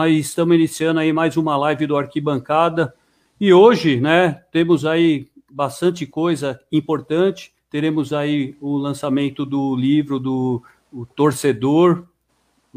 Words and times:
mas 0.00 0.16
estamos 0.16 0.54
iniciando 0.54 0.98
aí 0.98 1.12
mais 1.12 1.36
uma 1.36 1.58
live 1.58 1.86
do 1.86 1.94
Arquibancada. 1.94 2.94
E 3.38 3.52
hoje, 3.52 4.00
né, 4.00 4.40
temos 4.50 4.86
aí 4.86 5.28
bastante 5.52 6.06
coisa 6.06 6.58
importante. 6.72 7.52
Teremos 7.68 8.10
aí 8.14 8.56
o 8.62 8.78
lançamento 8.78 9.44
do 9.44 9.76
livro 9.76 10.18
do 10.18 10.62
Torcedor, 11.14 12.06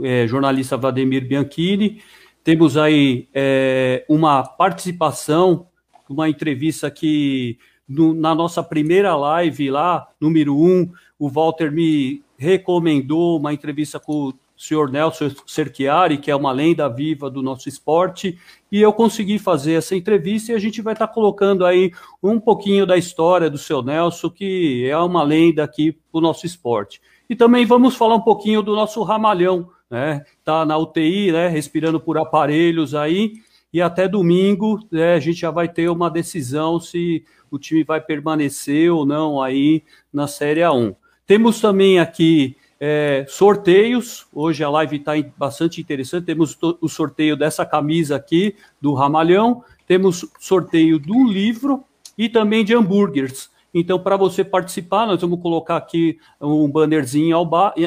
é, 0.04 0.28
jornalista 0.28 0.76
Vladimir 0.76 1.26
Bianchini. 1.26 2.02
Temos 2.44 2.76
aí 2.76 3.30
é, 3.34 4.04
uma 4.10 4.44
participação, 4.44 5.68
uma 6.10 6.28
entrevista 6.28 6.92
que 6.92 7.58
no, 7.88 8.14
na 8.14 8.36
nossa 8.36 8.62
primeira 8.62 9.16
live 9.16 9.72
lá, 9.72 10.10
número 10.20 10.58
um, 10.58 10.92
o 11.18 11.30
Walter 11.30 11.72
me 11.72 12.22
recomendou 12.38 13.40
uma 13.40 13.54
entrevista 13.54 13.98
com 13.98 14.28
o 14.28 14.34
senhor 14.58 14.90
Nelson 14.90 15.32
Cerchiari, 15.46 16.18
que 16.18 16.32
é 16.32 16.36
uma 16.36 16.52
lenda 16.52 16.88
viva 16.88 17.30
do 17.30 17.42
nosso 17.42 17.68
esporte, 17.68 18.38
e 18.72 18.82
eu 18.82 18.94
consegui 18.94 19.38
fazer 19.38 19.74
essa 19.74 19.96
entrevista 19.96 20.52
e 20.52 20.56
a 20.56 20.60
gente 20.60 20.82
vai 20.82 20.94
estar 20.94 21.08
tá 21.08 21.68
aí 21.68 21.92
um 22.22 22.40
pouquinho 22.40 22.86
da 22.86 22.98
história 22.98 23.50
do 23.50 23.58
seu 23.58 23.82
Nelson, 23.82 24.30
que 24.30 24.88
é 24.88 24.98
uma 24.98 25.24
lenda 25.24 25.64
aqui 25.64 25.92
para 25.92 26.20
o 26.20 26.22
nosso 26.22 26.46
esporte. 26.46 27.02
E 27.30 27.36
também 27.36 27.66
vamos 27.66 27.96
falar 27.96 28.16
um 28.16 28.22
pouquinho 28.22 28.62
do 28.62 28.76
nosso 28.76 29.02
Ramalhão, 29.04 29.70
né? 29.90 30.24
Tá 30.44 30.66
na 30.66 30.78
UTI, 30.78 31.32
né? 31.32 31.48
Respirando 31.48 32.00
por 32.00 32.18
aparelhos 32.18 32.94
aí. 32.94 33.34
E 33.72 33.82
até 33.82 34.08
domingo 34.08 34.80
né, 34.92 35.16
a 35.16 35.20
gente 35.20 35.40
já 35.40 35.50
vai 35.50 35.68
ter 35.68 35.90
uma 35.90 36.10
decisão 36.10 36.80
se 36.80 37.26
o 37.50 37.58
time 37.58 37.84
vai 37.84 38.00
permanecer 38.00 38.92
ou 38.92 39.06
não 39.06 39.42
aí 39.42 39.84
na 40.12 40.28
Série 40.28 40.62
A1. 40.62 40.96
Temos 41.26 41.60
também 41.60 42.00
aqui 42.00 42.56
é, 42.86 43.26
sorteios. 43.30 44.28
Hoje 44.34 44.62
a 44.62 44.70
live 44.70 44.98
está 44.98 45.14
bastante 45.38 45.80
interessante. 45.80 46.26
Temos 46.26 46.58
o 46.82 46.90
sorteio 46.90 47.38
dessa 47.38 47.66
camisa 47.66 48.18
aqui 48.18 48.58
do 48.82 48.94
Ramalhão. 48.94 49.64
Temos 49.88 50.26
sorteio 50.38 51.00
do 51.00 51.26
livro 51.26 51.82
e 52.18 52.28
também 52.28 52.66
de 52.66 52.76
hambúrgueres. 52.76 53.50
Então, 53.74 53.98
para 53.98 54.18
você 54.18 54.44
participar, 54.44 55.08
nós 55.08 55.22
vamos 55.22 55.42
colocar 55.42 55.78
aqui 55.78 56.20
um 56.42 56.70
bannerzinho 56.70 57.38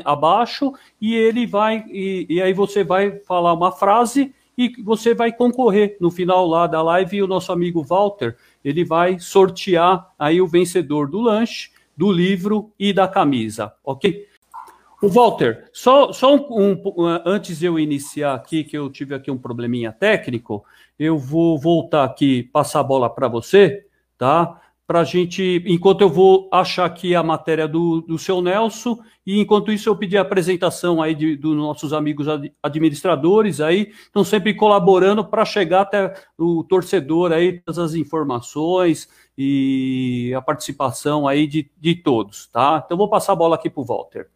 abaixo 0.03 0.72
e 0.98 1.14
ele 1.14 1.47
vai, 1.47 1.84
e, 1.91 2.27
e, 2.31 2.41
aí 2.41 2.55
você 2.55 2.83
vai 2.83 3.19
falar 3.20 3.53
uma 3.53 3.70
frase 3.70 4.34
e 4.56 4.83
você 4.83 5.14
vai 5.14 5.31
concorrer 5.31 5.98
no 6.00 6.10
final 6.10 6.47
lá 6.47 6.66
da 6.66 6.81
live 6.81 7.19
e 7.19 7.22
o 7.22 7.27
nosso 7.27 7.53
amigo 7.53 7.84
Walter, 7.84 8.34
ele 8.64 8.83
vai 8.83 9.19
sortear 9.19 10.10
aí 10.19 10.41
o 10.41 10.48
vencedor 10.48 11.06
do 11.06 11.20
lanche, 11.20 11.70
do 11.94 12.10
livro 12.10 12.72
e 12.78 12.94
da 12.94 13.06
camisa, 13.06 13.75
ok? 13.84 14.27
Walter, 15.02 15.69
só, 15.72 16.12
só 16.12 16.34
um, 16.34 16.72
um, 16.72 17.05
antes 17.25 17.62
eu 17.62 17.78
iniciar 17.78 18.34
aqui, 18.34 18.64
que 18.64 18.77
eu 18.77 18.91
tive 18.91 19.14
aqui 19.14 19.30
um 19.30 19.38
probleminha 19.38 19.92
técnico, 19.92 20.64
eu 20.98 21.19
vou 21.19 21.58
voltar 21.58 22.05
aqui, 22.05 22.44
passar 22.44 22.80
a 22.80 22.84
bola 22.84 23.11
para 23.11 23.28
você, 23.28 23.86
tá? 24.16 24.61
para 24.86 25.00
a 25.00 25.05
gente, 25.05 25.64
enquanto 25.66 26.03
eu 26.03 26.08
vou 26.08 26.48
achar 26.53 26.84
aqui 26.84 27.14
a 27.14 27.22
matéria 27.22 27.66
do, 27.66 28.00
do 28.03 28.16
seu 28.19 28.41
Nelson, 28.41 28.98
e 29.27 29.41
enquanto 29.41 29.72
isso 29.72 29.88
eu 29.88 29.97
pedi 29.97 30.16
a 30.16 30.20
apresentação 30.20 31.03
aí 31.03 31.12
de, 31.12 31.36
dos 31.36 31.56
nossos 31.56 31.92
amigos 31.92 32.28
administradores 32.62 33.60
aí, 33.60 33.91
estão 33.91 34.22
sempre 34.22 34.55
colaborando 34.55 35.25
para 35.25 35.44
chegar 35.44 35.81
até 35.81 36.14
o 36.38 36.62
torcedor 36.62 37.32
aí, 37.32 37.60
todas 37.60 37.78
as 37.81 37.94
informações 37.94 39.09
e 39.37 40.32
a 40.37 40.41
participação 40.41 41.26
aí 41.26 41.49
de, 41.49 41.69
de 41.76 41.97
todos, 41.97 42.47
tá? 42.47 42.81
Então 42.84 42.97
vou 42.97 43.10
passar 43.10 43.32
a 43.32 43.37
bola 43.37 43.56
aqui 43.56 43.69
para 43.69 43.81
o 43.81 43.84
Walter. 43.84 44.28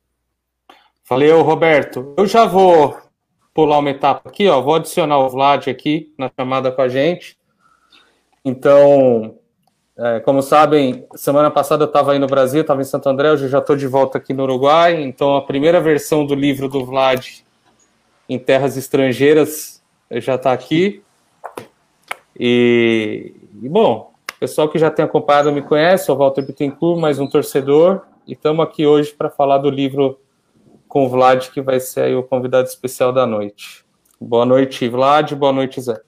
Valeu, 1.11 1.43
Roberto. 1.43 2.15
Eu 2.17 2.25
já 2.25 2.45
vou 2.45 2.97
pular 3.53 3.81
uma 3.81 3.91
etapa 3.91 4.29
aqui, 4.29 4.47
ó, 4.47 4.61
vou 4.61 4.77
adicionar 4.77 5.19
o 5.19 5.29
Vlad 5.29 5.67
aqui 5.67 6.15
na 6.17 6.31
chamada 6.39 6.71
com 6.71 6.81
a 6.81 6.89
gente. 6.89 7.37
Então, 8.45 9.35
é, 9.99 10.21
como 10.21 10.41
sabem, 10.41 11.05
semana 11.17 11.51
passada 11.51 11.83
eu 11.83 11.89
estava 11.89 12.13
aí 12.13 12.21
no 12.21 12.29
Brasil, 12.29 12.61
estava 12.61 12.81
em 12.81 12.85
Santo 12.85 13.09
André, 13.09 13.33
hoje 13.33 13.49
já 13.49 13.59
estou 13.59 13.75
de 13.75 13.89
volta 13.89 14.19
aqui 14.19 14.33
no 14.33 14.45
Uruguai. 14.45 15.03
Então, 15.03 15.35
a 15.35 15.43
primeira 15.43 15.81
versão 15.81 16.25
do 16.25 16.37
livro 16.37 16.69
do 16.69 16.87
Vlad 16.87 17.41
em 18.29 18.39
terras 18.39 18.77
estrangeiras 18.77 19.83
já 20.13 20.37
está 20.37 20.53
aqui. 20.53 21.03
E, 22.39 23.35
e, 23.61 23.69
bom, 23.69 24.13
o 24.37 24.39
pessoal 24.39 24.69
que 24.69 24.79
já 24.79 24.93
tem 24.93 25.05
acompanhado 25.05 25.51
me 25.51 25.61
conhece, 25.61 26.07
sou 26.07 26.17
Walter 26.17 26.43
Bittencourt, 26.43 27.01
mais 27.01 27.19
um 27.19 27.27
torcedor, 27.27 28.03
e 28.29 28.35
estamos 28.35 28.65
aqui 28.65 28.87
hoje 28.87 29.13
para 29.13 29.29
falar 29.29 29.59
do 29.59 29.69
livro 29.69 30.17
com 30.91 31.07
o 31.07 31.09
Vlad, 31.09 31.51
que 31.51 31.63
vai 31.63 31.79
ser 31.79 32.17
o 32.17 32.23
convidado 32.25 32.67
especial 32.67 33.13
da 33.13 33.25
noite. 33.25 33.85
Boa 34.21 34.45
noite, 34.45 34.89
Vlad, 34.89 35.33
boa 35.35 35.53
noite, 35.53 35.81
Zé. 35.81 36.01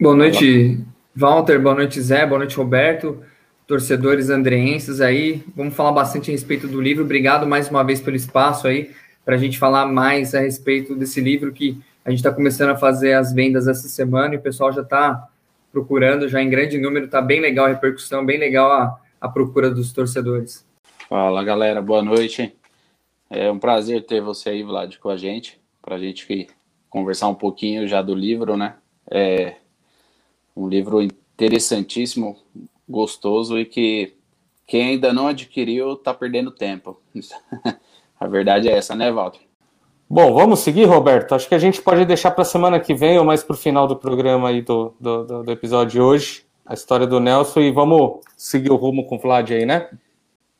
Boa 0.00 0.16
noite, 0.16 0.82
Walter, 1.14 1.60
boa 1.60 1.74
noite, 1.74 2.00
Zé, 2.00 2.26
boa 2.26 2.38
noite, 2.38 2.56
Roberto, 2.56 3.22
torcedores 3.66 4.30
andreenses 4.30 5.02
aí. 5.02 5.44
Vamos 5.54 5.74
falar 5.74 5.92
bastante 5.92 6.30
a 6.30 6.32
respeito 6.32 6.66
do 6.66 6.80
livro. 6.80 7.04
Obrigado 7.04 7.46
mais 7.46 7.68
uma 7.68 7.84
vez 7.84 8.00
pelo 8.00 8.16
espaço 8.16 8.66
aí, 8.66 8.90
para 9.22 9.34
a 9.34 9.38
gente 9.38 9.58
falar 9.58 9.84
mais 9.84 10.34
a 10.34 10.40
respeito 10.40 10.96
desse 10.96 11.20
livro 11.20 11.52
que 11.52 11.78
a 12.06 12.08
gente 12.08 12.20
está 12.20 12.32
começando 12.32 12.70
a 12.70 12.76
fazer 12.76 13.12
as 13.12 13.34
vendas 13.34 13.68
essa 13.68 13.86
semana 13.86 14.34
e 14.34 14.38
o 14.38 14.42
pessoal 14.42 14.72
já 14.72 14.80
está 14.80 15.28
procurando, 15.70 16.26
já 16.26 16.42
em 16.42 16.48
grande 16.48 16.78
número, 16.78 17.04
está 17.04 17.20
bem 17.20 17.38
legal 17.38 17.66
a 17.66 17.68
repercussão, 17.68 18.24
bem 18.24 18.38
legal 18.38 18.72
a, 18.72 18.98
a 19.20 19.28
procura 19.28 19.70
dos 19.70 19.92
torcedores. 19.92 20.66
Fala, 21.06 21.44
galera, 21.44 21.82
boa 21.82 22.02
noite. 22.02 22.56
É 23.30 23.50
um 23.50 23.58
prazer 23.58 24.04
ter 24.06 24.20
você 24.20 24.50
aí, 24.50 24.62
Vlad, 24.62 24.96
com 24.98 25.08
a 25.08 25.16
gente, 25.16 25.60
para 25.80 25.96
a 25.96 25.98
gente 25.98 26.48
conversar 26.88 27.28
um 27.28 27.34
pouquinho 27.34 27.88
já 27.88 28.00
do 28.02 28.14
livro, 28.14 28.56
né? 28.56 28.76
É, 29.10 29.56
um 30.56 30.68
livro 30.68 31.02
interessantíssimo, 31.02 32.36
gostoso 32.88 33.58
e 33.58 33.64
que 33.64 34.14
quem 34.66 34.90
ainda 34.90 35.12
não 35.12 35.26
adquiriu 35.26 35.94
está 35.94 36.14
perdendo 36.14 36.50
tempo. 36.50 37.00
a 38.18 38.26
verdade 38.26 38.68
é 38.68 38.72
essa, 38.72 38.94
né, 38.94 39.10
Walter? 39.10 39.40
Bom, 40.08 40.32
vamos 40.34 40.60
seguir, 40.60 40.84
Roberto. 40.84 41.34
Acho 41.34 41.48
que 41.48 41.54
a 41.54 41.58
gente 41.58 41.82
pode 41.82 42.04
deixar 42.04 42.30
para 42.30 42.42
a 42.42 42.46
semana 42.46 42.78
que 42.78 42.94
vem 42.94 43.18
ou 43.18 43.24
mais 43.24 43.42
para 43.42 43.54
o 43.54 43.58
final 43.58 43.86
do 43.86 43.96
programa 43.96 44.50
aí 44.50 44.62
do, 44.62 44.94
do, 45.00 45.42
do, 45.42 45.50
episódio 45.50 45.92
de 45.92 46.00
hoje, 46.00 46.44
a 46.64 46.74
história 46.74 47.06
do 47.06 47.18
Nelson, 47.18 47.60
e 47.60 47.72
vamos 47.72 48.20
seguir 48.36 48.70
o 48.70 48.76
rumo 48.76 49.06
com 49.06 49.16
o 49.16 49.18
Vlad 49.18 49.50
aí, 49.50 49.64
né? 49.64 49.88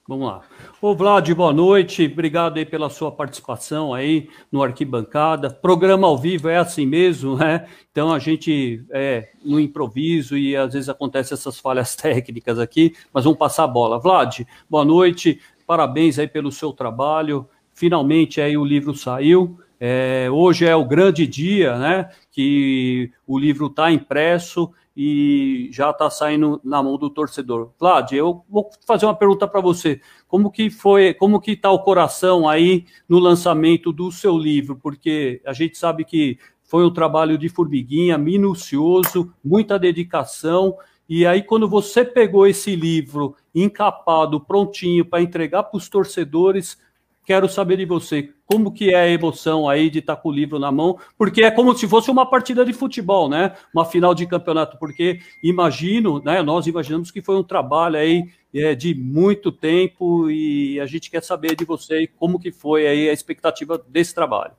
Vamos 0.06 0.26
lá. 0.26 0.42
Ô 0.82 0.94
Vlad, 0.94 1.30
boa 1.32 1.50
noite. 1.50 2.04
Obrigado 2.12 2.58
aí 2.58 2.66
pela 2.66 2.90
sua 2.90 3.10
participação 3.10 3.94
aí 3.94 4.28
no 4.52 4.62
Arquibancada. 4.62 5.48
Programa 5.48 6.06
ao 6.06 6.18
vivo 6.18 6.46
é 6.46 6.58
assim 6.58 6.84
mesmo, 6.84 7.38
né? 7.38 7.66
Então 7.90 8.12
a 8.12 8.18
gente 8.18 8.84
é 8.90 9.30
no 9.42 9.58
improviso 9.58 10.36
e 10.36 10.54
às 10.54 10.74
vezes 10.74 10.90
acontecem 10.90 11.34
essas 11.34 11.58
falhas 11.58 11.96
técnicas 11.96 12.58
aqui, 12.58 12.94
mas 13.14 13.24
vamos 13.24 13.38
passar 13.38 13.64
a 13.64 13.68
bola. 13.68 13.98
Vlad, 13.98 14.42
boa 14.68 14.84
noite. 14.84 15.40
Parabéns 15.66 16.18
aí 16.18 16.28
pelo 16.28 16.52
seu 16.52 16.70
trabalho. 16.70 17.48
Finalmente 17.72 18.42
aí 18.42 18.58
o 18.58 18.64
livro 18.64 18.94
saiu. 18.94 19.58
É, 19.80 20.28
hoje 20.30 20.64
é 20.66 20.74
o 20.74 20.84
grande 20.84 21.26
dia, 21.26 21.76
né? 21.78 22.08
Que 22.30 23.10
o 23.26 23.38
livro 23.38 23.66
está 23.66 23.90
impresso 23.90 24.72
e 24.96 25.68
já 25.72 25.90
está 25.90 26.08
saindo 26.08 26.60
na 26.62 26.82
mão 26.82 26.96
do 26.96 27.10
torcedor. 27.10 27.72
Vlad, 27.78 28.12
eu 28.12 28.44
vou 28.48 28.70
fazer 28.86 29.06
uma 29.06 29.14
pergunta 29.14 29.46
para 29.48 29.60
você. 29.60 30.00
Como 30.28 30.50
que 30.50 30.70
foi, 30.70 31.14
como 31.14 31.40
que 31.40 31.52
está 31.52 31.70
o 31.70 31.82
coração 31.82 32.48
aí 32.48 32.86
no 33.08 33.18
lançamento 33.18 33.92
do 33.92 34.12
seu 34.12 34.38
livro? 34.38 34.76
Porque 34.76 35.42
a 35.44 35.52
gente 35.52 35.76
sabe 35.76 36.04
que 36.04 36.38
foi 36.62 36.84
um 36.84 36.92
trabalho 36.92 37.36
de 37.36 37.48
formiguinha, 37.48 38.16
minucioso, 38.16 39.32
muita 39.44 39.78
dedicação. 39.78 40.76
E 41.08 41.26
aí, 41.26 41.42
quando 41.42 41.68
você 41.68 42.04
pegou 42.04 42.46
esse 42.46 42.74
livro 42.74 43.36
encapado, 43.54 44.40
prontinho 44.40 45.04
para 45.04 45.20
entregar 45.20 45.64
para 45.64 45.76
os 45.76 45.88
torcedores, 45.88 46.78
Quero 47.24 47.48
saber 47.48 47.78
de 47.78 47.86
você, 47.86 48.33
como 48.46 48.72
que 48.72 48.90
é 48.90 48.96
a 48.96 49.08
emoção 49.08 49.68
aí 49.68 49.88
de 49.88 50.00
estar 50.00 50.16
com 50.16 50.28
o 50.28 50.32
livro 50.32 50.58
na 50.58 50.70
mão, 50.70 50.98
porque 51.16 51.42
é 51.42 51.50
como 51.50 51.76
se 51.76 51.88
fosse 51.88 52.10
uma 52.10 52.28
partida 52.28 52.64
de 52.64 52.72
futebol, 52.72 53.28
né? 53.28 53.52
Uma 53.74 53.84
final 53.84 54.14
de 54.14 54.26
campeonato, 54.26 54.78
porque 54.78 55.20
imagino, 55.42 56.22
né? 56.22 56.42
Nós 56.42 56.66
imaginamos 56.66 57.10
que 57.10 57.22
foi 57.22 57.36
um 57.36 57.42
trabalho 57.42 57.96
aí 57.96 58.24
é, 58.54 58.74
de 58.74 58.94
muito 58.94 59.50
tempo 59.50 60.30
e 60.30 60.78
a 60.80 60.86
gente 60.86 61.10
quer 61.10 61.22
saber 61.22 61.56
de 61.56 61.64
você 61.64 62.06
como 62.16 62.38
que 62.38 62.52
foi 62.52 62.86
aí 62.86 63.08
a 63.08 63.12
expectativa 63.12 63.82
desse 63.88 64.14
trabalho. 64.14 64.52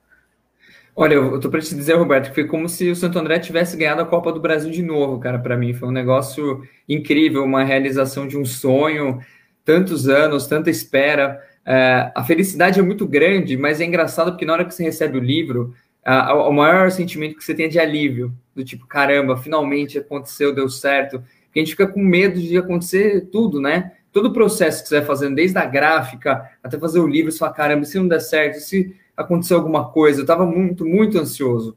Olha, 0.98 1.16
eu 1.16 1.40
tô 1.42 1.50
para 1.50 1.60
te 1.60 1.76
dizer, 1.76 1.96
Roberto, 1.96 2.30
que 2.30 2.36
foi 2.36 2.48
como 2.48 2.70
se 2.70 2.90
o 2.90 2.96
Santo 2.96 3.20
André 3.20 3.38
tivesse 3.40 3.76
ganhado 3.76 4.02
a 4.02 4.06
Copa 4.06 4.32
do 4.32 4.40
Brasil 4.40 4.72
de 4.72 4.82
novo, 4.82 5.20
cara, 5.20 5.38
para 5.38 5.58
mim. 5.58 5.74
Foi 5.74 5.90
um 5.90 5.92
negócio 5.92 6.62
incrível, 6.88 7.44
uma 7.44 7.66
realização 7.66 8.26
de 8.26 8.38
um 8.38 8.46
sonho, 8.46 9.20
tantos 9.66 10.08
anos, 10.08 10.48
tanta 10.48 10.70
espera. 10.70 11.42
É, 11.66 12.12
a 12.14 12.24
felicidade 12.24 12.80
é 12.80 12.84
muito 12.84 13.08
grande, 13.08 13.58
mas 13.58 13.82
é 13.82 13.86
engraçado 13.86 14.32
porque 14.32 14.46
na 14.46 14.54
hora 14.54 14.66
que 14.66 14.74
você 14.74 14.84
recebe 14.84 15.18
o 15.18 15.22
livro, 15.22 15.74
o 16.06 16.52
maior 16.52 16.92
sentimento 16.92 17.36
que 17.36 17.44
você 17.44 17.56
tem 17.56 17.66
é 17.66 17.70
de 17.70 17.80
alívio, 17.80 18.32
do 18.56 18.64
tipo, 18.64 18.86
caramba, 18.86 19.36
finalmente 19.38 19.98
aconteceu, 19.98 20.54
deu 20.54 20.70
certo. 20.70 21.24
Porque 21.46 21.60
a 21.60 21.64
gente 21.64 21.72
fica 21.72 21.88
com 21.88 22.00
medo 22.00 22.40
de 22.40 22.58
acontecer 22.58 23.28
tudo, 23.32 23.60
né? 23.60 23.94
Todo 24.12 24.28
o 24.28 24.34
processo 24.34 24.84
que 24.84 24.90
você 24.90 24.98
vai 25.00 25.06
fazendo, 25.06 25.36
desde 25.36 25.58
a 25.58 25.66
gráfica 25.66 26.50
até 26.64 26.78
fazer 26.78 27.00
o 27.00 27.08
livro, 27.08 27.32
você 27.32 27.40
fala, 27.40 27.54
caramba, 27.54 27.86
se 27.86 27.98
não 27.98 28.08
der 28.08 28.22
certo, 28.22 28.60
se 28.60 28.96
acontecer 29.18 29.56
alguma 29.56 29.90
coisa, 29.90 30.20
eu 30.20 30.24
estava 30.24 30.46
muito, 30.46 30.86
muito 30.86 31.18
ansioso. 31.18 31.76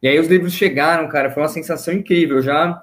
E 0.00 0.06
aí 0.06 0.18
os 0.18 0.28
livros 0.28 0.52
chegaram, 0.52 1.08
cara, 1.08 1.30
foi 1.30 1.42
uma 1.42 1.48
sensação 1.48 1.92
incrível. 1.92 2.36
Eu 2.36 2.42
já 2.42 2.82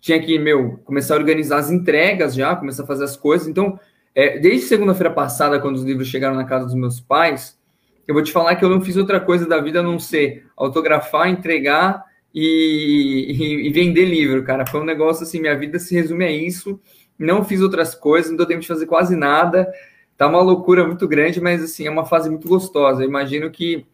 tinha 0.00 0.20
que, 0.20 0.38
meu, 0.38 0.78
começar 0.84 1.14
a 1.14 1.18
organizar 1.18 1.58
as 1.58 1.70
entregas 1.70 2.34
já, 2.34 2.54
começar 2.54 2.84
a 2.84 2.86
fazer 2.86 3.04
as 3.04 3.16
coisas. 3.16 3.48
Então, 3.48 3.78
é, 4.14 4.38
desde 4.38 4.66
segunda-feira 4.66 5.12
passada, 5.12 5.60
quando 5.60 5.76
os 5.76 5.84
livros 5.84 6.08
chegaram 6.08 6.34
na 6.34 6.44
casa 6.44 6.66
dos 6.66 6.74
meus 6.74 7.00
pais, 7.00 7.58
eu 8.06 8.14
vou 8.14 8.22
te 8.22 8.32
falar 8.32 8.56
que 8.56 8.64
eu 8.64 8.68
não 8.68 8.80
fiz 8.80 8.96
outra 8.96 9.20
coisa 9.20 9.46
da 9.46 9.60
vida 9.60 9.80
a 9.80 9.82
não 9.82 9.98
ser 9.98 10.46
autografar, 10.56 11.28
entregar 11.28 12.04
e, 12.34 13.26
e, 13.30 13.68
e 13.68 13.70
vender 13.70 14.04
livro, 14.04 14.42
cara. 14.42 14.66
Foi 14.66 14.80
um 14.80 14.84
negócio 14.84 15.22
assim, 15.22 15.40
minha 15.40 15.56
vida 15.56 15.78
se 15.78 15.94
resume 15.94 16.24
a 16.24 16.30
isso. 16.30 16.80
Não 17.18 17.44
fiz 17.44 17.60
outras 17.60 17.94
coisas, 17.94 18.30
não 18.30 18.36
deu 18.36 18.46
tempo 18.46 18.62
de 18.62 18.66
fazer 18.66 18.86
quase 18.86 19.14
nada. 19.14 19.70
Tá 20.16 20.26
uma 20.26 20.40
loucura 20.40 20.84
muito 20.84 21.06
grande, 21.06 21.40
mas 21.40 21.62
assim, 21.62 21.86
é 21.86 21.90
uma 21.90 22.04
fase 22.04 22.28
muito 22.28 22.48
gostosa. 22.48 23.02
Eu 23.02 23.08
imagino 23.08 23.50
que 23.50 23.86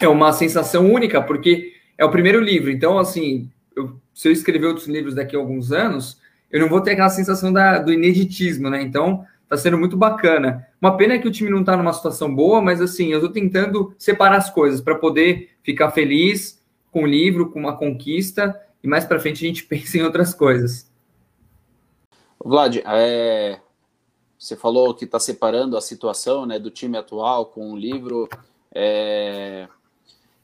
é 0.00 0.08
uma 0.08 0.32
sensação 0.32 0.92
única, 0.92 1.22
porque 1.22 1.72
é 1.96 2.04
o 2.04 2.10
primeiro 2.10 2.40
livro. 2.40 2.70
Então, 2.70 2.98
assim, 2.98 3.50
eu, 3.74 3.98
se 4.12 4.28
eu 4.28 4.32
escrever 4.32 4.66
outros 4.66 4.86
livros 4.86 5.14
daqui 5.14 5.34
a 5.34 5.38
alguns 5.38 5.72
anos, 5.72 6.20
eu 6.54 6.60
não 6.60 6.68
vou 6.68 6.80
ter 6.80 6.92
aquela 6.92 7.10
sensação 7.10 7.52
da, 7.52 7.80
do 7.80 7.92
ineditismo, 7.92 8.70
né? 8.70 8.80
Então, 8.80 9.26
tá 9.48 9.56
sendo 9.56 9.76
muito 9.76 9.96
bacana. 9.96 10.64
Uma 10.80 10.96
pena 10.96 11.18
que 11.18 11.26
o 11.26 11.30
time 11.32 11.50
não 11.50 11.64
tá 11.64 11.76
numa 11.76 11.92
situação 11.92 12.32
boa, 12.32 12.62
mas 12.62 12.80
assim, 12.80 13.08
eu 13.08 13.20
tô 13.20 13.28
tentando 13.28 13.92
separar 13.98 14.36
as 14.36 14.50
coisas 14.50 14.80
para 14.80 14.94
poder 14.94 15.50
ficar 15.64 15.90
feliz 15.90 16.64
com 16.92 17.02
o 17.02 17.06
livro, 17.08 17.50
com 17.50 17.58
uma 17.58 17.76
conquista, 17.76 18.54
e 18.80 18.86
mais 18.86 19.04
para 19.04 19.18
frente 19.18 19.44
a 19.44 19.48
gente 19.48 19.64
pensa 19.66 19.98
em 19.98 20.02
outras 20.02 20.32
coisas. 20.32 20.88
Vlad, 22.38 22.76
é, 22.86 23.58
você 24.38 24.54
falou 24.54 24.94
que 24.94 25.06
está 25.06 25.18
separando 25.18 25.76
a 25.76 25.80
situação 25.80 26.46
né, 26.46 26.56
do 26.56 26.70
time 26.70 26.96
atual 26.96 27.46
com 27.46 27.72
o 27.72 27.76
livro. 27.76 28.28
É, 28.72 29.66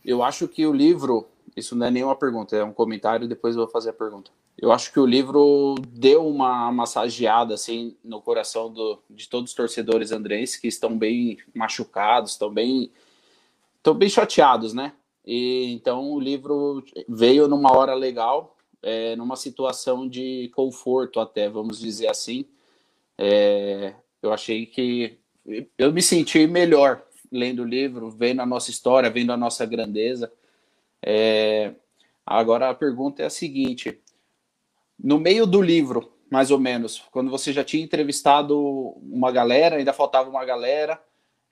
eu 0.04 0.24
acho 0.24 0.48
que 0.48 0.66
o 0.66 0.72
livro, 0.72 1.28
isso 1.56 1.76
não 1.76 1.86
é 1.86 1.90
nenhuma 1.92 2.16
pergunta, 2.16 2.56
é 2.56 2.64
um 2.64 2.72
comentário, 2.72 3.28
depois 3.28 3.54
eu 3.54 3.62
vou 3.62 3.70
fazer 3.70 3.90
a 3.90 3.92
pergunta. 3.92 4.32
Eu 4.60 4.72
acho 4.72 4.92
que 4.92 5.00
o 5.00 5.06
livro 5.06 5.74
deu 5.88 6.26
uma 6.28 6.70
massageada 6.70 7.54
assim 7.54 7.96
no 8.04 8.20
coração 8.20 8.70
do, 8.70 9.02
de 9.08 9.26
todos 9.26 9.50
os 9.50 9.56
torcedores 9.56 10.12
andrenses 10.12 10.58
que 10.58 10.68
estão 10.68 10.98
bem 10.98 11.38
machucados, 11.54 12.32
estão 12.32 12.52
bem, 12.52 12.92
estão 13.78 13.94
bem 13.94 14.10
chateados, 14.10 14.74
né? 14.74 14.92
E 15.24 15.72
então 15.72 16.12
o 16.12 16.20
livro 16.20 16.84
veio 17.08 17.48
numa 17.48 17.74
hora 17.74 17.94
legal, 17.94 18.54
é, 18.82 19.16
numa 19.16 19.34
situação 19.34 20.06
de 20.06 20.50
conforto 20.54 21.20
até, 21.20 21.48
vamos 21.48 21.80
dizer 21.80 22.08
assim. 22.08 22.44
É, 23.16 23.94
eu 24.22 24.30
achei 24.30 24.66
que 24.66 25.18
eu 25.78 25.90
me 25.90 26.02
senti 26.02 26.46
melhor 26.46 27.02
lendo 27.32 27.62
o 27.62 27.66
livro, 27.66 28.10
vendo 28.10 28.42
a 28.42 28.46
nossa 28.46 28.70
história, 28.70 29.08
vendo 29.08 29.32
a 29.32 29.38
nossa 29.38 29.64
grandeza. 29.64 30.30
É, 31.02 31.72
agora 32.26 32.68
a 32.68 32.74
pergunta 32.74 33.22
é 33.22 33.26
a 33.26 33.30
seguinte: 33.30 33.98
no 35.02 35.18
meio 35.18 35.46
do 35.46 35.60
livro, 35.60 36.12
mais 36.30 36.50
ou 36.50 36.58
menos, 36.58 37.02
quando 37.10 37.30
você 37.30 37.52
já 37.52 37.64
tinha 37.64 37.82
entrevistado 37.82 38.58
uma 39.02 39.32
galera, 39.32 39.76
ainda 39.76 39.92
faltava 39.92 40.30
uma 40.30 40.44
galera, 40.44 41.00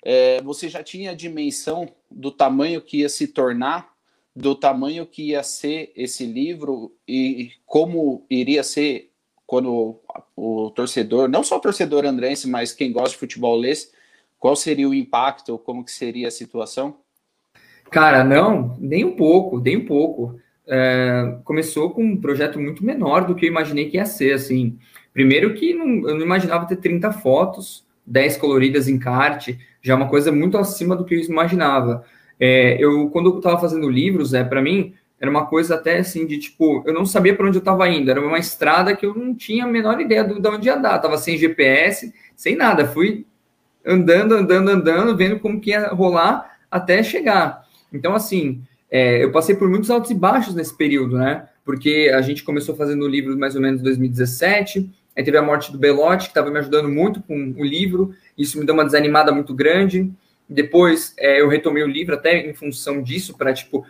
é, 0.05 0.41
você 0.43 0.69
já 0.69 0.83
tinha 0.83 1.11
a 1.11 1.15
dimensão 1.15 1.89
do 2.11 2.31
tamanho 2.31 2.81
que 2.81 2.99
ia 2.99 3.09
se 3.09 3.29
tornar, 3.29 3.93
do 4.35 4.55
tamanho 4.55 5.05
que 5.05 5.31
ia 5.31 5.43
ser 5.43 5.93
esse 5.97 6.25
livro 6.25 6.95
e 7.07 7.51
como 7.67 8.25
iria 8.31 8.63
ser 8.63 9.11
quando 9.45 9.99
o 10.37 10.71
torcedor, 10.71 11.29
não 11.29 11.43
só 11.43 11.57
o 11.57 11.61
torcedor 11.61 12.05
andrense, 12.05 12.47
mas 12.47 12.73
quem 12.73 12.93
gosta 12.93 13.11
de 13.11 13.17
futebol 13.17 13.57
lesse, 13.57 13.91
qual 14.39 14.55
seria 14.55 14.89
o 14.89 14.95
impacto, 14.95 15.59
como 15.59 15.85
que 15.85 15.91
seria 15.91 16.29
a 16.29 16.31
situação? 16.31 16.99
Cara, 17.91 18.23
não, 18.23 18.77
nem 18.79 19.05
um 19.05 19.17
pouco, 19.17 19.59
nem 19.59 19.79
um 19.79 19.87
pouco. 19.87 20.39
É, 20.69 21.39
começou 21.45 21.91
com 21.91 22.05
um 22.05 22.17
projeto 22.17 22.61
muito 22.61 22.85
menor 22.85 23.27
do 23.27 23.35
que 23.35 23.47
eu 23.47 23.51
imaginei 23.51 23.89
que 23.89 23.97
ia 23.97 24.05
ser, 24.05 24.35
assim. 24.35 24.79
Primeiro 25.13 25.55
que 25.55 25.75
não, 25.75 26.09
eu 26.09 26.15
não 26.15 26.23
imaginava 26.23 26.67
ter 26.67 26.77
30 26.77 27.11
fotos, 27.13 27.87
10 28.07 28.37
coloridas 28.37 28.89
em 28.89 28.99
kart, 28.99 29.49
já 29.81 29.95
é 29.95 29.97
uma 29.97 30.09
coisa 30.09 30.31
muito 30.31 30.59
acima 30.59 30.95
do 30.95 31.05
que 31.05 31.15
eu 31.15 31.21
imaginava. 31.21 32.05
É, 32.39 32.77
eu, 32.79 33.09
quando 33.11 33.31
eu 33.31 33.39
estava 33.39 33.61
fazendo 33.61 33.89
livros, 33.89 34.35
é, 34.35 34.45
para 34.45 34.63
mim, 34.63 34.95
era 35.21 35.31
uma 35.31 35.47
coisa 35.47 35.75
até 35.75 35.99
assim 35.99 36.27
de 36.27 36.39
tipo, 36.39 36.83
eu 36.87 36.95
não 36.95 37.05
sabia 37.05 37.35
para 37.35 37.47
onde 37.47 37.59
eu 37.59 37.61
estava 37.61 37.89
indo, 37.89 38.11
era 38.11 38.21
uma 38.21 38.39
estrada 38.39 38.95
que 38.95 39.05
eu 39.05 39.15
não 39.15 39.35
tinha 39.35 39.65
a 39.65 39.69
menor 39.69 40.01
ideia 40.01 40.23
de 40.23 40.49
onde 40.49 40.69
ia 40.69 40.77
dar, 40.77 40.99
tava 40.99 41.19
sem 41.19 41.37
GPS, 41.37 42.13
sem 42.37 42.55
nada, 42.55 42.87
fui 42.87 43.27
andando, 43.85 44.35
andando, 44.35 44.69
andando, 44.69 45.17
vendo 45.17 45.41
como 45.41 45.61
que 45.61 45.71
ia 45.71 45.89
rolar 45.89 46.59
até 46.71 47.03
chegar. 47.03 47.67
Então, 47.93 48.15
assim, 48.15 48.63
é, 48.91 49.23
eu 49.23 49.31
passei 49.31 49.55
por 49.55 49.69
muitos 49.69 49.91
altos 49.91 50.11
e 50.11 50.15
baixos 50.15 50.55
nesse 50.55 50.77
período, 50.77 51.19
né? 51.19 51.47
Porque 51.65 52.11
a 52.15 52.23
gente 52.23 52.43
começou 52.43 52.75
fazendo 52.75 53.05
o 53.05 53.09
livro 53.09 53.37
mais 53.39 53.55
ou 53.55 53.61
menos 53.61 53.81
em 53.81 53.85
2017, 53.85 54.91
aí 55.15 55.23
teve 55.23 55.37
a 55.37 55.43
morte 55.43 55.71
do 55.71 55.79
Belotti, 55.79 56.25
que 56.25 56.31
estava 56.31 56.51
me 56.51 56.59
ajudando 56.59 56.89
muito 56.89 57.21
com 57.23 57.55
o 57.57 57.65
livro, 57.65 58.15
isso 58.37 58.59
me 58.59 58.65
deu 58.65 58.75
uma 58.75 58.85
desanimada 58.85 59.31
muito 59.33 59.55
grande. 59.55 60.11
Depois 60.49 61.15
é, 61.19 61.43
eu 61.43 61.49
retomei 61.49 61.83
o 61.83 61.89
livro 61.89 62.15
até 62.15 62.49
em 62.49 62.55
função 62.55 63.03
disso, 63.03 63.37
para, 63.37 63.53
tipo, 63.53 63.85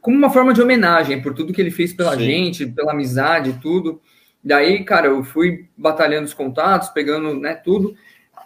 como 0.00 0.16
uma 0.16 0.30
forma 0.30 0.54
de 0.54 0.62
homenagem 0.62 1.20
por 1.20 1.34
tudo 1.34 1.52
que 1.52 1.60
ele 1.60 1.72
fez 1.72 1.92
pela 1.92 2.16
Sim. 2.16 2.24
gente, 2.24 2.66
pela 2.66 2.92
amizade 2.92 3.50
e 3.50 3.54
tudo. 3.54 4.00
Daí, 4.42 4.84
cara, 4.84 5.08
eu 5.08 5.24
fui 5.24 5.64
batalhando 5.76 6.26
os 6.26 6.34
contatos, 6.34 6.90
pegando 6.90 7.34
né, 7.34 7.54
tudo. 7.54 7.96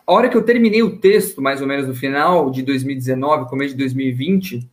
A 0.07 0.13
hora 0.13 0.29
que 0.31 0.37
eu 0.37 0.43
terminei 0.43 0.83
o 0.83 0.97
texto, 0.97 1.43
mais 1.43 1.61
ou 1.61 1.67
menos 1.67 1.87
no 1.87 1.95
final 1.95 2.51
de 2.51 2.63
2019, 2.63 3.51
começo 3.51 3.75
de 3.75 3.79
2020, 3.79 4.67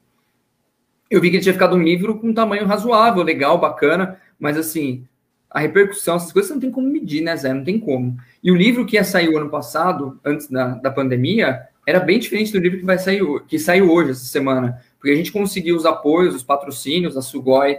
eu 1.16 1.22
vi 1.22 1.30
que 1.30 1.38
ele 1.38 1.44
tinha 1.44 1.54
ficado 1.54 1.76
um 1.76 1.82
livro 1.84 2.18
com 2.20 2.28
um 2.28 2.34
tamanho 2.34 2.66
razoável, 2.66 3.24
legal, 3.24 3.58
bacana, 3.58 4.20
mas 4.40 4.58
assim, 4.58 5.06
a 5.50 5.60
repercussão, 5.60 6.16
essas 6.16 6.32
coisas 6.32 6.52
não 6.52 6.60
tem 6.60 6.72
como 6.72 6.88
medir, 6.88 7.22
né, 7.22 7.36
Zé? 7.36 7.54
Não 7.54 7.64
tem 7.64 7.80
como. 7.80 8.18
E 8.44 8.52
o 8.52 8.56
livro 8.56 8.86
que 8.86 8.96
ia 8.96 9.04
sair 9.04 9.30
o 9.30 9.38
ano 9.38 9.50
passado, 9.50 10.20
antes 10.24 10.48
da, 10.50 10.76
da 10.76 10.92
pandemia, 10.92 11.62
era 11.88 12.00
bem 12.00 12.20
diferente 12.20 12.52
do 12.52 12.60
livro 12.60 12.80
que 12.80 12.86
vai 12.86 12.98
sair 12.98 13.22
que 13.48 13.60
saiu 13.60 13.92
hoje, 13.92 14.12
essa 14.12 14.26
semana 14.26 14.82
porque 15.06 15.14
a 15.14 15.18
gente 15.18 15.32
conseguiu 15.32 15.76
os 15.76 15.86
apoios, 15.86 16.34
os 16.34 16.42
patrocínios, 16.42 17.16
a 17.16 17.22
Sugoi 17.22 17.78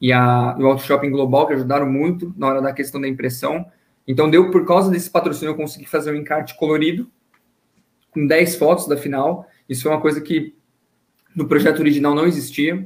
e 0.00 0.12
a, 0.12 0.56
o 0.56 0.64
Auto 0.64 0.84
Shopping 0.84 1.10
Global, 1.10 1.44
que 1.48 1.54
ajudaram 1.54 1.90
muito 1.90 2.32
na 2.36 2.46
hora 2.46 2.62
da 2.62 2.72
questão 2.72 3.00
da 3.00 3.08
impressão. 3.08 3.66
Então, 4.06 4.30
deu 4.30 4.48
por 4.52 4.64
causa 4.64 4.88
desse 4.88 5.10
patrocínio, 5.10 5.50
eu 5.50 5.56
consegui 5.56 5.86
fazer 5.86 6.12
um 6.12 6.14
encarte 6.14 6.56
colorido, 6.56 7.10
com 8.12 8.24
10 8.24 8.54
fotos 8.54 8.86
da 8.86 8.96
final. 8.96 9.44
Isso 9.68 9.82
foi 9.82 9.90
uma 9.90 10.00
coisa 10.00 10.20
que 10.20 10.54
no 11.38 11.46
projeto 11.46 11.78
original 11.78 12.16
não 12.16 12.26
existia. 12.26 12.84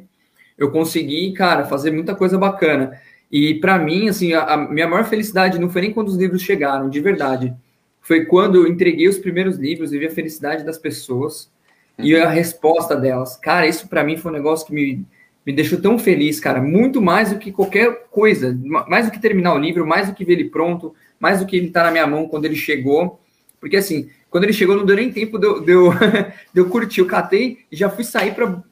Eu 0.58 0.70
consegui, 0.70 1.32
cara, 1.32 1.64
fazer 1.64 1.90
muita 1.90 2.14
coisa 2.14 2.36
bacana. 2.36 3.00
E 3.30 3.54
para 3.54 3.78
mim, 3.78 4.10
assim, 4.10 4.34
a, 4.34 4.42
a, 4.42 4.56
minha 4.56 4.86
maior 4.86 5.06
felicidade 5.06 5.58
não 5.58 5.70
foi 5.70 5.80
nem 5.80 5.92
quando 5.92 6.08
os 6.08 6.16
livros 6.16 6.42
chegaram, 6.42 6.90
de 6.90 7.00
verdade. 7.00 7.54
Foi 8.02 8.26
quando 8.26 8.56
eu 8.56 8.66
entreguei 8.66 9.08
os 9.08 9.16
primeiros 9.16 9.56
livros 9.56 9.90
e 9.92 9.98
vi 9.98 10.06
a 10.06 10.10
felicidade 10.10 10.64
das 10.64 10.76
pessoas 10.76 11.50
e 11.98 12.14
a 12.14 12.28
resposta 12.28 12.94
delas. 12.94 13.36
Cara, 13.36 13.66
isso 13.66 13.88
para 13.88 14.04
mim 14.04 14.18
foi 14.18 14.30
um 14.30 14.34
negócio 14.34 14.66
que 14.66 14.74
me, 14.74 15.06
me 15.46 15.52
deixou 15.54 15.80
tão 15.80 15.98
feliz, 15.98 16.38
cara. 16.38 16.60
Muito 16.60 17.00
mais 17.00 17.32
do 17.32 17.38
que 17.38 17.50
qualquer 17.50 18.06
coisa. 18.10 18.54
Mais 18.86 19.06
do 19.06 19.12
que 19.12 19.20
terminar 19.20 19.54
o 19.54 19.58
livro, 19.58 19.86
mais 19.86 20.08
do 20.08 20.14
que 20.14 20.26
ver 20.26 20.34
ele 20.34 20.50
pronto, 20.50 20.94
mais 21.18 21.40
do 21.40 21.46
que 21.46 21.56
ele 21.56 21.70
tá 21.70 21.84
na 21.84 21.90
minha 21.90 22.06
mão 22.06 22.28
quando 22.28 22.44
ele 22.44 22.56
chegou. 22.56 23.18
Porque 23.58 23.76
assim, 23.76 24.10
quando 24.32 24.44
ele 24.44 24.54
chegou, 24.54 24.74
não 24.74 24.86
deu 24.86 24.96
nem 24.96 25.12
tempo 25.12 25.38
de 25.38 25.46
eu, 25.46 25.60
de 25.60 25.72
eu, 25.72 25.92
de 26.54 26.60
eu 26.60 26.68
curtir. 26.70 27.00
Eu 27.00 27.06
catei 27.06 27.58
e 27.70 27.76
já 27.76 27.90
fui 27.90 28.02
sair 28.02 28.34
para 28.34 28.62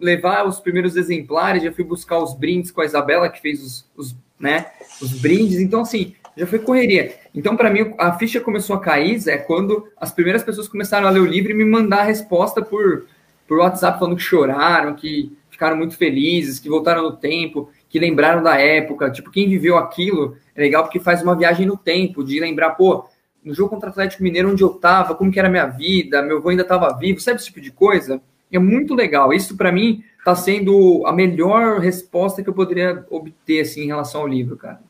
levar 0.00 0.44
os 0.44 0.58
primeiros 0.58 0.96
exemplares, 0.96 1.62
já 1.62 1.70
fui 1.70 1.84
buscar 1.84 2.18
os 2.18 2.34
brindes 2.34 2.72
com 2.72 2.80
a 2.80 2.84
Isabela, 2.84 3.28
que 3.28 3.40
fez 3.40 3.62
os, 3.62 3.88
os, 3.96 4.16
né, 4.38 4.66
os 5.00 5.12
brindes. 5.12 5.60
Então, 5.60 5.82
assim, 5.82 6.16
já 6.36 6.44
foi 6.44 6.58
correria. 6.58 7.14
Então, 7.32 7.56
para 7.56 7.70
mim, 7.70 7.94
a 7.98 8.18
ficha 8.18 8.40
começou 8.40 8.74
a 8.74 8.80
cair, 8.80 9.16
é 9.28 9.38
quando 9.38 9.86
as 9.96 10.10
primeiras 10.10 10.42
pessoas 10.42 10.66
começaram 10.66 11.06
a 11.06 11.10
ler 11.10 11.20
o 11.20 11.24
livro 11.26 11.52
e 11.52 11.54
me 11.54 11.64
mandar 11.64 12.00
a 12.00 12.04
resposta 12.04 12.60
por, 12.60 13.06
por 13.46 13.58
WhatsApp, 13.58 14.00
falando 14.00 14.16
que 14.16 14.22
choraram, 14.22 14.92
que 14.96 15.32
ficaram 15.48 15.76
muito 15.76 15.96
felizes, 15.96 16.58
que 16.58 16.68
voltaram 16.68 17.04
no 17.04 17.16
tempo, 17.16 17.70
que 17.88 18.00
lembraram 18.00 18.42
da 18.42 18.60
época. 18.60 19.08
Tipo, 19.08 19.30
quem 19.30 19.48
viveu 19.48 19.78
aquilo 19.78 20.36
é 20.52 20.62
legal 20.62 20.82
porque 20.82 20.98
faz 20.98 21.22
uma 21.22 21.36
viagem 21.36 21.64
no 21.64 21.76
tempo, 21.76 22.24
de 22.24 22.40
lembrar, 22.40 22.70
pô, 22.70 23.06
no 23.46 23.54
jogo 23.54 23.70
contra 23.70 23.88
o 23.88 23.92
Atlético 23.92 24.24
Mineiro, 24.24 24.50
onde 24.50 24.62
eu 24.62 24.70
tava, 24.70 25.14
como 25.14 25.30
que 25.30 25.38
era 25.38 25.46
a 25.46 25.50
minha 25.50 25.66
vida, 25.66 26.20
meu 26.20 26.38
avô 26.38 26.48
ainda 26.48 26.62
estava 26.62 26.92
vivo, 26.98 27.20
sabe 27.20 27.36
esse 27.36 27.46
tipo 27.46 27.60
de 27.60 27.70
coisa? 27.70 28.20
É 28.50 28.58
muito 28.58 28.92
legal. 28.92 29.32
Isso, 29.32 29.56
para 29.56 29.70
mim, 29.70 30.02
está 30.18 30.34
sendo 30.34 31.06
a 31.06 31.12
melhor 31.12 31.78
resposta 31.78 32.42
que 32.42 32.48
eu 32.48 32.54
poderia 32.54 33.06
obter, 33.08 33.60
assim, 33.60 33.82
em 33.82 33.86
relação 33.86 34.22
ao 34.22 34.26
livro, 34.26 34.56
cara. 34.56 34.80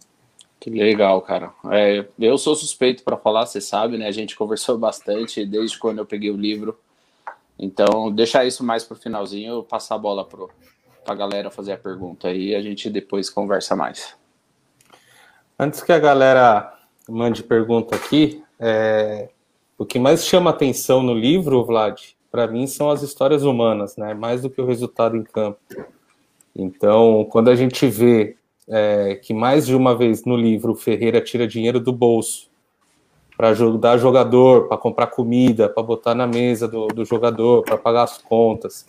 Que 0.58 0.70
legal, 0.70 1.20
cara. 1.20 1.52
É, 1.70 2.06
eu 2.18 2.38
sou 2.38 2.56
suspeito 2.56 3.04
para 3.04 3.18
falar, 3.18 3.44
você 3.44 3.60
sabe, 3.60 3.98
né? 3.98 4.08
A 4.08 4.12
gente 4.12 4.34
conversou 4.38 4.78
bastante 4.78 5.44
desde 5.44 5.78
quando 5.78 5.98
eu 5.98 6.06
peguei 6.06 6.30
o 6.30 6.36
livro. 6.36 6.78
Então, 7.58 8.10
deixar 8.10 8.46
isso 8.46 8.64
mais 8.64 8.84
para 8.84 8.96
o 8.96 9.00
finalzinho, 9.00 9.62
passar 9.62 9.96
a 9.96 9.98
bola 9.98 10.24
para 10.24 10.46
a 11.06 11.14
galera 11.14 11.50
fazer 11.50 11.72
a 11.72 11.78
pergunta 11.78 12.28
aí, 12.28 12.54
a 12.54 12.62
gente 12.62 12.88
depois 12.88 13.28
conversa 13.28 13.76
mais. 13.76 14.16
Antes 15.58 15.82
que 15.82 15.92
a 15.92 15.98
galera 15.98 16.74
mande 17.08 17.42
pergunta 17.42 17.94
aqui, 17.94 18.42
é, 18.58 19.28
o 19.78 19.84
que 19.84 19.98
mais 19.98 20.26
chama 20.26 20.50
atenção 20.50 21.02
no 21.02 21.14
livro, 21.14 21.64
Vlad, 21.64 22.00
para 22.30 22.46
mim 22.46 22.66
são 22.66 22.90
as 22.90 23.02
histórias 23.02 23.42
humanas, 23.42 23.96
né? 23.96 24.14
Mais 24.14 24.42
do 24.42 24.50
que 24.50 24.60
o 24.60 24.66
resultado 24.66 25.16
em 25.16 25.22
campo. 25.22 25.58
Então, 26.54 27.26
quando 27.30 27.50
a 27.50 27.54
gente 27.54 27.86
vê 27.86 28.36
é, 28.68 29.16
que 29.16 29.34
mais 29.34 29.66
de 29.66 29.74
uma 29.74 29.96
vez 29.96 30.24
no 30.24 30.36
livro 30.36 30.74
Ferreira 30.74 31.20
tira 31.20 31.46
dinheiro 31.46 31.78
do 31.78 31.92
bolso 31.92 32.50
para 33.36 33.48
ajudar 33.50 33.98
jogador, 33.98 34.66
para 34.66 34.78
comprar 34.78 35.08
comida, 35.08 35.68
para 35.68 35.82
botar 35.82 36.14
na 36.14 36.26
mesa 36.26 36.66
do, 36.66 36.86
do 36.88 37.04
jogador, 37.04 37.62
para 37.62 37.76
pagar 37.76 38.04
as 38.04 38.16
contas. 38.18 38.86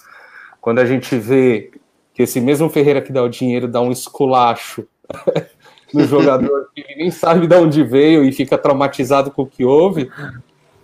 Quando 0.62 0.80
a 0.80 0.86
gente 0.86 1.18
vê 1.18 1.72
que 2.14 2.24
esse 2.24 2.40
mesmo 2.40 2.70
Ferreira 2.70 3.02
que 3.02 3.12
dá 3.12 3.22
o 3.22 3.30
dinheiro 3.30 3.68
dá 3.68 3.82
um 3.82 3.92
esculacho 3.92 4.88
no 5.94 6.06
jogador 6.06 6.70
que 6.75 6.84
nem 6.96 7.12
sabe 7.12 7.48
de 7.48 7.56
onde 7.56 7.84
veio 7.84 8.24
e 8.24 8.32
fica 8.32 8.58
traumatizado 8.58 9.32
com 9.32 9.44
o 9.44 9.48
que 9.48 9.63
houve, 9.63 10.10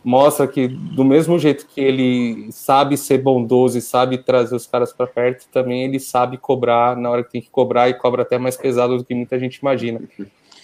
mostra 0.03 0.47
que 0.47 0.67
do 0.67 1.03
mesmo 1.03 1.39
jeito 1.39 1.65
que 1.67 1.79
ele 1.79 2.51
sabe 2.51 2.97
ser 2.97 3.19
bondoso 3.19 3.77
e 3.77 3.81
sabe 3.81 4.17
trazer 4.17 4.55
os 4.55 4.67
caras 4.67 4.91
para 4.91 5.07
perto, 5.07 5.47
também 5.51 5.83
ele 5.83 5.99
sabe 5.99 6.37
cobrar 6.37 6.97
na 6.97 7.09
hora 7.09 7.23
que 7.23 7.31
tem 7.31 7.41
que 7.41 7.49
cobrar 7.49 7.89
e 7.89 7.93
cobra 7.93 8.23
até 8.23 8.37
mais 8.37 8.57
pesado 8.57 8.97
do 8.97 9.03
que 9.03 9.15
muita 9.15 9.39
gente 9.39 9.57
imagina. 9.57 10.01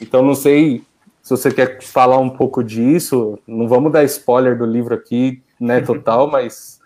Então 0.02 0.22
não 0.22 0.36
sei 0.36 0.84
se 1.22 1.30
você 1.30 1.52
quer 1.52 1.82
falar 1.82 2.18
um 2.18 2.30
pouco 2.30 2.64
disso, 2.64 3.38
não 3.48 3.68
vamos 3.68 3.92
dar 3.92 4.04
spoiler 4.04 4.58
do 4.58 4.66
livro 4.66 4.94
aqui, 4.94 5.42
né, 5.60 5.82
total, 5.82 6.30
mas 6.30 6.79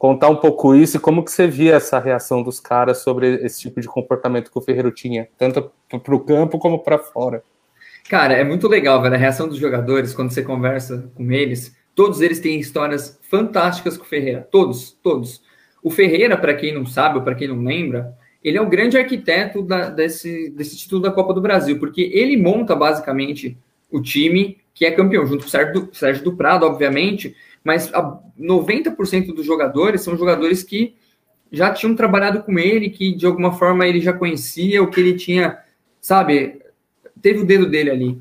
contar 0.00 0.30
um 0.30 0.36
pouco 0.36 0.74
isso 0.74 0.96
e 0.96 1.00
como 1.00 1.22
que 1.22 1.30
você 1.30 1.46
via 1.46 1.74
essa 1.74 1.98
reação 1.98 2.42
dos 2.42 2.58
caras 2.58 3.02
sobre 3.02 3.34
esse 3.44 3.60
tipo 3.60 3.82
de 3.82 3.86
comportamento 3.86 4.50
que 4.50 4.56
o 4.56 4.62
Ferreiro 4.62 4.90
tinha, 4.90 5.28
tanto 5.36 5.70
para 5.90 6.14
o 6.14 6.20
campo 6.20 6.58
como 6.58 6.78
para 6.78 6.98
fora. 6.98 7.42
Cara, 8.08 8.32
é 8.32 8.42
muito 8.42 8.66
legal, 8.66 9.02
velho, 9.02 9.14
a 9.14 9.18
reação 9.18 9.46
dos 9.46 9.58
jogadores 9.58 10.14
quando 10.14 10.30
você 10.30 10.42
conversa 10.42 11.12
com 11.14 11.30
eles. 11.30 11.76
Todos 11.94 12.22
eles 12.22 12.40
têm 12.40 12.58
histórias 12.58 13.20
fantásticas 13.30 13.98
com 13.98 14.04
o 14.04 14.06
Ferreira, 14.06 14.48
todos, 14.50 14.92
todos. 15.02 15.42
O 15.82 15.90
Ferreira, 15.90 16.34
para 16.34 16.54
quem 16.54 16.72
não 16.72 16.86
sabe 16.86 17.18
ou 17.18 17.22
para 17.22 17.34
quem 17.34 17.48
não 17.48 17.62
lembra, 17.62 18.16
ele 18.42 18.56
é 18.56 18.62
o 18.62 18.70
grande 18.70 18.96
arquiteto 18.96 19.60
da, 19.60 19.90
desse, 19.90 20.48
desse 20.48 20.78
título 20.78 21.02
da 21.02 21.10
Copa 21.10 21.34
do 21.34 21.42
Brasil, 21.42 21.78
porque 21.78 22.10
ele 22.14 22.38
monta 22.38 22.74
basicamente 22.74 23.58
o 23.90 24.00
time 24.00 24.56
que 24.72 24.86
é 24.86 24.90
campeão, 24.90 25.26
junto 25.26 25.42
com 25.42 25.48
o 25.48 25.50
Sérgio 25.50 25.90
Sérgio 25.92 26.24
do 26.24 26.36
Prado, 26.36 26.64
obviamente, 26.64 27.36
mas 27.64 27.90
90% 28.38 29.34
dos 29.34 29.44
jogadores 29.44 30.00
são 30.00 30.16
jogadores 30.16 30.62
que 30.62 30.94
já 31.52 31.72
tinham 31.72 31.94
trabalhado 31.94 32.42
com 32.42 32.58
ele, 32.58 32.90
que 32.90 33.14
de 33.14 33.26
alguma 33.26 33.52
forma 33.52 33.86
ele 33.86 34.00
já 34.00 34.12
conhecia, 34.12 34.82
o 34.82 34.88
que 34.88 35.00
ele 35.00 35.14
tinha, 35.14 35.58
sabe, 36.00 36.60
teve 37.20 37.40
o 37.40 37.46
dedo 37.46 37.66
dele 37.66 37.90
ali. 37.90 38.18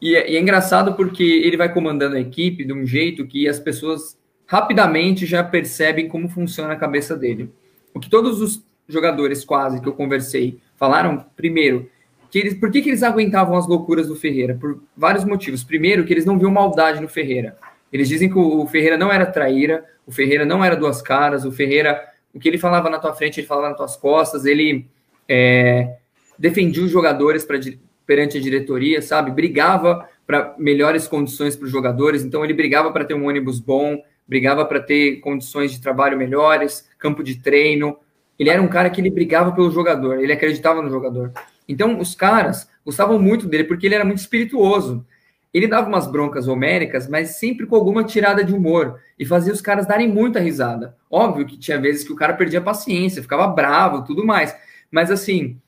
E 0.00 0.16
é, 0.16 0.32
e 0.32 0.36
é 0.36 0.40
engraçado 0.40 0.94
porque 0.94 1.22
ele 1.22 1.56
vai 1.56 1.72
comandando 1.72 2.16
a 2.16 2.20
equipe 2.20 2.64
de 2.64 2.72
um 2.72 2.84
jeito 2.84 3.26
que 3.26 3.48
as 3.48 3.60
pessoas 3.60 4.18
rapidamente 4.46 5.24
já 5.24 5.42
percebem 5.42 6.08
como 6.08 6.28
funciona 6.28 6.72
a 6.72 6.76
cabeça 6.76 7.16
dele. 7.16 7.50
O 7.94 8.00
que 8.00 8.10
todos 8.10 8.40
os 8.40 8.62
jogadores 8.88 9.44
quase 9.44 9.80
que 9.80 9.88
eu 9.88 9.92
conversei 9.92 10.58
falaram, 10.76 11.24
primeiro, 11.36 11.88
que 12.30 12.38
eles, 12.38 12.54
por 12.54 12.70
que, 12.70 12.82
que 12.82 12.88
eles 12.88 13.02
aguentavam 13.02 13.56
as 13.56 13.68
loucuras 13.68 14.08
do 14.08 14.16
Ferreira? 14.16 14.56
Por 14.58 14.82
vários 14.96 15.24
motivos. 15.24 15.62
Primeiro, 15.62 16.04
que 16.04 16.12
eles 16.12 16.24
não 16.24 16.38
viam 16.38 16.50
maldade 16.50 17.00
no 17.00 17.08
Ferreira. 17.08 17.56
Eles 17.92 18.08
dizem 18.08 18.28
que 18.28 18.38
o 18.38 18.66
Ferreira 18.66 18.96
não 18.96 19.12
era 19.12 19.26
traíra, 19.26 19.84
o 20.06 20.12
Ferreira 20.12 20.44
não 20.44 20.64
era 20.64 20.74
duas 20.74 21.02
caras, 21.02 21.44
o 21.44 21.52
Ferreira, 21.52 22.02
o 22.32 22.40
que 22.40 22.48
ele 22.48 22.58
falava 22.58 22.88
na 22.88 22.98
tua 22.98 23.12
frente, 23.12 23.40
ele 23.40 23.46
falava 23.46 23.68
nas 23.68 23.76
tuas 23.76 23.96
costas, 23.96 24.46
ele 24.46 24.86
é, 25.28 25.96
defendia 26.38 26.82
os 26.82 26.90
jogadores 26.90 27.44
pra, 27.44 27.58
perante 28.06 28.38
a 28.38 28.40
diretoria, 28.40 29.02
sabe? 29.02 29.30
Brigava 29.30 30.08
para 30.26 30.54
melhores 30.58 31.06
condições 31.06 31.54
para 31.54 31.66
os 31.66 31.70
jogadores, 31.70 32.24
então 32.24 32.44
ele 32.44 32.54
brigava 32.54 32.90
para 32.90 33.04
ter 33.04 33.14
um 33.14 33.26
ônibus 33.26 33.60
bom, 33.60 34.02
brigava 34.26 34.64
para 34.64 34.80
ter 34.80 35.16
condições 35.20 35.72
de 35.72 35.80
trabalho 35.80 36.16
melhores, 36.16 36.88
campo 36.98 37.22
de 37.22 37.40
treino. 37.42 37.98
Ele 38.38 38.48
era 38.48 38.62
um 38.62 38.68
cara 38.68 38.88
que 38.88 39.00
ele 39.00 39.10
brigava 39.10 39.52
pelo 39.52 39.70
jogador, 39.70 40.18
ele 40.18 40.32
acreditava 40.32 40.80
no 40.80 40.88
jogador. 40.88 41.32
Então, 41.68 42.00
os 42.00 42.14
caras 42.14 42.68
gostavam 42.84 43.18
muito 43.18 43.46
dele 43.46 43.64
porque 43.64 43.86
ele 43.86 43.94
era 43.94 44.04
muito 44.04 44.18
espirituoso. 44.18 45.06
Ele 45.52 45.68
dava 45.68 45.88
umas 45.88 46.06
broncas 46.06 46.48
homéricas, 46.48 47.08
mas 47.08 47.36
sempre 47.36 47.66
com 47.66 47.76
alguma 47.76 48.04
tirada 48.04 48.42
de 48.42 48.54
humor 48.54 49.00
e 49.18 49.24
fazia 49.24 49.52
os 49.52 49.60
caras 49.60 49.86
darem 49.86 50.08
muita 50.08 50.40
risada. 50.40 50.96
Óbvio 51.10 51.46
que 51.46 51.58
tinha 51.58 51.78
vezes 51.78 52.04
que 52.04 52.12
o 52.12 52.16
cara 52.16 52.32
perdia 52.32 52.58
a 52.58 52.62
paciência, 52.62 53.22
ficava 53.22 53.46
bravo, 53.46 54.04
tudo 54.04 54.24
mais. 54.24 54.56
Mas 54.90 55.10
assim, 55.10 55.60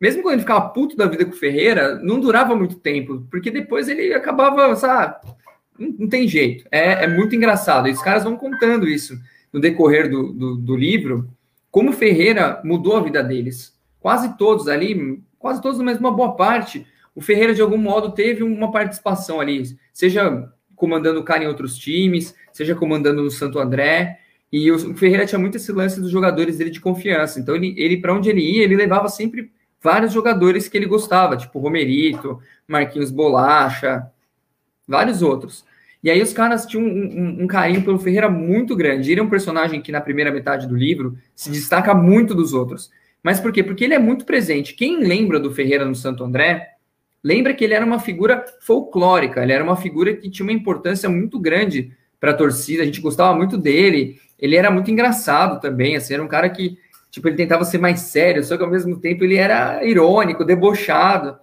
mesmo 0.00 0.22
quando 0.22 0.34
ele 0.34 0.42
ficava 0.42 0.68
puto 0.68 0.96
da 0.96 1.06
vida 1.06 1.24
com 1.24 1.32
o 1.32 1.36
Ferreira, 1.36 1.96
não 1.96 2.20
durava 2.20 2.54
muito 2.54 2.76
tempo, 2.76 3.26
porque 3.30 3.50
depois 3.50 3.88
ele 3.88 4.12
acabava, 4.12 4.74
sabe? 4.76 5.16
Não, 5.78 5.94
não 6.00 6.08
tem 6.08 6.28
jeito. 6.28 6.66
É, 6.70 7.04
é, 7.04 7.08
muito 7.08 7.34
engraçado. 7.34 7.88
E 7.88 7.92
os 7.92 8.02
caras 8.02 8.24
vão 8.24 8.36
contando 8.36 8.86
isso 8.86 9.18
no 9.52 9.60
decorrer 9.60 10.10
do, 10.10 10.32
do, 10.32 10.56
do 10.56 10.76
livro, 10.76 11.28
como 11.70 11.90
o 11.90 11.94
Ferreira 11.94 12.60
mudou 12.64 12.96
a 12.96 13.02
vida 13.02 13.22
deles 13.22 13.72
quase 14.02 14.36
todos 14.36 14.66
ali, 14.68 15.22
quase 15.38 15.62
todos, 15.62 15.80
mas 15.80 15.98
uma 15.98 16.10
boa 16.10 16.34
parte, 16.34 16.84
o 17.14 17.20
Ferreira, 17.20 17.54
de 17.54 17.60
algum 17.60 17.76
modo, 17.76 18.12
teve 18.12 18.42
uma 18.42 18.70
participação 18.70 19.40
ali, 19.40 19.64
seja 19.92 20.48
comandando 20.74 21.20
o 21.20 21.24
cara 21.24 21.44
em 21.44 21.46
outros 21.46 21.76
times, 21.76 22.34
seja 22.52 22.74
comandando 22.74 23.22
no 23.22 23.30
Santo 23.30 23.58
André. 23.58 24.18
E 24.50 24.70
o 24.70 24.94
Ferreira 24.94 25.26
tinha 25.26 25.38
muito 25.38 25.56
esse 25.56 25.72
lance 25.72 26.00
dos 26.00 26.10
jogadores 26.10 26.58
dele 26.58 26.70
de 26.70 26.80
confiança. 26.80 27.38
Então, 27.38 27.54
ele, 27.54 27.74
ele 27.76 27.98
para 27.98 28.14
onde 28.14 28.28
ele 28.28 28.40
ia, 28.40 28.64
ele 28.64 28.76
levava 28.76 29.08
sempre 29.08 29.50
vários 29.80 30.12
jogadores 30.12 30.68
que 30.68 30.76
ele 30.76 30.86
gostava, 30.86 31.36
tipo 31.36 31.58
Romerito, 31.58 32.40
Marquinhos 32.66 33.10
Bolacha, 33.10 34.10
vários 34.86 35.22
outros. 35.22 35.64
E 36.02 36.10
aí 36.10 36.20
os 36.20 36.32
caras 36.32 36.66
tinham 36.66 36.84
um, 36.84 36.88
um, 36.88 37.42
um, 37.44 37.46
carinho 37.46 37.82
pelo 37.82 37.98
Ferreira 37.98 38.28
muito 38.28 38.74
grande. 38.74 39.10
Ele 39.10 39.20
é 39.20 39.22
um 39.22 39.30
personagem 39.30 39.80
que 39.80 39.92
na 39.92 40.00
primeira 40.00 40.32
metade 40.32 40.66
do 40.66 40.76
livro 40.76 41.16
se 41.34 41.50
destaca 41.50 41.94
muito 41.94 42.34
dos 42.34 42.52
outros. 42.52 42.90
Mas 43.22 43.38
por 43.38 43.52
quê? 43.52 43.62
Porque 43.62 43.84
ele 43.84 43.94
é 43.94 43.98
muito 43.98 44.24
presente. 44.24 44.74
Quem 44.74 44.98
lembra 44.98 45.38
do 45.38 45.52
Ferreira 45.52 45.84
no 45.84 45.94
Santo 45.94 46.24
André, 46.24 46.71
lembra 47.22 47.54
que 47.54 47.64
ele 47.64 47.74
era 47.74 47.84
uma 47.84 47.98
figura 47.98 48.44
folclórica, 48.60 49.42
ele 49.42 49.52
era 49.52 49.62
uma 49.62 49.76
figura 49.76 50.14
que 50.14 50.30
tinha 50.30 50.44
uma 50.44 50.52
importância 50.52 51.08
muito 51.08 51.38
grande 51.38 51.92
para 52.20 52.30
a 52.30 52.34
torcida, 52.34 52.82
a 52.82 52.86
gente 52.86 53.00
gostava 53.00 53.36
muito 53.36 53.56
dele, 53.58 54.20
ele 54.38 54.56
era 54.56 54.70
muito 54.70 54.90
engraçado 54.90 55.60
também, 55.60 55.96
assim, 55.96 56.14
era 56.14 56.22
um 56.22 56.28
cara 56.28 56.48
que, 56.48 56.78
tipo, 57.10 57.28
ele 57.28 57.36
tentava 57.36 57.64
ser 57.64 57.78
mais 57.78 58.00
sério, 58.00 58.42
só 58.42 58.56
que 58.56 58.62
ao 58.62 58.70
mesmo 58.70 58.96
tempo 58.98 59.24
ele 59.24 59.36
era 59.36 59.84
irônico, 59.84 60.44
debochado. 60.44 61.38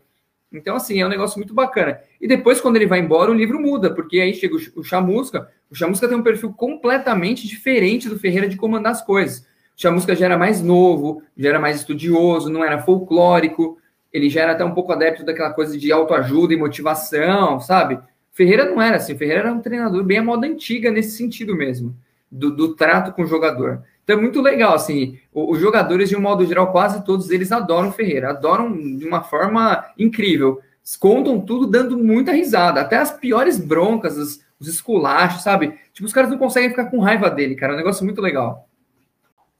Então, 0.51 0.75
assim, 0.75 0.99
é 0.99 1.05
um 1.05 1.09
negócio 1.09 1.37
muito 1.37 1.53
bacana. 1.53 1.99
E 2.19 2.27
depois, 2.27 2.59
quando 2.59 2.75
ele 2.75 2.87
vai 2.87 2.99
embora, 2.99 3.29
o 3.29 3.35
livro 3.35 3.59
muda, 3.59 3.93
porque 3.93 4.19
aí 4.19 4.33
chega 4.33 4.55
o 4.75 4.83
Chamusca, 4.83 5.47
o 5.69 5.75
Chamusca 5.75 6.07
tem 6.07 6.17
um 6.17 6.23
perfil 6.23 6.51
completamente 6.53 7.47
diferente 7.47 8.09
do 8.09 8.17
Ferreira 8.17 8.47
de 8.47 8.57
comandar 8.57 8.93
as 8.93 9.01
coisas. 9.01 9.45
Chamusca 9.75 10.15
já 10.15 10.25
era 10.25 10.37
mais 10.37 10.61
novo, 10.61 11.21
já 11.37 11.49
era 11.49 11.59
mais 11.59 11.77
estudioso, 11.77 12.49
não 12.49 12.63
era 12.63 12.81
folclórico, 12.81 13.77
ele 14.11 14.29
já 14.29 14.41
era 14.41 14.53
até 14.53 14.65
um 14.65 14.73
pouco 14.73 14.91
adepto 14.91 15.23
daquela 15.23 15.51
coisa 15.51 15.77
de 15.77 15.91
autoajuda 15.91 16.53
e 16.53 16.57
motivação, 16.57 17.59
sabe? 17.59 17.99
Ferreira 18.31 18.65
não 18.65 18.81
era 18.81 18.97
assim, 18.97 19.17
Ferreira 19.17 19.41
era 19.41 19.53
um 19.53 19.61
treinador 19.61 20.03
bem 20.03 20.19
à 20.19 20.23
moda 20.23 20.47
antiga 20.47 20.91
nesse 20.91 21.17
sentido 21.17 21.55
mesmo, 21.55 21.95
do, 22.31 22.55
do 22.55 22.75
trato 22.75 23.11
com 23.11 23.23
o 23.23 23.27
jogador. 23.27 23.83
Então 24.03 24.17
é 24.17 24.21
muito 24.21 24.41
legal, 24.41 24.73
assim, 24.73 25.19
os, 25.31 25.59
jogadores, 25.59 26.09
de 26.09 26.15
um 26.15 26.21
modo 26.21 26.45
geral, 26.45 26.71
quase 26.71 27.03
todos 27.05 27.29
eles 27.29 27.51
adoram 27.51 27.91
Ferreira, 27.91 28.31
adoram 28.31 28.71
de 28.71 29.05
uma 29.05 29.21
forma 29.21 29.85
incrível. 29.97 30.59
Contam 30.99 31.39
tudo 31.41 31.67
dando 31.67 31.97
muita 31.97 32.31
risada, 32.31 32.81
até 32.81 32.97
as 32.97 33.11
piores 33.11 33.59
broncas, 33.59 34.17
os, 34.17 34.39
os 34.59 34.67
esculachos, 34.67 35.43
sabe? 35.43 35.75
Tipo, 35.93 36.07
os 36.07 36.13
caras 36.13 36.31
não 36.31 36.39
conseguem 36.39 36.71
ficar 36.71 36.85
com 36.85 36.99
raiva 36.99 37.29
dele, 37.29 37.55
cara, 37.55 37.73
é 37.73 37.75
um 37.75 37.77
negócio 37.77 38.03
muito 38.03 38.21
legal. 38.21 38.67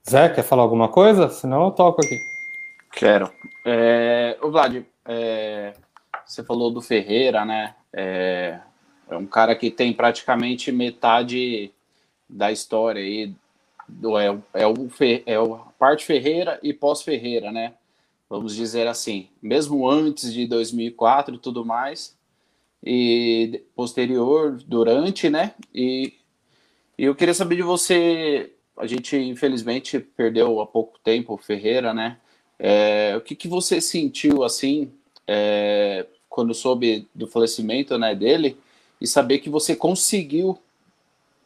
Zé, 0.08 0.28
quer 0.30 0.42
falar 0.42 0.62
alguma 0.62 0.88
coisa? 0.88 1.28
Senão 1.28 1.66
eu 1.66 1.70
toco 1.70 2.00
aqui. 2.04 2.29
Quero. 2.92 3.32
É, 3.64 4.38
o 4.42 4.50
Vlad, 4.50 4.84
é, 5.04 5.74
você 6.24 6.42
falou 6.42 6.70
do 6.70 6.80
Ferreira, 6.80 7.44
né? 7.44 7.74
É, 7.92 8.60
é, 9.08 9.16
um 9.16 9.26
cara 9.26 9.54
que 9.54 9.70
tem 9.70 9.92
praticamente 9.92 10.70
metade 10.72 11.72
da 12.28 12.50
história 12.52 13.02
aí. 13.02 13.32
Do, 13.88 14.18
é, 14.18 14.26
é, 14.54 14.66
o, 14.66 14.90
é 15.26 15.38
o 15.38 15.58
parte 15.78 16.04
Ferreira 16.04 16.58
e 16.62 16.72
pós-Ferreira, 16.72 17.50
né? 17.50 17.74
Vamos 18.28 18.54
dizer 18.54 18.86
assim. 18.86 19.28
Mesmo 19.42 19.88
antes 19.88 20.32
de 20.32 20.46
2004 20.46 21.34
e 21.34 21.38
tudo 21.38 21.64
mais. 21.64 22.16
E 22.82 23.62
posterior, 23.74 24.58
durante, 24.66 25.28
né? 25.28 25.54
E, 25.74 26.14
e 26.96 27.04
eu 27.04 27.14
queria 27.14 27.34
saber 27.34 27.56
de 27.56 27.62
você 27.62 28.52
a 28.80 28.86
gente 28.86 29.16
infelizmente 29.16 30.00
perdeu 30.00 30.60
há 30.60 30.66
pouco 30.66 30.98
tempo 31.00 31.34
o 31.34 31.38
Ferreira, 31.38 31.92
né? 31.92 32.16
É, 32.62 33.14
o 33.16 33.22
que, 33.22 33.34
que 33.34 33.48
você 33.48 33.80
sentiu 33.80 34.44
assim 34.44 34.92
é, 35.26 36.04
quando 36.28 36.52
soube 36.52 37.08
do 37.14 37.26
falecimento 37.26 37.96
né, 37.96 38.14
dele 38.14 38.54
e 39.00 39.06
saber 39.06 39.38
que 39.38 39.48
você 39.48 39.74
conseguiu 39.74 40.58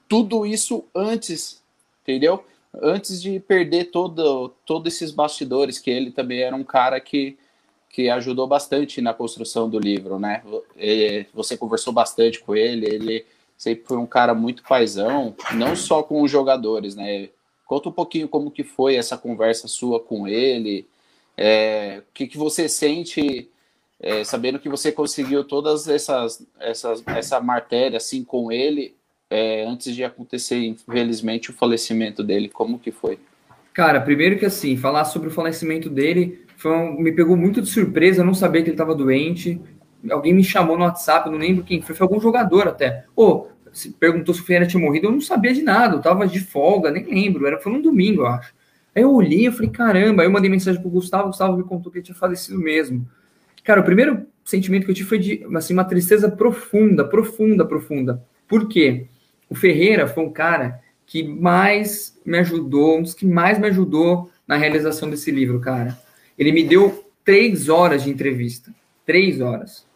tudo 0.09 0.45
isso 0.45 0.85
antes, 0.93 1.63
entendeu? 2.03 2.45
Antes 2.83 3.23
de 3.23 3.39
perder 3.39 3.93
todo, 3.93 4.49
todos 4.67 4.93
esses 4.93 5.13
bastidores, 5.13 5.79
que 5.79 5.89
ele 5.89 6.11
também 6.11 6.41
era 6.41 6.57
um 6.57 6.65
cara 6.65 7.01
que, 7.01 7.39
que 7.89 8.11
ajudou 8.11 8.49
bastante 8.49 9.01
na 9.01 9.15
construção 9.15 9.71
do 9.71 9.79
livro, 9.79 10.19
né? 10.19 10.43
Você 11.33 11.57
conversou 11.57 11.93
bastante 11.93 12.41
com 12.41 12.57
ele, 12.57 12.87
ele 12.87 13.25
sempre 13.57 13.85
foi 13.87 13.99
um 13.99 14.07
cara 14.07 14.35
muito 14.35 14.65
paisão, 14.65 15.37
não 15.55 15.77
só 15.77 16.03
com 16.03 16.21
os 16.23 16.31
jogadores, 16.31 16.97
né? 16.97 17.29
Conta 17.65 17.89
um 17.89 17.93
pouquinho 17.93 18.27
como 18.27 18.51
que 18.51 18.65
foi 18.65 18.97
essa 18.97 19.17
conversa 19.17 19.69
sua 19.69 20.01
com 20.01 20.27
ele 20.27 20.85
É, 21.37 22.03
o 22.09 22.13
que, 22.13 22.27
que 22.27 22.39
você 22.39 22.69
sente 22.69 23.51
é, 24.01 24.23
sabendo 24.25 24.59
que 24.59 24.69
você 24.69 24.93
conseguiu 24.93 25.45
todas 25.45 25.89
essas, 25.89 26.47
essas 26.61 27.03
essa 27.07 27.41
matéria 27.41 27.97
assim 27.97 28.23
com 28.23 28.53
ele 28.53 28.95
é, 29.31 29.65
antes 29.65 29.95
de 29.95 30.05
acontecer, 30.05 30.59
infelizmente, 30.65 31.51
o 31.51 31.55
falecimento 31.55 32.23
dele? 32.23 32.49
Como 32.49 32.79
que 32.79 32.93
foi? 32.93 33.19
Cara, 33.73 34.01
primeiro 34.01 34.39
que 34.39 34.47
assim, 34.47 34.77
falar 34.77 35.05
sobre 35.05 35.29
o 35.29 35.33
falecimento 35.33 35.91
dele 35.91 36.45
um, 36.65 37.01
me 37.01 37.13
pegou 37.13 37.37
muito 37.37 37.61
de 37.61 37.69
surpresa, 37.69 38.21
eu 38.21 38.27
não 38.27 38.35
sabia 38.35 38.63
que 38.63 38.69
ele 38.69 38.75
estava 38.75 38.95
doente. 38.95 39.61
Alguém 40.11 40.35
me 40.35 40.45
chamou 40.45 40.77
no 40.77 40.85
WhatsApp, 40.85 41.31
não 41.31 41.39
lembro 41.39 41.65
quem 41.65 41.81
foi, 41.81 41.95
foi 41.95 42.05
algum 42.05 42.21
jogador 42.21 42.69
até. 42.69 43.05
Se 43.73 43.91
perguntou 43.91 44.35
se 44.35 44.41
o 44.41 44.45
Ferreira 44.45 44.67
tinha 44.67 44.81
morrido, 44.81 45.07
eu 45.07 45.13
não 45.13 45.21
sabia 45.21 45.53
de 45.53 45.63
nada, 45.63 45.97
eu 45.97 46.01
tava 46.01 46.27
de 46.27 46.39
folga, 46.41 46.91
nem 46.91 47.05
lembro, 47.05 47.47
era, 47.47 47.59
foi 47.59 47.73
num 47.73 47.83
domingo, 47.83 48.23
eu 48.23 48.27
acho. 48.27 48.54
Aí 48.95 49.03
eu 49.03 49.13
olhei, 49.13 49.49
eu 49.49 49.53
falei, 49.53 49.71
caramba, 49.71 50.23
aí 50.23 50.29
eu 50.29 50.33
mandei 50.33 50.51
mensagem 50.51 50.81
pro 50.81 50.91
Gustavo, 50.91 51.25
o 51.25 51.29
Gustavo 51.29 51.57
me 51.57 51.65
contou 51.65 51.91
que 51.91 51.99
ele 51.99 52.05
tinha 52.05 52.15
falecido 52.15 52.59
mesmo. 52.59 53.09
Cara, 53.65 53.81
o 53.81 53.85
primeiro 53.85 54.27
sentimento 54.45 54.85
que 54.85 54.91
eu 54.91 54.95
tive 54.95 55.09
foi 55.09 55.19
de 55.19 55.47
assim, 55.57 55.73
uma 55.73 55.85
tristeza 55.85 56.31
profunda, 56.31 57.05
profunda, 57.05 57.65
profunda. 57.65 58.23
Por 58.47 58.69
quê? 58.69 59.07
O 59.49 59.55
Ferreira 59.55 60.07
foi 60.07 60.25
um 60.25 60.33
cara 60.33 60.81
que 61.07 61.23
mais 61.23 62.19
me 62.25 62.39
ajudou, 62.39 62.99
um 62.99 63.03
dos 63.03 63.15
que 63.15 63.27
mais 63.27 63.59
me 63.59 63.67
ajudou 63.69 64.31
na 64.47 64.57
realização 64.57 65.09
desse 65.11 65.31
livro, 65.31 65.61
cara. 65.61 65.99
Ele 66.39 66.53
me 66.53 66.65
deu 66.65 67.05
três 67.25 67.69
horas 67.69 68.03
de 68.03 68.11
entrevista. 68.11 68.73
Três 69.07 69.41
horas. 69.41 69.87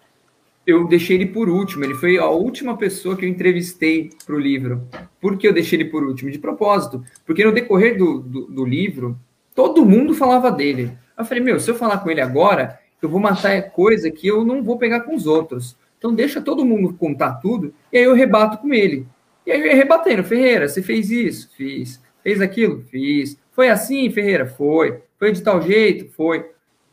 Eu 0.69 0.87
deixei 0.87 1.17
ele 1.17 1.25
por 1.25 1.49
último. 1.49 1.83
Ele 1.83 1.95
foi 1.95 2.19
a 2.19 2.27
última 2.27 2.77
pessoa 2.77 3.17
que 3.17 3.25
eu 3.25 3.29
entrevistei 3.29 4.11
para 4.27 4.37
o 4.37 4.39
livro. 4.39 4.87
Por 5.19 5.39
que 5.39 5.49
eu 5.49 5.53
deixei 5.55 5.81
ele 5.81 5.89
por 5.89 6.05
último? 6.05 6.31
De 6.31 6.39
propósito. 6.39 7.03
Porque 7.25 7.43
no 7.43 7.53
decorrer 7.53 7.97
do, 7.97 8.21
do, 8.21 8.41
do 8.49 8.65
livro, 8.67 9.19
todo 9.55 9.87
mundo 9.87 10.13
falava 10.13 10.51
dele. 10.53 10.93
Eu 11.17 11.25
falei, 11.25 11.43
meu, 11.43 11.59
se 11.59 11.71
eu 11.71 11.75
falar 11.75 11.97
com 12.01 12.11
ele 12.11 12.21
agora, 12.21 12.79
eu 13.01 13.09
vou 13.09 13.19
matar 13.19 13.71
coisa 13.71 14.11
que 14.11 14.27
eu 14.27 14.45
não 14.45 14.63
vou 14.63 14.77
pegar 14.77 15.01
com 15.01 15.15
os 15.15 15.27
outros. 15.27 15.75
Então 15.97 16.15
deixa 16.15 16.39
todo 16.39 16.67
mundo 16.67 16.93
contar 16.93 17.37
tudo 17.37 17.73
e 17.91 17.97
aí 17.97 18.05
eu 18.05 18.13
rebato 18.13 18.59
com 18.59 18.75
ele. 18.75 19.07
E 19.47 19.51
aí 19.51 19.61
eu 19.63 19.67
ia 19.69 19.75
rebatendo, 19.75 20.23
Ferreira, 20.23 20.69
você 20.69 20.83
fez 20.83 21.11
isso? 21.11 21.49
Fiz. 21.57 21.99
Fez 22.23 22.43
aquilo? 22.43 22.85
Fiz. 22.91 23.41
Foi 23.53 23.71
assim, 23.71 24.11
Ferreira? 24.11 24.45
Foi. 24.45 25.01
Foi 25.19 25.33
de 25.33 25.43
tal 25.43 25.63
jeito? 25.63 26.13
Foi. 26.13 26.45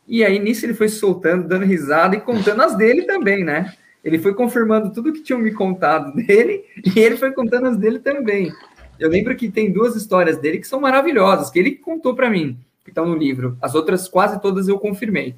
E 0.06 0.24
aí 0.24 0.38
nisso 0.38 0.64
ele 0.64 0.74
foi 0.74 0.88
soltando, 0.88 1.48
dando 1.48 1.64
risada 1.64 2.16
e 2.16 2.20
contando 2.20 2.62
as 2.62 2.76
dele 2.76 3.02
também, 3.02 3.44
né? 3.44 3.74
Ele 4.04 4.18
foi 4.18 4.34
confirmando 4.34 4.92
tudo 4.92 5.12
que 5.12 5.22
tinham 5.22 5.40
me 5.40 5.52
contado 5.52 6.14
dele 6.14 6.64
e 6.84 6.98
ele 6.98 7.16
foi 7.16 7.32
contando 7.32 7.66
as 7.66 7.76
dele 7.76 7.98
também. 7.98 8.52
Eu 8.98 9.10
lembro 9.10 9.36
que 9.36 9.50
tem 9.50 9.72
duas 9.72 9.96
histórias 9.96 10.38
dele 10.38 10.58
que 10.58 10.66
são 10.66 10.80
maravilhosas, 10.80 11.50
que 11.50 11.58
ele 11.58 11.72
contou 11.72 12.14
para 12.14 12.30
mim, 12.30 12.58
que 12.84 12.90
estão 12.90 13.04
no 13.04 13.16
livro. 13.16 13.58
As 13.60 13.74
outras 13.74 14.08
quase 14.08 14.40
todas 14.40 14.68
eu 14.68 14.78
confirmei 14.78 15.34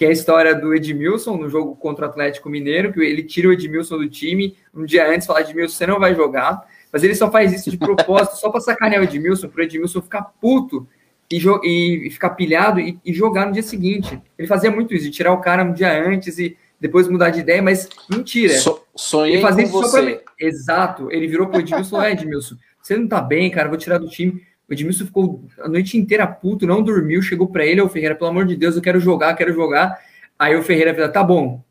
que 0.00 0.06
é 0.06 0.08
a 0.08 0.12
história 0.12 0.54
do 0.54 0.74
Edmilson 0.74 1.36
no 1.36 1.50
jogo 1.50 1.76
contra 1.76 2.06
o 2.06 2.08
Atlético 2.08 2.48
Mineiro, 2.48 2.90
que 2.90 3.00
ele 3.00 3.22
tira 3.22 3.48
o 3.48 3.52
Edmilson 3.52 3.98
do 3.98 4.08
time, 4.08 4.56
um 4.74 4.86
dia 4.86 5.06
antes 5.06 5.26
fala, 5.26 5.42
Edmilson, 5.42 5.76
você 5.76 5.86
não 5.86 6.00
vai 6.00 6.14
jogar, 6.14 6.66
mas 6.90 7.04
ele 7.04 7.14
só 7.14 7.30
faz 7.30 7.52
isso 7.52 7.70
de 7.70 7.76
propósito, 7.76 8.38
só 8.38 8.48
para 8.48 8.62
sacanear 8.62 9.02
o 9.02 9.04
Edmilson, 9.04 9.48
para 9.48 9.60
o 9.60 9.64
Edmilson 9.64 10.00
ficar 10.00 10.22
puto 10.40 10.88
e, 11.30 12.06
e 12.06 12.10
ficar 12.10 12.30
pilhado 12.30 12.80
e, 12.80 12.98
e, 13.04 13.12
jogar 13.12 13.46
no 13.46 13.52
dia 13.52 13.62
seguinte. 13.62 14.20
Ele 14.36 14.48
fazia 14.48 14.70
muito 14.70 14.92
isso, 14.92 15.04
de 15.04 15.10
tirar 15.10 15.32
o 15.32 15.40
cara 15.40 15.62
um 15.62 15.72
dia 15.72 15.92
antes 16.02 16.38
e 16.38 16.56
depois 16.80 17.08
mudar 17.08 17.30
de 17.30 17.40
ideia, 17.40 17.62
mas 17.62 17.88
mentira. 18.10 18.54
So, 18.54 18.82
sonhei 18.96 19.34
ele 19.34 19.42
fazia 19.42 19.64
isso 19.64 19.72
você. 19.72 20.16
Pra... 20.16 20.32
Exato, 20.38 21.10
ele 21.12 21.28
virou 21.28 21.46
pro 21.46 21.60
Edmilson 21.60 21.86
e 21.86 21.90
falou, 21.90 22.06
é, 22.06 22.12
Edmilson, 22.12 22.56
você 22.82 22.96
não 22.96 23.06
tá 23.06 23.20
bem, 23.20 23.50
cara, 23.50 23.68
vou 23.68 23.78
tirar 23.78 23.98
do 23.98 24.08
time. 24.08 24.42
O 24.68 24.72
Edmilson 24.72 25.04
ficou 25.04 25.44
a 25.60 25.68
noite 25.68 25.96
inteira 25.98 26.26
puto, 26.26 26.66
não 26.66 26.82
dormiu, 26.82 27.20
chegou 27.20 27.48
para 27.48 27.66
ele, 27.66 27.80
ô 27.80 27.88
Ferreira, 27.88 28.14
pelo 28.14 28.30
amor 28.30 28.46
de 28.46 28.56
Deus, 28.56 28.76
eu 28.76 28.82
quero 28.82 28.98
jogar, 28.98 29.34
quero 29.34 29.52
jogar. 29.52 29.98
Aí 30.38 30.56
o 30.56 30.62
Ferreira 30.62 30.94
falou, 30.94 31.12
tá 31.12 31.22
bom, 31.22 31.62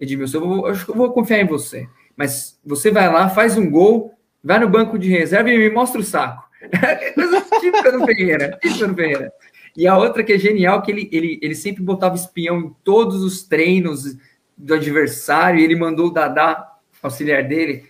Edmilson, 0.00 0.38
eu, 0.38 0.46
vou, 0.46 0.68
eu 0.68 0.94
vou 0.94 1.12
confiar 1.12 1.40
em 1.40 1.46
você. 1.46 1.88
Mas 2.16 2.58
você 2.64 2.90
vai 2.90 3.10
lá, 3.10 3.28
faz 3.28 3.56
um 3.56 3.70
gol, 3.70 4.12
vai 4.42 4.58
no 4.58 4.68
banco 4.68 4.98
de 4.98 5.08
reserva 5.08 5.50
e 5.50 5.58
me 5.58 5.70
mostra 5.70 6.00
o 6.00 6.04
saco. 6.04 6.45
Coisa 7.14 7.40
típica 7.60 7.92
do 7.92 8.04
Ferreira, 8.04 8.58
típica 8.60 8.88
do 8.88 8.94
Ferreira. 8.94 9.32
E 9.76 9.86
a 9.86 9.96
outra 9.98 10.22
que 10.22 10.32
é 10.32 10.38
genial, 10.38 10.82
que 10.82 10.90
ele, 10.90 11.08
ele, 11.12 11.38
ele 11.42 11.54
sempre 11.54 11.82
botava 11.82 12.14
espião 12.14 12.58
em 12.60 12.74
todos 12.82 13.22
os 13.22 13.42
treinos 13.42 14.16
do 14.56 14.74
adversário, 14.74 15.60
e 15.60 15.64
ele 15.64 15.76
mandou 15.76 16.06
o 16.06 16.10
Dadá, 16.10 16.76
auxiliar 17.02 17.44
dele, 17.44 17.84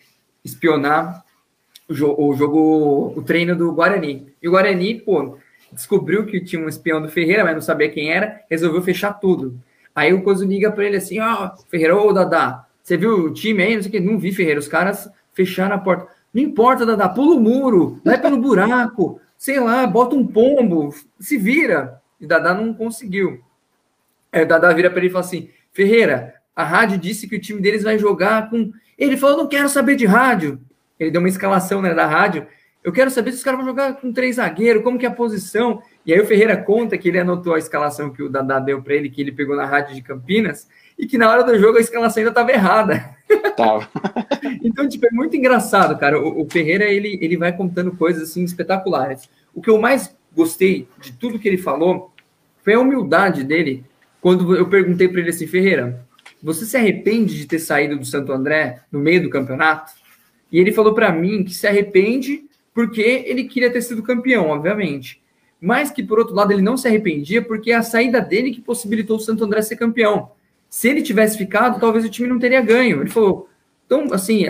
espionar 0.44 1.24
o, 1.88 2.28
o 2.28 2.34
jogo, 2.34 3.12
o 3.16 3.22
treino 3.22 3.54
do 3.54 3.72
Guarani. 3.72 4.32
E 4.42 4.48
o 4.48 4.50
Guarani, 4.52 5.00
pô, 5.00 5.38
descobriu 5.72 6.26
que 6.26 6.40
tinha 6.40 6.60
um 6.60 6.68
espião 6.68 7.00
do 7.00 7.08
Ferreira, 7.08 7.44
mas 7.44 7.54
não 7.54 7.62
sabia 7.62 7.88
quem 7.88 8.10
era, 8.10 8.40
resolveu 8.50 8.82
fechar 8.82 9.12
tudo. 9.14 9.60
Aí 9.94 10.12
o 10.12 10.22
Coso 10.22 10.44
liga 10.44 10.70
para 10.70 10.84
ele 10.84 10.96
assim: 10.96 11.20
Ó, 11.20 11.46
oh, 11.46 11.70
Ferreira, 11.70 11.96
ô 11.96 12.12
Dadá, 12.12 12.66
você 12.82 12.96
viu 12.96 13.26
o 13.26 13.32
time 13.32 13.62
aí? 13.62 13.74
Não 13.74 13.82
sei 13.82 13.88
o 13.88 13.92
que, 13.92 14.00
não 14.00 14.18
vi, 14.18 14.32
Ferreira. 14.32 14.60
Os 14.60 14.68
caras 14.68 15.08
fecharam 15.32 15.76
a 15.76 15.78
porta. 15.78 16.08
Não 16.36 16.42
importa, 16.42 16.84
Dadá, 16.84 17.08
pula 17.08 17.34
o 17.34 17.40
muro, 17.40 17.98
vai 18.04 18.20
pelo 18.20 18.36
buraco, 18.36 19.18
sei 19.38 19.58
lá, 19.58 19.86
bota 19.86 20.14
um 20.14 20.26
pombo, 20.26 20.94
se 21.18 21.38
vira. 21.38 21.98
E 22.20 22.26
Dadá 22.26 22.52
não 22.52 22.74
conseguiu. 22.74 23.40
Aí 24.30 24.42
o 24.42 24.46
Dadá 24.46 24.70
vira 24.74 24.90
para 24.90 24.98
ele 24.98 25.06
e 25.06 25.10
fala 25.10 25.24
assim: 25.24 25.48
Ferreira, 25.72 26.34
a 26.54 26.62
rádio 26.62 26.98
disse 26.98 27.26
que 27.26 27.36
o 27.36 27.40
time 27.40 27.58
deles 27.58 27.82
vai 27.82 27.98
jogar 27.98 28.50
com. 28.50 28.70
Ele 28.98 29.16
falou: 29.16 29.38
não 29.38 29.46
quero 29.48 29.66
saber 29.70 29.96
de 29.96 30.04
rádio. 30.04 30.60
Ele 31.00 31.10
deu 31.10 31.22
uma 31.22 31.28
escalação 31.28 31.80
né, 31.80 31.94
da 31.94 32.04
rádio. 32.04 32.46
Eu 32.84 32.92
quero 32.92 33.10
saber 33.10 33.32
se 33.32 33.38
os 33.38 33.42
caras 33.42 33.58
vão 33.58 33.68
jogar 33.68 33.94
com 33.94 34.12
três 34.12 34.36
zagueiros, 34.36 34.82
como 34.82 34.98
que 34.98 35.06
é 35.06 35.08
a 35.08 35.12
posição. 35.12 35.82
E 36.04 36.12
aí 36.12 36.20
o 36.20 36.26
Ferreira 36.26 36.54
conta 36.54 36.98
que 36.98 37.08
ele 37.08 37.18
anotou 37.18 37.54
a 37.54 37.58
escalação 37.58 38.12
que 38.12 38.22
o 38.22 38.28
Dadá 38.28 38.60
deu 38.60 38.82
para 38.82 38.92
ele, 38.92 39.08
que 39.08 39.22
ele 39.22 39.32
pegou 39.32 39.56
na 39.56 39.64
rádio 39.64 39.94
de 39.94 40.02
Campinas, 40.02 40.68
e 40.98 41.06
que 41.06 41.18
na 41.18 41.30
hora 41.30 41.44
do 41.44 41.58
jogo 41.58 41.78
a 41.78 41.80
escalação 41.80 42.20
ainda 42.20 42.30
estava 42.30 42.52
errada. 42.52 43.16
Tava. 43.56 43.88
então, 44.62 44.88
tipo, 44.88 45.06
é 45.06 45.10
muito 45.10 45.36
engraçado, 45.36 45.98
cara. 45.98 46.20
O, 46.20 46.42
o, 46.42 46.50
Ferreira, 46.50 46.84
ele, 46.84 47.18
ele 47.20 47.36
vai 47.36 47.52
contando 47.54 47.92
coisas, 47.92 48.30
assim, 48.30 48.44
espetaculares. 48.44 49.28
O 49.54 49.60
que 49.60 49.70
eu 49.70 49.78
mais 49.78 50.14
gostei 50.34 50.88
de 51.00 51.12
tudo 51.12 51.38
que 51.38 51.48
ele 51.48 51.58
falou 51.58 52.12
foi 52.62 52.74
a 52.74 52.80
humildade 52.80 53.44
dele, 53.44 53.84
quando 54.20 54.56
eu 54.56 54.68
perguntei 54.68 55.08
para 55.08 55.20
ele 55.20 55.30
assim, 55.30 55.46
Ferreira, 55.46 56.04
você 56.42 56.64
se 56.64 56.76
arrepende 56.76 57.36
de 57.36 57.46
ter 57.46 57.58
saído 57.58 57.96
do 57.96 58.04
Santo 58.04 58.32
André 58.32 58.80
no 58.90 58.98
meio 58.98 59.22
do 59.22 59.30
campeonato? 59.30 59.92
E 60.50 60.58
ele 60.58 60.72
falou 60.72 60.94
para 60.94 61.12
mim 61.12 61.44
que 61.44 61.54
se 61.54 61.66
arrepende 61.66 62.44
porque 62.74 63.24
ele 63.26 63.44
queria 63.44 63.70
ter 63.70 63.82
sido 63.82 64.02
campeão, 64.02 64.48
obviamente. 64.48 65.22
Mas 65.60 65.90
que, 65.90 66.02
por 66.02 66.18
outro 66.18 66.34
lado, 66.34 66.52
ele 66.52 66.62
não 66.62 66.76
se 66.76 66.86
arrependia 66.86 67.40
porque 67.40 67.70
é 67.70 67.74
a 67.74 67.82
saída 67.82 68.20
dele 68.20 68.52
que 68.52 68.60
possibilitou 68.60 69.16
o 69.16 69.20
Santo 69.20 69.44
André 69.44 69.62
ser 69.62 69.76
campeão. 69.76 70.30
Se 70.68 70.88
ele 70.88 71.02
tivesse 71.02 71.38
ficado, 71.38 71.80
talvez 71.80 72.04
o 72.04 72.10
time 72.10 72.28
não 72.28 72.38
teria 72.38 72.60
ganho. 72.60 73.00
Ele 73.00 73.10
falou, 73.10 73.48
então, 73.86 74.12
assim, 74.12 74.44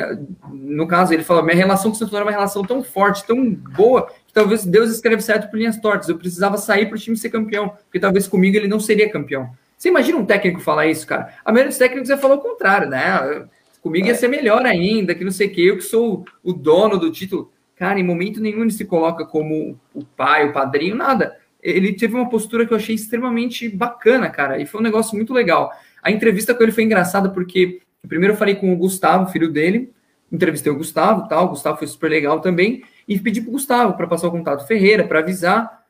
no 0.50 0.88
caso, 0.88 1.12
ele 1.12 1.22
falou: 1.22 1.42
minha 1.44 1.56
relação 1.56 1.90
com 1.90 1.96
o 1.96 1.98
Santo 1.98 2.08
André 2.16 2.20
é 2.20 2.24
uma 2.24 2.30
relação 2.32 2.64
tão 2.64 2.82
forte, 2.82 3.26
tão 3.26 3.50
boa, 3.52 4.10
que 4.26 4.32
talvez 4.32 4.64
Deus 4.64 4.90
escreve 4.90 5.22
certo 5.22 5.50
por 5.50 5.58
linhas 5.58 5.78
tortas. 5.78 6.08
Eu 6.08 6.18
precisava 6.18 6.56
sair 6.56 6.86
para 6.86 6.96
o 6.96 6.98
time 6.98 7.16
ser 7.16 7.28
campeão, 7.28 7.68
porque 7.84 8.00
talvez 8.00 8.26
comigo 8.26 8.56
ele 8.56 8.66
não 8.66 8.80
seria 8.80 9.10
campeão. 9.10 9.50
Você 9.76 9.90
imagina 9.90 10.16
um 10.16 10.24
técnico 10.24 10.60
falar 10.60 10.86
isso, 10.86 11.06
cara? 11.06 11.34
A 11.44 11.52
maioria 11.52 11.68
dos 11.68 11.78
técnicos 11.78 12.08
ia 12.08 12.16
falar 12.16 12.36
o 12.36 12.40
contrário, 12.40 12.88
né? 12.88 13.46
Comigo 13.82 14.06
ia 14.06 14.14
ser 14.14 14.28
melhor 14.28 14.64
ainda, 14.64 15.14
que 15.14 15.22
não 15.22 15.30
sei 15.30 15.48
o 15.48 15.50
que, 15.50 15.66
eu 15.66 15.76
que 15.76 15.82
sou 15.82 16.24
o 16.42 16.52
dono 16.52 16.98
do 16.98 17.12
título. 17.12 17.52
Cara, 17.76 18.00
em 18.00 18.02
momento 18.02 18.40
nenhum 18.40 18.62
ele 18.62 18.70
se 18.70 18.86
coloca 18.86 19.26
como 19.26 19.78
o 19.92 20.02
pai, 20.02 20.48
o 20.48 20.52
padrinho, 20.52 20.96
nada. 20.96 21.36
Ele 21.62 21.92
teve 21.92 22.14
uma 22.14 22.28
postura 22.28 22.64
que 22.64 22.72
eu 22.72 22.76
achei 22.76 22.94
extremamente 22.94 23.68
bacana, 23.68 24.30
cara, 24.30 24.58
e 24.58 24.64
foi 24.64 24.80
um 24.80 24.84
negócio 24.84 25.14
muito 25.14 25.34
legal. 25.34 25.70
A 26.06 26.10
entrevista 26.12 26.54
com 26.54 26.62
ele 26.62 26.70
foi 26.70 26.84
engraçada 26.84 27.28
porque 27.28 27.80
primeiro 28.06 28.34
eu 28.34 28.38
falei 28.38 28.54
com 28.54 28.72
o 28.72 28.76
Gustavo, 28.76 29.32
filho 29.32 29.50
dele, 29.50 29.92
entrevistei 30.30 30.70
o 30.70 30.76
Gustavo, 30.76 31.26
tal, 31.28 31.46
o 31.46 31.48
Gustavo 31.48 31.78
foi 31.78 31.88
super 31.88 32.08
legal 32.08 32.38
também, 32.38 32.84
e 33.08 33.18
pedi 33.18 33.40
pro 33.40 33.50
Gustavo 33.50 33.94
para 33.94 34.06
passar 34.06 34.28
o 34.28 34.30
contato 34.30 34.68
Ferreira, 34.68 35.02
para 35.02 35.18
avisar. 35.18 35.84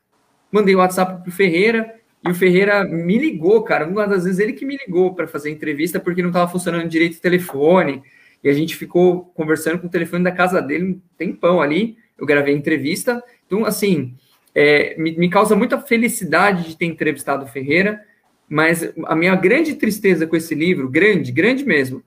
Mandei 0.50 0.74
o 0.74 0.78
WhatsApp 0.78 1.22
pro 1.22 1.30
Ferreira, 1.30 1.94
e 2.26 2.30
o 2.30 2.34
Ferreira 2.34 2.82
me 2.82 3.18
ligou, 3.18 3.62
cara. 3.62 3.86
Uma 3.86 4.06
das 4.06 4.24
vezes 4.24 4.40
ele 4.40 4.54
que 4.54 4.64
me 4.64 4.78
ligou 4.78 5.14
para 5.14 5.26
fazer 5.26 5.50
a 5.50 5.52
entrevista 5.52 6.00
porque 6.00 6.22
não 6.22 6.30
estava 6.30 6.50
funcionando 6.50 6.88
direito 6.88 7.18
o 7.18 7.20
telefone. 7.20 8.02
E 8.42 8.48
a 8.48 8.54
gente 8.54 8.74
ficou 8.74 9.26
conversando 9.34 9.78
com 9.78 9.86
o 9.86 9.90
telefone 9.90 10.24
da 10.24 10.32
casa 10.32 10.62
dele 10.62 10.84
um 10.84 11.00
tempão 11.18 11.60
ali. 11.60 11.98
Eu 12.18 12.24
gravei 12.24 12.54
a 12.54 12.56
entrevista. 12.56 13.22
Então, 13.46 13.66
assim, 13.66 14.14
é, 14.54 14.96
me, 14.98 15.14
me, 15.16 15.28
causa 15.28 15.54
muita 15.54 15.78
felicidade 15.78 16.64
de 16.64 16.76
ter 16.76 16.86
entrevistado 16.86 17.44
o 17.44 17.48
Ferreira. 17.48 18.00
Mas 18.48 18.92
a 19.04 19.14
minha 19.14 19.34
grande 19.34 19.74
tristeza 19.74 20.26
com 20.26 20.36
esse 20.36 20.54
livro, 20.54 20.88
grande, 20.88 21.32
grande 21.32 21.64
mesmo, 21.64 22.02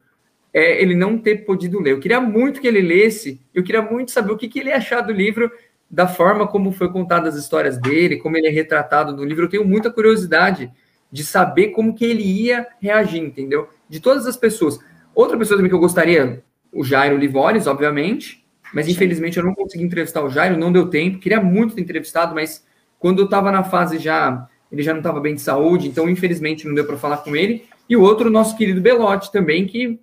é 0.54 0.82
ele 0.82 0.96
não 0.96 1.18
ter 1.18 1.46
podido 1.46 1.80
ler. 1.80 1.92
Eu 1.92 2.00
queria 2.00 2.22
muito 2.22 2.62
que 2.62 2.68
ele 2.68 2.82
lesse. 2.82 3.42
Eu 3.54 3.64
queria 3.64 3.82
muito 3.82 4.12
saber 4.12 4.32
o 4.32 4.38
que, 4.38 4.48
que 4.48 4.60
ele 4.60 4.70
ia 4.70 4.78
achar 4.78 5.02
do 5.02 5.12
livro 5.12 5.52
da 5.90 6.08
forma 6.08 6.48
como 6.48 6.72
foi 6.72 6.92
contada 6.92 7.28
as 7.28 7.36
histórias 7.36 7.78
dele, 7.78 8.18
como 8.18 8.38
ele 8.38 8.48
é 8.48 8.52
retratado 8.52 9.16
no 9.16 9.24
livro, 9.24 9.46
eu 9.46 9.50
tenho 9.50 9.66
muita 9.66 9.92
curiosidade 9.92 10.72
de 11.12 11.24
saber 11.24 11.70
como 11.70 11.96
que 11.96 12.06
ele 12.06 12.22
ia 12.22 12.68
reagir, 12.80 13.22
entendeu? 13.22 13.68
De 13.90 14.00
todas 14.00 14.28
as 14.28 14.38
pessoas. 14.38 14.80
Outra 15.16 15.38
pessoa 15.38 15.58
também 15.58 15.70
que 15.70 15.76
eu 15.76 15.80
gostaria, 15.80 16.44
o 16.72 16.84
Jairo 16.84 17.18
Livores, 17.18 17.66
obviamente, 17.66 18.46
mas 18.72 18.88
infelizmente 18.88 19.38
eu 19.38 19.44
não 19.44 19.56
consegui 19.56 19.84
entrevistar 19.84 20.24
o 20.24 20.30
Jairo, 20.30 20.58
não 20.58 20.72
deu 20.72 20.88
tempo, 20.88 21.18
queria 21.18 21.42
muito 21.42 21.74
ter 21.74 21.82
entrevistado, 21.82 22.36
mas 22.36 22.64
quando 23.00 23.20
eu 23.20 23.26
estava 23.26 23.52
na 23.52 23.64
fase 23.64 23.98
já 23.98 24.48
ele 24.72 24.84
já 24.84 24.92
não 24.92 25.00
estava 25.00 25.20
bem 25.20 25.36
de 25.36 25.42
saúde, 25.42 25.88
então 25.88 26.10
infelizmente 26.10 26.68
não 26.68 26.76
deu 26.76 26.86
para 26.86 26.98
falar 26.98 27.18
com 27.18 27.36
ele. 27.36 27.66
E 27.90 27.98
o 27.98 28.02
outro, 28.02 28.30
nosso 28.30 28.56
querido 28.56 28.82
Belotti 28.82 29.32
também, 29.32 29.66
que 29.66 30.00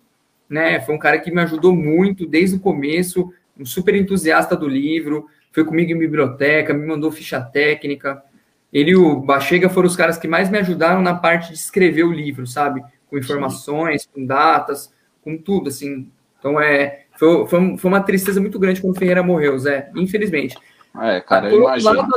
né, 0.49 0.81
foi 0.81 0.95
um 0.95 0.99
cara 0.99 1.19
que 1.19 1.31
me 1.31 1.41
ajudou 1.43 1.75
muito 1.75 2.27
desde 2.27 2.57
o 2.57 2.61
começo, 2.61 3.33
um 3.59 3.65
super 3.65 3.95
entusiasta 3.95 4.57
do 4.57 4.69
livro, 4.69 5.27
foi 5.53 5.65
comigo 5.65 5.93
em 5.93 5.99
biblioteca, 5.99 6.75
me 6.75 6.87
mandou 6.87 7.11
ficha 7.11 7.41
técnica. 7.41 8.23
Ele 8.73 8.91
e 8.91 8.97
o 8.97 9.21
Bachega 9.21 9.69
foram 9.69 9.87
os 9.87 9.97
caras 9.97 10.19
que 10.19 10.29
mais 10.29 10.51
me 10.51 10.59
ajudaram 10.59 11.01
na 11.01 11.15
parte 11.15 11.49
de 11.49 11.59
escrever 11.59 12.05
o 12.05 12.13
livro, 12.13 12.47
sabe? 12.47 12.83
Com 13.09 13.17
informações, 13.17 14.07
com 14.07 14.27
datas, 14.27 14.93
com 15.23 15.39
tudo, 15.39 15.69
assim. 15.69 16.11
Então, 16.39 16.61
é, 16.61 17.05
foi, 17.17 17.47
foi, 17.47 17.77
foi, 17.79 17.91
uma 17.91 18.01
tristeza 18.01 18.41
muito 18.41 18.59
grande 18.59 18.81
quando 18.81 18.95
o 18.95 18.99
Ferreira 18.99 19.23
morreu, 19.23 19.59
Zé, 19.59 19.91
infelizmente. 19.97 20.57
É, 21.01 21.21
cara, 21.21 21.51
eu 21.51 21.61
imagino. 21.61 21.93
Lado, 21.93 22.13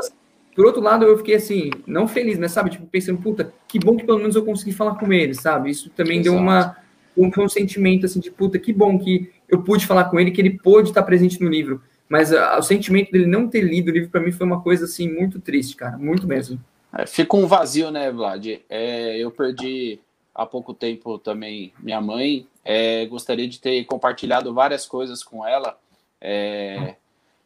por 0.60 0.66
outro 0.66 0.82
lado, 0.82 1.06
eu 1.06 1.18
fiquei 1.18 1.36
assim, 1.36 1.72
não 1.88 2.06
feliz, 2.06 2.38
mas 2.38 2.52
sabe, 2.52 2.72
tipo, 2.72 2.86
pensando, 2.86 3.22
puta, 3.22 3.54
que 3.66 3.80
bom 3.80 3.96
que 3.96 4.06
pelo 4.06 4.18
menos 4.18 4.36
eu 4.36 4.44
consegui 4.44 4.74
falar 4.74 4.96
com 4.96 5.14
ele, 5.14 5.34
sabe? 5.34 5.70
Isso 5.70 5.90
também 5.92 6.20
Exato. 6.20 6.36
deu 6.36 6.44
uma 6.44 6.76
um, 7.16 7.32
um 7.46 7.48
sentimento 7.48 8.06
assim 8.06 8.20
de 8.20 8.30
puta, 8.30 8.60
que 8.60 8.74
bom 8.74 9.00
que 9.00 9.32
eu 9.48 9.64
pude 9.64 9.88
falar 9.88 10.10
com 10.10 10.20
ele, 10.20 10.32
que 10.32 10.42
ele 10.42 10.60
pôde 10.60 10.90
estar 10.90 11.04
presente 11.04 11.42
no 11.42 11.48
livro. 11.50 11.82
Mas 12.10 12.34
uh, 12.34 12.58
o 12.58 12.62
sentimento 12.62 13.10
dele 13.10 13.26
não 13.26 13.48
ter 13.48 13.62
lido 13.62 13.88
o 13.88 13.94
livro 13.94 14.10
para 14.10 14.20
mim 14.20 14.34
foi 14.34 14.46
uma 14.46 14.62
coisa 14.62 14.84
assim 14.84 15.10
muito 15.10 15.40
triste, 15.40 15.78
cara, 15.78 15.98
muito 15.98 16.28
mesmo. 16.28 16.60
É, 16.94 17.06
fica 17.06 17.38
um 17.38 17.48
vazio, 17.48 17.90
né, 17.90 18.12
Vlad? 18.12 18.46
É, 18.70 19.18
eu 19.18 19.32
perdi 19.32 19.98
há 20.36 20.46
pouco 20.46 20.74
tempo 20.74 21.18
também 21.18 21.72
minha 21.80 22.02
mãe. 22.02 22.46
É, 22.66 23.06
gostaria 23.06 23.48
de 23.48 23.62
ter 23.62 23.86
compartilhado 23.86 24.54
várias 24.54 24.86
coisas 24.86 25.24
com 25.24 25.48
ela. 25.48 25.80
É, 26.20 26.96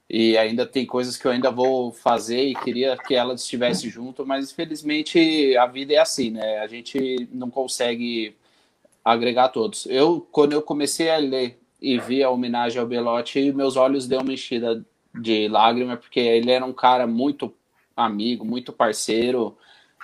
e 0.10 0.38
ainda 0.38 0.66
tem 0.66 0.86
coisas 0.86 1.18
que 1.18 1.26
eu 1.26 1.32
ainda 1.32 1.50
vou 1.50 1.92
fazer 1.92 2.44
e 2.44 2.56
queria 2.56 2.98
que 2.98 3.16
ela 3.16 3.34
estivesse 3.34 3.90
junto, 3.90 4.26
mas 4.26 4.52
infelizmente 4.52 5.56
a 5.58 5.66
vida 5.66 5.94
é 5.94 5.98
assim, 5.98 6.32
né? 6.32 6.60
A 6.60 6.68
gente 6.68 7.28
não 7.32 7.50
consegue 7.50 8.36
agregar 9.04 9.50
todos. 9.50 9.86
Eu, 9.88 10.26
quando 10.32 10.54
eu 10.54 10.62
comecei 10.62 11.10
a 11.10 11.18
ler 11.18 11.60
e 11.82 11.98
vi 12.00 12.24
a 12.24 12.30
homenagem 12.30 12.80
ao 12.80 12.88
Belotti, 12.88 13.52
meus 13.52 13.76
olhos 13.76 14.08
deu 14.08 14.22
uma 14.22 14.34
enchida 14.34 14.86
de 15.14 15.48
lágrima, 15.48 15.98
porque 15.98 16.20
ele 16.20 16.52
era 16.52 16.66
um 16.66 16.74
cara 16.74 17.06
muito 17.06 17.54
amigo, 17.96 18.46
muito 18.46 18.72
parceiro. 18.72 19.58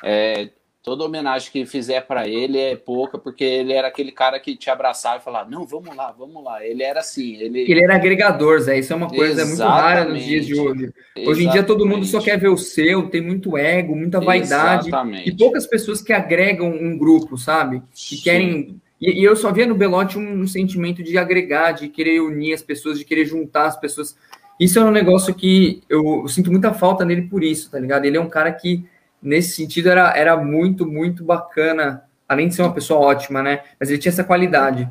É, 0.03 0.49
toda 0.83 1.03
homenagem 1.03 1.51
que 1.51 1.65
fizer 1.65 2.01
para 2.01 2.27
ele 2.27 2.57
é 2.57 2.75
pouca, 2.75 3.17
porque 3.17 3.43
ele 3.43 3.73
era 3.73 3.87
aquele 3.87 4.11
cara 4.11 4.39
que 4.39 4.55
te 4.55 4.69
abraçava 4.69 5.17
e 5.17 5.23
falava: 5.23 5.49
Não, 5.49 5.65
vamos 5.65 5.95
lá, 5.95 6.11
vamos 6.11 6.43
lá. 6.43 6.65
Ele 6.65 6.83
era 6.83 6.99
assim. 6.99 7.35
Ele, 7.35 7.61
ele 7.61 7.83
era 7.83 7.95
agregador, 7.95 8.59
Zé. 8.59 8.79
Isso 8.79 8.93
é 8.93 8.95
uma 8.95 9.09
coisa 9.09 9.41
Exatamente. 9.41 9.57
muito 9.57 9.69
rara 9.69 10.05
nos 10.05 10.23
dias 10.23 10.45
de 10.45 10.53
hoje. 10.53 10.83
Exatamente. 10.83 11.29
Hoje 11.29 11.45
em 11.45 11.49
dia 11.49 11.63
todo 11.63 11.85
mundo 11.85 12.05
só 12.05 12.21
quer 12.21 12.39
ver 12.39 12.49
o 12.49 12.57
seu, 12.57 13.09
tem 13.09 13.21
muito 13.21 13.57
ego, 13.57 13.95
muita 13.95 14.19
vaidade. 14.19 14.87
Exatamente. 14.87 15.29
E 15.29 15.35
poucas 15.35 15.67
pessoas 15.67 16.01
que 16.01 16.13
agregam 16.13 16.69
um 16.69 16.97
grupo, 16.97 17.37
sabe? 17.37 17.81
Que 17.93 18.15
Sim. 18.15 18.21
querem 18.23 18.81
e, 18.99 19.23
eu 19.23 19.35
só 19.35 19.51
via 19.51 19.65
no 19.65 19.75
Belotti 19.75 20.17
um, 20.17 20.45
sentimento 20.45 21.01
de 21.01 21.17
agregar, 21.17 21.71
de 21.71 21.87
querer 21.87 22.19
unir 22.19 22.53
as 22.53 22.61
pessoas, 22.61 22.99
de 22.99 23.05
querer 23.05 23.25
juntar 23.25 23.67
as 23.67 23.79
pessoas. 23.79 24.17
Isso 24.59 24.77
é 24.77 24.83
um 24.83 24.91
negócio 24.91 25.33
que 25.33 25.81
eu, 25.87 26.21
eu, 26.21 26.27
sinto 26.27 26.51
muita 26.51 26.73
falta 26.73 27.05
nele 27.05 27.23
por 27.23 27.43
isso, 27.43 27.71
tá 27.71 27.79
ligado? 27.79 28.03
Ele 28.03 28.17
é 28.17 28.21
um 28.21 28.29
cara 28.29 28.51
que, 28.51 28.85
nesse 29.21 29.55
sentido, 29.55 29.89
era, 29.89 30.15
era 30.15 30.38
muito, 30.38 30.86
muito 30.86 31.23
bacana, 31.23 32.03
além 32.27 32.47
de 32.47 32.55
ser 32.55 32.62
uma 32.62 32.73
pessoa 32.73 32.99
ótima, 32.99 33.41
né? 33.41 33.63
Mas 33.79 33.89
ele 33.89 33.99
tinha 33.99 34.12
essa 34.12 34.23
qualidade. 34.23 34.88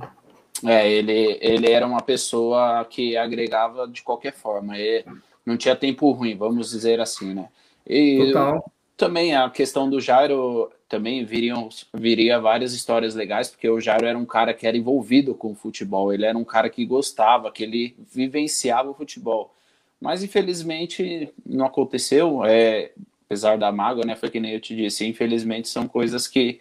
É, 0.64 0.90
ele, 0.90 1.38
ele 1.40 1.70
era 1.70 1.86
uma 1.86 2.02
pessoa 2.02 2.84
que 2.84 3.16
agregava 3.16 3.86
de 3.86 4.02
qualquer 4.02 4.34
forma. 4.34 4.76
Ele 4.76 5.04
não 5.46 5.56
tinha 5.56 5.76
tempo 5.76 6.10
ruim, 6.10 6.36
vamos 6.36 6.70
dizer 6.70 7.00
assim, 7.00 7.34
né? 7.34 7.48
E 7.86 8.26
Total. 8.26 8.70
também 8.96 9.34
a 9.34 9.48
questão 9.48 9.88
do 9.88 10.00
Jairo 10.00 10.70
também 10.88 11.24
viriam 11.24 11.68
viria 11.94 12.40
várias 12.40 12.72
histórias 12.72 13.14
legais, 13.14 13.48
porque 13.48 13.68
o 13.68 13.80
Jairo 13.80 14.06
era 14.06 14.18
um 14.18 14.26
cara 14.26 14.52
que 14.52 14.66
era 14.66 14.76
envolvido 14.76 15.34
com 15.34 15.52
o 15.52 15.54
futebol, 15.54 16.12
ele 16.12 16.24
era 16.24 16.36
um 16.36 16.44
cara 16.44 16.68
que 16.68 16.84
gostava, 16.84 17.52
que 17.52 17.62
ele 17.62 17.96
vivenciava 18.12 18.90
o 18.90 18.94
futebol. 18.94 19.54
Mas 20.00 20.22
infelizmente 20.22 21.32
não 21.44 21.66
aconteceu, 21.66 22.44
é, 22.44 22.92
apesar 23.28 23.58
da 23.58 23.70
mágoa, 23.70 24.06
né? 24.06 24.16
Foi 24.16 24.30
que 24.30 24.40
nem 24.40 24.52
eu 24.52 24.60
te 24.60 24.74
disse, 24.74 25.06
infelizmente 25.06 25.68
são 25.68 25.86
coisas 25.86 26.26
que 26.26 26.60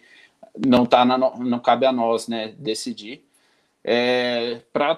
não 0.66 0.84
tá 0.84 1.04
na, 1.04 1.16
não 1.16 1.58
cabe 1.58 1.86
a 1.86 1.92
nós, 1.92 2.28
né, 2.28 2.54
decidir. 2.58 3.24
É, 3.82 4.60
para 4.70 4.96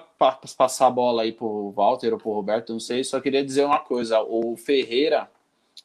passar 0.57 0.87
a 0.87 0.91
bola 0.91 1.21
aí 1.21 1.31
pro 1.31 1.71
Walter 1.71 2.11
ou 2.11 2.19
pro 2.19 2.33
Roberto, 2.33 2.73
não 2.73 2.79
sei, 2.79 3.03
só 3.03 3.21
queria 3.21 3.45
dizer 3.45 3.63
uma 3.63 3.79
coisa, 3.79 4.19
o 4.19 4.57
Ferreira, 4.57 5.29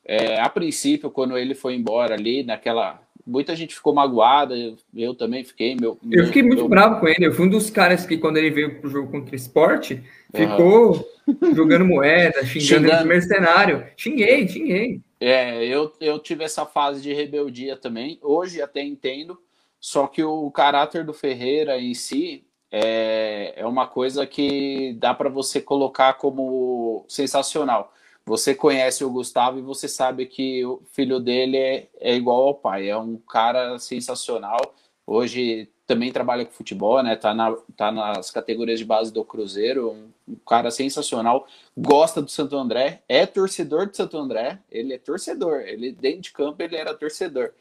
é, 0.05 0.40
a 0.40 0.49
princípio, 0.49 1.11
quando 1.11 1.38
ele 1.38 1.55
foi 1.55 1.75
embora 1.75 2.14
ali, 2.14 2.42
naquela 2.42 3.01
muita 3.27 3.57
gente 3.57 3.75
ficou 3.75 3.92
magoada, 3.92 4.55
eu, 4.94 5.14
também 5.14 5.42
fiquei. 5.42 5.75
Meu, 5.75 5.99
eu 6.11 6.27
fiquei 6.27 6.42
muito 6.42 6.61
meu... 6.61 6.68
bravo 6.68 7.01
com 7.01 7.09
ele. 7.09 7.27
Eu 7.27 7.33
fui 7.33 7.46
um 7.46 7.51
dos 7.51 7.68
caras 7.70 8.07
que, 8.07 8.16
quando 8.16 8.37
ele 8.37 8.51
veio 8.51 8.81
pro 8.81 8.88
jogo 8.88 9.11
contra 9.11 9.33
o 9.33 9.37
esporte, 9.37 10.03
ficou 10.33 11.09
uhum. 11.27 11.55
jogando 11.55 11.85
moeda, 11.85 12.44
xingando, 12.46 12.88
xingando. 12.88 13.07
mercenário. 13.07 13.85
Xinguei, 13.96 14.46
xinguei. 14.46 15.01
É, 15.20 15.64
eu, 15.64 15.92
eu 16.00 16.18
tive 16.18 16.44
essa 16.44 16.66
fase 16.66 17.00
de 17.00 17.12
rebeldia 17.12 17.76
também. 17.76 18.18
Hoje 18.22 18.61
até 18.61 18.83
entendo, 18.83 19.40
só 19.81 20.07
que 20.07 20.22
o 20.22 20.50
caráter 20.50 21.05
do 21.05 21.14
Ferreira 21.14 21.79
em 21.79 21.94
si 21.94 22.44
é, 22.70 23.55
é 23.57 23.66
uma 23.66 23.87
coisa 23.87 24.26
que 24.26 24.94
dá 24.98 25.14
para 25.14 25.29
você 25.29 25.61
colocar 25.61 26.14
como 26.14 27.05
sensacional 27.09 27.92
você 28.26 28.57
conhece 28.57 29.05
o 29.05 29.11
Gustavo 29.11 29.59
e 29.59 29.62
você 29.62 29.87
sabe 29.87 30.26
que 30.26 30.64
o 30.66 30.83
filho 30.92 31.20
dele 31.20 31.57
é, 31.57 31.88
é 32.00 32.14
igual 32.16 32.48
ao 32.48 32.55
pai. 32.55 32.88
É 32.88 32.96
um 32.96 33.16
cara 33.16 33.79
sensacional. 33.79 34.59
Hoje 35.07 35.70
também 35.87 36.12
trabalha 36.12 36.44
com 36.44 36.53
futebol, 36.53 37.03
né? 37.03 37.14
Tá, 37.14 37.33
na, 37.33 37.57
tá 37.77 37.92
nas 37.92 38.31
categorias 38.31 38.79
de 38.79 38.85
base 38.85 39.12
do 39.12 39.25
Cruzeiro. 39.25 39.92
Um, 39.92 40.33
um, 40.33 40.37
cara 40.37 40.70
sensacional. 40.70 41.46
Gosta 41.77 42.20
do 42.20 42.31
Santo 42.31 42.57
André. 42.57 43.03
É 43.09 43.25
torcedor 43.25 43.87
do 43.87 43.96
Santo 43.96 44.18
André. 44.18 44.59
Ele 44.70 44.92
é 44.94 44.99
torcedor. 44.99 45.61
Ele 45.61 45.92
dentro 45.92 46.22
de 46.22 46.33
campo 46.33 46.61
ele 46.62 46.77
era 46.77 46.92
torcedor. 46.92 47.53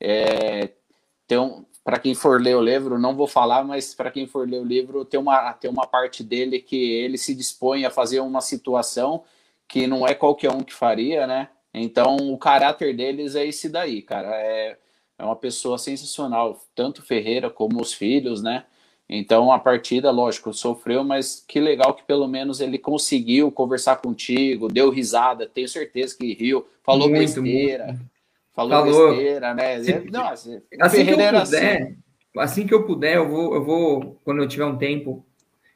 É, 0.00 0.70
então, 1.24 1.64
para 1.84 1.98
quem 1.98 2.14
for 2.14 2.40
ler 2.40 2.56
o 2.56 2.62
livro, 2.62 2.98
não 2.98 3.14
vou 3.14 3.26
falar, 3.26 3.62
mas 3.64 3.94
para 3.94 4.10
quem 4.10 4.26
for 4.26 4.48
ler 4.48 4.60
o 4.60 4.64
livro, 4.64 5.04
tem 5.04 5.18
uma, 5.20 5.52
tem 5.52 5.70
uma 5.70 5.86
parte 5.86 6.24
dele 6.24 6.60
que 6.60 6.92
ele 6.92 7.16
se 7.16 7.34
dispõe 7.34 7.84
a 7.84 7.90
fazer 7.90 8.20
uma 8.20 8.40
situação 8.40 9.24
que 9.68 9.86
não 9.86 10.06
é 10.06 10.14
qualquer 10.14 10.50
um 10.50 10.62
que 10.62 10.74
faria, 10.74 11.26
né? 11.26 11.48
Então, 11.72 12.16
o 12.16 12.38
caráter 12.38 12.96
deles 12.96 13.34
é 13.34 13.46
esse 13.46 13.68
daí, 13.68 14.02
cara. 14.02 14.28
É, 14.34 14.78
é 15.18 15.24
uma 15.24 15.36
pessoa 15.36 15.76
sensacional, 15.78 16.64
tanto 16.74 17.02
Ferreira 17.02 17.50
como 17.50 17.80
os 17.80 17.92
filhos, 17.92 18.42
né? 18.42 18.64
Então, 19.08 19.50
a 19.50 19.58
partida, 19.58 20.10
lógico, 20.10 20.52
sofreu, 20.52 21.02
mas 21.02 21.42
que 21.48 21.58
legal 21.58 21.94
que 21.94 22.04
pelo 22.04 22.28
menos 22.28 22.60
ele 22.60 22.78
conseguiu 22.78 23.50
conversar 23.50 23.96
contigo, 23.96 24.68
deu 24.68 24.90
risada, 24.90 25.46
tenho 25.46 25.68
certeza 25.68 26.16
que 26.16 26.34
riu, 26.34 26.66
falou 26.84 27.08
muito, 27.08 27.42
besteira. 27.42 27.86
Muito. 27.86 28.00
Falou, 28.52 28.84
falou, 28.84 29.08
besteira, 29.10 29.54
né? 29.54 29.82
Se, 29.82 30.10
Nossa, 30.10 30.62
assim 30.80 31.04
que 31.04 31.10
eu 31.10 31.16
puder, 31.16 31.34
assim. 31.34 31.96
assim. 32.36 32.66
que 32.66 32.74
eu 32.74 32.86
puder, 32.86 33.16
eu 33.16 33.28
vou, 33.28 33.54
eu 33.54 33.64
vou, 33.64 34.20
quando 34.24 34.42
eu 34.42 34.48
tiver 34.48 34.66
um 34.66 34.76
tempo, 34.76 35.24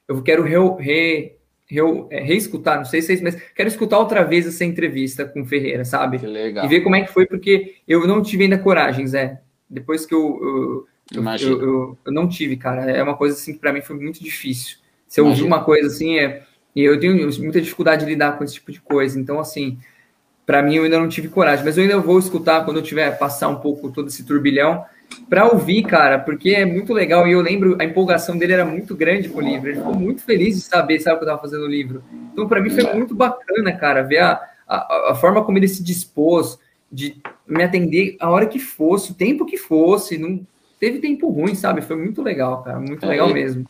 eu 0.06 0.22
quero 0.22 0.42
re, 0.42 0.56
re 0.82 1.36
re, 1.72 2.06
é, 2.10 2.20
reescutar, 2.20 2.76
não 2.76 2.84
sei 2.84 3.00
se 3.00 3.14
é 3.14 3.20
mas 3.22 3.40
quero 3.54 3.68
escutar 3.68 3.98
outra 3.98 4.22
vez 4.22 4.46
essa 4.46 4.64
entrevista 4.64 5.24
com 5.24 5.40
o 5.42 5.46
Ferreira, 5.46 5.84
sabe? 5.84 6.18
Que 6.18 6.26
legal. 6.26 6.64
E 6.64 6.68
ver 6.68 6.80
como 6.82 6.94
é 6.94 7.02
que 7.02 7.12
foi, 7.12 7.24
porque 7.26 7.76
eu 7.88 8.06
não 8.06 8.22
tive 8.22 8.44
ainda 8.44 8.58
coragem, 8.58 9.06
Zé. 9.06 9.40
Depois 9.68 10.04
que 10.04 10.14
eu, 10.14 10.86
eu, 11.14 11.24
eu, 11.40 11.62
eu, 11.62 11.98
eu 12.04 12.12
não 12.12 12.28
tive, 12.28 12.56
cara. 12.56 12.90
É 12.90 13.02
uma 13.02 13.16
coisa 13.16 13.34
assim 13.34 13.54
que 13.54 13.58
para 13.58 13.72
mim 13.72 13.80
foi 13.80 13.96
muito 13.96 14.22
difícil. 14.22 14.76
Se 15.08 15.20
eu 15.20 15.26
ouvir 15.26 15.42
uma 15.42 15.64
coisa 15.64 15.86
assim, 15.88 16.18
é, 16.18 16.42
e 16.76 16.82
eu 16.82 16.98
tenho 17.00 17.14
muita 17.40 17.60
dificuldade 17.60 18.04
de 18.04 18.10
lidar 18.10 18.36
com 18.36 18.44
esse 18.44 18.54
tipo 18.54 18.70
de 18.70 18.80
coisa. 18.80 19.18
Então, 19.18 19.40
assim, 19.40 19.78
para 20.44 20.62
mim 20.62 20.76
eu 20.76 20.84
ainda 20.84 20.98
não 20.98 21.08
tive 21.08 21.28
coragem, 21.28 21.64
mas 21.64 21.76
eu 21.76 21.84
ainda 21.84 21.98
vou 21.98 22.18
escutar 22.18 22.64
quando 22.64 22.78
eu 22.78 22.82
tiver 22.82 23.18
passar 23.18 23.48
um 23.48 23.56
pouco 23.56 23.90
todo 23.90 24.08
esse 24.08 24.24
turbilhão 24.24 24.84
para 25.28 25.46
ouvir, 25.46 25.82
cara, 25.82 26.18
porque 26.18 26.50
é 26.50 26.64
muito 26.64 26.92
legal. 26.92 27.26
E 27.26 27.32
eu 27.32 27.40
lembro, 27.40 27.76
a 27.80 27.84
empolgação 27.84 28.36
dele 28.36 28.52
era 28.52 28.64
muito 28.64 28.94
grande 28.94 29.28
com 29.28 29.38
o 29.38 29.42
livro. 29.42 29.68
Ele 29.68 29.78
ficou 29.78 29.94
muito 29.94 30.22
feliz 30.22 30.56
de 30.56 30.62
saber, 30.62 31.00
sabe, 31.00 31.16
o 31.16 31.18
que 31.18 31.24
eu 31.24 31.28
estava 31.28 31.40
fazendo 31.40 31.62
no 31.62 31.70
livro. 31.70 32.02
Então, 32.32 32.46
para 32.48 32.60
mim, 32.60 32.70
foi 32.70 32.84
muito 32.94 33.14
bacana, 33.14 33.72
cara, 33.72 34.02
ver 34.02 34.18
a, 34.18 34.40
a, 34.66 35.10
a, 35.10 35.14
forma 35.14 35.44
como 35.44 35.58
ele 35.58 35.68
se 35.68 35.82
dispôs 35.82 36.58
de 36.90 37.16
me 37.46 37.62
atender 37.62 38.16
a 38.20 38.30
hora 38.30 38.46
que 38.46 38.58
fosse, 38.58 39.12
o 39.12 39.14
tempo 39.14 39.46
que 39.46 39.56
fosse. 39.56 40.18
Não 40.18 40.40
teve 40.78 40.98
tempo 40.98 41.28
ruim, 41.30 41.54
sabe? 41.54 41.80
Foi 41.82 41.96
muito 41.96 42.22
legal, 42.22 42.62
cara, 42.62 42.78
muito 42.78 43.06
legal 43.06 43.30
é, 43.30 43.32
mesmo. 43.32 43.66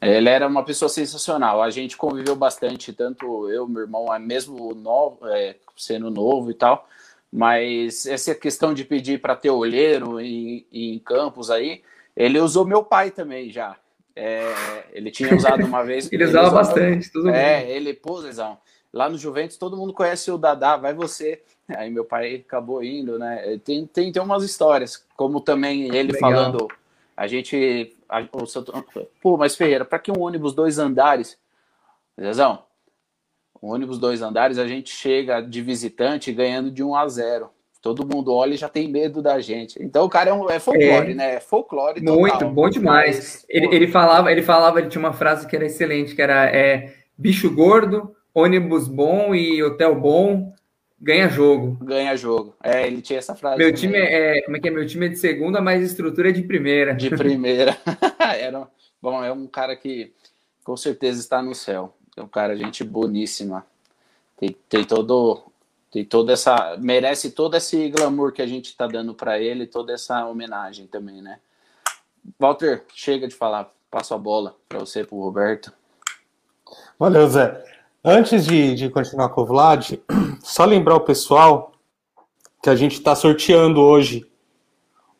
Ele 0.00 0.28
era 0.28 0.46
uma 0.46 0.64
pessoa 0.64 0.88
sensacional. 0.88 1.62
A 1.62 1.70
gente 1.70 1.96
conviveu 1.96 2.36
bastante, 2.36 2.92
tanto 2.92 3.48
eu, 3.48 3.66
meu 3.68 3.82
irmão, 3.82 4.12
é 4.12 4.18
mesmo 4.18 4.74
novo, 4.74 5.18
é, 5.28 5.56
sendo 5.76 6.10
novo 6.10 6.50
e 6.50 6.54
tal. 6.54 6.88
Mas 7.36 8.06
essa 8.06 8.32
questão 8.32 8.72
de 8.72 8.84
pedir 8.84 9.20
para 9.20 9.34
ter 9.34 9.50
olheiro 9.50 10.20
em, 10.20 10.64
em 10.70 11.00
campos 11.00 11.50
aí, 11.50 11.82
ele 12.14 12.38
usou 12.38 12.64
meu 12.64 12.84
pai 12.84 13.10
também 13.10 13.50
já. 13.50 13.76
É, 14.14 14.84
ele 14.92 15.10
tinha 15.10 15.34
usado 15.34 15.66
uma 15.66 15.82
vez. 15.84 16.12
ele 16.12 16.22
usava 16.24 16.46
ele 16.46 16.54
bastante, 16.54 17.10
tudo 17.10 17.30
É, 17.30 17.64
bem. 17.64 17.70
ele, 17.70 17.92
pô, 17.92 18.20
Zezão, 18.22 18.56
lá 18.92 19.08
no 19.08 19.18
Juventus 19.18 19.56
todo 19.56 19.76
mundo 19.76 19.92
conhece 19.92 20.30
o 20.30 20.38
Dadá, 20.38 20.76
vai 20.76 20.94
você. 20.94 21.42
Aí 21.66 21.90
meu 21.90 22.04
pai 22.04 22.36
acabou 22.36 22.84
indo, 22.84 23.18
né? 23.18 23.58
Tem, 23.64 23.84
tem, 23.84 24.12
tem 24.12 24.22
umas 24.22 24.44
histórias, 24.44 25.04
como 25.16 25.40
também 25.40 25.92
ele 25.92 26.12
Legal. 26.12 26.30
falando, 26.30 26.68
a 27.16 27.26
gente. 27.26 27.96
A, 28.08 28.20
o, 28.20 28.44
pô, 29.20 29.36
mas 29.36 29.56
Ferreira, 29.56 29.84
para 29.84 29.98
que 29.98 30.12
um 30.12 30.20
ônibus 30.20 30.54
dois 30.54 30.78
andares? 30.78 31.36
Zezão, 32.20 32.62
um 33.64 33.72
ônibus 33.72 33.98
dois 33.98 34.20
andares, 34.20 34.58
a 34.58 34.68
gente 34.68 34.90
chega 34.90 35.40
de 35.40 35.62
visitante 35.62 36.30
ganhando 36.30 36.70
de 36.70 36.82
1 36.82 36.94
a 36.94 37.08
0 37.08 37.50
todo 37.80 38.06
mundo 38.06 38.32
olha 38.32 38.54
e 38.54 38.56
já 38.56 38.68
tem 38.68 38.88
medo 38.88 39.20
da 39.20 39.38
gente. 39.40 39.82
Então 39.82 40.06
o 40.06 40.08
cara 40.08 40.30
é, 40.30 40.32
um, 40.32 40.48
é 40.50 40.58
folclore, 40.58 41.12
é, 41.12 41.14
né? 41.14 41.34
É 41.34 41.40
folclore 41.40 42.00
total. 42.00 42.18
Muito, 42.18 42.48
bom 42.48 42.70
demais. 42.70 43.44
Ele, 43.46 43.74
ele, 43.74 43.86
falava, 43.88 44.32
ele 44.32 44.42
falava, 44.42 44.78
ele 44.78 44.88
tinha 44.88 45.00
uma 45.00 45.12
frase 45.12 45.46
que 45.46 45.54
era 45.54 45.66
excelente, 45.66 46.14
que 46.14 46.22
era 46.22 46.46
é, 46.46 46.94
bicho 47.16 47.54
gordo, 47.54 48.14
ônibus 48.34 48.88
bom 48.88 49.34
e 49.34 49.62
hotel 49.62 49.94
bom, 49.94 50.54
ganha 50.98 51.28
jogo. 51.28 51.76
Ganha 51.84 52.16
jogo. 52.16 52.54
É, 52.62 52.86
ele 52.86 53.02
tinha 53.02 53.18
essa 53.18 53.34
frase. 53.34 53.58
Meu 53.58 53.68
também. 53.68 53.80
time 53.80 53.98
é, 53.98 54.42
como 54.42 54.56
é 54.56 54.60
que 54.60 54.68
é? 54.68 54.70
Meu 54.70 54.86
time 54.86 55.06
é 55.06 55.08
de 55.10 55.16
segunda, 55.16 55.60
mas 55.60 55.82
estrutura 55.84 56.30
é 56.30 56.32
de 56.32 56.42
primeira. 56.42 56.94
De 56.94 57.10
primeira. 57.10 57.76
era, 58.38 58.66
bom, 59.00 59.22
é 59.22 59.30
um 59.30 59.46
cara 59.46 59.76
que 59.76 60.10
com 60.64 60.76
certeza 60.76 61.20
está 61.20 61.42
no 61.42 61.54
céu. 61.54 61.93
É 62.16 62.22
um 62.22 62.28
cara, 62.28 62.56
gente 62.56 62.84
boníssima. 62.84 63.66
Tem, 64.36 64.56
tem 64.68 64.84
todo 64.84 65.42
tem 65.90 66.04
toda 66.04 66.32
essa 66.32 66.76
merece 66.80 67.30
todo 67.30 67.56
esse 67.56 67.88
glamour 67.88 68.32
que 68.32 68.42
a 68.42 68.46
gente 68.46 68.66
está 68.66 68.86
dando 68.86 69.14
para 69.14 69.38
ele, 69.38 69.64
toda 69.66 69.92
essa 69.92 70.26
homenagem 70.26 70.88
também, 70.88 71.22
né? 71.22 71.38
Walter, 72.38 72.84
chega 72.94 73.28
de 73.28 73.34
falar, 73.34 73.72
passo 73.90 74.12
a 74.12 74.18
bola 74.18 74.56
para 74.68 74.80
você, 74.80 75.04
para 75.04 75.14
o 75.14 75.22
Roberto. 75.22 75.72
Valeu, 76.98 77.28
Zé. 77.28 77.64
Antes 78.02 78.44
de, 78.44 78.74
de 78.74 78.90
continuar 78.90 79.28
com 79.28 79.42
o 79.42 79.46
Vlad, 79.46 79.92
só 80.42 80.64
lembrar 80.64 80.96
o 80.96 81.00
pessoal 81.00 81.72
que 82.62 82.70
a 82.70 82.74
gente 82.74 82.94
está 82.94 83.14
sorteando 83.14 83.80
hoje 83.80 84.26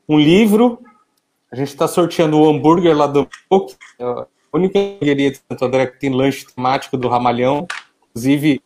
um 0.09 0.19
livro, 0.19 0.83
a 1.51 1.57
gente 1.57 1.69
está 1.69 1.87
sorteando 1.87 2.39
o 2.39 2.49
hambúrguer 2.49 2.97
lá 2.97 3.07
do 3.07 3.29
a 4.01 4.27
única 4.57 4.79
hamburgueria 4.79 5.31
de 5.31 5.41
Santo 5.49 5.65
André 5.65 5.87
que 5.87 6.01
tem 6.01 6.11
lanche 6.11 6.47
temático 6.47 6.97
do 6.97 7.09
Ramalhão. 7.09 7.67
Inclusive, 8.11 8.63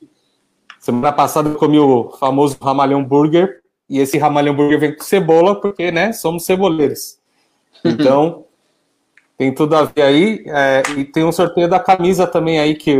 Semana 0.88 1.12
passada 1.12 1.48
eu 1.48 1.56
comi 1.56 1.78
o 1.78 2.10
famoso 2.18 2.56
ramalhão 2.62 3.04
burger, 3.04 3.60
e 3.90 3.98
esse 3.98 4.16
ramalhão 4.16 4.54
burger 4.54 4.78
vem 4.78 4.96
com 4.96 5.02
cebola, 5.02 5.60
porque, 5.60 5.90
né, 5.90 6.12
somos 6.12 6.44
ceboleiros. 6.44 7.18
Então, 7.84 8.44
tem 9.36 9.54
tudo 9.54 9.76
a 9.76 9.84
ver 9.84 10.02
aí. 10.02 10.44
É, 10.46 10.82
e 10.96 11.04
tem 11.04 11.24
um 11.24 11.30
sorteio 11.30 11.68
da 11.68 11.78
camisa 11.78 12.26
também 12.26 12.58
aí, 12.58 12.74
que, 12.74 12.96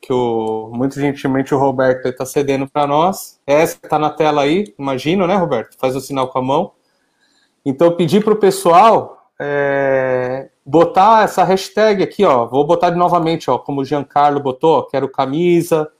que 0.00 0.10
o, 0.10 0.70
muito 0.72 0.98
gentilmente 0.98 1.54
o 1.54 1.58
Roberto 1.58 2.06
está 2.06 2.24
cedendo 2.24 2.66
para 2.66 2.86
nós. 2.86 3.38
Essa 3.46 3.76
está 3.82 3.98
na 3.98 4.08
tela 4.08 4.42
aí, 4.42 4.72
imagino, 4.78 5.26
né, 5.26 5.36
Roberto? 5.36 5.76
Faz 5.78 5.94
o 5.94 6.00
sinal 6.00 6.28
com 6.28 6.38
a 6.38 6.42
mão. 6.42 6.72
Então, 7.66 7.88
eu 7.88 7.96
pedi 7.96 8.20
para 8.20 8.32
o 8.32 8.38
pessoal 8.38 9.30
é, 9.38 10.21
botar 10.64 11.24
essa 11.24 11.44
hashtag 11.44 12.02
aqui, 12.02 12.24
ó. 12.24 12.46
Vou 12.46 12.66
botar 12.66 12.90
de 12.90 12.96
novamente, 12.96 13.50
ó, 13.50 13.58
como 13.58 13.80
o 13.80 13.84
Giancarlo 13.84 14.40
botou, 14.40 14.78
ó, 14.78 14.82
quero 14.82 15.08
camisa, 15.08 15.90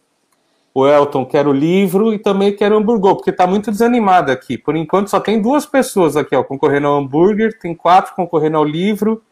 o 0.75 0.87
Elton 0.87 1.27
quer 1.27 1.46
o 1.46 1.53
livro 1.53 2.14
e 2.14 2.18
também 2.18 2.55
quer 2.55 2.72
o 2.72 2.77
hambúrguer, 2.77 3.14
porque 3.14 3.31
está 3.31 3.46
muito 3.46 3.70
desanimado 3.70 4.33
aqui. 4.33 4.57
Por 4.57 4.75
enquanto 4.75 5.09
só 5.09 5.20
tem 5.20 5.40
duas 5.40 5.66
pessoas 5.66 6.16
aqui, 6.16 6.35
ó, 6.35 6.42
concorrendo 6.42 6.87
ao 6.87 6.98
hambúrguer, 6.98 7.59
tem 7.59 7.75
quatro 7.75 8.14
concorrendo 8.14 8.57
ao 8.57 8.64
livro 8.64 9.22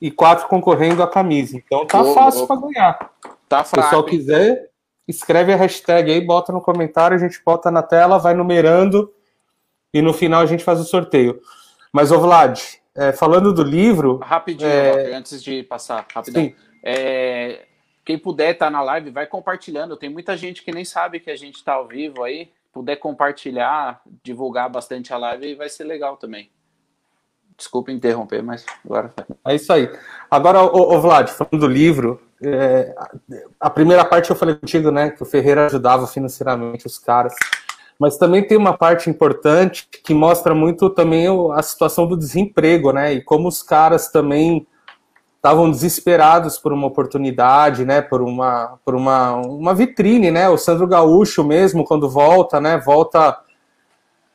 e 0.00 0.10
quatro 0.10 0.46
concorrendo 0.48 1.02
à 1.02 1.08
camisa. 1.08 1.56
Então 1.56 1.86
tá 1.86 2.04
fácil 2.04 2.46
para 2.46 2.60
ganhar. 2.60 3.10
Tá. 3.48 3.64
Se 3.64 3.72
o 3.72 3.82
pessoal 3.82 4.04
quiser, 4.04 4.68
escreve 5.08 5.52
a 5.52 5.56
hashtag 5.56 6.10
aí, 6.10 6.20
bota 6.20 6.52
no 6.52 6.60
comentário, 6.60 7.16
a 7.16 7.20
gente 7.20 7.40
bota 7.44 7.70
na 7.70 7.82
tela, 7.82 8.18
vai 8.18 8.34
numerando 8.34 9.10
e 9.94 10.02
no 10.02 10.12
final 10.12 10.42
a 10.42 10.46
gente 10.46 10.64
faz 10.64 10.78
o 10.78 10.84
sorteio. 10.84 11.40
Mas, 11.90 12.12
ô 12.12 12.20
Vlad, 12.20 12.60
é, 12.96 13.12
falando 13.12 13.52
do 13.52 13.62
livro. 13.62 14.16
Rapidinho, 14.18 14.68
é... 14.68 15.14
antes 15.14 15.42
de 15.42 15.62
passar, 15.62 16.06
rapidinho. 16.12 16.54
É, 16.82 17.66
quem 18.04 18.16
puder 18.18 18.52
estar 18.52 18.66
tá 18.66 18.70
na 18.70 18.82
live, 18.82 19.10
vai 19.10 19.26
compartilhando. 19.26 19.96
Tem 19.96 20.08
muita 20.08 20.36
gente 20.36 20.62
que 20.62 20.72
nem 20.72 20.84
sabe 20.84 21.20
que 21.20 21.30
a 21.30 21.36
gente 21.36 21.56
está 21.56 21.74
ao 21.74 21.86
vivo 21.86 22.22
aí. 22.22 22.50
Puder 22.72 22.96
compartilhar, 22.96 24.00
divulgar 24.22 24.70
bastante 24.70 25.12
a 25.12 25.18
live, 25.18 25.54
vai 25.54 25.68
ser 25.68 25.84
legal 25.84 26.16
também. 26.16 26.50
Desculpa 27.56 27.90
interromper, 27.90 28.42
mas 28.42 28.64
agora 28.84 29.12
vai. 29.16 29.54
É 29.54 29.56
isso 29.56 29.72
aí. 29.72 29.90
Agora, 30.30 30.62
ô, 30.62 30.94
ô 30.94 31.00
Vlad, 31.00 31.28
falando 31.28 31.60
do 31.60 31.66
livro, 31.66 32.20
é, 32.42 32.94
a 33.58 33.70
primeira 33.70 34.04
parte 34.04 34.30
eu 34.30 34.36
falei 34.36 34.54
contigo, 34.54 34.90
né? 34.90 35.10
Que 35.10 35.22
o 35.22 35.26
Ferreira 35.26 35.66
ajudava 35.66 36.06
financeiramente 36.06 36.86
os 36.86 36.98
caras. 36.98 37.34
Mas 37.98 38.18
também 38.18 38.46
tem 38.46 38.58
uma 38.58 38.76
parte 38.76 39.08
importante 39.08 39.88
que 40.04 40.12
mostra 40.12 40.54
muito 40.54 40.90
também 40.90 41.26
a 41.54 41.62
situação 41.62 42.06
do 42.06 42.16
desemprego, 42.16 42.92
né? 42.92 43.14
E 43.14 43.22
como 43.22 43.48
os 43.48 43.62
caras 43.62 44.08
também 44.08 44.66
estavam 45.46 45.70
desesperados 45.70 46.58
por 46.58 46.72
uma 46.72 46.88
oportunidade, 46.88 47.84
né, 47.84 48.02
por 48.02 48.20
uma, 48.20 48.78
por 48.84 48.96
uma, 48.96 49.36
uma 49.36 49.72
vitrine, 49.72 50.28
né, 50.28 50.48
o 50.48 50.58
Sandro 50.58 50.88
Gaúcho 50.88 51.44
mesmo, 51.44 51.84
quando 51.84 52.10
volta, 52.10 52.60
né, 52.60 52.78
volta, 52.78 53.38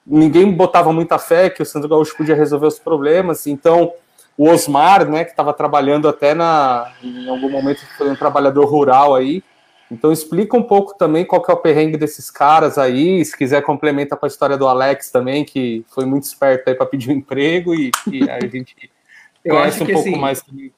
ninguém 0.08 0.50
botava 0.54 0.94
muita 0.94 1.20
fé 1.20 1.50
que 1.50 1.62
o 1.62 1.66
Sandro 1.66 1.90
Gaúcho 1.90 2.16
podia 2.16 2.34
resolver 2.34 2.68
os 2.68 2.80
problemas, 2.80 3.46
então 3.46 3.92
o 4.38 4.50
Osmar, 4.50 5.06
né, 5.06 5.26
que 5.26 5.32
estava 5.32 5.52
trabalhando 5.52 6.08
até 6.08 6.34
na, 6.34 6.90
em 7.04 7.28
algum 7.28 7.50
momento 7.50 7.82
foi 7.98 8.10
um 8.10 8.16
trabalhador 8.16 8.64
rural 8.66 9.14
aí, 9.14 9.44
então 9.92 10.12
explica 10.12 10.58
um 10.58 10.64
pouco 10.64 10.98
também 10.98 11.26
qual 11.26 11.44
que 11.44 11.52
é 11.52 11.54
o 11.54 11.58
perrengue 11.58 11.98
desses 11.98 12.32
caras 12.32 12.78
aí, 12.78 13.24
se 13.26 13.38
quiser 13.38 13.62
complementa 13.62 14.16
com 14.16 14.26
a 14.26 14.28
história 14.28 14.58
do 14.58 14.68
Alex 14.68 15.12
também, 15.12 15.44
que 15.44 15.86
foi 15.90 16.06
muito 16.06 16.24
esperto 16.24 16.70
aí 16.70 16.76
para 16.76 16.86
pedir 16.86 17.12
um 17.12 17.14
emprego 17.14 17.76
e, 17.76 17.92
e 18.12 18.30
a 18.30 18.40
gente 18.48 18.90
Eu 19.44 19.56
conhece 19.56 19.84
um 19.84 19.86
pouco 19.86 20.00
assim... 20.00 20.18
mais 20.18 20.42
também 20.42 20.72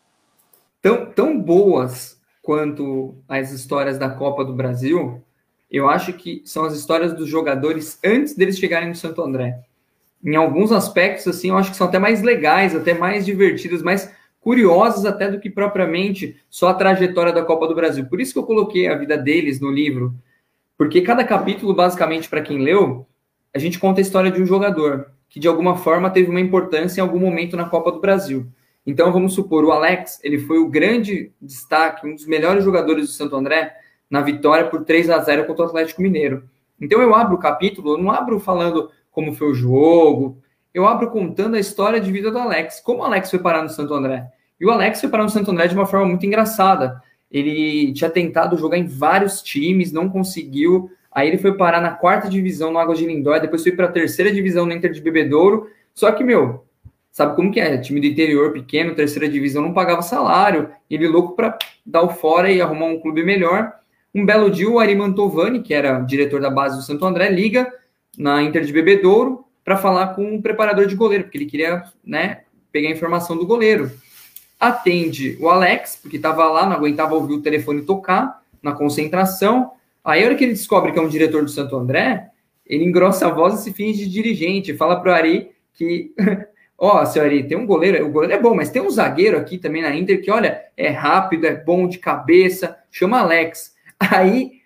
tão, 0.83 1.05
tão 1.05 1.39
boas 1.39 2.19
quanto 2.41 3.15
as 3.27 3.51
histórias 3.51 3.97
da 3.97 4.09
Copa 4.09 4.43
do 4.43 4.53
Brasil, 4.53 5.23
eu 5.71 5.89
acho 5.89 6.11
que 6.11 6.41
são 6.43 6.65
as 6.65 6.75
histórias 6.75 7.13
dos 7.13 7.29
jogadores 7.29 7.97
antes 8.03 8.35
deles 8.35 8.59
chegarem 8.59 8.89
no 8.89 8.95
Santo 8.95 9.23
André. 9.23 9.61
Em 10.21 10.35
alguns 10.35 10.73
aspectos, 10.73 11.25
assim, 11.25 11.49
eu 11.49 11.57
acho 11.57 11.71
que 11.71 11.77
são 11.77 11.87
até 11.87 11.97
mais 11.97 12.21
legais, 12.21 12.75
até 12.75 12.93
mais 12.93 13.25
divertidas, 13.25 13.81
mais 13.81 14.11
curiosas 14.43 15.05
até 15.05 15.31
do 15.31 15.39
que 15.39 15.49
propriamente 15.49 16.35
só 16.49 16.67
a 16.67 16.73
trajetória 16.73 17.31
da 17.31 17.43
Copa 17.43 17.65
do 17.65 17.73
Brasil. 17.73 18.05
Por 18.05 18.19
isso 18.19 18.33
que 18.33 18.39
eu 18.39 18.43
coloquei 18.43 18.87
a 18.87 18.97
vida 18.97 19.17
deles 19.17 19.61
no 19.61 19.71
livro, 19.71 20.13
porque 20.77 21.01
cada 21.01 21.23
capítulo, 21.23 21.73
basicamente, 21.73 22.27
para 22.27 22.41
quem 22.41 22.59
leu, 22.59 23.07
a 23.55 23.57
gente 23.57 23.79
conta 23.79 24.01
a 24.01 24.03
história 24.03 24.29
de 24.29 24.41
um 24.41 24.45
jogador 24.45 25.11
que 25.29 25.39
de 25.39 25.47
alguma 25.47 25.77
forma 25.77 26.09
teve 26.09 26.29
uma 26.29 26.41
importância 26.41 26.99
em 26.99 27.01
algum 27.01 27.19
momento 27.19 27.55
na 27.55 27.69
Copa 27.69 27.89
do 27.89 28.01
Brasil. 28.01 28.45
Então, 28.85 29.13
vamos 29.13 29.33
supor, 29.33 29.63
o 29.63 29.71
Alex, 29.71 30.19
ele 30.21 30.37
foi 30.37 30.59
o 30.59 30.67
grande 30.67 31.31
destaque, 31.41 32.05
um 32.05 32.13
dos 32.13 32.27
melhores 32.27 32.65
jogadores 32.65 33.07
do 33.07 33.13
Santo 33.13 33.37
André 33.37 33.73
na 34.09 34.19
vitória 34.19 34.67
por 34.67 34.83
3 34.83 35.09
a 35.09 35.19
0 35.19 35.45
contra 35.45 35.63
o 35.63 35.67
Atlético 35.69 36.01
Mineiro. 36.01 36.43
Então, 36.79 37.01
eu 37.01 37.15
abro 37.15 37.35
o 37.35 37.39
capítulo, 37.39 37.93
eu 37.93 37.97
não 37.97 38.11
abro 38.11 38.41
falando 38.41 38.91
como 39.09 39.33
foi 39.33 39.49
o 39.51 39.53
jogo, 39.53 40.42
eu 40.73 40.87
abro 40.87 41.11
contando 41.11 41.55
a 41.55 41.59
história 41.59 41.99
de 41.99 42.11
vida 42.11 42.31
do 42.31 42.37
Alex, 42.37 42.79
como 42.79 43.01
o 43.01 43.03
Alex 43.03 43.29
foi 43.29 43.39
parar 43.39 43.61
no 43.61 43.69
Santo 43.69 43.93
André. 43.93 44.25
E 44.59 44.65
o 44.65 44.71
Alex 44.71 45.01
foi 45.01 45.09
parar 45.09 45.23
no 45.23 45.29
Santo 45.29 45.51
André 45.51 45.67
de 45.67 45.75
uma 45.75 45.85
forma 45.85 46.07
muito 46.07 46.25
engraçada. 46.25 47.01
Ele 47.31 47.93
tinha 47.93 48.09
tentado 48.09 48.57
jogar 48.57 48.77
em 48.77 48.85
vários 48.85 49.41
times, 49.41 49.91
não 49.91 50.09
conseguiu. 50.09 50.89
Aí 51.11 51.27
ele 51.27 51.37
foi 51.37 51.55
parar 51.55 51.81
na 51.81 51.91
quarta 51.91 52.29
divisão 52.29 52.71
no 52.71 52.79
Águas 52.79 52.97
de 52.97 53.05
Lindóia, 53.05 53.39
depois 53.39 53.61
foi 53.61 53.71
para 53.71 53.85
a 53.85 53.91
terceira 53.91 54.31
divisão 54.31 54.65
no 54.65 54.73
Inter 54.73 54.91
de 54.91 55.01
Bebedouro. 55.01 55.69
Só 55.93 56.11
que, 56.11 56.23
meu, 56.23 56.63
Sabe 57.13 57.35
como 57.35 57.51
que 57.51 57.59
é? 57.59 57.77
Time 57.77 58.01
do 58.01 58.07
interior 58.07 58.51
pequeno, 58.51 58.95
terceira 58.95 59.29
divisão, 59.29 59.61
não 59.61 59.71
pagava 59.71 60.01
salário. 60.01 60.71
Ele 60.89 61.07
louco 61.07 61.35
para 61.35 61.55
dar 61.85 62.01
o 62.01 62.09
fora 62.09 62.51
e 62.51 62.59
arrumar 62.59 62.87
um 62.87 62.99
clube 62.99 63.23
melhor. 63.23 63.71
Um 64.15 64.25
belo 64.25 64.49
dia, 64.49 64.67
o 64.67 64.79
Ari 64.79 64.95
Mantovani, 64.95 65.61
que 65.61 65.75
era 65.75 65.99
diretor 65.99 66.41
da 66.41 66.49
base 66.49 66.75
do 66.75 66.81
Santo 66.81 67.05
André, 67.05 67.29
liga 67.29 67.71
na 68.17 68.41
Inter 68.41 68.63
de 68.65 68.73
Bebedouro 68.73 69.45
para 69.63 69.77
falar 69.77 70.07
com 70.15 70.35
o 70.35 70.41
preparador 70.41 70.85
de 70.85 70.95
goleiro, 70.95 71.23
porque 71.23 71.37
ele 71.37 71.45
queria 71.45 71.83
né, 72.05 72.41
pegar 72.71 72.89
a 72.89 72.91
informação 72.91 73.37
do 73.37 73.45
goleiro. 73.45 73.91
Atende 74.59 75.37
o 75.39 75.49
Alex, 75.49 75.97
porque 76.01 76.17
estava 76.17 76.45
lá, 76.45 76.65
não 76.65 76.75
aguentava 76.75 77.15
ouvir 77.15 77.33
o 77.33 77.41
telefone 77.41 77.81
tocar, 77.81 78.41
na 78.61 78.71
concentração. 78.71 79.71
Aí, 80.03 80.23
a 80.23 80.25
hora 80.25 80.35
que 80.35 80.43
ele 80.43 80.53
descobre 80.53 80.91
que 80.91 80.99
é 80.99 81.01
um 81.01 81.07
diretor 81.07 81.43
do 81.43 81.49
Santo 81.49 81.75
André, 81.75 82.29
ele 82.65 82.83
engrossa 82.83 83.27
a 83.27 83.31
voz 83.31 83.59
e 83.59 83.63
se 83.63 83.73
finge 83.73 84.05
de 84.05 84.11
dirigente, 84.11 84.75
fala 84.75 84.99
para 84.99 85.11
o 85.11 85.15
Ari 85.15 85.51
que 85.73 86.13
Ó, 86.77 87.01
oh, 87.01 87.05
senhor 87.05 87.29
tem 87.47 87.55
um 87.55 87.65
goleiro, 87.65 88.05
o 88.05 88.11
goleiro 88.11 88.33
é 88.33 88.41
bom, 88.41 88.53
mas 88.53 88.69
tem 88.69 88.81
um 88.81 88.89
zagueiro 88.89 89.37
aqui 89.37 89.57
também 89.57 89.81
na 89.81 89.95
Inter 89.95 90.21
que, 90.21 90.29
olha, 90.29 90.65
é 90.75 90.89
rápido, 90.89 91.45
é 91.45 91.55
bom 91.55 91.87
de 91.87 91.97
cabeça, 91.97 92.77
chama 92.91 93.19
Alex. 93.19 93.73
Aí, 93.97 94.62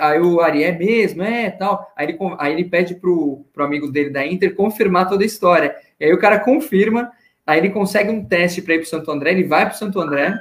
aí 0.00 0.20
o 0.20 0.40
Ari 0.40 0.64
é 0.64 0.72
mesmo, 0.72 1.22
é 1.22 1.50
tal. 1.50 1.90
Aí 1.96 2.06
ele, 2.06 2.18
aí 2.38 2.52
ele 2.52 2.64
pede 2.64 2.94
pro, 2.94 3.44
pro 3.52 3.64
amigo 3.64 3.90
dele 3.90 4.10
da 4.10 4.26
Inter 4.26 4.54
confirmar 4.54 5.08
toda 5.08 5.22
a 5.22 5.26
história. 5.26 5.76
E 5.98 6.04
aí 6.04 6.12
o 6.12 6.18
cara 6.18 6.40
confirma, 6.40 7.12
aí 7.46 7.58
ele 7.58 7.70
consegue 7.70 8.10
um 8.10 8.24
teste 8.24 8.60
para 8.60 8.74
ir 8.74 8.78
pro 8.78 8.88
Santo 8.88 9.10
André, 9.10 9.32
ele 9.32 9.44
vai 9.44 9.66
pro 9.68 9.78
Santo 9.78 10.00
André, 10.00 10.34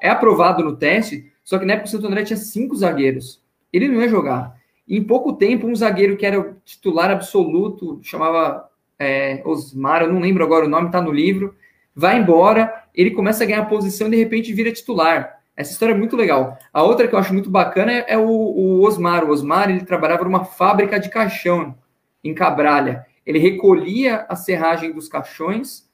é 0.00 0.08
aprovado 0.08 0.62
no 0.62 0.76
teste, 0.76 1.30
só 1.42 1.58
que 1.58 1.64
na 1.64 1.74
época 1.74 1.88
o 1.88 1.90
Santo 1.90 2.06
André 2.06 2.24
tinha 2.24 2.36
cinco 2.36 2.76
zagueiros. 2.76 3.42
ele 3.72 3.88
não 3.88 4.00
ia 4.00 4.08
jogar. 4.08 4.56
Em 4.88 5.02
pouco 5.02 5.34
tempo, 5.34 5.66
um 5.66 5.74
zagueiro 5.74 6.16
que 6.16 6.24
era 6.24 6.40
o 6.40 6.56
titular 6.64 7.10
absoluto, 7.10 7.98
chamava 8.02 8.68
é, 8.98 9.42
Osmar, 9.44 10.02
eu 10.02 10.12
não 10.12 10.20
lembro 10.20 10.42
agora 10.42 10.64
o 10.64 10.68
nome, 10.68 10.90
tá 10.90 11.00
no 11.00 11.12
livro, 11.12 11.54
vai 11.94 12.18
embora, 12.18 12.84
ele 12.94 13.10
começa 13.10 13.44
a 13.44 13.46
ganhar 13.46 13.66
posição 13.66 14.08
e 14.08 14.12
de 14.12 14.16
repente 14.16 14.52
vira 14.52 14.72
titular. 14.72 15.37
Essa 15.58 15.72
história 15.72 15.92
é 15.92 15.96
muito 15.96 16.14
legal. 16.14 16.56
A 16.72 16.84
outra 16.84 17.08
que 17.08 17.14
eu 17.16 17.18
acho 17.18 17.32
muito 17.34 17.50
bacana 17.50 17.90
é, 17.90 18.04
é 18.10 18.16
o, 18.16 18.28
o, 18.28 18.80
Osmar. 18.84 19.24
O 19.24 19.30
Osmar 19.30 19.68
ele 19.68 19.84
trabalhava 19.84 20.22
numa 20.22 20.44
fábrica 20.44 21.00
de 21.00 21.10
caixão 21.10 21.74
em 22.22 22.32
Cabralha. 22.32 23.04
Ele 23.26 23.40
recolhia 23.40 24.24
a 24.28 24.36
serragem 24.36 24.92
dos 24.92 25.08
caixões 25.08 25.90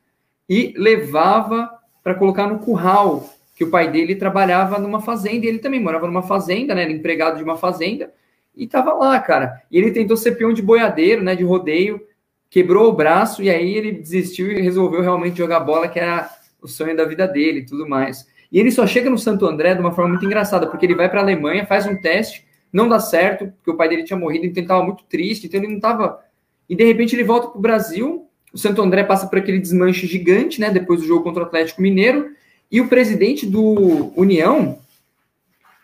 e 0.46 0.74
levava 0.76 1.70
para 2.02 2.14
colocar 2.14 2.46
no 2.46 2.58
curral, 2.58 3.26
que 3.56 3.64
o 3.64 3.70
pai 3.70 3.90
dele 3.90 4.14
trabalhava 4.14 4.78
numa 4.78 5.00
fazenda, 5.00 5.46
ele 5.46 5.58
também 5.58 5.80
morava 5.80 6.06
numa 6.06 6.22
fazenda, 6.22 6.74
né? 6.74 6.82
Ele 6.82 6.92
empregado 6.92 7.38
de 7.38 7.42
uma 7.42 7.56
fazenda, 7.56 8.12
e 8.54 8.66
tava 8.66 8.92
lá, 8.92 9.18
cara. 9.18 9.62
E 9.70 9.78
ele 9.78 9.92
tentou 9.92 10.18
ser 10.18 10.32
peão 10.32 10.52
de 10.52 10.60
boiadeiro, 10.60 11.22
né? 11.22 11.34
De 11.34 11.42
rodeio, 11.42 12.06
quebrou 12.50 12.90
o 12.90 12.92
braço, 12.92 13.42
e 13.42 13.48
aí 13.48 13.74
ele 13.74 13.92
desistiu 13.92 14.52
e 14.52 14.60
resolveu 14.60 15.00
realmente 15.00 15.38
jogar 15.38 15.60
bola, 15.60 15.88
que 15.88 15.98
era 15.98 16.28
o 16.60 16.68
sonho 16.68 16.94
da 16.94 17.06
vida 17.06 17.26
dele 17.26 17.60
e 17.60 17.64
tudo 17.64 17.88
mais. 17.88 18.26
E 18.50 18.58
ele 18.58 18.70
só 18.70 18.86
chega 18.86 19.10
no 19.10 19.18
Santo 19.18 19.46
André 19.46 19.74
de 19.74 19.80
uma 19.80 19.92
forma 19.92 20.10
muito 20.10 20.24
engraçada, 20.24 20.66
porque 20.66 20.86
ele 20.86 20.94
vai 20.94 21.08
para 21.08 21.20
a 21.20 21.22
Alemanha, 21.22 21.66
faz 21.66 21.86
um 21.86 21.96
teste, 21.96 22.46
não 22.72 22.88
dá 22.88 22.98
certo, 22.98 23.46
porque 23.46 23.70
o 23.70 23.76
pai 23.76 23.88
dele 23.88 24.04
tinha 24.04 24.18
morrido, 24.18 24.46
então 24.46 24.60
ele 24.60 24.64
estava 24.64 24.84
muito 24.84 25.04
triste, 25.04 25.46
então 25.46 25.60
ele 25.60 25.68
não 25.68 25.76
estava. 25.76 26.20
E 26.68 26.74
de 26.74 26.84
repente 26.84 27.14
ele 27.14 27.24
volta 27.24 27.48
para 27.48 27.58
o 27.58 27.62
Brasil, 27.62 28.28
o 28.52 28.58
Santo 28.58 28.82
André 28.82 29.04
passa 29.04 29.26
por 29.26 29.38
aquele 29.38 29.58
desmanche 29.58 30.06
gigante, 30.06 30.60
né, 30.60 30.70
depois 30.70 31.00
do 31.00 31.06
jogo 31.06 31.24
contra 31.24 31.42
o 31.42 31.46
Atlético 31.46 31.82
Mineiro, 31.82 32.30
e 32.70 32.80
o 32.80 32.88
presidente 32.88 33.46
do 33.46 34.12
União 34.16 34.78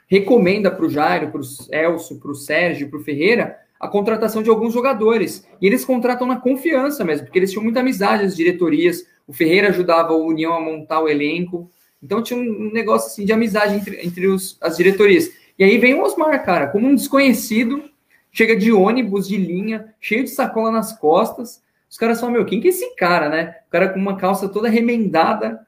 recomenda 0.08 0.70
para 0.70 0.84
o 0.84 0.90
Jairo, 0.90 1.30
para 1.30 1.40
o 1.40 1.44
Elcio, 1.70 2.18
para 2.18 2.30
o 2.30 2.34
Sérgio, 2.34 2.88
para 2.90 2.98
o 2.98 3.02
Ferreira, 3.02 3.56
a 3.78 3.86
contratação 3.86 4.42
de 4.42 4.50
alguns 4.50 4.74
jogadores. 4.74 5.46
E 5.62 5.66
eles 5.66 5.84
contratam 5.84 6.26
na 6.26 6.36
confiança 6.36 7.04
mesmo, 7.04 7.26
porque 7.26 7.38
eles 7.38 7.50
tinham 7.50 7.62
muita 7.62 7.80
amizade, 7.80 8.24
as 8.24 8.36
diretorias. 8.36 9.06
O 9.26 9.32
Ferreira 9.32 9.68
ajudava 9.68 10.12
o 10.12 10.26
União 10.26 10.52
a 10.52 10.60
montar 10.60 11.00
o 11.00 11.08
elenco. 11.08 11.70
Então 12.02 12.22
tinha 12.22 12.38
um 12.38 12.70
negócio 12.72 13.08
assim 13.08 13.24
de 13.24 13.32
amizade 13.32 13.74
entre, 13.74 14.06
entre 14.06 14.26
os, 14.26 14.56
as 14.60 14.76
diretorias. 14.76 15.30
E 15.58 15.64
aí 15.64 15.76
vem 15.78 15.94
o 15.94 16.02
Osmar, 16.02 16.44
cara, 16.44 16.68
como 16.68 16.86
um 16.86 16.94
desconhecido, 16.94 17.84
chega 18.32 18.56
de 18.56 18.72
ônibus 18.72 19.28
de 19.28 19.36
linha, 19.36 19.94
cheio 20.00 20.24
de 20.24 20.30
sacola 20.30 20.70
nas 20.70 20.98
costas. 20.98 21.62
Os 21.88 21.96
caras 21.98 22.20
falam, 22.20 22.34
meu, 22.34 22.46
quem 22.46 22.60
que 22.60 22.68
é 22.68 22.70
esse 22.70 22.94
cara, 22.96 23.28
né? 23.28 23.56
O 23.68 23.70
cara 23.70 23.88
com 23.88 23.98
uma 23.98 24.16
calça 24.16 24.48
toda 24.48 24.68
remendada. 24.68 25.60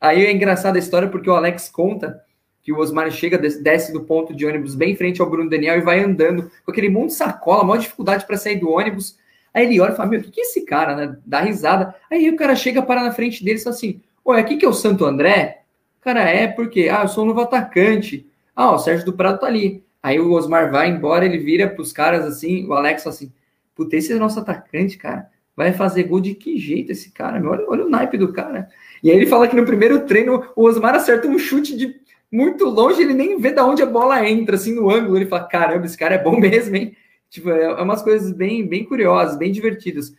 Aí 0.00 0.24
é 0.24 0.32
engraçada 0.32 0.78
a 0.78 0.80
história 0.80 1.08
porque 1.08 1.28
o 1.28 1.34
Alex 1.34 1.68
conta 1.68 2.22
que 2.62 2.72
o 2.72 2.78
Osmar 2.78 3.10
chega, 3.10 3.36
desce 3.36 3.92
do 3.92 4.04
ponto 4.04 4.34
de 4.34 4.46
ônibus 4.46 4.74
bem 4.74 4.96
frente 4.96 5.20
ao 5.20 5.28
Bruno 5.28 5.50
Daniel 5.50 5.76
e 5.76 5.82
vai 5.82 6.00
andando 6.00 6.50
com 6.64 6.70
aquele 6.70 6.88
monte 6.88 7.08
de 7.10 7.16
sacola, 7.16 7.62
maior 7.62 7.78
dificuldade 7.78 8.26
para 8.26 8.38
sair 8.38 8.56
do 8.56 8.70
ônibus. 8.70 9.18
Aí 9.52 9.66
ele 9.66 9.78
olha 9.80 9.92
e 9.92 9.96
fala, 9.96 10.08
meu, 10.08 10.20
o 10.20 10.22
que, 10.22 10.30
que 10.30 10.40
é 10.40 10.44
esse 10.44 10.64
cara, 10.64 10.96
né? 10.96 11.16
Dá 11.26 11.40
risada. 11.40 11.94
Aí 12.10 12.30
o 12.30 12.36
cara 12.36 12.56
chega, 12.56 12.80
para 12.80 13.02
na 13.02 13.12
frente 13.12 13.44
dele 13.44 13.58
e 13.58 13.62
fala 13.62 13.76
assim, 13.76 14.00
oi, 14.24 14.40
aqui 14.40 14.56
que 14.56 14.64
é 14.64 14.68
o 14.68 14.72
Santo 14.72 15.04
André? 15.04 15.63
Cara, 16.04 16.20
é 16.28 16.46
porque, 16.46 16.90
ah, 16.90 17.00
eu 17.04 17.08
sou 17.08 17.24
um 17.24 17.28
novo 17.28 17.40
atacante. 17.40 18.26
Ah, 18.54 18.72
o 18.72 18.78
Sérgio 18.78 19.06
do 19.06 19.14
Prado 19.14 19.40
tá 19.40 19.46
ali. 19.46 19.82
Aí 20.02 20.20
o 20.20 20.32
Osmar 20.32 20.70
vai 20.70 20.90
embora, 20.90 21.24
ele 21.24 21.38
vira 21.38 21.66
pros 21.66 21.94
caras 21.94 22.26
assim, 22.26 22.66
o 22.68 22.74
Alex 22.74 23.06
assim, 23.06 23.32
puta, 23.74 23.96
esse 23.96 24.12
é 24.12 24.16
nosso 24.16 24.38
atacante, 24.38 24.98
cara. 24.98 25.30
Vai 25.56 25.72
fazer 25.72 26.02
gol 26.02 26.20
de 26.20 26.34
que 26.34 26.58
jeito 26.58 26.92
esse 26.92 27.10
cara, 27.10 27.40
meu? 27.40 27.52
Olha, 27.52 27.64
olha 27.68 27.86
o 27.86 27.88
naipe 27.88 28.18
do 28.18 28.34
cara. 28.34 28.68
E 29.02 29.10
aí 29.10 29.16
ele 29.16 29.24
fala 29.24 29.48
que 29.48 29.56
no 29.56 29.64
primeiro 29.64 30.04
treino 30.04 30.44
o 30.54 30.64
Osmar 30.64 30.94
acerta 30.94 31.26
um 31.26 31.38
chute 31.38 31.74
de 31.74 31.96
muito 32.30 32.66
longe, 32.66 33.00
ele 33.00 33.14
nem 33.14 33.38
vê 33.38 33.50
da 33.50 33.64
onde 33.64 33.82
a 33.82 33.86
bola 33.86 34.28
entra, 34.28 34.56
assim, 34.56 34.74
no 34.74 34.90
ângulo. 34.90 35.16
Ele 35.16 35.24
fala, 35.24 35.44
caramba, 35.44 35.86
esse 35.86 35.96
cara 35.96 36.16
é 36.16 36.22
bom 36.22 36.36
mesmo, 36.38 36.76
hein? 36.76 36.94
Tipo, 37.30 37.48
é, 37.48 37.62
é 37.62 37.82
umas 37.82 38.02
coisas 38.02 38.30
bem, 38.30 38.66
bem 38.66 38.84
curiosas, 38.84 39.38
bem 39.38 39.50
divertidas. 39.50 40.14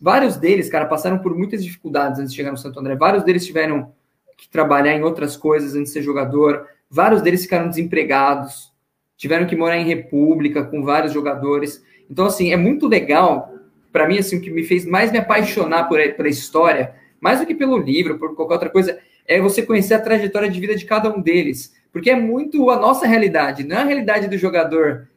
Vários 0.00 0.36
deles, 0.36 0.68
cara, 0.68 0.86
passaram 0.86 1.18
por 1.20 1.36
muitas 1.36 1.62
dificuldades 1.62 2.18
antes 2.18 2.32
de 2.32 2.36
chegar 2.36 2.50
no 2.50 2.58
Santo 2.58 2.80
André. 2.80 2.96
Vários 2.96 3.22
deles 3.22 3.46
tiveram 3.46 3.92
que 4.38 4.48
trabalhar 4.48 4.94
em 4.94 5.02
outras 5.02 5.36
coisas 5.36 5.74
antes 5.74 5.92
de 5.92 5.98
ser 5.98 6.02
jogador. 6.02 6.66
Vários 6.88 7.20
deles 7.20 7.42
ficaram 7.42 7.68
desempregados, 7.68 8.72
tiveram 9.16 9.46
que 9.46 9.56
morar 9.56 9.76
em 9.76 9.84
república 9.84 10.62
com 10.62 10.82
vários 10.82 11.12
jogadores. 11.12 11.84
Então, 12.08 12.24
assim, 12.24 12.52
é 12.52 12.56
muito 12.56 12.86
legal. 12.86 13.52
Para 13.92 14.06
mim, 14.06 14.16
assim, 14.16 14.38
o 14.38 14.40
que 14.40 14.48
me 14.48 14.62
fez 14.62 14.86
mais 14.86 15.10
me 15.10 15.18
apaixonar 15.18 15.88
por, 15.88 15.98
pela 16.14 16.28
história, 16.28 16.94
mais 17.20 17.40
do 17.40 17.46
que 17.46 17.54
pelo 17.54 17.76
livro, 17.76 18.16
por 18.16 18.36
qualquer 18.36 18.54
outra 18.54 18.70
coisa, 18.70 18.98
é 19.26 19.40
você 19.40 19.60
conhecer 19.60 19.94
a 19.94 20.00
trajetória 20.00 20.48
de 20.48 20.60
vida 20.60 20.76
de 20.76 20.84
cada 20.84 21.12
um 21.12 21.20
deles. 21.20 21.74
Porque 21.92 22.10
é 22.10 22.16
muito 22.16 22.70
a 22.70 22.78
nossa 22.78 23.06
realidade, 23.06 23.64
não 23.64 23.76
é 23.76 23.80
a 23.80 23.84
realidade 23.84 24.28
do 24.28 24.38
jogador 24.38 25.08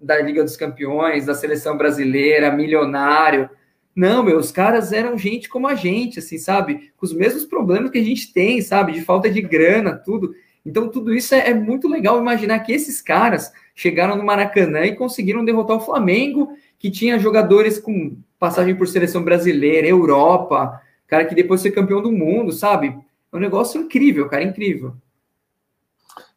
da 0.00 0.20
Liga 0.20 0.44
dos 0.44 0.56
Campeões, 0.56 1.26
da 1.26 1.34
seleção 1.34 1.76
brasileira, 1.76 2.52
milionário. 2.52 3.50
Não, 3.96 4.22
meu, 4.22 4.36
os 4.36 4.52
caras 4.52 4.92
eram 4.92 5.16
gente 5.16 5.48
como 5.48 5.66
a 5.66 5.74
gente, 5.74 6.18
assim, 6.18 6.36
sabe? 6.36 6.92
Com 6.98 7.06
os 7.06 7.14
mesmos 7.14 7.46
problemas 7.46 7.90
que 7.90 7.96
a 7.96 8.04
gente 8.04 8.30
tem, 8.30 8.60
sabe? 8.60 8.92
De 8.92 9.00
falta 9.00 9.30
de 9.30 9.40
grana, 9.40 9.96
tudo. 9.96 10.34
Então, 10.66 10.90
tudo 10.90 11.14
isso 11.14 11.34
é, 11.34 11.48
é, 11.48 11.54
muito 11.54 11.88
legal 11.88 12.20
imaginar 12.20 12.58
que 12.60 12.72
esses 12.72 13.00
caras 13.00 13.50
chegaram 13.74 14.14
no 14.14 14.22
Maracanã 14.22 14.84
e 14.84 14.94
conseguiram 14.94 15.42
derrotar 15.42 15.78
o 15.78 15.80
Flamengo, 15.80 16.50
que 16.78 16.90
tinha 16.90 17.18
jogadores 17.18 17.78
com 17.78 18.18
passagem 18.38 18.74
por 18.74 18.86
seleção 18.86 19.22
brasileira, 19.22 19.88
Europa, 19.88 20.78
cara 21.06 21.24
que 21.24 21.34
depois 21.34 21.62
foi 21.62 21.70
campeão 21.70 22.02
do 22.02 22.12
mundo, 22.12 22.52
sabe? 22.52 22.88
É 23.32 23.36
um 23.36 23.40
negócio 23.40 23.80
incrível, 23.80 24.28
cara, 24.28 24.42
incrível. 24.42 24.94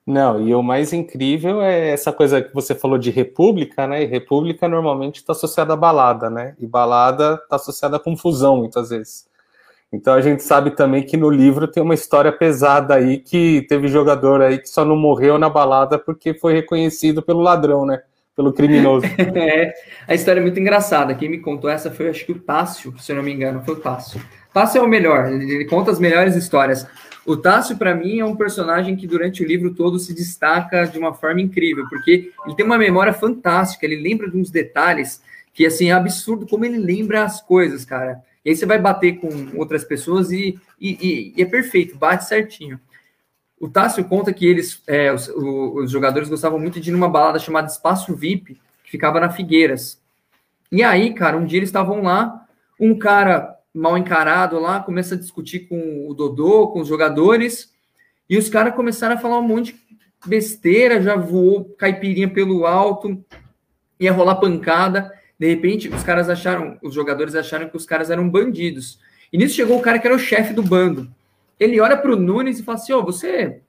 Não, 0.10 0.42
e 0.42 0.56
o 0.56 0.64
mais 0.64 0.92
incrível 0.92 1.62
é 1.62 1.92
essa 1.92 2.12
coisa 2.12 2.42
que 2.42 2.52
você 2.52 2.74
falou 2.74 2.98
de 2.98 3.12
república, 3.12 3.86
né? 3.86 4.02
E 4.02 4.08
república 4.08 4.68
normalmente 4.68 5.18
está 5.18 5.34
associada 5.34 5.74
a 5.74 5.76
balada, 5.76 6.32
né? 6.32 6.56
E 6.60 6.66
balada 6.66 7.36
está 7.36 7.58
associada 7.58 7.98
a 7.98 8.00
confusão, 8.00 8.58
muitas 8.58 8.90
vezes. 8.90 9.28
Então 9.94 10.16
a 10.16 10.22
gente 10.22 10.42
sabe 10.42 10.72
também 10.72 11.04
que 11.04 11.16
no 11.16 11.30
livro 11.30 11.68
tem 11.68 11.84
uma 11.84 11.94
história 11.94 12.32
pesada 12.32 12.96
aí 12.96 13.20
que 13.20 13.64
teve 13.70 13.88
jogador 13.88 14.42
aí 14.42 14.58
que 14.58 14.68
só 14.68 14.84
não 14.84 14.96
morreu 14.96 15.38
na 15.38 15.48
balada 15.48 16.00
porque 16.00 16.34
foi 16.34 16.54
reconhecido 16.54 17.22
pelo 17.22 17.42
ladrão, 17.42 17.86
né? 17.86 18.02
Pelo 18.36 18.52
criminoso. 18.52 19.06
é, 19.36 19.76
a 20.08 20.16
história 20.16 20.40
é 20.40 20.42
muito 20.42 20.60
engraçada. 20.60 21.14
Quem 21.14 21.30
me 21.30 21.38
contou 21.38 21.70
essa 21.70 21.92
foi, 21.92 22.10
acho 22.10 22.26
que 22.26 22.32
o 22.32 22.40
Tássio, 22.40 22.98
se 22.98 23.12
eu 23.12 23.16
não 23.16 23.22
me 23.22 23.32
engano, 23.32 23.62
foi 23.64 23.76
o 23.76 23.80
Tássio. 23.80 24.20
Tássio 24.52 24.80
é 24.80 24.82
o 24.82 24.88
melhor, 24.88 25.32
ele 25.32 25.66
conta 25.66 25.92
as 25.92 26.00
melhores 26.00 26.36
histórias. 26.36 26.88
O 27.30 27.38
Tássio, 27.38 27.78
para 27.78 27.94
mim, 27.94 28.20
é 28.20 28.26
um 28.26 28.36
personagem 28.36 28.96
que 28.96 29.06
durante 29.06 29.44
o 29.44 29.46
livro 29.46 29.76
todo 29.76 30.00
se 30.00 30.16
destaca 30.16 30.88
de 30.88 30.98
uma 30.98 31.14
forma 31.14 31.40
incrível, 31.40 31.88
porque 31.88 32.32
ele 32.44 32.56
tem 32.56 32.66
uma 32.66 32.76
memória 32.76 33.14
fantástica, 33.14 33.86
ele 33.86 34.02
lembra 34.02 34.28
de 34.28 34.36
uns 34.36 34.50
detalhes 34.50 35.22
que, 35.54 35.64
assim, 35.64 35.92
é 35.92 35.92
absurdo 35.92 36.48
como 36.48 36.66
ele 36.66 36.80
lembra 36.80 37.24
as 37.24 37.40
coisas, 37.40 37.86
cara. 37.86 38.20
E 38.44 38.50
aí 38.50 38.56
você 38.56 38.66
vai 38.66 38.80
bater 38.80 39.20
com 39.20 39.30
outras 39.60 39.84
pessoas 39.84 40.32
e, 40.32 40.60
e, 40.82 41.36
e 41.38 41.40
é 41.40 41.46
perfeito, 41.46 41.96
bate 42.00 42.26
certinho. 42.26 42.80
O 43.60 43.70
Tássio 43.70 44.04
conta 44.06 44.34
que 44.34 44.48
eles, 44.48 44.82
é, 44.88 45.14
os, 45.14 45.28
os, 45.28 45.92
jogadores 45.92 46.30
gostavam 46.30 46.58
muito 46.58 46.80
de 46.80 46.90
ir 46.90 46.94
numa 46.94 47.08
balada 47.08 47.38
chamada 47.38 47.68
Espaço 47.68 48.16
VIP, 48.16 48.60
que 48.84 48.90
ficava 48.90 49.20
na 49.20 49.30
Figueiras. 49.30 50.02
E 50.72 50.82
aí, 50.82 51.14
cara, 51.14 51.38
um 51.38 51.46
dia 51.46 51.60
eles 51.60 51.70
estavam 51.70 52.02
lá, 52.02 52.44
um 52.80 52.98
cara 52.98 53.59
mal 53.80 53.98
encarado 53.98 54.60
lá, 54.60 54.80
começa 54.80 55.16
a 55.16 55.18
discutir 55.18 55.68
com 55.68 56.08
o 56.08 56.14
Dodô, 56.14 56.68
com 56.68 56.82
os 56.82 56.88
jogadores, 56.88 57.74
e 58.30 58.38
os 58.38 58.50
caras 58.50 58.76
começaram 58.76 59.16
a 59.16 59.20
falar 59.20 59.40
um 59.40 59.48
monte 59.48 59.74
de 59.74 60.30
besteira, 60.30 61.02
já 61.02 61.16
voou 61.16 61.66
caipirinha 61.78 62.30
pelo 62.30 62.66
alto, 62.66 63.24
ia 64.00 64.12
rolar 64.12 64.36
pancada. 64.36 65.12
De 65.40 65.48
repente, 65.48 65.88
os 65.88 66.04
caras 66.04 66.30
acharam, 66.30 66.78
os 66.84 66.94
jogadores 66.94 67.34
acharam 67.34 67.70
que 67.70 67.78
os 67.78 67.86
caras 67.86 68.12
eram 68.12 68.30
bandidos. 68.30 69.00
E 69.32 69.38
nisso 69.38 69.56
chegou 69.56 69.80
o 69.80 69.82
cara 69.82 69.98
que 69.98 70.06
era 70.06 70.16
o 70.16 70.20
chefe 70.20 70.54
do 70.54 70.62
bando. 70.62 71.10
Ele 71.60 71.80
olha 71.80 71.98
para 71.98 72.12
o 72.12 72.16
Nunes 72.16 72.60
e 72.60 72.64
fala 72.64 72.78
assim: 72.78 72.94
Ô, 72.94 73.00
oh, 73.00 73.04
você 73.04 73.62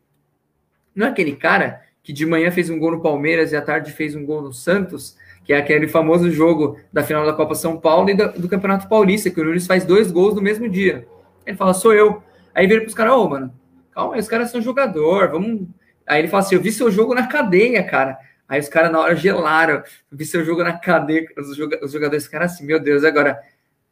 não 0.95 1.07
é 1.07 1.11
aquele 1.11 1.37
cara 1.37 1.83
que 2.03 2.13
de 2.13 2.27
manhã 2.27 2.51
fez 2.51 2.69
um 2.69 2.79
gol 2.79 2.93
no 2.93 3.01
Palmeiras 3.01 3.53
e 3.53 3.57
à 3.57 3.63
tarde 3.63 3.93
fez 3.93 4.15
um 4.15 4.25
gol 4.25 4.43
no 4.43 4.53
Santos? 4.53 5.17
Que 5.51 5.55
é 5.55 5.59
aquele 5.59 5.89
famoso 5.89 6.31
jogo 6.31 6.79
da 6.93 7.03
final 7.03 7.27
da 7.27 7.33
Copa 7.33 7.57
São 7.57 7.77
Paulo 7.77 8.09
e 8.09 8.15
do, 8.15 8.31
do 8.43 8.49
Campeonato 8.49 8.89
Paulista, 8.89 9.31
que 9.31 9.41
o 9.41 9.45
Nunes 9.45 9.67
faz 9.67 9.85
dois 9.85 10.09
gols 10.09 10.37
no 10.37 10.41
mesmo 10.41 10.69
dia. 10.69 11.09
Ele 11.45 11.57
fala, 11.57 11.75
sou 11.75 11.93
eu. 11.93 12.23
Aí 12.55 12.69
vira 12.69 12.83
pros 12.83 12.95
caras, 12.95 13.15
ô, 13.15 13.25
oh, 13.25 13.29
mano, 13.29 13.53
calma 13.91 14.15
aí, 14.15 14.21
os 14.21 14.29
caras 14.29 14.53
são 14.53 14.63
jogador, 14.63 15.29
vamos. 15.29 15.67
Aí 16.07 16.21
ele 16.21 16.29
fala 16.29 16.45
assim: 16.45 16.55
eu 16.55 16.63
vi 16.63 16.71
seu 16.71 16.89
jogo 16.89 17.17
na 17.17 17.27
cadeia, 17.27 17.83
cara. 17.83 18.17
Aí 18.49 18.61
os 18.61 18.69
caras 18.69 18.93
na 18.93 19.01
hora 19.01 19.17
gelaram, 19.17 19.83
vi 20.13 20.25
seu 20.25 20.45
jogo 20.45 20.63
na 20.63 20.75
cadeia, 20.79 21.27
os, 21.37 21.57
jogadores, 21.57 22.23
os 22.23 22.29
caras 22.29 22.53
assim, 22.53 22.65
meu 22.65 22.79
Deus, 22.79 23.03
agora. 23.03 23.37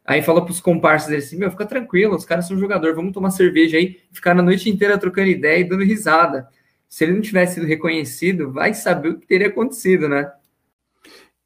Aí 0.05 0.21
falou 0.21 0.45
pros 0.45 0.61
comparsas 0.61 1.09
dele 1.09 1.21
assim: 1.21 1.37
meu, 1.37 1.51
fica 1.51 1.65
tranquilo, 1.65 2.15
os 2.15 2.23
caras 2.23 2.47
são 2.47 2.57
jogador, 2.57 2.95
vamos 2.95 3.11
tomar 3.11 3.31
cerveja 3.31 3.75
aí, 3.77 3.99
ficar 4.13 4.31
a 4.31 4.41
noite 4.41 4.69
inteira 4.69 4.97
trocando 4.97 5.27
ideia 5.27 5.59
e 5.59 5.65
dando 5.65 5.83
risada. 5.83 6.47
Se 6.87 7.03
ele 7.03 7.15
não 7.15 7.21
tivesse 7.21 7.55
sido 7.55 7.67
reconhecido, 7.67 8.49
vai 8.49 8.73
saber 8.73 9.09
o 9.09 9.19
que 9.19 9.27
teria 9.27 9.47
acontecido, 9.47 10.07
né? 10.07 10.31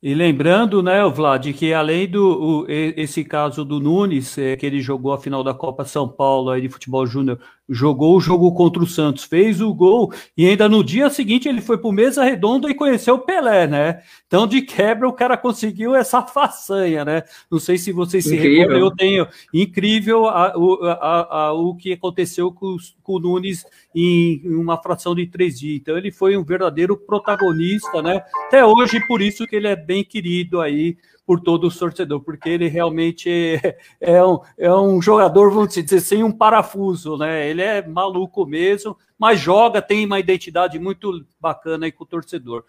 E 0.05 0.13
lembrando, 0.13 0.83
né, 0.83 1.01
Vlad, 1.07 1.53
que 1.53 1.73
além 1.73 2.09
do 2.09 2.65
o, 2.65 2.65
esse 2.67 3.23
caso 3.23 3.63
do 3.63 3.79
Nunes, 3.79 4.37
é, 4.37 4.57
que 4.57 4.65
ele 4.65 4.81
jogou 4.81 5.13
a 5.13 5.17
final 5.17 5.41
da 5.45 5.53
Copa 5.53 5.85
São 5.85 6.09
Paulo 6.09 6.49
aí 6.49 6.59
de 6.59 6.67
futebol 6.67 7.05
júnior 7.05 7.39
jogou 7.69 8.17
o 8.17 8.19
jogo 8.19 8.51
contra 8.53 8.83
o 8.83 8.87
Santos, 8.87 9.23
fez 9.23 9.61
o 9.61 9.73
gol 9.73 10.13
e 10.37 10.47
ainda 10.47 10.67
no 10.67 10.83
dia 10.83 11.09
seguinte 11.09 11.47
ele 11.47 11.61
foi 11.61 11.77
para 11.77 11.89
o 11.89 11.93
Mesa 11.93 12.23
Redonda 12.23 12.69
e 12.69 12.75
conheceu 12.75 13.15
o 13.15 13.19
Pelé, 13.19 13.67
né? 13.67 14.01
Então, 14.27 14.45
de 14.45 14.61
quebra, 14.61 15.07
o 15.07 15.13
cara 15.13 15.37
conseguiu 15.37 15.95
essa 15.95 16.21
façanha, 16.21 17.05
né? 17.05 17.23
Não 17.49 17.59
sei 17.59 17.77
se 17.77 17.91
vocês 17.91 18.23
se 18.23 18.35
recordam, 18.35 18.77
eu 18.77 18.91
tenho 18.91 19.27
incrível 19.53 20.27
a, 20.27 20.47
a, 20.47 21.37
a, 21.45 21.53
o 21.53 21.75
que 21.75 21.93
aconteceu 21.93 22.51
com, 22.51 22.75
com 23.01 23.13
o 23.13 23.19
Nunes 23.19 23.65
em, 23.95 24.41
em 24.43 24.55
uma 24.55 24.81
fração 24.81 25.15
de 25.15 25.25
três 25.27 25.59
dias. 25.59 25.77
Então, 25.77 25.97
ele 25.97 26.11
foi 26.11 26.35
um 26.35 26.43
verdadeiro 26.43 26.97
protagonista, 26.97 28.01
né? 28.01 28.21
Até 28.47 28.65
hoje, 28.65 28.99
por 29.07 29.21
isso 29.21 29.47
que 29.47 29.55
ele 29.55 29.67
é 29.67 29.75
bem 29.75 30.03
querido 30.03 30.59
aí 30.59 30.97
por 31.25 31.39
todo 31.39 31.67
o 31.67 31.71
torcedor, 31.71 32.21
porque 32.21 32.49
ele 32.49 32.67
realmente 32.67 33.29
é, 33.99 34.23
um, 34.23 34.39
é 34.57 34.73
um 34.73 35.01
jogador, 35.01 35.51
vamos 35.51 35.73
dizer, 35.73 35.99
sem 36.01 36.23
um 36.23 36.31
parafuso, 36.31 37.17
né? 37.17 37.49
Ele 37.49 37.61
é 37.61 37.85
maluco 37.85 38.45
mesmo, 38.45 38.97
mas 39.17 39.39
joga, 39.39 39.81
tem 39.81 40.05
uma 40.05 40.19
identidade 40.19 40.77
muito 40.79 41.25
bacana 41.39 41.85
aí 41.85 41.91
com 41.91 42.03
o 42.03 42.07
torcedor. 42.07 42.63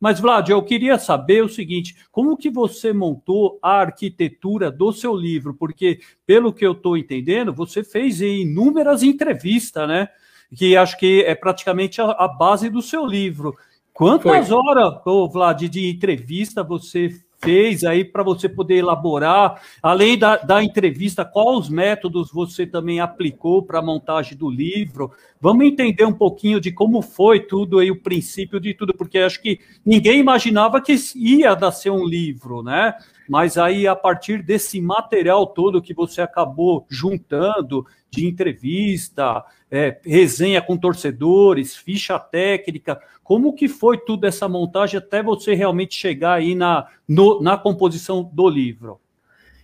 Mas, 0.00 0.18
Vlad, 0.18 0.48
eu 0.48 0.62
queria 0.62 0.98
saber 0.98 1.44
o 1.44 1.48
seguinte: 1.48 1.94
como 2.10 2.36
que 2.36 2.50
você 2.50 2.92
montou 2.92 3.58
a 3.62 3.80
arquitetura 3.80 4.70
do 4.70 4.92
seu 4.92 5.14
livro? 5.14 5.54
Porque, 5.54 6.00
pelo 6.26 6.54
que 6.54 6.66
eu 6.66 6.72
estou 6.72 6.96
entendendo, 6.96 7.52
você 7.52 7.84
fez 7.84 8.22
inúmeras 8.22 9.02
entrevistas, 9.02 9.86
né? 9.86 10.08
Que 10.56 10.74
acho 10.74 10.98
que 10.98 11.22
é 11.24 11.34
praticamente 11.34 12.00
a, 12.00 12.06
a 12.12 12.26
base 12.26 12.70
do 12.70 12.80
seu 12.80 13.04
livro. 13.06 13.54
Quantas 13.92 14.48
Foi. 14.48 14.56
horas, 14.56 15.00
oh, 15.04 15.28
Vlad, 15.28 15.60
de 15.68 15.90
entrevista 15.90 16.64
você 16.64 17.20
fez 17.42 17.84
aí 17.84 18.04
para 18.04 18.22
você 18.22 18.48
poder 18.48 18.76
elaborar, 18.76 19.60
além 19.82 20.18
da, 20.18 20.36
da 20.36 20.62
entrevista, 20.62 21.24
quais 21.24 21.68
métodos 21.68 22.30
você 22.30 22.66
também 22.66 23.00
aplicou 23.00 23.62
para 23.62 23.78
a 23.78 23.82
montagem 23.82 24.36
do 24.36 24.50
livro? 24.50 25.10
Vamos 25.40 25.64
entender 25.64 26.04
um 26.04 26.12
pouquinho 26.12 26.60
de 26.60 26.70
como 26.70 27.00
foi 27.00 27.40
tudo 27.40 27.78
aí, 27.78 27.90
o 27.90 28.00
princípio 28.00 28.60
de 28.60 28.74
tudo, 28.74 28.94
porque 28.94 29.18
acho 29.18 29.40
que 29.40 29.58
ninguém 29.84 30.20
imaginava 30.20 30.80
que 30.80 30.94
ia 31.16 31.56
nascer 31.56 31.90
um 31.90 32.04
livro, 32.04 32.62
né? 32.62 32.94
Mas 33.30 33.56
aí, 33.56 33.86
a 33.86 33.94
partir 33.94 34.42
desse 34.42 34.80
material 34.80 35.46
todo 35.46 35.80
que 35.80 35.94
você 35.94 36.20
acabou 36.20 36.84
juntando, 36.90 37.86
de 38.10 38.26
entrevista, 38.26 39.44
é, 39.70 40.00
resenha 40.04 40.60
com 40.60 40.76
torcedores, 40.76 41.76
ficha 41.76 42.18
técnica, 42.18 43.00
como 43.22 43.54
que 43.54 43.68
foi 43.68 43.98
tudo 43.98 44.26
essa 44.26 44.48
montagem 44.48 44.98
até 44.98 45.22
você 45.22 45.54
realmente 45.54 45.94
chegar 45.94 46.32
aí 46.32 46.56
na, 46.56 46.88
no, 47.06 47.40
na 47.40 47.56
composição 47.56 48.28
do 48.32 48.48
livro? 48.48 49.00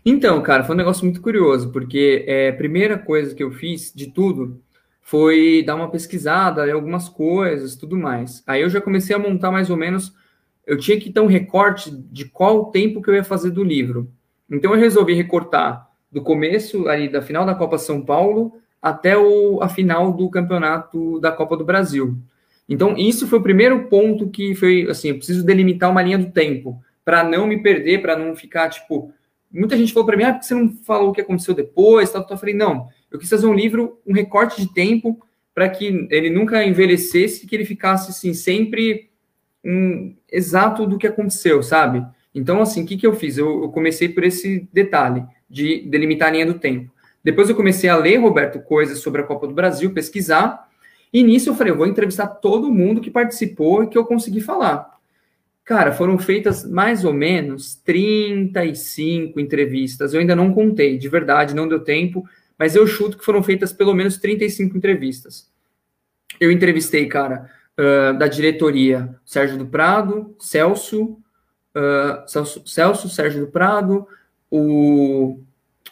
Então, 0.04 0.40
cara, 0.42 0.62
foi 0.62 0.76
um 0.76 0.78
negócio 0.78 1.04
muito 1.04 1.20
curioso, 1.20 1.72
porque 1.72 2.24
é, 2.28 2.50
a 2.50 2.56
primeira 2.56 2.96
coisa 2.96 3.34
que 3.34 3.42
eu 3.42 3.50
fiz 3.50 3.92
de 3.92 4.06
tudo 4.12 4.62
foi 5.02 5.64
dar 5.66 5.74
uma 5.74 5.90
pesquisada 5.90 6.68
em 6.68 6.72
algumas 6.72 7.08
coisas, 7.08 7.74
tudo 7.74 7.96
mais. 7.96 8.44
Aí 8.46 8.62
eu 8.62 8.70
já 8.70 8.80
comecei 8.80 9.16
a 9.16 9.18
montar 9.18 9.50
mais 9.50 9.70
ou 9.70 9.76
menos, 9.76 10.14
eu 10.66 10.76
tinha 10.76 10.98
que 10.98 11.12
ter 11.12 11.20
um 11.20 11.26
recorte 11.26 11.90
de 11.90 12.24
qual 12.24 12.58
o 12.58 12.64
tempo 12.66 13.00
que 13.00 13.08
eu 13.08 13.14
ia 13.14 13.24
fazer 13.24 13.50
do 13.50 13.62
livro. 13.62 14.10
Então 14.50 14.74
eu 14.74 14.80
resolvi 14.80 15.14
recortar 15.14 15.88
do 16.10 16.20
começo 16.22 16.88
ali 16.88 17.08
da 17.08 17.22
final 17.22 17.46
da 17.46 17.54
Copa 17.54 17.78
São 17.78 18.02
Paulo 18.02 18.54
até 18.80 19.16
o, 19.16 19.60
a 19.62 19.68
final 19.68 20.12
do 20.12 20.30
campeonato 20.30 21.20
da 21.20 21.32
Copa 21.32 21.56
do 21.56 21.64
Brasil. 21.64 22.16
Então, 22.68 22.96
isso 22.96 23.26
foi 23.26 23.38
o 23.38 23.42
primeiro 23.42 23.84
ponto 23.84 24.28
que 24.28 24.54
foi 24.54 24.88
assim: 24.88 25.08
eu 25.08 25.16
preciso 25.16 25.44
delimitar 25.44 25.90
uma 25.90 26.02
linha 26.02 26.18
do 26.18 26.30
tempo 26.30 26.80
para 27.04 27.22
não 27.22 27.46
me 27.46 27.62
perder, 27.62 28.02
para 28.02 28.16
não 28.16 28.34
ficar 28.34 28.68
tipo. 28.68 29.12
Muita 29.52 29.76
gente 29.76 29.92
falou 29.92 30.06
para 30.06 30.16
mim, 30.16 30.24
ah, 30.24 30.32
porque 30.32 30.46
você 30.46 30.54
não 30.54 30.68
falou 30.84 31.10
o 31.10 31.12
que 31.12 31.20
aconteceu 31.20 31.54
depois? 31.54 32.10
Tal, 32.10 32.22
tal. 32.22 32.34
Eu 32.34 32.40
falei, 32.40 32.54
não, 32.54 32.88
eu 33.10 33.18
quis 33.18 33.30
fazer 33.30 33.46
um 33.46 33.54
livro, 33.54 34.00
um 34.06 34.12
recorte 34.12 34.60
de 34.60 34.72
tempo, 34.72 35.24
para 35.54 35.68
que 35.68 36.06
ele 36.10 36.28
nunca 36.28 36.64
envelhecesse, 36.64 37.46
que 37.46 37.54
ele 37.54 37.64
ficasse 37.64 38.10
assim, 38.10 38.34
sempre 38.34 39.08
um, 39.66 40.14
exato 40.30 40.86
do 40.86 40.96
que 40.96 41.06
aconteceu, 41.06 41.62
sabe? 41.62 42.06
Então, 42.34 42.62
assim, 42.62 42.84
o 42.84 42.86
que, 42.86 42.96
que 42.96 43.06
eu 43.06 43.14
fiz? 43.14 43.36
Eu, 43.36 43.62
eu 43.64 43.68
comecei 43.70 44.08
por 44.08 44.22
esse 44.22 44.68
detalhe 44.72 45.24
de 45.48 45.82
delimitar 45.88 46.28
a 46.28 46.32
linha 46.32 46.46
do 46.46 46.58
tempo. 46.58 46.92
Depois 47.24 47.48
eu 47.48 47.56
comecei 47.56 47.90
a 47.90 47.96
ler, 47.96 48.18
Roberto, 48.18 48.60
coisas 48.60 49.00
sobre 49.00 49.20
a 49.20 49.24
Copa 49.24 49.48
do 49.48 49.54
Brasil, 49.54 49.92
pesquisar, 49.92 50.68
e 51.12 51.22
nisso 51.22 51.48
eu 51.48 51.54
falei, 51.54 51.72
eu 51.72 51.76
vou 51.76 51.86
entrevistar 51.86 52.26
todo 52.26 52.72
mundo 52.72 53.00
que 53.00 53.10
participou 53.10 53.82
e 53.82 53.88
que 53.88 53.98
eu 53.98 54.04
consegui 54.04 54.40
falar. 54.40 54.96
Cara, 55.64 55.92
foram 55.92 56.16
feitas 56.18 56.64
mais 56.64 57.04
ou 57.04 57.12
menos 57.12 57.74
35 57.74 59.40
entrevistas. 59.40 60.14
Eu 60.14 60.20
ainda 60.20 60.36
não 60.36 60.52
contei, 60.52 60.96
de 60.96 61.08
verdade, 61.08 61.54
não 61.56 61.66
deu 61.66 61.80
tempo, 61.80 62.24
mas 62.56 62.76
eu 62.76 62.86
chuto 62.86 63.18
que 63.18 63.24
foram 63.24 63.42
feitas 63.42 63.72
pelo 63.72 63.92
menos 63.92 64.18
35 64.18 64.76
entrevistas. 64.76 65.50
Eu 66.38 66.52
entrevistei, 66.52 67.06
cara, 67.06 67.50
uh, 67.78 68.18
da 68.18 68.26
diretoria, 68.26 69.14
Sérgio 69.24 69.58
do 69.58 69.66
Prado, 69.66 70.34
Celso, 70.38 71.18
uh, 71.74 72.26
Celso, 72.26 72.62
Celso, 72.66 73.08
Sérgio 73.08 73.46
do 73.46 73.52
Prado, 73.52 74.06
o 74.50 75.40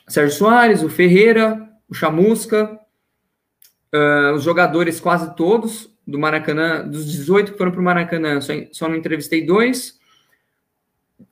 Sérgio 0.09 0.37
Soares, 0.37 0.83
o 0.83 0.89
Ferreira, 0.89 1.69
o 1.89 1.95
Chamusca, 1.95 2.79
Uh, 3.95 4.35
os 4.35 4.43
jogadores 4.43 4.99
quase 4.99 5.37
todos 5.37 5.89
do 6.05 6.19
Maracanã, 6.19 6.85
dos 6.85 7.09
18 7.13 7.53
que 7.53 7.59
foram 7.59 7.71
para 7.71 7.81
o 7.81 7.85
Maracanã, 7.85 8.41
só, 8.41 8.53
só 8.73 8.89
não 8.89 8.97
entrevistei 8.97 9.47
dois. 9.47 10.01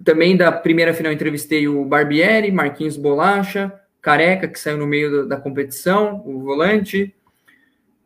Também 0.04 0.36
da 0.36 0.52
primeira 0.52 0.94
final 0.94 1.12
entrevistei 1.12 1.66
o 1.66 1.84
Barbieri, 1.84 2.52
Marquinhos 2.52 2.96
Bolacha, 2.96 3.72
Careca, 4.00 4.46
que 4.46 4.60
saiu 4.60 4.78
no 4.78 4.86
meio 4.86 5.10
da, 5.10 5.34
da 5.34 5.42
competição, 5.42 6.22
o 6.24 6.38
volante. 6.38 7.12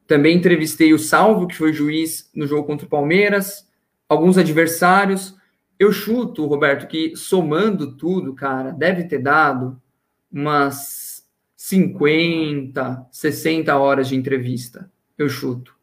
Também 0.07 0.37
entrevistei 0.37 0.93
o 0.93 0.99
Salvo, 0.99 1.47
que 1.47 1.57
foi 1.57 1.73
juiz 1.73 2.31
no 2.35 2.47
jogo 2.47 2.65
contra 2.65 2.87
o 2.87 2.91
Palmeiras, 2.91 3.69
alguns 4.09 4.39
adversários. 4.39 5.37
Eu 5.79 5.93
chuto, 5.93 6.47
Roberto, 6.47 6.87
que 6.87 7.17
somando 7.17 7.97
tudo, 7.97 8.35
cara, 8.35 8.71
deve 8.71 9.05
ter 9.05 9.19
dado 9.19 9.81
umas 10.33 11.27
50, 11.57 13.09
60 13.11 13.77
horas 13.77 14.09
de 14.09 14.17
entrevista, 14.17 14.91
eu 15.19 15.29
chuto. 15.29 15.75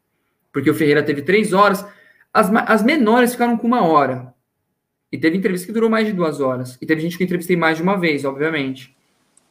Porque 0.52 0.70
o 0.70 0.74
Ferreira 0.74 1.04
teve 1.04 1.24
três 1.24 1.52
horas, 1.52 1.86
as, 2.34 2.50
as 2.68 2.84
menores 2.84 3.34
ficaram 3.34 3.58
com 3.58 3.68
uma 3.68 3.84
hora. 3.84 4.34
E 5.12 5.18
teve 5.18 5.38
entrevista 5.38 5.68
que 5.68 5.74
durou 5.74 5.90
mais 5.90 6.08
de 6.08 6.14
duas 6.14 6.40
horas. 6.40 6.78
E 6.82 6.86
teve 6.86 7.02
gente 7.02 7.18
que 7.18 7.24
eu 7.24 7.26
entrevistei 7.26 7.56
mais 7.56 7.78
de 7.78 7.84
uma 7.84 8.00
vez, 8.00 8.26
obviamente. 8.26 8.96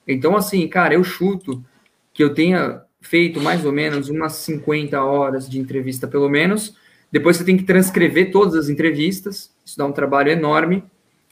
Então, 0.07 0.37
assim, 0.37 0.66
cara, 0.66 0.95
eu 0.95 1.05
chuto 1.05 1.64
que 2.12 2.23
eu 2.25 2.35
tenha 2.35 2.83
feito 3.03 3.40
mais 3.40 3.64
ou 3.64 3.72
menos 3.72 4.09
umas 4.09 4.32
50 4.34 5.03
horas 5.03 5.48
de 5.48 5.59
entrevista, 5.59 6.09
pelo 6.09 6.28
menos. 6.28 6.76
Depois 7.11 7.36
você 7.36 7.44
tem 7.44 7.59
que 7.59 7.64
transcrever 7.64 8.30
todas 8.30 8.55
as 8.55 8.68
entrevistas. 8.70 9.55
Isso 9.64 9.76
dá 9.76 9.84
um 9.84 9.92
trabalho 9.92 10.30
enorme. 10.30 10.82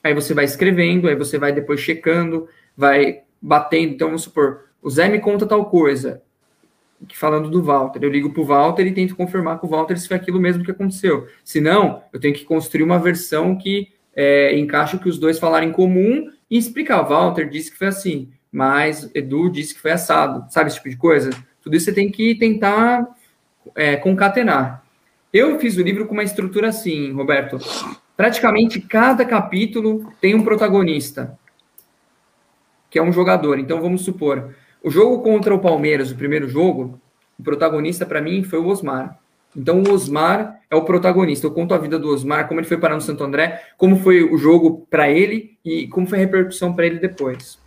Aí 0.05 0.13
você 0.13 0.35
vai 0.35 0.45
escrevendo, 0.45 1.09
aí 1.09 1.15
você 1.15 1.39
vai 1.39 1.53
depois 1.53 1.81
checando, 1.81 2.49
vai 2.77 3.21
batendo. 3.41 3.95
Então, 3.95 4.09
vamos 4.09 4.23
supor, 4.23 4.65
o 4.83 4.91
Zé 4.91 5.09
me 5.09 5.21
conta 5.21 5.47
tal 5.47 5.67
coisa, 5.67 6.23
falando 7.15 7.49
do 7.49 7.63
Walter. 7.63 8.03
Eu 8.03 8.11
ligo 8.11 8.31
para 8.31 8.43
o 8.43 8.47
Walter 8.47 8.87
e 8.87 8.93
tento 8.93 9.17
confirmar 9.17 9.59
com 9.59 9.67
o 9.67 9.71
Walter 9.71 9.99
se 9.99 10.09
foi 10.09 10.17
aquilo 10.17 10.41
mesmo 10.41 10.65
que 10.65 10.71
aconteceu. 10.71 11.27
Se 11.45 11.61
não, 11.61 12.03
eu 12.13 12.21
tenho 12.21 12.35
que 12.35 12.45
construir 12.45 12.83
uma 12.83 12.99
versão 12.99 13.57
que 13.57 13.89
é, 14.15 14.59
encaixe 14.59 14.97
o 14.97 14.99
que 14.99 15.09
os 15.09 15.19
dois 15.19 15.39
falaram 15.39 15.67
em 15.67 15.73
comum 15.73 16.31
e 16.51 16.59
explicar. 16.59 17.03
Walter 17.03 17.49
disse 17.49 17.71
que 17.71 17.79
foi 17.79 17.89
assim, 17.89 18.31
mas 18.51 19.11
Edu 19.15 19.51
disse 19.51 19.75
que 19.75 19.81
foi 19.81 19.93
assado. 19.93 20.51
Sabe 20.53 20.69
esse 20.69 20.77
tipo 20.77 20.91
de 20.91 20.97
coisa? 20.97 21.31
Tudo 21.63 21.77
isso 21.77 21.87
você 21.87 21.93
tem 21.93 22.11
que 22.11 22.35
tentar 22.35 23.07
é, 23.75 23.97
concatenar. 23.97 24.85
Eu 25.33 25.59
fiz 25.59 25.77
o 25.77 25.83
livro 25.83 26.07
com 26.07 26.15
uma 26.15 26.25
estrutura 26.25 26.69
assim, 26.69 27.13
Roberto. 27.13 27.59
Praticamente 28.17 28.81
cada 28.81 29.25
capítulo 29.25 30.13
tem 30.21 30.35
um 30.35 30.43
protagonista, 30.43 31.39
que 32.91 32.99
é 32.99 33.03
um 33.03 33.13
jogador. 33.13 33.59
Então 33.59 33.81
vamos 33.81 34.03
supor, 34.03 34.55
o 34.83 34.91
jogo 34.91 35.23
contra 35.23 35.55
o 35.55 35.59
Palmeiras, 35.59 36.11
o 36.11 36.17
primeiro 36.17 36.49
jogo, 36.49 37.01
o 37.39 37.43
protagonista 37.43 38.05
para 38.05 38.21
mim 38.21 38.43
foi 38.43 38.59
o 38.59 38.67
Osmar. 38.67 39.19
Então 39.57 39.83
o 39.83 39.93
Osmar 39.93 40.61
é 40.71 40.77
o 40.77 40.85
protagonista. 40.85 41.47
Eu 41.47 41.53
conto 41.53 41.75
a 41.75 41.79
vida 41.79 41.99
do 41.99 42.09
Osmar, 42.09 42.49
como 42.49 42.61
ele 42.61 42.67
foi 42.67 42.79
parar 42.79 42.95
no 42.95 43.01
Santo 43.01 43.25
André, 43.25 43.63
como 43.77 43.97
foi 43.97 44.23
o 44.23 44.37
jogo 44.37 44.87
para 44.91 45.11
ele 45.11 45.59
e 45.65 45.87
como 45.89 46.07
foi 46.07 46.19
a 46.19 46.21
repercussão 46.21 46.73
para 46.73 46.87
ele 46.87 46.99
depois. 46.99 47.59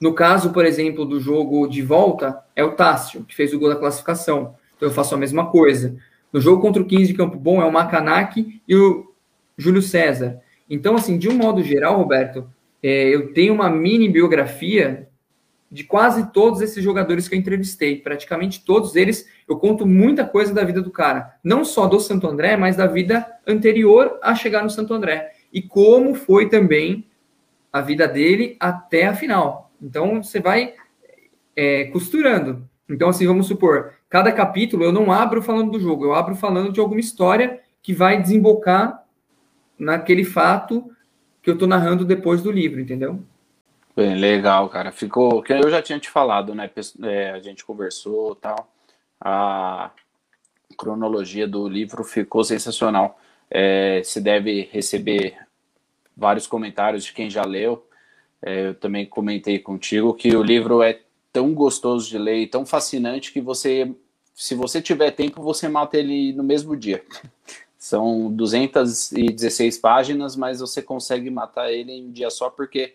No 0.00 0.12
caso, 0.12 0.52
por 0.52 0.64
exemplo, 0.64 1.04
do 1.04 1.18
jogo 1.20 1.66
de 1.66 1.82
volta, 1.82 2.42
é 2.54 2.62
o 2.62 2.72
Tássio, 2.72 3.24
que 3.24 3.34
fez 3.34 3.52
o 3.52 3.58
gol 3.58 3.70
da 3.70 3.76
classificação. 3.76 4.54
Então 4.76 4.88
eu 4.88 4.94
faço 4.94 5.14
a 5.14 5.18
mesma 5.18 5.50
coisa. 5.50 5.96
No 6.32 6.40
jogo 6.40 6.60
contra 6.60 6.82
o 6.82 6.86
15 6.86 7.06
de 7.06 7.14
Campo 7.14 7.38
Bom 7.38 7.62
é 7.62 7.64
o 7.64 7.72
Macanak 7.72 8.60
e 8.68 8.76
o 8.76 9.12
Júlio 9.56 9.80
César. 9.80 10.40
Então, 10.68 10.96
assim, 10.96 11.16
de 11.16 11.28
um 11.28 11.36
modo 11.36 11.62
geral, 11.62 11.96
Roberto, 11.96 12.46
é, 12.82 13.08
eu 13.08 13.32
tenho 13.32 13.54
uma 13.54 13.70
mini 13.70 14.08
biografia 14.08 15.08
de 15.70 15.82
quase 15.84 16.30
todos 16.32 16.60
esses 16.60 16.82
jogadores 16.82 17.28
que 17.28 17.34
eu 17.34 17.38
entrevistei. 17.38 17.96
Praticamente 17.96 18.64
todos 18.64 18.94
eles, 18.96 19.28
eu 19.48 19.56
conto 19.56 19.86
muita 19.86 20.24
coisa 20.24 20.52
da 20.52 20.64
vida 20.64 20.82
do 20.82 20.90
cara. 20.90 21.34
Não 21.42 21.64
só 21.64 21.86
do 21.86 21.98
Santo 21.98 22.26
André, 22.26 22.56
mas 22.56 22.76
da 22.76 22.86
vida 22.86 23.26
anterior 23.46 24.18
a 24.22 24.34
chegar 24.34 24.62
no 24.62 24.70
Santo 24.70 24.94
André. 24.94 25.32
E 25.52 25.62
como 25.62 26.14
foi 26.14 26.48
também 26.48 27.06
a 27.72 27.80
vida 27.80 28.06
dele 28.06 28.56
até 28.60 29.06
a 29.06 29.14
final. 29.14 29.65
Então, 29.80 30.22
você 30.22 30.40
vai 30.40 30.74
é, 31.54 31.84
costurando. 31.84 32.68
Então, 32.88 33.08
assim, 33.08 33.26
vamos 33.26 33.46
supor, 33.46 33.94
cada 34.08 34.30
capítulo 34.30 34.84
eu 34.84 34.92
não 34.92 35.10
abro 35.10 35.42
falando 35.42 35.72
do 35.72 35.80
jogo, 35.80 36.04
eu 36.04 36.14
abro 36.14 36.36
falando 36.36 36.72
de 36.72 36.80
alguma 36.80 37.00
história 37.00 37.60
que 37.82 37.92
vai 37.92 38.20
desembocar 38.20 39.04
naquele 39.78 40.24
fato 40.24 40.90
que 41.42 41.50
eu 41.50 41.54
estou 41.54 41.68
narrando 41.68 42.04
depois 42.04 42.42
do 42.42 42.50
livro, 42.50 42.80
entendeu? 42.80 43.22
Bem, 43.96 44.14
legal, 44.14 44.68
cara. 44.68 44.92
Ficou. 44.92 45.42
Eu 45.48 45.70
já 45.70 45.80
tinha 45.80 45.98
te 45.98 46.10
falado, 46.10 46.54
né? 46.54 46.70
É, 47.02 47.30
a 47.30 47.38
gente 47.40 47.64
conversou 47.64 48.34
tal. 48.34 48.70
A 49.18 49.90
cronologia 50.76 51.48
do 51.48 51.66
livro 51.66 52.04
ficou 52.04 52.44
sensacional. 52.44 53.18
É, 53.50 54.02
se 54.04 54.20
deve 54.20 54.68
receber 54.70 55.38
vários 56.14 56.46
comentários 56.46 57.04
de 57.04 57.12
quem 57.14 57.30
já 57.30 57.42
leu. 57.42 57.85
É, 58.42 58.68
eu 58.68 58.74
também 58.74 59.06
comentei 59.06 59.58
contigo 59.58 60.14
que 60.14 60.34
o 60.36 60.42
livro 60.42 60.82
é 60.82 61.00
tão 61.32 61.52
gostoso 61.52 62.08
de 62.08 62.18
ler 62.18 62.38
e 62.38 62.46
tão 62.46 62.64
fascinante 62.64 63.32
que 63.32 63.40
você, 63.40 63.92
se 64.34 64.54
você 64.54 64.80
tiver 64.80 65.10
tempo, 65.10 65.42
você 65.42 65.68
mata 65.68 65.96
ele 65.98 66.32
no 66.32 66.42
mesmo 66.42 66.76
dia. 66.76 67.04
São 67.78 68.32
216 68.32 69.78
páginas, 69.78 70.34
mas 70.34 70.60
você 70.60 70.82
consegue 70.82 71.30
matar 71.30 71.70
ele 71.70 71.92
em 71.92 72.06
um 72.06 72.10
dia 72.10 72.30
só 72.30 72.50
porque 72.50 72.94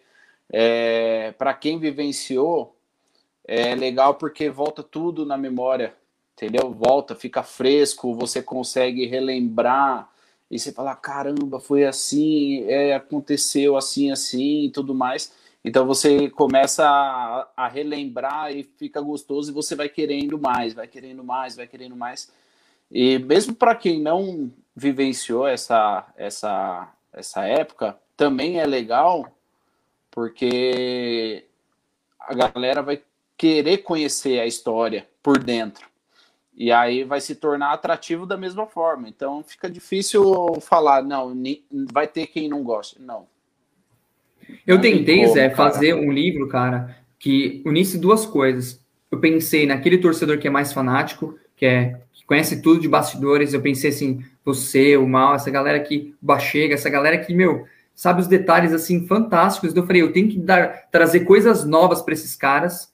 é, 0.51 1.33
para 1.37 1.53
quem 1.53 1.79
vivenciou, 1.79 2.75
é 3.45 3.73
legal 3.73 4.15
porque 4.15 4.49
volta 4.49 4.83
tudo 4.83 5.25
na 5.25 5.37
memória, 5.37 5.93
entendeu? 6.33 6.71
Volta, 6.71 7.15
fica 7.15 7.41
fresco, 7.41 8.13
você 8.15 8.41
consegue 8.41 9.05
relembrar 9.05 10.09
e 10.51 10.59
você 10.59 10.73
fala: 10.73 10.93
caramba, 10.95 11.59
foi 11.61 11.85
assim, 11.85 12.65
é, 12.65 12.93
aconteceu 12.93 13.77
assim, 13.77 14.11
assim 14.11 14.65
e 14.65 14.69
tudo 14.69 14.93
mais. 14.93 15.31
Então 15.63 15.85
você 15.85 16.29
começa 16.29 16.85
a, 16.85 17.47
a, 17.55 17.67
relembrar 17.67 18.51
e 18.51 18.63
fica 18.63 18.99
gostoso 18.99 19.51
e 19.51 19.53
você 19.53 19.75
vai 19.75 19.87
querendo 19.87 20.37
mais, 20.37 20.73
vai 20.73 20.87
querendo 20.87 21.23
mais, 21.23 21.55
vai 21.55 21.67
querendo 21.67 21.95
mais. 21.95 22.31
E 22.91 23.17
mesmo 23.19 23.55
para 23.55 23.75
quem 23.75 24.01
não 24.01 24.51
vivenciou 24.75 25.47
essa, 25.47 26.11
essa, 26.17 26.91
essa 27.13 27.45
época, 27.45 27.97
também 28.17 28.59
é 28.59 28.65
legal 28.65 29.31
porque 30.09 31.45
a 32.19 32.33
galera 32.33 32.81
vai 32.81 33.01
querer 33.37 33.79
conhecer 33.79 34.39
a 34.39 34.45
história 34.45 35.07
por 35.23 35.41
dentro. 35.41 35.90
E 36.61 36.71
aí 36.71 37.03
vai 37.03 37.19
se 37.19 37.33
tornar 37.33 37.73
atrativo 37.73 38.23
da 38.23 38.37
mesma 38.37 38.67
forma. 38.67 39.09
Então 39.09 39.43
fica 39.43 39.67
difícil 39.67 40.21
falar, 40.61 41.01
não, 41.01 41.33
vai 41.91 42.07
ter 42.07 42.27
quem 42.27 42.47
não 42.47 42.61
gosta. 42.61 42.99
Não. 42.99 43.25
Eu 44.67 44.75
não 44.75 44.81
tentei, 44.83 45.21
como, 45.21 45.33
Zé, 45.33 45.49
fazer 45.49 45.95
um 45.95 46.11
livro, 46.11 46.47
cara, 46.47 46.95
que 47.17 47.63
unisse 47.65 47.97
duas 47.97 48.27
coisas. 48.27 48.79
Eu 49.09 49.19
pensei 49.19 49.65
naquele 49.65 49.97
torcedor 49.97 50.37
que 50.37 50.47
é 50.47 50.51
mais 50.51 50.71
fanático, 50.71 51.35
que 51.55 51.65
é 51.65 51.99
que 52.13 52.23
conhece 52.27 52.61
tudo 52.61 52.79
de 52.79 52.87
bastidores. 52.87 53.55
Eu 53.55 53.61
pensei 53.63 53.89
assim, 53.89 54.23
você, 54.45 54.95
o 54.95 55.07
mal, 55.07 55.33
essa 55.33 55.49
galera 55.49 55.79
que 55.79 56.13
chega, 56.41 56.75
essa 56.75 56.91
galera 56.91 57.17
que, 57.17 57.33
meu, 57.33 57.65
sabe 57.95 58.21
os 58.21 58.27
detalhes 58.27 58.71
assim 58.71 59.07
fantásticos. 59.07 59.71
Então 59.71 59.81
eu 59.81 59.87
falei, 59.87 60.03
eu 60.03 60.13
tenho 60.13 60.29
que 60.29 60.37
dar, 60.37 60.91
trazer 60.91 61.21
coisas 61.21 61.65
novas 61.65 62.03
para 62.03 62.13
esses 62.13 62.35
caras, 62.35 62.93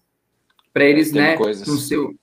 para 0.71 0.85
eles, 0.85 1.11
Tem 1.11 1.21
né, 1.21 1.35
coisas. 1.35 1.67
no 1.67 1.75
seu 1.75 2.15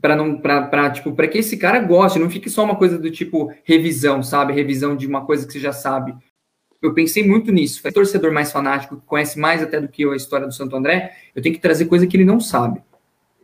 para 0.00 0.14
não 0.14 0.38
para 0.38 0.90
tipo 0.90 1.12
para 1.12 1.28
que 1.28 1.38
esse 1.38 1.56
cara 1.56 1.78
goste, 1.80 2.18
não 2.18 2.30
fique 2.30 2.50
só 2.50 2.64
uma 2.64 2.76
coisa 2.76 2.98
do 2.98 3.10
tipo 3.10 3.52
revisão, 3.64 4.22
sabe? 4.22 4.52
Revisão 4.52 4.94
de 4.96 5.06
uma 5.06 5.24
coisa 5.24 5.46
que 5.46 5.52
você 5.52 5.60
já 5.60 5.72
sabe. 5.72 6.14
Eu 6.82 6.94
pensei 6.94 7.26
muito 7.26 7.52
nisso. 7.52 7.82
Foi 7.82 7.92
torcedor 7.92 8.32
mais 8.32 8.50
fanático, 8.50 8.96
que 8.96 9.06
conhece 9.06 9.38
mais 9.38 9.62
até 9.62 9.80
do 9.80 9.88
que 9.88 10.02
eu 10.02 10.12
a 10.12 10.16
história 10.16 10.46
do 10.46 10.52
Santo 10.52 10.74
André, 10.76 11.14
eu 11.34 11.42
tenho 11.42 11.54
que 11.54 11.60
trazer 11.60 11.86
coisa 11.86 12.06
que 12.06 12.16
ele 12.16 12.24
não 12.24 12.40
sabe. 12.40 12.82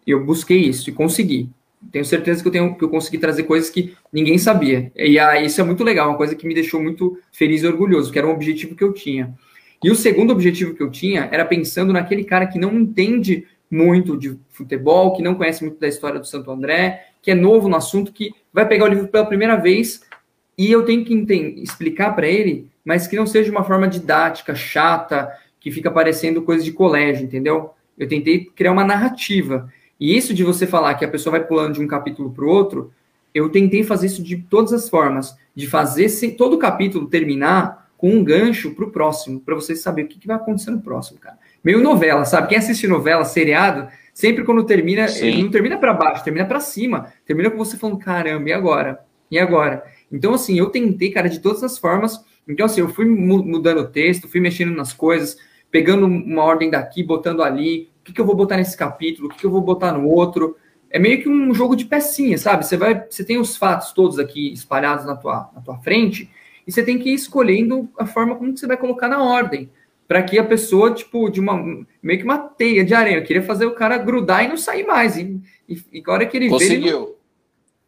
Eu 0.07 0.24
busquei 0.24 0.59
isso 0.59 0.88
e 0.88 0.92
consegui 0.92 1.51
tenho 1.90 2.05
certeza 2.05 2.42
que 2.42 2.49
eu, 2.49 2.53
tenho, 2.53 2.74
que 2.74 2.84
eu 2.84 2.88
consegui 2.88 3.18
trazer 3.18 3.44
coisas 3.44 3.70
que 3.70 3.94
ninguém 4.12 4.38
sabia. 4.38 4.90
E 4.97 5.18
ah, 5.18 5.40
isso 5.40 5.61
é 5.61 5.64
muito 5.64 5.84
legal, 5.84 6.09
uma 6.09 6.16
coisa 6.16 6.34
que 6.34 6.47
me 6.47 6.55
deixou 6.55 6.82
muito 6.82 7.18
feliz 7.32 7.62
e 7.62 7.66
orgulhoso, 7.66 8.11
que 8.11 8.18
era 8.18 8.26
um 8.26 8.32
objetivo 8.32 8.74
que 8.74 8.84
eu 8.84 8.92
tinha. 8.92 9.34
E 9.82 9.90
o 9.90 9.94
segundo 9.94 10.32
objetivo 10.32 10.74
que 10.74 10.82
eu 10.82 10.90
tinha 10.90 11.28
era 11.30 11.44
pensando 11.44 11.92
naquele 11.92 12.24
cara 12.24 12.47
que 12.47 12.59
não 12.59 12.74
entende 12.74 13.47
muito 13.70 14.16
de 14.16 14.38
futebol, 14.50 15.14
que 15.14 15.22
não 15.22 15.34
conhece 15.34 15.64
muito 15.64 15.78
da 15.78 15.88
história 15.88 16.20
do 16.20 16.26
Santo 16.26 16.50
André, 16.50 17.08
que 17.20 17.30
é 17.30 17.34
novo 17.34 17.68
no 17.68 17.76
assunto, 17.76 18.12
que 18.12 18.32
vai 18.52 18.66
pegar 18.66 18.84
o 18.84 18.88
livro 18.88 19.08
pela 19.08 19.26
primeira 19.26 19.56
vez 19.56 20.02
e 20.56 20.72
eu 20.72 20.84
tenho 20.84 21.04
que 21.04 21.14
explicar 21.62 22.14
para 22.14 22.26
ele, 22.26 22.70
mas 22.84 23.06
que 23.06 23.16
não 23.16 23.26
seja 23.26 23.50
uma 23.50 23.64
forma 23.64 23.86
didática, 23.86 24.54
chata, 24.54 25.30
que 25.60 25.70
fica 25.70 25.90
parecendo 25.90 26.42
coisa 26.42 26.64
de 26.64 26.72
colégio, 26.72 27.24
entendeu? 27.24 27.70
Eu 27.98 28.08
tentei 28.08 28.44
criar 28.44 28.72
uma 28.72 28.84
narrativa. 28.84 29.70
E 29.98 30.16
isso 30.16 30.32
de 30.32 30.44
você 30.44 30.66
falar 30.66 30.94
que 30.94 31.04
a 31.04 31.08
pessoa 31.08 31.32
vai 31.32 31.46
pulando 31.46 31.74
de 31.74 31.80
um 31.80 31.86
capítulo 31.86 32.30
para 32.30 32.44
o 32.44 32.48
outro, 32.48 32.92
eu 33.34 33.50
tentei 33.50 33.82
fazer 33.82 34.06
isso 34.06 34.22
de 34.22 34.38
todas 34.38 34.72
as 34.72 34.88
formas, 34.88 35.36
de 35.54 35.66
fazer 35.66 36.08
todo 36.38 36.56
capítulo 36.58 37.06
terminar 37.06 37.86
com 37.97 38.11
um 38.11 38.22
gancho 38.22 38.74
para 38.74 38.84
o 38.84 38.90
próximo, 38.90 39.40
para 39.40 39.55
você 39.55 39.74
saber 39.74 40.03
o 40.03 40.09
que, 40.09 40.18
que, 40.18 40.26
vai 40.26 40.36
acontecer 40.36 40.70
no 40.70 40.80
próximo, 40.80 41.18
cara. 41.18 41.38
Meio 41.64 41.82
novela, 41.82 42.24
sabe? 42.24 42.49
Quem 42.49 42.59
assiste 42.59 42.86
novela, 42.86 43.24
seriado, 43.24 43.88
sempre 44.12 44.44
quando 44.44 44.64
termina, 44.64 45.07
ele 45.18 45.42
não 45.42 45.51
termina 45.51 45.78
para 45.78 45.92
baixo, 45.92 46.24
termina 46.24 46.47
para 46.47 46.61
cima, 46.61 47.12
termina 47.24 47.51
com 47.51 47.57
você 47.57 47.76
falando, 47.76 47.99
caramba, 47.99 48.49
e 48.49 48.53
agora? 48.53 49.01
E 49.30 49.38
agora? 49.38 49.84
Então, 50.12 50.34
assim, 50.34 50.59
eu 50.59 50.66
tentei, 50.66 51.11
cara, 51.11 51.28
de 51.28 51.40
todas 51.40 51.64
as 51.64 51.78
formas. 51.78 52.24
Então, 52.47 52.66
assim, 52.66 52.80
eu 52.80 52.88
fui 52.88 53.05
mudando 53.05 53.78
o 53.78 53.88
texto, 53.88 54.28
fui 54.28 54.40
mexendo 54.40 54.74
nas 54.74 54.92
coisas, 54.92 55.36
pegando 55.70 56.07
uma 56.07 56.42
ordem 56.42 56.70
daqui, 56.70 57.03
botando 57.03 57.42
ali, 57.42 57.90
que, 58.07 58.12
que 58.12 58.20
eu 58.20 58.24
vou 58.24 58.36
botar 58.36 58.57
nesse 58.57 58.76
capítulo, 58.76 59.26
o 59.26 59.30
que, 59.30 59.38
que 59.38 59.47
eu 59.47 59.51
vou 59.51 59.61
botar 59.61 59.92
no 59.92 60.09
outro. 60.09 60.57
É 60.88 60.99
meio 60.99 61.20
que 61.20 61.28
um 61.28 61.53
jogo 61.53 61.74
de 61.74 61.84
pecinha, 61.84 62.38
sabe? 62.38 62.64
Você 62.64 62.76
vai, 62.76 63.05
você 63.09 63.24
tem 63.24 63.38
os 63.38 63.57
fatos 63.57 63.92
todos 63.92 64.18
aqui 64.18 64.53
espalhados 64.53 65.05
na 65.05 65.16
tua, 65.16 65.51
na 65.55 65.61
tua 65.61 65.78
frente 65.78 66.30
e 66.66 66.72
você 66.72 66.82
tem 66.82 66.98
que 66.98 67.10
ir 67.10 67.14
escolhendo 67.14 67.88
a 67.98 68.06
forma 68.06 68.34
como 68.36 68.56
você 68.56 68.66
vai 68.66 68.76
colocar 68.76 69.08
na 69.08 69.22
ordem, 69.22 69.70
para 70.08 70.22
que 70.22 70.38
a 70.38 70.44
pessoa, 70.44 70.92
tipo, 70.92 71.28
de 71.28 71.40
uma 71.40 71.56
meio 72.02 72.18
que 72.18 72.24
uma 72.24 72.38
teia 72.38 72.84
de 72.84 72.94
areia, 72.94 73.16
eu 73.16 73.24
queria 73.24 73.42
fazer 73.42 73.66
o 73.66 73.74
cara 73.74 73.98
grudar 73.98 74.44
e 74.44 74.48
não 74.48 74.56
sair 74.56 74.86
mais. 74.86 75.16
E, 75.16 75.40
e, 75.68 75.82
e 75.92 76.02
a 76.06 76.10
hora 76.10 76.26
que 76.26 76.36
ele 76.36 76.48
Conseguiu. 76.48 77.16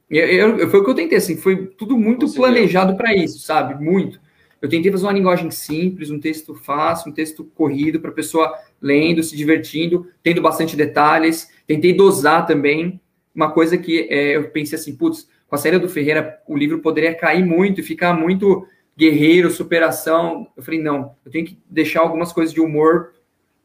vê, 0.09 0.19
ele 0.19 0.37
eu, 0.41 0.59
eu, 0.59 0.71
foi 0.71 0.81
o 0.81 0.85
que 0.85 0.91
eu 0.91 0.95
tentei, 0.95 1.19
assim, 1.19 1.37
foi 1.37 1.67
tudo 1.67 1.97
muito 1.97 2.21
Conseguiu. 2.21 2.45
planejado 2.45 2.97
para 2.97 3.15
isso, 3.15 3.41
sabe? 3.41 3.83
Muito. 3.83 4.21
Eu 4.61 4.69
tentei 4.69 4.91
fazer 4.91 5.05
uma 5.05 5.13
linguagem 5.13 5.51
simples, 5.51 6.11
um 6.11 6.19
texto 6.19 6.55
fácil, 6.55 7.11
um 7.11 7.15
texto 7.15 7.45
corrido 7.45 8.01
para 8.01 8.11
a 8.11 8.15
pessoa 8.15 8.53
lendo, 8.81 9.23
se 9.23 9.37
divertindo, 9.37 10.09
tendo 10.23 10.43
bastante 10.43 10.77
detalhes. 10.77 11.49
Tentei 11.67 11.93
dosar 11.93 12.47
também. 12.47 13.01
Uma 13.35 13.53
coisa 13.53 13.79
que 13.79 14.09
é, 14.11 14.37
eu 14.37 14.51
pensei 14.51 14.77
assim, 14.77 14.97
putz, 14.97 15.29
com 15.49 15.55
a 15.55 15.59
saída 15.59 15.79
do 15.79 15.89
Ferreira, 15.89 16.41
o 16.47 16.57
livro 16.57 16.79
poderia 16.81 17.15
cair 17.15 17.45
muito 17.45 17.81
e 17.81 17.85
ficar 17.85 18.13
muito 18.13 18.67
guerreiro, 18.97 19.51
superação. 19.51 20.47
Eu 20.57 20.63
falei, 20.63 20.81
não, 20.81 21.15
eu 21.25 21.33
tenho 21.33 21.47
que 21.47 21.59
deixar 21.69 22.01
algumas 22.01 22.33
coisas 22.33 22.53
de 22.53 22.61
humor 22.61 23.13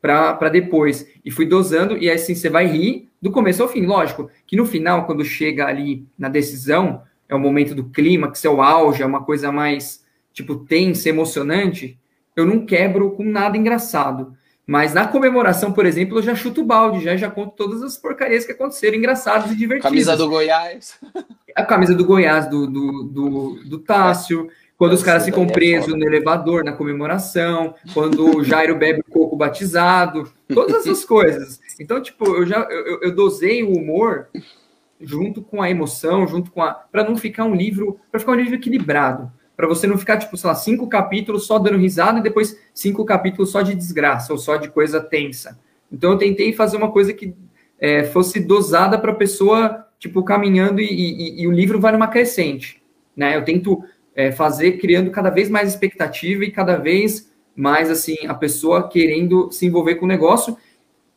para 0.02 0.50
depois. 0.50 1.08
E 1.24 1.30
fui 1.30 1.46
dosando, 1.46 1.98
e 1.98 2.10
assim, 2.10 2.36
você 2.36 2.50
vai 2.50 2.66
rir 2.66 3.10
do 3.22 3.32
começo 3.32 3.62
ao 3.62 3.70
fim. 3.70 3.86
Lógico 3.86 4.30
que 4.48 4.56
no 4.56 4.66
final, 4.66 5.06
quando 5.06 5.26
chega 5.26 5.66
ali 5.66 6.08
na 6.18 6.30
decisão, 6.30 7.04
é 7.28 7.36
o 7.36 7.40
momento 7.40 7.76
do 7.76 7.86
clima, 7.86 8.32
que 8.32 8.48
é 8.48 8.50
o 8.50 8.62
auge, 8.62 9.04
é 9.04 9.06
uma 9.06 9.24
coisa 9.24 9.52
mais 9.52 10.04
tipo, 10.32 10.56
tensa, 10.56 11.10
emocionante, 11.10 12.00
eu 12.36 12.46
não 12.46 12.66
quebro 12.66 13.12
com 13.12 13.24
nada 13.24 13.58
engraçado. 13.58 14.36
Mas 14.66 14.94
na 14.94 15.06
comemoração, 15.06 15.74
por 15.74 15.86
exemplo, 15.86 16.18
eu 16.18 16.24
já 16.24 16.36
chuto 16.36 16.62
o 16.62 16.66
balde, 16.66 17.04
já, 17.04 17.18
já 17.18 17.30
conto 17.30 17.54
todas 17.56 17.84
as 17.84 17.98
porcarias 17.98 18.46
que 18.46 18.54
aconteceram, 18.54 18.98
engraçadas 18.98 19.52
e 19.52 19.56
divertidas. 19.56 19.92
Camisa 19.92 20.16
do 20.16 20.30
Goiás. 20.30 20.98
A 21.54 21.66
camisa 21.66 21.94
do 21.94 22.06
Goiás, 22.06 22.50
do, 22.50 22.66
do, 22.66 23.04
do, 23.04 23.64
do 23.66 23.80
Tássio, 23.80 24.50
quando 24.78 24.94
os 24.94 25.04
caras 25.04 25.26
ficam 25.26 25.44
é 25.44 25.52
presos 25.52 25.94
no 25.94 26.06
elevador, 26.06 26.64
na 26.64 26.72
comemoração, 26.72 27.76
quando 27.94 28.38
o 28.38 28.44
Jairo 28.44 28.76
bebe 28.76 29.02
o 29.02 29.12
coco 29.12 29.36
batizado, 29.36 30.32
todas 30.48 30.78
essas 30.78 31.04
coisas. 31.06 31.60
Então, 31.80 32.02
tipo, 32.02 32.26
eu 32.26 32.46
já 32.46 32.62
eu, 32.70 33.02
eu 33.02 33.14
dosei 33.14 33.64
o 33.64 33.74
humor 33.74 34.30
junto 35.00 35.42
com 35.42 35.62
a 35.62 35.70
emoção, 35.70 36.26
junto 36.26 36.52
com 36.52 36.62
a. 36.62 36.74
para 36.74 37.04
não 37.04 37.18
ficar 37.18 37.44
um 37.44 37.54
livro, 37.54 38.00
para 38.10 38.20
ficar 38.20 38.32
um 38.32 38.36
livro 38.36 38.56
equilibrado 38.56 39.30
para 39.56 39.68
você 39.68 39.86
não 39.86 39.98
ficar, 39.98 40.18
tipo, 40.18 40.36
sei 40.36 40.48
lá, 40.48 40.56
cinco 40.56 40.88
capítulos 40.88 41.46
só 41.46 41.60
dando 41.60 41.78
risada 41.78 42.20
e 42.20 42.24
depois 42.24 42.60
cinco 42.74 43.06
capítulos 43.06 43.52
só 43.52 43.62
de 43.62 43.76
desgraça 43.76 44.34
ou 44.34 44.40
só 44.40 44.58
de 44.58 44.70
coisa 44.70 45.00
tensa. 45.00 45.60
Então 45.92 46.14
eu 46.14 46.18
tentei 46.18 46.54
fazer 46.54 46.78
uma 46.78 46.92
coisa 46.92 47.14
que 47.14 47.36
é, 47.80 48.04
fosse 48.04 48.40
dosada 48.40 48.98
para 48.98 49.12
a 49.12 49.16
pessoa, 49.16 49.86
tipo, 50.00 50.24
caminhando 50.24 50.82
e, 50.82 50.86
e, 50.86 51.42
e, 51.42 51.48
o 51.48 51.52
livro 51.52 51.80
vai 51.80 51.92
numa 51.92 52.08
crescente, 52.08 52.82
né? 53.16 53.36
Eu 53.36 53.44
tento 53.44 53.84
é, 54.16 54.32
fazer 54.32 54.74
criando 54.74 55.12
cada 55.12 55.30
vez 55.30 55.50
mais 55.50 55.70
expectativa 55.70 56.44
e 56.44 56.52
cada 56.52 56.78
vez 56.78 57.32
mais, 57.56 57.90
assim, 57.90 58.16
a 58.28 58.34
pessoa 58.34 58.90
querendo 58.90 59.52
se 59.52 59.66
envolver 59.66 59.96
com 59.96 60.06
o 60.06 60.08
negócio. 60.08 60.58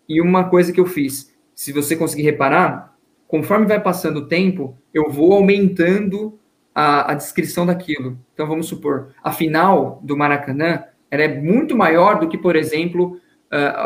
E 0.08 0.20
uma 0.20 0.44
coisa 0.48 0.72
que 0.72 0.80
eu 0.80 0.86
fiz, 0.86 1.32
se 1.54 1.72
você 1.72 1.96
conseguir 1.96 2.22
reparar, 2.22 2.96
conforme 3.26 3.66
vai 3.66 3.80
passando 3.80 4.18
o 4.18 4.28
tempo, 4.28 4.76
eu 4.92 5.10
vou 5.10 5.32
aumentando 5.32 6.38
a, 6.76 7.12
a 7.12 7.14
descrição 7.14 7.64
daquilo. 7.64 8.18
Então, 8.34 8.46
vamos 8.46 8.66
supor, 8.66 9.14
a 9.24 9.32
final 9.32 9.98
do 10.02 10.14
Maracanã 10.14 10.84
ela 11.10 11.22
é 11.22 11.40
muito 11.40 11.74
maior 11.74 12.20
do 12.20 12.28
que, 12.28 12.36
por 12.36 12.54
exemplo, 12.54 13.18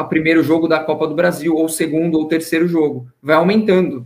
o 0.00 0.04
primeiro 0.06 0.42
jogo 0.42 0.66
da 0.66 0.80
Copa 0.80 1.06
do 1.06 1.14
Brasil, 1.14 1.54
ou 1.54 1.66
o 1.66 1.68
segundo 1.68 2.18
ou 2.18 2.26
terceiro 2.26 2.66
jogo. 2.66 3.06
Vai 3.22 3.36
aumentando. 3.36 4.04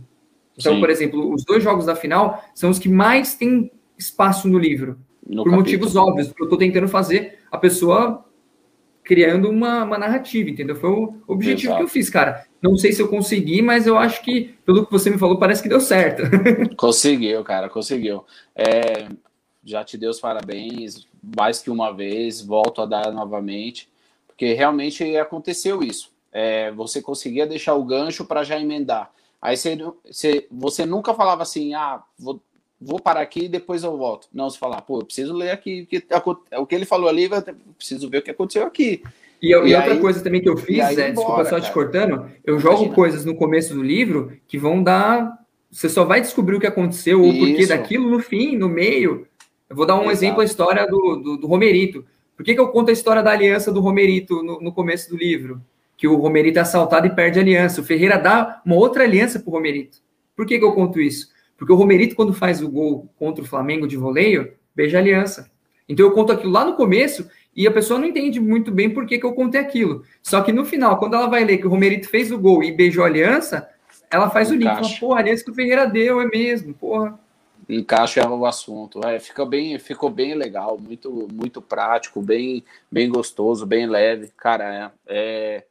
Então, 0.55 0.75
Sim. 0.75 0.79
por 0.79 0.89
exemplo, 0.91 1.33
os 1.33 1.43
dois 1.43 1.63
jogos 1.63 1.87
da 1.87 1.95
final 1.95 2.43
são 2.53 2.69
os 2.69 2.77
que 2.77 2.87
mais 2.87 3.33
têm 3.33 3.71
espaço 3.97 4.47
no 4.47 4.59
livro. 4.59 4.99
No 5.25 5.43
por 5.43 5.49
capítulo. 5.49 5.55
motivos 5.55 5.95
óbvios, 5.95 6.27
porque 6.27 6.43
eu 6.43 6.45
estou 6.45 6.59
tentando 6.59 6.87
fazer 6.87 7.39
a 7.51 7.57
pessoa 7.57 8.23
criando 9.03 9.49
uma, 9.49 9.83
uma 9.83 9.97
narrativa, 9.97 10.49
entendeu? 10.49 10.75
Foi 10.75 10.89
o 10.91 11.15
objetivo 11.27 11.71
Exato. 11.71 11.77
que 11.77 11.83
eu 11.83 11.87
fiz, 11.87 12.09
cara. 12.09 12.45
Não 12.65 12.75
sei 12.75 12.91
se 12.91 12.99
eu 12.99 13.07
consegui, 13.07 13.61
mas 13.61 13.85
eu 13.85 13.95
acho 13.95 14.23
que, 14.23 14.55
pelo 14.65 14.83
que 14.83 14.91
você 14.91 15.11
me 15.11 15.19
falou, 15.19 15.37
parece 15.37 15.61
que 15.61 15.69
deu 15.69 15.79
certo. 15.79 16.23
Conseguiu, 16.75 17.43
cara, 17.43 17.69
conseguiu. 17.69 18.25
É, 18.55 19.07
já 19.63 19.83
te 19.83 19.99
dei 19.99 20.09
os 20.09 20.19
parabéns 20.19 21.07
mais 21.37 21.61
que 21.61 21.69
uma 21.69 21.91
vez, 21.91 22.41
volto 22.41 22.81
a 22.81 22.87
dar 22.87 23.11
novamente, 23.11 23.87
porque 24.25 24.53
realmente 24.53 25.15
aconteceu 25.15 25.83
isso. 25.83 26.11
É, 26.31 26.71
você 26.71 27.03
conseguia 27.03 27.45
deixar 27.45 27.75
o 27.75 27.85
gancho 27.85 28.25
para 28.25 28.43
já 28.43 28.59
emendar. 28.59 29.11
Aí 29.39 29.55
você, 29.55 29.77
você, 30.03 30.47
você 30.49 30.85
nunca 30.87 31.13
falava 31.13 31.43
assim, 31.43 31.75
ah, 31.75 32.01
vou, 32.17 32.41
vou 32.81 32.99
parar 32.99 33.21
aqui 33.21 33.41
e 33.41 33.49
depois 33.49 33.83
eu 33.83 33.95
volto. 33.95 34.27
Não, 34.33 34.49
você 34.49 34.57
falar, 34.57 34.81
pô, 34.81 35.01
eu 35.01 35.05
preciso 35.05 35.33
ler 35.33 35.51
aqui 35.51 35.85
que, 35.85 36.03
o 36.57 36.65
que 36.65 36.73
ele 36.73 36.85
falou 36.85 37.07
ali, 37.07 37.25
eu 37.25 37.43
preciso 37.77 38.09
ver 38.09 38.17
o 38.17 38.21
que 38.23 38.31
aconteceu 38.31 38.65
aqui. 38.65 39.03
E, 39.41 39.51
eu, 39.51 39.65
e, 39.65 39.71
e 39.71 39.75
outra 39.75 39.93
aí, 39.93 39.99
coisa 39.99 40.21
também 40.21 40.41
que 40.41 40.49
eu 40.49 40.57
fiz, 40.57 40.79
é, 40.79 41.11
desculpa 41.11 41.45
só 41.45 41.59
te 41.59 41.71
cortando, 41.71 42.29
eu 42.43 42.59
jogo 42.59 42.75
Imagina. 42.75 42.95
coisas 42.95 43.25
no 43.25 43.35
começo 43.35 43.73
do 43.73 43.83
livro 43.83 44.31
que 44.47 44.57
vão 44.57 44.81
dar. 44.81 45.39
Você 45.69 45.89
só 45.89 46.05
vai 46.05 46.21
descobrir 46.21 46.55
o 46.55 46.59
que 46.59 46.67
aconteceu 46.67 47.21
ou 47.21 47.29
o 47.29 47.37
porquê 47.37 47.65
daquilo 47.67 48.09
no 48.09 48.19
fim, 48.19 48.55
no 48.55 48.69
meio. 48.69 49.27
Eu 49.69 49.75
vou 49.75 49.85
dar 49.85 49.95
um 49.95 50.03
Exato. 50.03 50.11
exemplo, 50.11 50.41
a 50.41 50.45
história 50.45 50.87
do, 50.87 51.15
do, 51.17 51.37
do, 51.37 51.47
Romerito. 51.47 52.05
Por 52.35 52.45
que, 52.45 52.53
que 52.53 52.59
eu 52.59 52.69
conto 52.69 52.89
a 52.89 52.93
história 52.93 53.21
da 53.21 53.31
aliança 53.31 53.71
do 53.71 53.81
Romerito 53.81 54.41
no, 54.43 54.61
no 54.61 54.71
começo 54.71 55.09
do 55.09 55.17
livro? 55.17 55.61
Que 55.97 56.07
o 56.07 56.15
Romerito 56.15 56.59
é 56.59 56.61
assaltado 56.61 57.07
e 57.07 57.15
perde 57.15 57.39
a 57.39 57.41
aliança. 57.41 57.81
O 57.81 57.83
Ferreira 57.83 58.17
dá 58.17 58.61
uma 58.65 58.75
outra 58.75 59.03
aliança 59.03 59.39
para 59.39 59.49
o 59.49 59.53
Romerito. 59.53 59.97
Por 60.35 60.45
que, 60.45 60.59
que 60.59 60.65
eu 60.65 60.73
conto 60.73 61.01
isso? 61.01 61.29
Porque 61.57 61.73
o 61.73 61.75
Romerito, 61.75 62.15
quando 62.15 62.33
faz 62.33 62.61
o 62.61 62.69
gol 62.69 63.09
contra 63.17 63.43
o 63.43 63.47
Flamengo 63.47 63.87
de 63.87 63.97
voleio, 63.97 64.53
beija 64.75 64.97
a 64.97 65.01
aliança. 65.01 65.49
Então 65.87 66.05
eu 66.05 66.11
conto 66.11 66.31
aquilo 66.31 66.51
lá 66.51 66.65
no 66.65 66.75
começo 66.75 67.27
e 67.55 67.65
a 67.65 67.71
pessoa 67.71 67.99
não 67.99 68.07
entende 68.07 68.39
muito 68.39 68.71
bem 68.71 68.89
por 68.89 69.05
que, 69.05 69.17
que 69.17 69.25
eu 69.25 69.33
contei 69.33 69.61
aquilo. 69.61 70.03
Só 70.21 70.41
que 70.41 70.51
no 70.51 70.65
final, 70.65 70.97
quando 70.99 71.15
ela 71.15 71.27
vai 71.27 71.45
ler 71.45 71.57
que 71.57 71.65
o 71.65 71.69
Romerito 71.69 72.09
fez 72.09 72.31
o 72.31 72.37
gol 72.37 72.61
e 72.63 72.71
beijou 72.71 73.03
a 73.03 73.07
aliança, 73.07 73.69
ela 74.11 74.29
faz 74.29 74.51
o 74.51 74.55
link. 74.55 74.65
Fala, 74.65 74.99
porra, 74.99 75.15
a 75.17 75.19
aliança 75.21 75.45
que 75.45 75.51
o 75.51 75.55
Ferreira 75.55 75.87
deu, 75.87 76.19
é 76.19 76.25
mesmo, 76.25 76.73
porra. 76.73 77.17
Encaixa 77.67 78.27
o 78.29 78.45
assunto. 78.45 79.05
É, 79.07 79.19
fica 79.19 79.45
bem, 79.45 79.79
ficou 79.79 80.09
bem 80.09 80.35
legal, 80.35 80.77
muito, 80.77 81.27
muito 81.31 81.61
prático, 81.61 82.21
bem, 82.21 82.63
bem 82.91 83.09
gostoso, 83.09 83.65
bem 83.65 83.87
leve. 83.87 84.31
Cara, 84.37 84.93
é, 85.07 85.57
é 85.57 85.65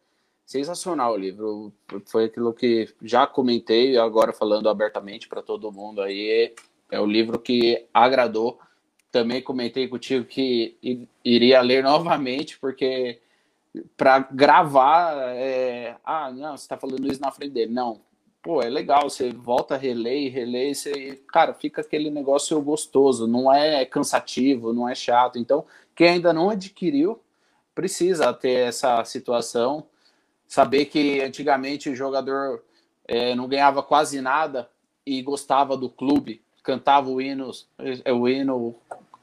sensacional 0.45 1.13
o 1.13 1.19
livro. 1.19 1.73
Foi 2.07 2.25
aquilo 2.25 2.53
que 2.53 2.89
já 3.03 3.27
comentei, 3.27 3.97
agora 3.99 4.33
falando 4.33 4.69
abertamente 4.69 5.29
para 5.29 5.43
todo 5.43 5.71
mundo 5.71 6.01
aí. 6.01 6.55
É 6.91 7.01
o 7.01 7.07
livro 7.07 7.39
que 7.39 7.87
agradou. 7.93 8.59
Também 9.15 9.41
comentei 9.41 9.87
contigo 9.87 10.25
que 10.25 10.77
iria 11.25 11.61
ler 11.61 11.85
novamente, 11.85 12.59
porque 12.59 13.21
para 13.97 14.19
gravar, 14.19 15.15
é... 15.37 15.95
ah, 16.05 16.33
não, 16.33 16.57
você 16.57 16.65
está 16.65 16.77
falando 16.77 17.07
isso 17.07 17.21
na 17.21 17.31
frente 17.31 17.53
dele. 17.53 17.73
Não, 17.73 18.01
pô, 18.43 18.61
é 18.61 18.69
legal, 18.69 19.09
você 19.09 19.31
volta, 19.31 19.77
relê, 19.77 20.29
relê, 20.29 20.75
você, 20.75 21.23
cara, 21.29 21.55
fica 21.55 21.81
aquele 21.81 22.11
negócio 22.11 22.61
gostoso, 22.61 23.29
não 23.29 23.53
é 23.53 23.85
cansativo, 23.85 24.73
não 24.73 24.89
é 24.89 24.97
chato. 24.97 25.39
Então, 25.39 25.65
quem 25.95 26.09
ainda 26.09 26.33
não 26.33 26.51
adquiriu, 26.51 27.21
precisa 27.73 28.33
ter 28.35 28.67
essa 28.67 29.05
situação 29.05 29.87
saber 30.49 30.87
que 30.87 31.23
antigamente 31.23 31.89
o 31.89 31.95
jogador 31.95 32.65
é, 33.07 33.33
não 33.37 33.47
ganhava 33.47 33.81
quase 33.81 34.21
nada 34.21 34.69
e 35.07 35.23
gostava 35.23 35.77
do 35.77 35.89
clube, 35.89 36.43
cantava 36.65 37.11
o 37.11 37.21
hino, 37.21 37.51
é, 38.05 38.13
o 38.13 38.27
hino 38.27 38.75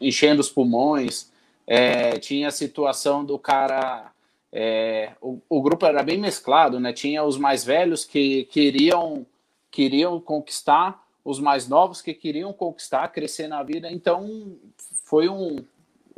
enchendo 0.02 0.42
os 0.42 0.50
pulmões, 0.50 1.32
é, 1.66 2.18
tinha 2.20 2.48
a 2.48 2.52
situação 2.52 3.24
do 3.24 3.38
cara. 3.40 4.12
É, 4.52 5.14
o, 5.22 5.40
o, 5.48 5.62
grupo 5.62 5.86
era 5.86 6.04
bem 6.04 6.18
mesclado, 6.18 6.80
né? 6.80 6.92
Tinha 6.92 7.24
os 7.24 7.38
mais 7.38 7.64
velhos 7.64 8.04
que 8.04 8.46
queriam 8.46 9.26
queriam 9.70 10.20
conquistar, 10.20 11.02
os 11.24 11.40
mais 11.40 11.70
novos 11.70 12.02
que 12.02 12.14
queriam 12.14 12.52
conquistar, 12.52 13.08
crescer 13.08 13.48
na 13.48 13.64
vida. 13.64 13.90
Então 13.90 14.58
foi 15.06 15.30
um, 15.30 15.64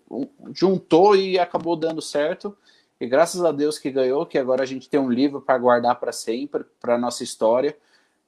um 0.10 0.28
juntou 0.54 1.16
e 1.16 1.38
acabou 1.38 1.76
dando 1.76 2.02
certo. 2.02 2.58
E 3.00 3.06
graças 3.06 3.44
a 3.44 3.52
Deus 3.52 3.78
que 3.78 3.92
ganhou, 3.92 4.26
que 4.26 4.38
agora 4.40 4.64
a 4.64 4.66
gente 4.66 4.90
tem 4.90 5.00
um 5.00 5.12
livro 5.12 5.42
para 5.42 5.58
guardar 5.60 6.00
para 6.00 6.12
sempre, 6.12 6.64
para 6.80 6.98
nossa 6.98 7.24
história. 7.24 7.78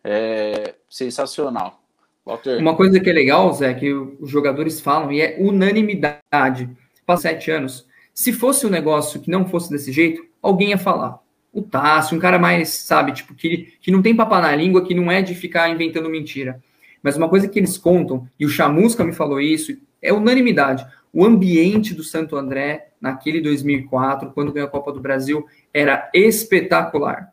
É 0.04 0.76
sensacional. 0.88 1.82
Walter. 2.26 2.58
Uma 2.58 2.76
coisa 2.76 3.00
que 3.00 3.10
é 3.10 3.14
legal, 3.14 3.54
Zé, 3.54 3.74
que 3.74 3.94
os 3.94 4.30
jogadores 4.30 4.82
falam, 4.82 5.12
e 5.12 5.22
é 5.22 5.38
unanimidade. 5.40 6.70
Faz 7.06 7.22
sete 7.22 7.52
anos. 7.52 7.86
Se 8.14 8.34
fosse 8.34 8.66
um 8.66 8.70
negócio 8.70 9.20
que 9.22 9.30
não 9.30 9.46
fosse 9.46 9.70
desse 9.70 9.92
jeito, 9.92 10.26
alguém 10.42 10.70
ia 10.70 10.78
falar. 10.78 11.20
O 11.54 11.62
Tássio, 11.62 12.18
um 12.18 12.20
cara 12.20 12.40
mais, 12.40 12.70
sabe, 12.70 13.12
tipo, 13.12 13.36
que, 13.36 13.74
que 13.80 13.92
não 13.92 14.02
tem 14.02 14.16
papo 14.16 14.36
na 14.36 14.56
língua, 14.56 14.86
que 14.86 14.96
não 14.96 15.12
é 15.12 15.22
de 15.22 15.36
ficar 15.36 15.70
inventando 15.70 16.10
mentira. 16.10 16.62
Mas 17.04 17.16
uma 17.16 17.30
coisa 17.30 17.48
que 17.48 17.60
eles 17.60 17.78
contam, 17.78 18.28
e 18.40 18.46
o 18.46 18.50
Chamusca 18.50 19.04
me 19.04 19.14
falou 19.14 19.40
isso, 19.40 19.78
é 20.02 20.12
unanimidade. 20.12 20.86
O 21.14 21.24
ambiente 21.24 21.94
do 21.94 22.04
Santo 22.04 22.36
André, 22.36 22.90
naquele 23.00 23.40
2004, 23.40 24.32
quando 24.32 24.52
ganhou 24.52 24.68
a 24.68 24.72
Copa 24.72 24.92
do 24.92 25.00
Brasil, 25.00 25.46
era 25.74 26.10
espetacular. 26.14 27.32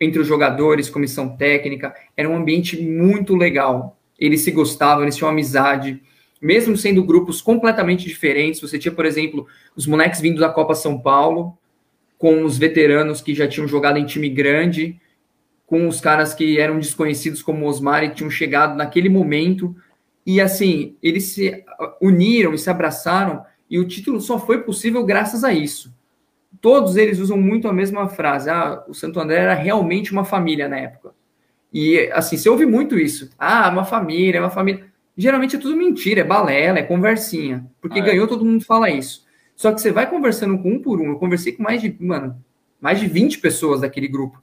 Entre 0.00 0.20
os 0.20 0.26
jogadores, 0.26 0.88
comissão 0.88 1.36
técnica, 1.36 1.94
era 2.16 2.28
um 2.28 2.36
ambiente 2.36 2.80
muito 2.80 3.34
legal. 3.34 3.98
Eles 4.24 4.42
se 4.42 4.50
gostavam, 4.50 5.02
eles 5.02 5.16
tinham 5.16 5.30
amizade, 5.30 6.02
mesmo 6.40 6.76
sendo 6.76 7.04
grupos 7.04 7.40
completamente 7.40 8.06
diferentes. 8.06 8.60
Você 8.60 8.78
tinha, 8.78 8.92
por 8.92 9.06
exemplo, 9.06 9.46
os 9.74 9.86
moleques 9.86 10.20
vindo 10.20 10.40
da 10.40 10.48
Copa 10.48 10.74
São 10.74 11.00
Paulo, 11.00 11.56
com 12.18 12.44
os 12.44 12.56
veteranos 12.56 13.20
que 13.20 13.34
já 13.34 13.48
tinham 13.48 13.66
jogado 13.66 13.98
em 13.98 14.06
time 14.06 14.28
grande, 14.28 15.00
com 15.66 15.88
os 15.88 16.00
caras 16.00 16.34
que 16.34 16.60
eram 16.60 16.78
desconhecidos 16.78 17.42
como 17.42 17.66
Osmar 17.66 18.04
e 18.04 18.10
tinham 18.10 18.30
chegado 18.30 18.76
naquele 18.76 19.08
momento 19.08 19.74
e 20.24 20.40
assim, 20.40 20.96
eles 21.02 21.32
se 21.32 21.64
uniram 22.00 22.54
e 22.54 22.58
se 22.58 22.70
abraçaram, 22.70 23.44
e 23.68 23.78
o 23.78 23.86
título 23.86 24.20
só 24.20 24.38
foi 24.38 24.62
possível 24.62 25.04
graças 25.04 25.42
a 25.42 25.52
isso. 25.52 25.92
Todos 26.60 26.96
eles 26.96 27.18
usam 27.18 27.36
muito 27.36 27.66
a 27.66 27.72
mesma 27.72 28.08
frase. 28.08 28.48
Ah, 28.48 28.84
o 28.86 28.94
Santo 28.94 29.18
André 29.18 29.38
era 29.38 29.54
realmente 29.54 30.12
uma 30.12 30.24
família 30.24 30.68
na 30.68 30.78
época. 30.78 31.12
E 31.72 32.10
assim, 32.12 32.36
você 32.36 32.48
ouve 32.48 32.66
muito 32.66 32.98
isso. 32.98 33.30
Ah, 33.38 33.68
uma 33.70 33.84
família, 33.84 34.40
uma 34.40 34.50
família. 34.50 34.84
Geralmente 35.16 35.56
é 35.56 35.58
tudo 35.58 35.76
mentira, 35.76 36.20
é 36.20 36.24
balela, 36.24 36.78
é 36.78 36.82
conversinha. 36.82 37.66
Porque 37.80 38.00
ah, 38.00 38.02
é. 38.02 38.06
ganhou, 38.06 38.26
todo 38.26 38.44
mundo 38.44 38.64
fala 38.64 38.90
isso. 38.90 39.24
Só 39.56 39.72
que 39.72 39.80
você 39.80 39.90
vai 39.90 40.08
conversando 40.08 40.58
com 40.58 40.72
um 40.72 40.82
por 40.82 41.00
um. 41.00 41.10
Eu 41.10 41.16
conversei 41.16 41.52
com 41.52 41.62
mais 41.62 41.80
de, 41.80 41.94
mano, 42.00 42.36
mais 42.80 43.00
de 43.00 43.06
20 43.06 43.38
pessoas 43.38 43.80
daquele 43.80 44.08
grupo. 44.08 44.42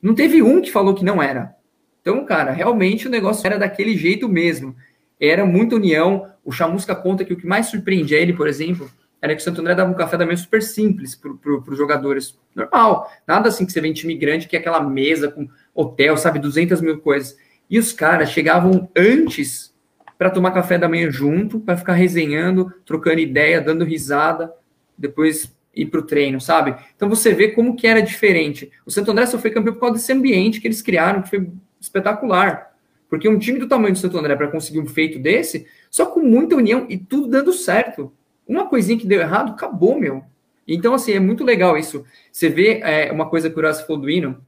Não 0.00 0.14
teve 0.14 0.42
um 0.42 0.60
que 0.60 0.70
falou 0.70 0.94
que 0.94 1.04
não 1.04 1.22
era. 1.22 1.54
Então, 2.00 2.24
cara, 2.24 2.52
realmente 2.52 3.06
o 3.06 3.10
negócio 3.10 3.46
era 3.46 3.58
daquele 3.58 3.96
jeito 3.96 4.28
mesmo 4.28 4.74
era 5.20 5.44
muita 5.44 5.76
união. 5.76 6.26
O 6.44 6.52
Chamusca 6.52 6.94
conta 6.94 7.24
que 7.24 7.32
o 7.32 7.36
que 7.36 7.46
mais 7.46 7.66
surpreendia 7.66 8.18
ele, 8.18 8.32
por 8.32 8.46
exemplo, 8.46 8.90
era 9.20 9.34
que 9.34 9.40
o 9.40 9.44
Santo 9.44 9.60
André 9.60 9.74
dava 9.74 9.90
um 9.90 9.94
café 9.94 10.16
da 10.16 10.24
manhã 10.24 10.36
super 10.36 10.62
simples 10.62 11.14
para 11.14 11.32
pro, 11.34 11.64
os 11.66 11.76
jogadores. 11.76 12.38
Normal. 12.54 13.10
Nada 13.26 13.48
assim 13.48 13.66
que 13.66 13.72
você 13.72 13.80
vê 13.80 13.88
em 13.88 13.92
time 13.92 14.14
grande, 14.14 14.46
que 14.46 14.56
é 14.56 14.60
aquela 14.60 14.80
mesa 14.80 15.28
com 15.28 15.48
hotel, 15.80 16.16
sabe, 16.16 16.38
200 16.40 16.80
mil 16.80 16.98
coisas. 16.98 17.36
E 17.70 17.78
os 17.78 17.92
caras 17.92 18.30
chegavam 18.30 18.90
antes 18.96 19.72
para 20.16 20.30
tomar 20.30 20.50
café 20.50 20.76
da 20.76 20.88
manhã 20.88 21.08
junto, 21.10 21.60
para 21.60 21.76
ficar 21.76 21.92
resenhando, 21.92 22.72
trocando 22.84 23.20
ideia, 23.20 23.60
dando 23.60 23.84
risada, 23.84 24.52
depois 24.96 25.56
ir 25.72 25.86
para 25.86 26.00
o 26.00 26.02
treino, 26.02 26.40
sabe? 26.40 26.74
Então 26.96 27.08
você 27.08 27.32
vê 27.32 27.48
como 27.48 27.76
que 27.76 27.86
era 27.86 28.02
diferente. 28.02 28.72
O 28.84 28.90
Santo 28.90 29.12
André 29.12 29.26
só 29.26 29.38
foi 29.38 29.52
campeão 29.52 29.74
por 29.74 29.80
causa 29.80 29.94
desse 29.94 30.12
ambiente 30.12 30.60
que 30.60 30.66
eles 30.66 30.82
criaram, 30.82 31.22
que 31.22 31.30
foi 31.30 31.48
espetacular. 31.80 32.74
Porque 33.08 33.28
um 33.28 33.38
time 33.38 33.60
do 33.60 33.68
tamanho 33.68 33.92
do 33.92 33.98
Santo 33.98 34.18
André 34.18 34.34
para 34.34 34.48
conseguir 34.48 34.80
um 34.80 34.86
feito 34.86 35.20
desse, 35.20 35.68
só 35.88 36.06
com 36.06 36.20
muita 36.20 36.56
união 36.56 36.86
e 36.88 36.98
tudo 36.98 37.28
dando 37.28 37.52
certo. 37.52 38.12
Uma 38.46 38.66
coisinha 38.66 38.98
que 38.98 39.06
deu 39.06 39.20
errado, 39.20 39.52
acabou, 39.52 39.98
meu. 39.98 40.24
Então, 40.66 40.92
assim, 40.92 41.12
é 41.12 41.20
muito 41.20 41.44
legal 41.44 41.78
isso. 41.78 42.04
Você 42.32 42.48
vê 42.48 42.80
é, 42.82 43.12
uma 43.12 43.30
coisa 43.30 43.48
que 43.48 43.56
o 43.56 43.58
Horácio 43.58 43.86
falou 43.86 44.02
do 44.02 44.10
hino, 44.10 44.42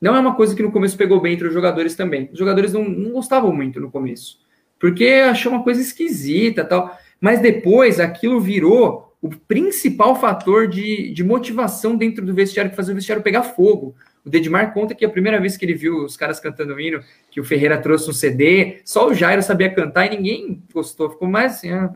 não 0.00 0.14
é 0.14 0.20
uma 0.20 0.34
coisa 0.34 0.54
que 0.54 0.62
no 0.62 0.72
começo 0.72 0.96
pegou 0.96 1.20
bem 1.20 1.34
entre 1.34 1.48
os 1.48 1.54
jogadores 1.54 1.94
também. 1.94 2.28
Os 2.32 2.38
jogadores 2.38 2.72
não, 2.72 2.84
não 2.84 3.12
gostavam 3.12 3.52
muito 3.52 3.80
no 3.80 3.90
começo, 3.90 4.38
porque 4.78 5.06
achou 5.06 5.52
uma 5.52 5.64
coisa 5.64 5.80
esquisita 5.80 6.64
tal. 6.64 6.96
Mas 7.20 7.40
depois 7.40 7.98
aquilo 7.98 8.40
virou 8.40 9.08
o 9.20 9.28
principal 9.28 10.14
fator 10.14 10.68
de, 10.68 11.12
de 11.12 11.24
motivação 11.24 11.96
dentro 11.96 12.24
do 12.24 12.32
vestiário, 12.32 12.70
que 12.70 12.76
fazia 12.76 12.92
o 12.92 12.94
vestiário 12.94 13.22
pegar 13.22 13.42
fogo. 13.42 13.94
O 14.24 14.30
Dedmar 14.30 14.72
conta 14.72 14.94
que 14.94 15.04
a 15.04 15.08
primeira 15.08 15.40
vez 15.40 15.56
que 15.56 15.64
ele 15.64 15.74
viu 15.74 16.04
os 16.04 16.16
caras 16.16 16.38
cantando 16.38 16.74
o 16.74 16.80
hino, 16.80 17.00
que 17.30 17.40
o 17.40 17.44
Ferreira 17.44 17.78
trouxe 17.78 18.08
um 18.08 18.12
CD, 18.12 18.80
só 18.84 19.08
o 19.08 19.14
Jairo 19.14 19.42
sabia 19.42 19.74
cantar 19.74 20.06
e 20.06 20.16
ninguém 20.16 20.62
gostou, 20.72 21.10
ficou 21.10 21.26
mais 21.26 21.54
assim. 21.54 21.72
Ah. 21.72 21.92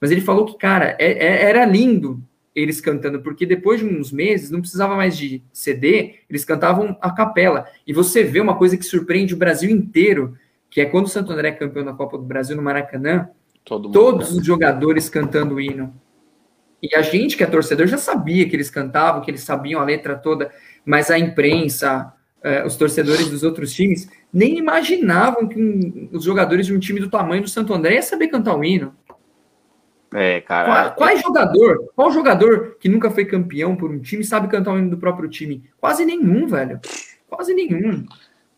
Mas 0.00 0.10
ele 0.10 0.20
falou 0.20 0.44
que, 0.44 0.56
cara, 0.58 0.96
é, 0.98 1.12
é, 1.12 1.44
era 1.44 1.64
lindo 1.64 2.20
eles 2.56 2.80
cantando, 2.80 3.20
porque 3.20 3.44
depois 3.44 3.80
de 3.80 3.86
uns 3.86 4.10
meses 4.10 4.50
não 4.50 4.60
precisava 4.60 4.96
mais 4.96 5.14
de 5.14 5.42
CD, 5.52 6.20
eles 6.28 6.42
cantavam 6.42 6.96
a 7.02 7.10
capela. 7.10 7.66
E 7.86 7.92
você 7.92 8.24
vê 8.24 8.40
uma 8.40 8.56
coisa 8.56 8.78
que 8.78 8.82
surpreende 8.82 9.34
o 9.34 9.36
Brasil 9.36 9.68
inteiro, 9.68 10.34
que 10.70 10.80
é 10.80 10.86
quando 10.86 11.04
o 11.04 11.10
Santo 11.10 11.30
André 11.32 11.48
é 11.48 11.52
campeão 11.52 11.84
da 11.84 11.92
Copa 11.92 12.16
do 12.16 12.24
Brasil 12.24 12.56
no 12.56 12.62
Maracanã, 12.62 13.28
todos 13.62 14.32
os 14.32 14.44
jogadores 14.44 15.10
cantando 15.10 15.56
o 15.56 15.60
hino. 15.60 15.94
E 16.82 16.94
a 16.96 17.02
gente 17.02 17.36
que 17.36 17.42
é 17.42 17.46
torcedor 17.46 17.86
já 17.86 17.98
sabia 17.98 18.48
que 18.48 18.56
eles 18.56 18.70
cantavam, 18.70 19.20
que 19.20 19.30
eles 19.30 19.42
sabiam 19.42 19.80
a 19.80 19.84
letra 19.84 20.16
toda, 20.16 20.50
mas 20.84 21.10
a 21.10 21.18
imprensa, 21.18 22.10
eh, 22.42 22.64
os 22.64 22.76
torcedores 22.76 23.28
dos 23.28 23.42
outros 23.42 23.72
times, 23.72 24.08
nem 24.32 24.56
imaginavam 24.58 25.46
que 25.46 25.60
um, 25.60 26.08
os 26.12 26.24
jogadores 26.24 26.66
de 26.66 26.74
um 26.74 26.78
time 26.78 27.00
do 27.00 27.10
tamanho 27.10 27.42
do 27.42 27.48
Santo 27.48 27.74
André 27.74 27.96
ia 27.96 28.02
saber 28.02 28.28
cantar 28.28 28.56
o 28.56 28.64
hino. 28.64 28.94
É, 30.18 30.40
cara. 30.40 30.90
Qual, 30.90 30.94
qual 30.94 31.08
é 31.10 31.16
jogador? 31.18 31.92
Qual 31.94 32.10
jogador 32.10 32.76
que 32.80 32.88
nunca 32.88 33.10
foi 33.10 33.26
campeão 33.26 33.76
por 33.76 33.90
um 33.90 34.00
time 34.00 34.24
sabe 34.24 34.48
cantar 34.48 34.72
o 34.72 34.78
hino 34.78 34.88
do 34.88 34.96
próprio 34.96 35.28
time? 35.28 35.68
Quase 35.78 36.06
nenhum, 36.06 36.46
velho. 36.46 36.80
Quase 37.28 37.52
nenhum. 37.52 38.06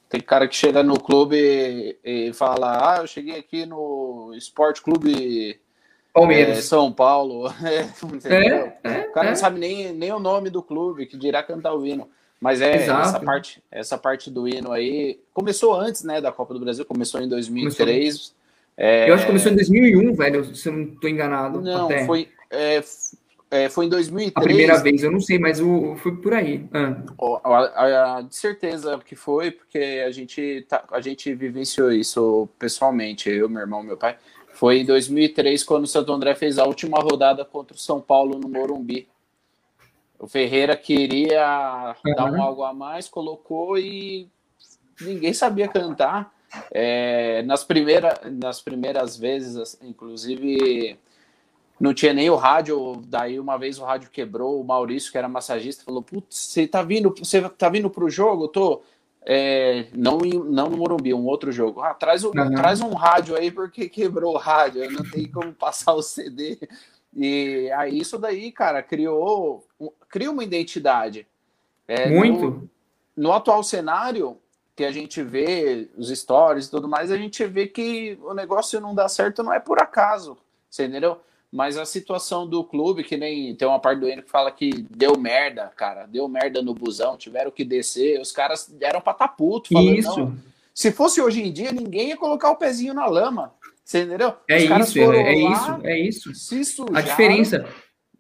Tem 0.09 0.21
cara 0.21 0.47
que 0.47 0.55
chega 0.55 0.85
no 0.85 1.01
clube 1.01 1.37
e, 1.37 2.29
e 2.29 2.33
fala: 2.33 2.95
Ah, 2.95 3.01
eu 3.01 3.09
cheguei 3.09 3.37
aqui 3.37 3.67
no 3.67 4.33
Esporte 4.37 4.81
Clube 4.81 5.59
Palmeiras. 6.13 6.59
É, 6.59 6.63
São 6.63 6.93
Paulo. 6.93 7.53
É, 8.25 8.79
é, 8.85 9.07
o 9.09 9.13
cara 9.13 9.27
não 9.27 9.33
é. 9.33 9.37
sabe 9.37 9.59
nem, 9.59 9.93
nem 9.93 10.13
o 10.13 10.21
nome 10.21 10.51
do 10.51 10.63
clube, 10.63 11.07
que 11.07 11.17
dirá 11.17 11.43
cantar 11.43 11.75
o 11.75 11.85
hino. 11.85 12.09
Mas 12.41 12.61
é 12.61 12.77
essa 12.77 13.19
parte, 13.19 13.61
essa 13.69 13.99
parte 13.99 14.31
do 14.31 14.47
hino 14.47 14.71
aí 14.71 15.21
começou 15.35 15.75
antes, 15.75 16.05
né, 16.05 16.21
da 16.21 16.31
Copa 16.31 16.55
do 16.55 16.61
Brasil, 16.61 16.85
começou 16.85 17.21
em 17.21 17.29
2003. 17.29 17.77
Começou. 17.77 18.38
É... 18.79 19.11
Eu 19.11 19.15
acho 19.15 19.25
que 19.25 19.29
começou 19.29 19.51
em 19.51 19.57
2001, 19.57 20.15
velho, 20.15 20.55
se 20.55 20.69
eu 20.69 20.73
não 20.73 20.85
estou 20.85 21.11
enganado. 21.11 21.61
Não, 21.61 21.87
até. 21.87 22.07
foi 22.07 22.29
é, 22.51 22.83
é, 23.51 23.69
foi 23.69 23.87
em 23.87 23.89
2003. 23.89 24.33
A 24.37 24.41
primeira 24.41 24.79
vez, 24.79 25.03
eu 25.03 25.11
não 25.11 25.21
sei, 25.21 25.39
mas 25.39 25.61
o, 25.61 25.97
foi 25.97 26.17
por 26.17 26.35
aí. 26.35 26.69
Ah. 26.73 28.23
De 28.23 28.35
certeza 28.35 28.99
que 29.05 29.17
foi, 29.17 29.51
porque 29.51 30.05
a 30.07 30.11
gente, 30.11 30.67
tá, 30.69 30.85
a 30.91 31.01
gente 31.01 31.35
vivenciou 31.35 31.91
isso 31.91 32.49
pessoalmente, 32.59 33.31
eu, 33.31 33.49
meu 33.49 33.61
irmão, 33.61 33.83
meu 33.83 33.97
pai. 33.97 34.17
Foi 34.53 34.81
em 34.81 34.85
2003, 34.85 35.63
quando 35.65 35.85
o 35.85 35.89
Santo 35.89 36.13
André 36.13 36.35
fez 36.35 36.59
a 36.59 36.65
última 36.65 36.99
rodada 36.99 37.45
contra 37.45 37.77
o 37.77 37.81
São 37.81 38.01
Paulo 38.01 38.39
no 38.39 38.49
Morumbi. 38.49 39.09
O 40.19 40.27
Ferreira 40.27 40.77
queria 40.77 41.95
uhum. 42.05 42.15
dar 42.15 42.33
um 42.33 42.43
algo 42.43 42.65
a 42.65 42.75
mais, 42.75 43.09
colocou 43.09 43.79
e 43.79 44.29
ninguém 45.01 45.33
sabia 45.33 45.69
cantar. 45.69 46.35
É, 46.71 47.43
nas, 47.43 47.65
primeira, 47.65 48.21
nas 48.31 48.61
primeiras 48.61 49.17
vezes, 49.17 49.79
inclusive, 49.83 50.99
não 51.81 51.95
tinha 51.95 52.13
nem 52.13 52.31
o 52.31 52.37
rádio. 52.37 53.03
Daí, 53.07 53.39
uma 53.39 53.57
vez 53.57 53.79
o 53.79 53.85
rádio 53.85 54.11
quebrou. 54.11 54.61
O 54.61 54.65
Maurício, 54.65 55.13
que 55.13 55.19
era 55.19 55.29
massagista, 55.29 55.85
falou: 55.85 56.03
Putz, 56.03 56.37
você 56.37 56.67
tá 56.67 56.83
vindo, 56.83 57.15
você 57.17 57.41
tá 57.49 57.69
vindo 57.69 57.91
pro 57.91 58.11
jogo? 58.11 58.45
Eu 58.45 58.49
tô. 58.49 58.83
É, 59.31 59.87
não, 59.95 60.19
não 60.19 60.71
no 60.71 60.79
Morumbi, 60.79 61.13
um 61.13 61.27
outro 61.27 61.53
jogo. 61.53 61.83
Ah, 61.83 61.93
traz, 61.93 62.25
um, 62.25 62.29
uhum. 62.29 62.55
traz 62.55 62.81
um 62.81 62.95
rádio 62.95 63.37
aí, 63.37 63.51
porque 63.51 63.89
quebrou 63.89 64.35
o 64.35 64.39
rádio, 64.39 64.83
eu 64.83 64.91
não 64.91 65.03
tem 65.03 65.31
como 65.31 65.53
passar 65.53 65.93
o 65.93 66.03
CD. 66.03 66.59
E 67.15 67.71
aí, 67.73 67.99
isso 67.99 68.19
daí, 68.19 68.51
cara, 68.53 68.83
criou, 68.83 69.67
cria 70.09 70.31
uma 70.31 70.45
identidade. 70.45 71.27
É, 71.87 72.09
Muito. 72.09 72.51
No, 72.51 72.71
no, 73.17 73.33
atual 73.33 73.63
cenário, 73.63 74.39
que 74.79 74.85
a 74.85 74.93
gente 74.93 75.21
vê 75.25 75.89
os 75.97 76.09
stories 76.09 76.67
e 76.67 76.71
tudo 76.71 76.87
mais, 76.87 77.11
a 77.11 77.17
gente 77.17 77.45
vê 77.45 77.67
que 77.67 78.17
o 78.23 78.33
negócio 78.33 78.81
não 78.81 78.95
dá 78.95 79.09
certo 79.09 79.43
não 79.43 79.53
é 79.53 79.59
por 79.59 79.83
acaso, 79.83 80.39
você 80.71 80.85
entendeu? 80.85 81.19
Mas 81.51 81.77
a 81.77 81.85
situação 81.85 82.47
do 82.47 82.63
clube, 82.63 83.03
que 83.03 83.17
nem 83.17 83.57
tem 83.57 83.67
uma 83.67 83.81
parte 83.81 83.99
do 83.99 84.09
Eno 84.09 84.23
que 84.23 84.31
fala 84.31 84.53
que 84.53 84.87
deu 84.89 85.19
merda, 85.19 85.73
cara, 85.75 86.07
deu 86.07 86.29
merda 86.29 86.63
no 86.63 86.75
busão, 86.75 87.17
tiveram 87.17 87.51
que 87.51 87.65
descer, 87.65 88.21
os 88.21 88.31
caras 88.31 88.73
eram 88.81 89.01
pra 89.01 89.15
tá 89.15 89.27
puto, 89.27 89.71
falando, 89.73 89.99
Isso. 89.99 90.17
Não, 90.17 90.39
se 90.73 90.93
fosse 90.93 91.21
hoje 91.21 91.43
em 91.43 91.53
dia, 91.53 91.73
ninguém 91.73 92.11
ia 92.11 92.17
colocar 92.17 92.49
o 92.53 92.57
pezinho 92.57 92.95
na 92.95 93.07
lama. 93.07 93.53
Você 93.85 94.03
entendeu? 94.03 94.35
É 94.49 94.63
isso, 94.63 95.01
é, 95.01 95.17
é 95.17 95.35
isso, 95.35 95.81
é 95.83 95.99
isso. 95.99 96.35
Sujaram, 96.37 96.97
a 96.97 97.01
diferença. 97.01 97.67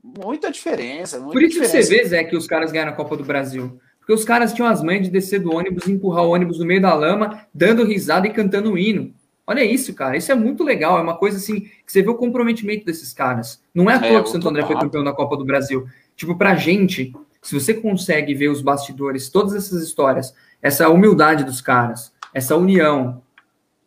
Muita 0.02 0.50
diferença. 0.50 1.20
Muita 1.20 1.32
Por 1.34 1.42
isso 1.42 1.52
diferença. 1.52 1.78
que 1.78 1.84
você 1.84 2.02
vê, 2.02 2.08
Zé, 2.08 2.24
que 2.24 2.36
os 2.36 2.48
caras 2.48 2.72
ganharam 2.72 2.90
a 2.90 2.96
Copa 2.96 3.16
do 3.16 3.24
Brasil. 3.24 3.78
Porque 4.08 4.20
os 4.20 4.24
caras 4.24 4.54
tinham 4.54 4.66
as 4.66 4.82
mães 4.82 5.02
de 5.02 5.10
descer 5.10 5.38
do 5.38 5.54
ônibus 5.54 5.86
e 5.86 5.92
empurrar 5.92 6.24
o 6.24 6.30
ônibus 6.30 6.58
no 6.58 6.64
meio 6.64 6.80
da 6.80 6.94
lama, 6.94 7.46
dando 7.52 7.84
risada 7.84 8.26
e 8.26 8.32
cantando 8.32 8.72
um 8.72 8.78
hino. 8.78 9.12
Olha 9.46 9.62
isso, 9.62 9.92
cara. 9.92 10.16
Isso 10.16 10.32
é 10.32 10.34
muito 10.34 10.64
legal. 10.64 10.98
É 10.98 11.02
uma 11.02 11.18
coisa 11.18 11.36
assim 11.36 11.60
que 11.60 11.92
você 11.92 12.00
vê 12.00 12.08
o 12.08 12.14
comprometimento 12.14 12.86
desses 12.86 13.12
caras. 13.12 13.62
Não 13.74 13.90
é 13.90 13.96
à 13.96 13.96
é, 13.96 14.08
toa 14.08 14.22
que 14.22 14.30
o 14.30 14.32
Santo 14.32 14.48
André 14.48 14.64
foi 14.64 14.80
campeão 14.80 15.04
da 15.04 15.12
Copa 15.12 15.36
do 15.36 15.44
Brasil. 15.44 15.86
Tipo, 16.16 16.38
pra 16.38 16.56
gente, 16.56 17.12
se 17.42 17.52
você 17.52 17.74
consegue 17.74 18.32
ver 18.32 18.48
os 18.48 18.62
bastidores, 18.62 19.28
todas 19.28 19.54
essas 19.54 19.82
histórias, 19.82 20.34
essa 20.62 20.88
humildade 20.88 21.44
dos 21.44 21.60
caras, 21.60 22.10
essa 22.32 22.56
união, 22.56 23.20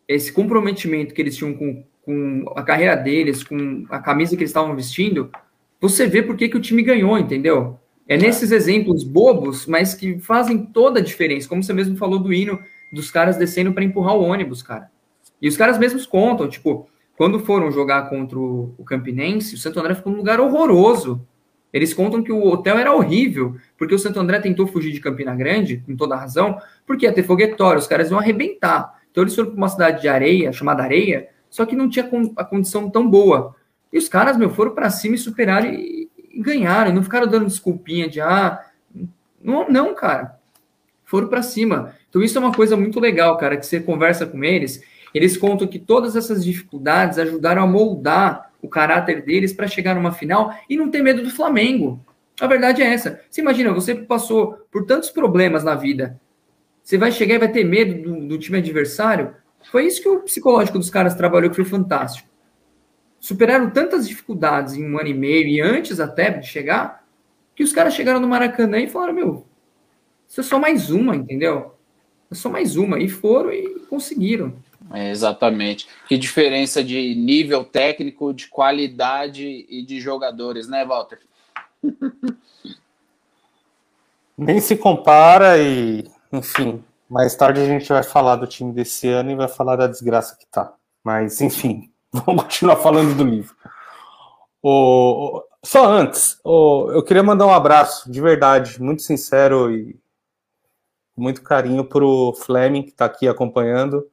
esse 0.06 0.32
comprometimento 0.32 1.14
que 1.14 1.20
eles 1.20 1.36
tinham 1.36 1.52
com, 1.52 1.82
com 2.02 2.44
a 2.54 2.62
carreira 2.62 2.94
deles, 2.94 3.42
com 3.42 3.84
a 3.90 3.98
camisa 3.98 4.36
que 4.36 4.42
eles 4.42 4.50
estavam 4.50 4.76
vestindo, 4.76 5.32
você 5.80 6.06
vê 6.06 6.22
por 6.22 6.36
que, 6.36 6.48
que 6.48 6.56
o 6.56 6.60
time 6.60 6.80
ganhou, 6.80 7.18
entendeu? 7.18 7.80
É 8.12 8.16
nesses 8.18 8.52
exemplos 8.52 9.04
bobos, 9.04 9.64
mas 9.64 9.94
que 9.94 10.18
fazem 10.18 10.66
toda 10.66 11.00
a 11.00 11.02
diferença. 11.02 11.48
Como 11.48 11.62
você 11.62 11.72
mesmo 11.72 11.96
falou 11.96 12.18
do 12.18 12.30
hino 12.30 12.60
dos 12.92 13.10
caras 13.10 13.38
descendo 13.38 13.72
para 13.72 13.82
empurrar 13.82 14.14
o 14.14 14.22
ônibus, 14.22 14.62
cara. 14.62 14.90
E 15.40 15.48
os 15.48 15.56
caras 15.56 15.78
mesmos 15.78 16.04
contam, 16.04 16.46
tipo, 16.46 16.86
quando 17.16 17.40
foram 17.40 17.72
jogar 17.72 18.10
contra 18.10 18.38
o, 18.38 18.84
Campinense, 18.84 19.54
o 19.54 19.58
Santo 19.58 19.80
André 19.80 19.94
ficou 19.94 20.12
num 20.12 20.18
lugar 20.18 20.40
horroroso. 20.40 21.26
Eles 21.72 21.94
contam 21.94 22.22
que 22.22 22.30
o 22.30 22.48
hotel 22.48 22.76
era 22.76 22.94
horrível, 22.94 23.56
porque 23.78 23.94
o 23.94 23.98
Santo 23.98 24.20
André 24.20 24.40
tentou 24.40 24.66
fugir 24.66 24.92
de 24.92 25.00
Campina 25.00 25.34
Grande, 25.34 25.78
com 25.78 25.96
toda 25.96 26.14
razão, 26.14 26.58
porque 26.86 27.06
ia 27.06 27.14
ter 27.14 27.22
foguetório, 27.22 27.78
os 27.78 27.86
caras 27.86 28.10
iam 28.10 28.20
arrebentar. 28.20 29.00
Então 29.10 29.24
eles 29.24 29.34
foram 29.34 29.52
para 29.52 29.56
uma 29.56 29.68
cidade 29.70 30.02
de 30.02 30.08
areia, 30.08 30.52
chamada 30.52 30.82
Areia, 30.82 31.30
só 31.48 31.64
que 31.64 31.74
não 31.74 31.88
tinha 31.88 32.06
a 32.36 32.44
condição 32.44 32.90
tão 32.90 33.08
boa. 33.08 33.56
E 33.90 33.96
os 33.96 34.06
caras, 34.06 34.36
meu, 34.36 34.50
foram 34.50 34.74
para 34.74 34.90
cima 34.90 35.14
e 35.14 35.18
superaram 35.18 35.70
e, 35.70 36.01
ganharam, 36.36 36.92
não 36.92 37.02
ficaram 37.02 37.26
dando 37.26 37.46
desculpinha 37.46 38.08
de, 38.08 38.20
ah, 38.20 38.64
não, 39.42 39.68
não 39.68 39.94
cara. 39.94 40.38
Foram 41.04 41.28
para 41.28 41.42
cima. 41.42 41.94
Então 42.08 42.22
isso 42.22 42.38
é 42.38 42.40
uma 42.40 42.52
coisa 42.52 42.76
muito 42.76 42.98
legal, 42.98 43.36
cara, 43.36 43.56
que 43.56 43.66
você 43.66 43.80
conversa 43.80 44.26
com 44.26 44.42
eles 44.42 44.82
eles 45.14 45.36
contam 45.36 45.66
que 45.66 45.78
todas 45.78 46.16
essas 46.16 46.44
dificuldades 46.44 47.18
ajudaram 47.18 47.62
a 47.62 47.66
moldar 47.66 48.50
o 48.60 48.68
caráter 48.68 49.22
deles 49.22 49.52
para 49.52 49.66
chegar 49.66 49.94
numa 49.94 50.12
final 50.12 50.54
e 50.68 50.76
não 50.76 50.90
ter 50.90 51.02
medo 51.02 51.22
do 51.22 51.30
Flamengo. 51.30 52.00
A 52.40 52.46
verdade 52.46 52.82
é 52.82 52.86
essa. 52.86 53.20
Você 53.28 53.40
imagina, 53.40 53.72
você 53.72 53.94
passou 53.94 54.66
por 54.70 54.86
tantos 54.86 55.10
problemas 55.10 55.62
na 55.62 55.74
vida. 55.74 56.18
Você 56.82 56.96
vai 56.96 57.12
chegar 57.12 57.34
e 57.34 57.38
vai 57.38 57.50
ter 57.50 57.64
medo 57.64 58.02
do, 58.02 58.28
do 58.28 58.38
time 58.38 58.58
adversário? 58.58 59.34
Foi 59.70 59.86
isso 59.86 60.02
que 60.02 60.08
o 60.08 60.20
psicológico 60.20 60.78
dos 60.78 60.90
caras 60.90 61.14
trabalhou, 61.14 61.50
que 61.50 61.56
foi 61.56 61.64
fantástico. 61.64 62.28
Superaram 63.22 63.70
tantas 63.70 64.08
dificuldades 64.08 64.74
em 64.74 64.84
um 64.84 64.98
ano 64.98 65.06
e 65.06 65.14
meio 65.14 65.46
e 65.46 65.60
antes 65.60 66.00
até 66.00 66.28
de 66.28 66.44
chegar, 66.44 67.04
que 67.54 67.62
os 67.62 67.72
caras 67.72 67.94
chegaram 67.94 68.18
no 68.18 68.26
Maracanã 68.26 68.80
e 68.80 68.88
falaram: 68.88 69.14
Meu, 69.14 69.46
isso 70.28 70.40
é 70.40 70.42
só 70.42 70.58
mais 70.58 70.90
uma, 70.90 71.14
entendeu? 71.14 71.76
É 72.28 72.34
só 72.34 72.50
mais 72.50 72.76
uma. 72.76 72.98
E 72.98 73.08
foram 73.08 73.52
e 73.52 73.78
conseguiram. 73.88 74.56
É, 74.92 75.12
exatamente. 75.12 75.86
Que 76.08 76.18
diferença 76.18 76.82
de 76.82 77.14
nível 77.14 77.64
técnico, 77.64 78.34
de 78.34 78.48
qualidade 78.48 79.66
e 79.68 79.86
de 79.86 80.00
jogadores, 80.00 80.66
né, 80.66 80.84
Walter? 80.84 81.20
Nem 84.36 84.58
se 84.58 84.74
compara 84.74 85.58
e, 85.58 86.10
enfim, 86.32 86.82
mais 87.08 87.36
tarde 87.36 87.60
a 87.60 87.66
gente 87.66 87.88
vai 87.88 88.02
falar 88.02 88.34
do 88.34 88.48
time 88.48 88.72
desse 88.72 89.06
ano 89.06 89.30
e 89.30 89.36
vai 89.36 89.46
falar 89.46 89.76
da 89.76 89.86
desgraça 89.86 90.36
que 90.36 90.46
tá. 90.46 90.74
Mas, 91.04 91.40
enfim, 91.40 91.91
vamos 92.26 92.44
continuar 92.44 92.76
falando 92.76 93.14
do 93.14 93.24
livro. 93.24 93.54
Só 95.64 95.90
antes, 95.90 96.38
eu 96.44 97.02
queria 97.02 97.22
mandar 97.22 97.46
um 97.46 97.52
abraço, 97.52 98.10
de 98.10 98.20
verdade, 98.20 98.80
muito 98.80 99.02
sincero 99.02 99.74
e 99.74 99.96
muito 101.16 101.42
carinho 101.42 101.84
para 101.84 102.04
o 102.04 102.34
Fleming, 102.34 102.82
que 102.82 102.90
está 102.90 103.04
aqui 103.06 103.26
acompanhando. 103.26 104.08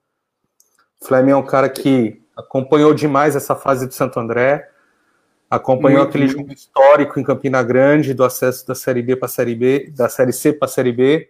Fleming 1.02 1.32
é 1.32 1.36
um 1.36 1.46
cara 1.46 1.70
que 1.70 2.22
acompanhou 2.38 2.94
demais 2.94 3.36
essa 3.36 3.56
fase 3.56 3.88
do 3.88 3.94
Santo 3.94 4.20
André, 4.20 4.70
acompanhou 5.50 6.00
Muito 6.00 6.10
aquele 6.10 6.28
bem. 6.28 6.38
jogo 6.38 6.54
histórico 6.54 7.20
em 7.20 7.24
Campina 7.24 7.62
Grande 7.64 8.14
do 8.14 8.24
acesso 8.24 8.66
da 8.66 8.76
Série 8.76 9.02
B 9.02 9.16
para 9.16 9.26
a 9.26 9.30
Série 9.30 9.56
B, 9.56 9.92
da 9.96 10.08
Série 10.08 10.32
C 10.32 10.54
para 10.54 10.68
a 10.68 10.70
Série 10.70 10.92
B. 10.92 11.30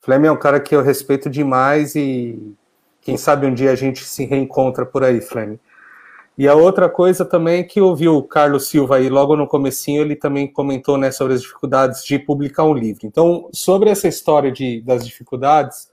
Fleming 0.00 0.28
é 0.28 0.32
um 0.32 0.38
cara 0.38 0.60
que 0.60 0.74
eu 0.74 0.82
respeito 0.82 1.28
demais 1.28 1.94
e 1.94 2.54
quem 3.00 3.16
sabe 3.16 3.46
um 3.46 3.54
dia 3.54 3.72
a 3.72 3.74
gente 3.74 4.04
se 4.04 4.24
reencontra 4.24 4.86
por 4.86 5.02
aí, 5.02 5.20
Fleming. 5.20 5.58
E 6.38 6.46
a 6.46 6.54
outra 6.54 6.88
coisa 6.88 7.24
também 7.24 7.58
é 7.58 7.64
que 7.64 7.80
eu 7.80 7.92
vi 7.96 8.08
o 8.08 8.22
Carlos 8.22 8.68
Silva 8.68 8.98
aí 8.98 9.08
logo 9.08 9.34
no 9.34 9.48
comecinho, 9.48 10.02
ele 10.02 10.14
também 10.14 10.46
comentou 10.46 10.96
né, 10.96 11.10
sobre 11.10 11.34
as 11.34 11.42
dificuldades 11.42 12.04
de 12.04 12.16
publicar 12.16 12.62
um 12.62 12.72
livro. 12.72 13.08
Então, 13.08 13.48
sobre 13.52 13.90
essa 13.90 14.06
história 14.06 14.52
de, 14.52 14.80
das 14.82 15.04
dificuldades, 15.04 15.90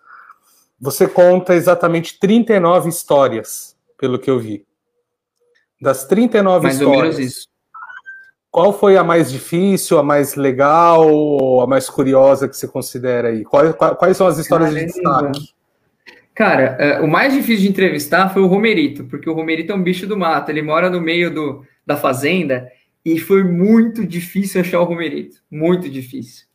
você 0.80 1.08
conta 1.08 1.56
exatamente 1.56 2.20
39 2.20 2.90
histórias, 2.90 3.76
pelo 3.98 4.20
que 4.20 4.30
eu 4.30 4.38
vi. 4.38 4.64
Das 5.82 6.06
39 6.06 6.64
mais 6.64 6.76
histórias. 6.76 7.00
Mais 7.00 7.16
ou 7.16 7.20
menos 7.20 7.34
isso. 7.34 7.48
Qual 8.52 8.72
foi 8.72 8.98
a 8.98 9.04
mais 9.04 9.32
difícil, 9.32 9.98
a 9.98 10.04
mais 10.04 10.36
legal, 10.36 11.12
ou 11.12 11.62
a 11.62 11.68
mais 11.68 11.90
curiosa 11.90 12.48
que 12.48 12.56
você 12.56 12.68
considera 12.68 13.30
aí? 13.30 13.44
Quais, 13.44 13.76
quais 13.98 14.16
são 14.16 14.28
as 14.28 14.38
histórias 14.38 14.70
Caramba. 14.70 14.88
de 14.88 14.94
destaque? 14.94 15.56
Cara, 16.36 16.76
é, 16.78 17.00
o 17.00 17.08
mais 17.08 17.34
difícil 17.34 17.64
de 17.64 17.70
entrevistar 17.70 18.28
foi 18.30 18.42
o 18.42 18.48
Romerito, 18.48 19.06
porque 19.06 19.30
o 19.30 19.34
Romerito 19.34 19.72
é 19.72 19.76
um 19.76 19.82
bicho 19.82 20.06
do 20.06 20.18
mato, 20.18 20.52
ele 20.52 20.62
mora 20.62 20.90
no 20.90 21.00
meio 21.00 21.34
do, 21.34 21.66
da 21.86 21.96
fazenda 21.96 22.70
e 23.06 23.18
foi 23.18 23.42
muito 23.42 24.06
difícil 24.06 24.60
achar 24.60 24.82
o 24.82 24.84
Romerito, 24.84 25.38
muito 25.50 25.90
difícil. 25.90 26.46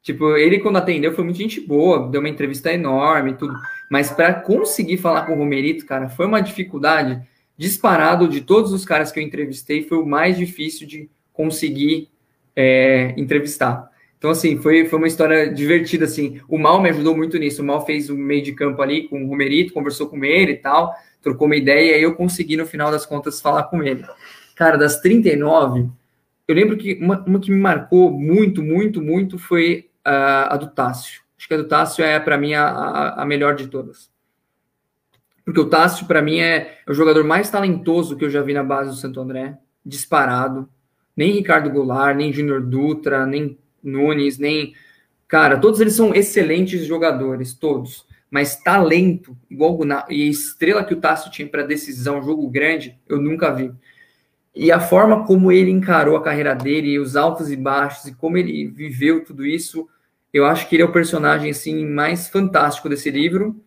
Tipo, 0.00 0.34
ele 0.38 0.58
quando 0.58 0.78
atendeu 0.78 1.12
foi 1.12 1.22
muito 1.22 1.36
gente 1.36 1.60
boa, 1.60 2.08
deu 2.08 2.22
uma 2.22 2.30
entrevista 2.30 2.72
enorme 2.72 3.34
tudo, 3.34 3.54
mas 3.90 4.10
para 4.10 4.32
conseguir 4.32 4.96
falar 4.96 5.26
com 5.26 5.34
o 5.34 5.36
Romerito, 5.36 5.84
cara, 5.84 6.08
foi 6.08 6.24
uma 6.24 6.40
dificuldade 6.40 7.20
disparado 7.58 8.26
de 8.26 8.40
todos 8.40 8.72
os 8.72 8.86
caras 8.86 9.12
que 9.12 9.20
eu 9.20 9.22
entrevistei, 9.22 9.82
foi 9.82 9.98
o 9.98 10.06
mais 10.06 10.38
difícil 10.38 10.86
de 10.86 11.10
conseguir 11.30 12.08
é, 12.56 13.12
entrevistar. 13.18 13.89
Então, 14.20 14.32
assim, 14.32 14.58
foi, 14.58 14.84
foi 14.84 14.98
uma 14.98 15.08
história 15.08 15.50
divertida, 15.50 16.04
assim. 16.04 16.42
O 16.46 16.58
Mal 16.58 16.82
me 16.82 16.90
ajudou 16.90 17.16
muito 17.16 17.38
nisso. 17.38 17.62
O 17.62 17.64
Mal 17.64 17.86
fez 17.86 18.10
o 18.10 18.14
meio 18.14 18.42
de 18.42 18.52
campo 18.52 18.82
ali 18.82 19.08
com 19.08 19.24
o 19.24 19.26
Romerito, 19.26 19.72
conversou 19.72 20.08
com 20.08 20.22
ele 20.22 20.52
e 20.52 20.56
tal, 20.56 20.94
trocou 21.22 21.46
uma 21.46 21.56
ideia, 21.56 21.92
e 21.92 21.94
aí 21.94 22.02
eu 22.02 22.14
consegui, 22.14 22.54
no 22.54 22.66
final 22.66 22.90
das 22.90 23.06
contas, 23.06 23.40
falar 23.40 23.62
com 23.62 23.82
ele. 23.82 24.04
Cara, 24.54 24.76
das 24.76 25.00
39, 25.00 25.88
eu 26.46 26.54
lembro 26.54 26.76
que 26.76 26.98
uma, 27.00 27.18
uma 27.24 27.40
que 27.40 27.50
me 27.50 27.56
marcou 27.56 28.10
muito, 28.10 28.62
muito, 28.62 29.00
muito 29.00 29.38
foi 29.38 29.88
a, 30.04 30.52
a 30.52 30.56
do 30.58 30.66
Tássio. 30.66 31.22
Acho 31.38 31.48
que 31.48 31.54
a 31.54 31.56
do 31.56 31.66
Tássio 31.66 32.04
é, 32.04 32.20
para 32.20 32.36
mim, 32.36 32.52
a, 32.52 33.14
a, 33.14 33.24
melhor 33.24 33.54
de 33.54 33.68
todas. 33.68 34.10
Porque 35.46 35.60
o 35.60 35.70
Tássio, 35.70 36.06
para 36.06 36.20
mim, 36.20 36.40
é, 36.40 36.78
é 36.86 36.90
o 36.90 36.92
jogador 36.92 37.24
mais 37.24 37.48
talentoso 37.48 38.18
que 38.18 38.24
eu 38.26 38.28
já 38.28 38.42
vi 38.42 38.52
na 38.52 38.62
base 38.62 38.90
do 38.90 38.96
Santo 38.96 39.18
André, 39.18 39.56
disparado. 39.82 40.68
Nem 41.16 41.32
Ricardo 41.32 41.70
Goulart, 41.70 42.14
nem 42.14 42.30
Júnior 42.30 42.60
Dutra, 42.60 43.24
nem 43.24 43.58
Nunes, 43.82 44.38
nem. 44.38 44.74
Cara, 45.28 45.58
todos 45.58 45.80
eles 45.80 45.94
são 45.94 46.14
excelentes 46.14 46.84
jogadores, 46.84 47.54
todos. 47.54 48.06
Mas 48.30 48.56
talento, 48.56 49.36
igual 49.50 49.78
e 50.08 50.28
estrela 50.28 50.84
que 50.84 50.94
o 50.94 51.00
Tássio 51.00 51.30
tinha 51.30 51.48
para 51.48 51.62
decisão, 51.62 52.22
jogo 52.22 52.48
grande, 52.48 52.98
eu 53.08 53.20
nunca 53.20 53.52
vi. 53.52 53.72
E 54.54 54.70
a 54.70 54.80
forma 54.80 55.24
como 55.24 55.50
ele 55.50 55.70
encarou 55.70 56.16
a 56.16 56.22
carreira 56.22 56.54
dele, 56.54 56.98
os 56.98 57.16
altos 57.16 57.50
e 57.50 57.56
baixos, 57.56 58.06
e 58.06 58.14
como 58.14 58.36
ele 58.36 58.66
viveu 58.68 59.24
tudo 59.24 59.44
isso, 59.44 59.88
eu 60.32 60.44
acho 60.44 60.68
que 60.68 60.76
ele 60.76 60.82
é 60.82 60.86
o 60.86 60.92
personagem 60.92 61.50
assim 61.50 61.84
mais 61.86 62.28
fantástico 62.28 62.88
desse 62.88 63.10
livro. 63.10 63.60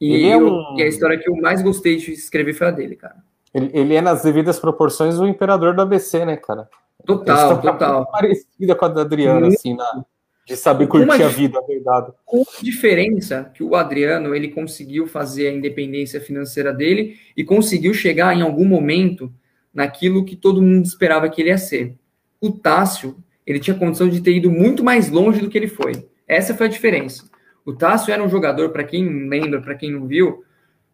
E, 0.00 0.26
é 0.26 0.36
um... 0.36 0.76
e 0.76 0.82
a 0.82 0.86
história 0.86 1.18
que 1.18 1.28
eu 1.28 1.36
mais 1.36 1.62
gostei 1.62 1.96
de 1.96 2.12
escrever 2.12 2.52
foi 2.54 2.66
a 2.66 2.70
dele, 2.70 2.96
cara. 2.96 3.16
Ele, 3.52 3.70
ele 3.72 3.94
é, 3.94 4.00
nas 4.00 4.22
devidas 4.22 4.60
proporções, 4.60 5.18
o 5.18 5.26
imperador 5.26 5.74
do 5.74 5.82
ABC, 5.82 6.24
né, 6.24 6.36
cara? 6.36 6.68
Total, 7.04 7.60
total. 7.60 8.10
Parecida 8.10 8.74
com 8.74 8.84
a 8.84 8.88
da 8.88 9.00
Adriana, 9.02 9.48
assim, 9.48 9.74
na, 9.74 10.04
de 10.46 10.56
saber 10.56 10.86
curtir 10.86 11.04
Uma, 11.04 11.14
a 11.16 11.28
vida, 11.28 11.58
a 11.58 11.66
verdade. 11.66 12.12
Com 12.24 12.44
diferença 12.62 13.50
que 13.52 13.64
o 13.64 13.74
Adriano, 13.74 14.32
ele 14.32 14.48
conseguiu 14.48 15.06
fazer 15.08 15.48
a 15.48 15.52
independência 15.52 16.20
financeira 16.20 16.72
dele 16.72 17.16
e 17.36 17.42
conseguiu 17.42 17.92
chegar 17.92 18.34
em 18.36 18.42
algum 18.42 18.64
momento 18.64 19.32
naquilo 19.74 20.24
que 20.24 20.36
todo 20.36 20.62
mundo 20.62 20.84
esperava 20.84 21.28
que 21.28 21.42
ele 21.42 21.50
ia 21.50 21.58
ser. 21.58 21.96
O 22.40 22.52
Tássio, 22.52 23.16
ele 23.44 23.58
tinha 23.58 23.76
condição 23.76 24.08
de 24.08 24.20
ter 24.20 24.36
ido 24.36 24.50
muito 24.50 24.84
mais 24.84 25.10
longe 25.10 25.40
do 25.40 25.50
que 25.50 25.58
ele 25.58 25.66
foi. 25.66 26.08
Essa 26.28 26.54
foi 26.54 26.66
a 26.66 26.70
diferença. 26.70 27.28
O 27.64 27.72
Tássio 27.72 28.12
era 28.12 28.22
um 28.22 28.28
jogador, 28.28 28.70
para 28.70 28.84
quem 28.84 29.28
lembra, 29.28 29.60
para 29.60 29.74
quem 29.74 29.90
não 29.90 30.06
viu, 30.06 30.44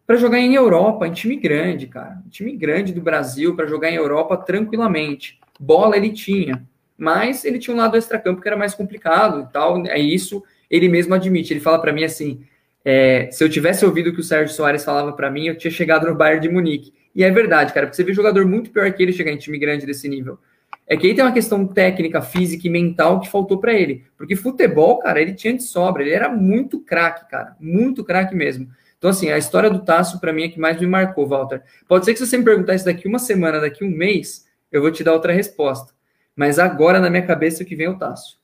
para 0.05 0.17
jogar 0.17 0.39
em 0.39 0.55
Europa, 0.55 1.07
em 1.07 1.11
time 1.11 1.35
grande, 1.35 1.85
cara. 1.85 2.21
Um 2.25 2.29
time 2.29 2.57
grande 2.57 2.91
do 2.91 3.01
Brasil, 3.01 3.55
para 3.55 3.67
jogar 3.67 3.91
em 3.91 3.95
Europa 3.95 4.35
tranquilamente. 4.35 5.39
Bola 5.63 5.95
ele 5.95 6.11
tinha, 6.11 6.67
mas 6.97 7.45
ele 7.45 7.57
tinha 7.57 7.73
um 7.73 7.77
lado 7.77 7.95
extra-campo 7.95 8.41
que 8.41 8.47
era 8.47 8.57
mais 8.57 8.75
complicado 8.75 9.47
e 9.47 9.53
tal. 9.53 9.85
É 9.87 9.99
isso, 9.99 10.43
ele 10.69 10.89
mesmo 10.89 11.13
admite. 11.13 11.53
Ele 11.53 11.59
fala 11.59 11.79
para 11.79 11.93
mim 11.93 12.03
assim: 12.03 12.41
é, 12.83 13.29
se 13.31 13.43
eu 13.43 13.49
tivesse 13.49 13.85
ouvido 13.85 14.09
o 14.09 14.13
que 14.13 14.19
o 14.19 14.23
Sérgio 14.23 14.53
Soares 14.53 14.83
falava 14.83 15.13
para 15.13 15.31
mim, 15.31 15.47
eu 15.47 15.57
tinha 15.57 15.71
chegado 15.71 16.07
no 16.07 16.15
Bayern 16.15 16.41
de 16.41 16.49
Munique. 16.49 16.93
E 17.15 17.23
é 17.23 17.31
verdade, 17.31 17.73
cara, 17.73 17.85
porque 17.85 17.95
você 17.95 18.03
vê 18.03 18.13
jogador 18.13 18.45
muito 18.45 18.71
pior 18.71 18.91
que 18.91 19.01
ele 19.01 19.13
chegar 19.13 19.31
em 19.31 19.37
time 19.37 19.57
grande 19.57 19.85
desse 19.85 20.09
nível. 20.09 20.37
É 20.85 20.97
que 20.97 21.07
aí 21.07 21.15
tem 21.15 21.23
uma 21.23 21.31
questão 21.31 21.65
técnica, 21.65 22.21
física 22.21 22.67
e 22.67 22.69
mental 22.69 23.21
que 23.21 23.29
faltou 23.29 23.57
para 23.57 23.73
ele. 23.73 24.03
Porque 24.17 24.35
futebol, 24.35 24.99
cara, 24.99 25.21
ele 25.21 25.33
tinha 25.33 25.53
de 25.55 25.63
sobra. 25.63 26.03
Ele 26.03 26.11
era 26.11 26.29
muito 26.29 26.79
craque, 26.79 27.29
cara. 27.29 27.55
Muito 27.59 28.03
craque 28.03 28.35
mesmo. 28.35 28.67
Então, 28.97 29.09
assim, 29.09 29.29
a 29.29 29.37
história 29.37 29.69
do 29.69 29.79
Tasso, 29.79 30.19
para 30.19 30.33
mim, 30.33 30.43
é 30.43 30.49
que 30.49 30.59
mais 30.59 30.79
me 30.79 30.87
marcou, 30.87 31.27
Walter. 31.27 31.61
Pode 31.87 32.05
ser 32.05 32.13
que 32.13 32.19
se 32.19 32.27
você 32.27 32.37
me 32.37 32.43
perguntar 32.43 32.75
isso 32.75 32.85
daqui 32.85 33.07
uma 33.07 33.19
semana, 33.19 33.59
daqui 33.59 33.83
um 33.83 33.89
mês, 33.89 34.42
eu 34.73 34.81
vou 34.81 34.91
te 34.91 35.03
dar 35.03 35.13
outra 35.13 35.31
resposta. 35.31 35.93
Mas 36.35 36.57
agora, 36.57 36.99
na 36.99 37.09
minha 37.09 37.25
cabeça, 37.25 37.61
é 37.61 37.63
o 37.63 37.67
que 37.67 37.75
vem 37.75 37.85
é 37.85 37.89
o 37.89 37.97
Tasso. 37.97 38.39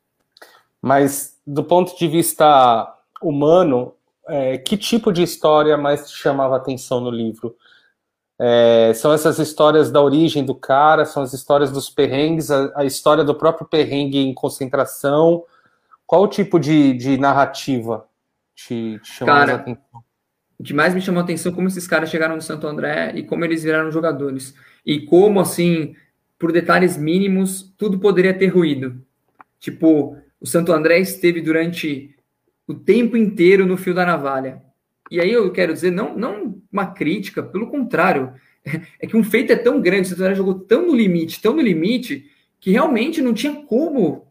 Mas, 0.82 1.38
do 1.46 1.64
ponto 1.64 1.98
de 1.98 2.08
vista 2.08 2.96
humano, 3.22 3.94
é, 4.28 4.58
que 4.58 4.78
tipo 4.78 5.12
de 5.12 5.24
história 5.24 5.76
mais 5.76 6.10
te 6.10 6.16
chamava 6.16 6.56
atenção 6.56 7.02
no 7.02 7.10
livro? 7.10 7.56
É, 8.40 8.94
são 8.94 9.12
essas 9.12 9.38
histórias 9.40 9.92
da 9.92 10.02
origem 10.02 10.46
do 10.46 10.56
cara, 10.56 11.04
são 11.04 11.24
as 11.24 11.34
histórias 11.34 11.72
dos 11.72 11.90
perrengues, 11.90 12.50
a, 12.50 12.72
a 12.76 12.86
história 12.86 13.24
do 13.24 13.36
próprio 13.36 13.68
perrengue 13.68 14.20
em 14.20 14.34
concentração. 14.34 15.44
Qual 16.06 16.24
o 16.24 16.28
tipo 16.28 16.58
de, 16.60 16.94
de 16.94 17.18
narrativa 17.18 18.06
te, 18.56 19.00
te 19.04 19.12
chamou 19.12 19.34
cara, 19.34 19.48
mais 19.48 19.60
atenção? 19.62 20.04
O 20.58 20.64
que 20.64 20.74
mais 20.74 20.94
me 20.94 21.02
chamou 21.02 21.22
a 21.22 21.24
atenção 21.24 21.52
é 21.52 21.56
como 21.56 21.68
esses 21.68 21.88
caras 21.88 22.10
chegaram 22.10 22.36
no 22.36 22.42
Santo 22.42 22.68
André 22.68 23.14
e 23.16 23.24
como 23.24 23.44
eles 23.44 23.64
viraram 23.64 23.92
jogadores. 23.92 24.54
E 24.86 25.02
como, 25.06 25.40
assim, 25.40 25.96
por 26.40 26.54
detalhes 26.54 26.96
mínimos, 26.96 27.74
tudo 27.78 28.00
poderia 28.00 28.34
ter 28.34 28.48
ruído. 28.48 29.06
Tipo, 29.60 30.18
o 30.40 30.48
Santo 30.48 30.72
André 30.72 31.00
esteve 31.00 31.42
durante 31.42 32.16
o 32.66 32.74
tempo 32.74 33.18
inteiro 33.18 33.66
no 33.66 33.76
fio 33.76 33.94
da 33.94 34.06
navalha. 34.06 34.62
E 35.12 35.20
aí 35.20 35.32
eu 35.32 35.52
quero 35.52 35.74
dizer, 35.74 35.92
não, 35.92 36.18
não 36.18 36.62
uma 36.72 36.86
crítica, 36.88 37.44
pelo 37.44 37.68
contrário, 37.68 38.34
é 39.00 39.06
que 39.06 39.18
um 39.18 39.24
feito 39.24 39.52
é 39.52 39.56
tão 39.56 39.82
grande, 39.82 40.04
o 40.04 40.10
Santo 40.10 40.22
André 40.22 40.36
jogou 40.36 40.54
tão 40.54 40.88
no 40.88 40.96
limite, 40.96 41.42
tão 41.42 41.54
no 41.54 41.62
limite, 41.62 42.30
que 42.60 42.72
realmente 42.72 43.22
não 43.22 43.34
tinha 43.34 43.54
como 43.66 44.28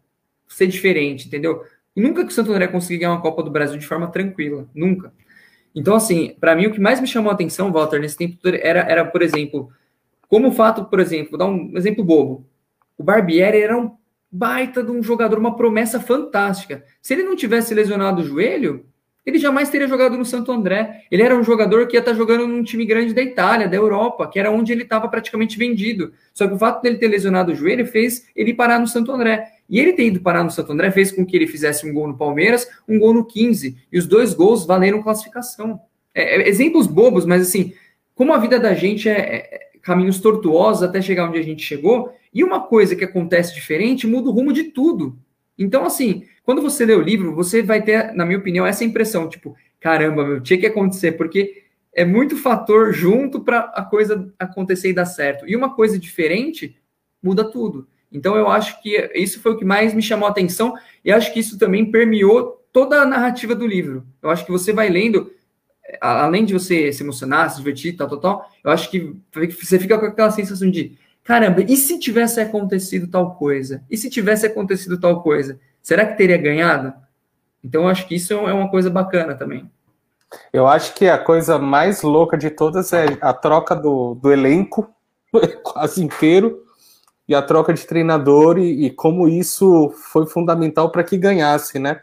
ser 0.47 0.67
diferente, 0.67 1.27
entendeu? 1.27 1.63
Nunca 1.95 2.25
que 2.25 2.31
o 2.31 2.35
Santo 2.35 2.53
André 2.53 2.69
conseguiu 2.69 3.01
ganhar 3.01 3.13
uma 3.13 3.21
Copa 3.21 3.43
do 3.43 3.51
Brasil 3.51 3.77
de 3.77 3.87
forma 3.87 4.07
tranquila, 4.07 4.69
nunca. 4.75 5.13
Então, 5.75 5.95
assim, 5.95 6.35
para 6.41 6.55
mim 6.55 6.67
o 6.67 6.73
que 6.73 6.81
mais 6.81 7.01
me 7.01 7.07
chamou 7.07 7.31
a 7.31 7.35
atenção, 7.35 7.73
Walter, 7.73 8.01
nesse 8.01 8.17
tempo 8.17 8.39
era, 8.45 8.81
era, 8.81 9.05
por 9.05 9.21
exemplo, 9.21 9.71
como 10.29 10.49
o 10.49 10.53
fato, 10.53 10.85
por 10.85 11.01
exemplo, 11.01 11.31
vou 11.31 11.39
dar 11.39 11.47
um 11.47 11.73
exemplo 11.75 12.05
bobo. 12.05 12.47
O 12.97 13.03
Barbieri 13.03 13.63
era 13.63 13.77
um 13.77 13.97
baita 14.31 14.83
de 14.83 14.91
um 14.91 15.03
jogador, 15.03 15.39
uma 15.39 15.57
promessa 15.57 15.99
fantástica. 15.99 16.85
Se 17.01 17.15
ele 17.15 17.23
não 17.23 17.35
tivesse 17.35 17.73
lesionado 17.75 18.21
o 18.21 18.25
joelho, 18.25 18.85
ele 19.25 19.39
jamais 19.39 19.69
teria 19.69 19.87
jogado 19.87 20.17
no 20.17 20.25
Santo 20.25 20.51
André. 20.53 21.05
Ele 21.11 21.23
era 21.23 21.37
um 21.37 21.43
jogador 21.43 21.87
que 21.87 21.97
ia 21.97 22.01
estar 22.01 22.15
jogando 22.15 22.47
num 22.47 22.63
time 22.63 22.85
grande 22.85 23.13
da 23.13 23.23
Itália, 23.23 23.69
da 23.69 23.77
Europa, 23.77 24.27
que 24.27 24.39
era 24.39 24.51
onde 24.51 24.73
ele 24.73 24.83
estava 24.83 25.09
praticamente 25.09 25.59
vendido. 25.59 26.13
Só 26.33 26.47
que 26.47 26.55
o 26.55 26.59
fato 26.59 26.83
dele 26.83 26.97
ter 26.97 27.09
lesionado 27.09 27.53
o 27.53 27.55
joelho 27.55 27.87
fez 27.87 28.27
ele 28.35 28.55
parar 28.55 28.79
no 28.79 28.87
Santo 28.87 29.13
André. 29.13 29.47
E 29.69 29.79
ele 29.79 29.93
ter 29.93 30.07
ido 30.07 30.21
parar 30.21 30.43
no 30.43 30.51
Santo 30.51 30.73
André 30.73 30.91
fez 30.91 31.13
com 31.13 31.27
que 31.27 31.37
ele 31.37 31.47
fizesse 31.47 31.89
um 31.89 31.93
gol 31.93 32.09
no 32.09 32.17
Palmeiras, 32.17 32.67
um 32.89 32.99
gol 32.99 33.13
no 33.13 33.25
15. 33.25 33.77
E 33.93 33.99
os 33.99 34.07
dois 34.07 34.33
gols 34.33 34.67
valeram 34.67 35.03
classificação. 35.03 35.79
É, 36.15 36.41
é, 36.41 36.49
exemplos 36.49 36.87
bobos, 36.87 37.27
mas 37.27 37.43
assim, 37.43 37.75
como 38.15 38.33
a 38.33 38.39
vida 38.39 38.59
da 38.59 38.73
gente 38.73 39.11
é, 39.11 39.13
é 39.13 39.68
caminhos 39.83 40.21
tortuosos 40.21 40.83
até 40.83 41.01
chegar 41.01 41.29
onde 41.29 41.39
a 41.39 41.43
gente 41.43 41.63
chegou, 41.63 42.13
e 42.33 42.45
uma 42.45 42.61
coisa 42.61 42.95
que 42.95 43.05
acontece 43.05 43.55
diferente 43.55 44.07
muda 44.07 44.29
o 44.29 44.33
rumo 44.33 44.53
de 44.53 44.65
tudo. 44.65 45.19
Então, 45.59 45.85
assim, 45.85 46.25
quando 46.45 46.63
você 46.63 46.85
lê 46.85 46.95
o 46.95 47.01
livro, 47.01 47.35
você 47.35 47.63
vai 47.63 47.83
ter, 47.83 48.13
na 48.15 48.25
minha 48.25 48.39
opinião, 48.39 48.67
essa 48.67 48.85
impressão, 48.85 49.29
tipo, 49.29 49.57
caramba, 49.81 50.25
meu, 50.25 50.41
tinha 50.41 50.59
que 50.59 50.67
acontecer, 50.67 51.13
porque 51.13 51.65
é 51.93 52.05
muito 52.05 52.37
fator 52.37 52.93
junto 52.93 53.41
para 53.41 53.61
a 53.75 53.83
coisa 53.83 54.33
acontecer 54.39 54.91
e 54.91 54.93
dar 54.93 55.07
certo. 55.07 55.49
E 55.49 55.57
uma 55.57 55.75
coisa 55.75 55.99
diferente 55.99 56.77
muda 57.23 57.51
tudo. 57.51 57.89
Então 58.11 58.37
eu 58.37 58.49
acho 58.49 58.81
que 58.83 59.11
isso 59.15 59.41
foi 59.41 59.53
o 59.53 59.57
que 59.57 59.65
mais 59.65 59.93
me 59.93 60.01
chamou 60.01 60.27
a 60.27 60.31
atenção 60.31 60.75
e 61.05 61.13
acho 61.13 61.33
que 61.33 61.41
isso 61.41 61.59
também 61.59 61.91
permeou 61.91 62.65
toda 62.73 63.03
a 63.03 63.07
narrativa 63.07 63.55
do 63.55 63.67
livro. 63.67 64.07
Eu 64.23 64.31
acho 64.31 64.47
que 64.47 64.53
você 64.53 64.73
vai 64.73 64.89
lendo, 64.89 65.31
além 66.01 66.45
de 66.45 66.53
você 66.53 66.93
se 66.93 67.03
emocionar, 67.03 67.51
se 67.51 67.59
divertir, 67.59 67.97
tal, 67.97 68.09
tal, 68.09 68.21
tal, 68.21 68.51
eu 68.63 68.71
acho 68.71 68.91
que 68.91 69.17
você 69.33 69.79
fica 69.79 69.99
com 69.99 70.07
aquela 70.07 70.31
sensação 70.31 70.71
de 70.71 70.99
caramba, 71.25 71.61
e 71.61 71.77
se 71.77 71.99
tivesse 71.99 72.41
acontecido 72.41 73.07
tal 73.07 73.35
coisa? 73.35 73.83
E 73.91 73.97
se 73.97 74.09
tivesse 74.09 74.47
acontecido 74.47 74.99
tal 74.99 75.23
coisa? 75.23 75.61
Será 75.83 76.07
que 76.07 76.17
teria 76.17 76.39
ganhado? 76.39 76.93
Então, 77.63 77.83
eu 77.83 77.89
acho 77.89 78.07
que 78.07 78.15
isso 78.15 78.33
é 78.33 78.53
uma 78.53 78.71
coisa 78.71 78.89
bacana 78.89 79.35
também. 79.35 79.71
Eu 80.53 80.67
acho 80.67 80.95
que 80.95 81.09
a 81.09 81.19
coisa 81.19 81.59
mais 81.59 82.03
louca 82.03 82.37
de 82.37 82.51
todas 82.51 82.93
é 82.93 83.19
a 83.21 83.33
troca 83.33 83.75
do, 83.75 84.15
do 84.15 84.33
elenco 84.33 84.89
quase 85.63 86.03
inteiro 86.03 86.63
e 87.27 87.35
a 87.35 87.43
troca 87.43 87.75
de 87.75 87.87
treinador 87.87 88.59
e, 88.59 88.87
e 88.87 88.91
como 88.91 89.29
isso 89.29 89.91
foi 89.91 90.27
fundamental 90.27 90.91
para 90.91 91.05
que 91.05 91.17
ganhasse, 91.17 91.79
né? 91.79 92.01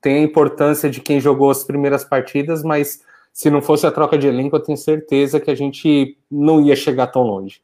Tem 0.00 0.16
a 0.16 0.22
importância 0.22 0.90
de 0.90 1.00
quem 1.00 1.20
jogou 1.20 1.50
as 1.50 1.62
primeiras 1.62 2.04
partidas, 2.04 2.62
mas 2.62 3.02
se 3.32 3.50
não 3.50 3.62
fosse 3.62 3.86
a 3.86 3.90
troca 3.90 4.18
de 4.18 4.26
elenco, 4.26 4.56
eu 4.56 4.60
tenho 4.60 4.76
certeza 4.76 5.40
que 5.40 5.50
a 5.50 5.54
gente 5.54 6.18
não 6.30 6.60
ia 6.60 6.76
chegar 6.76 7.06
tão 7.06 7.22
longe. 7.22 7.60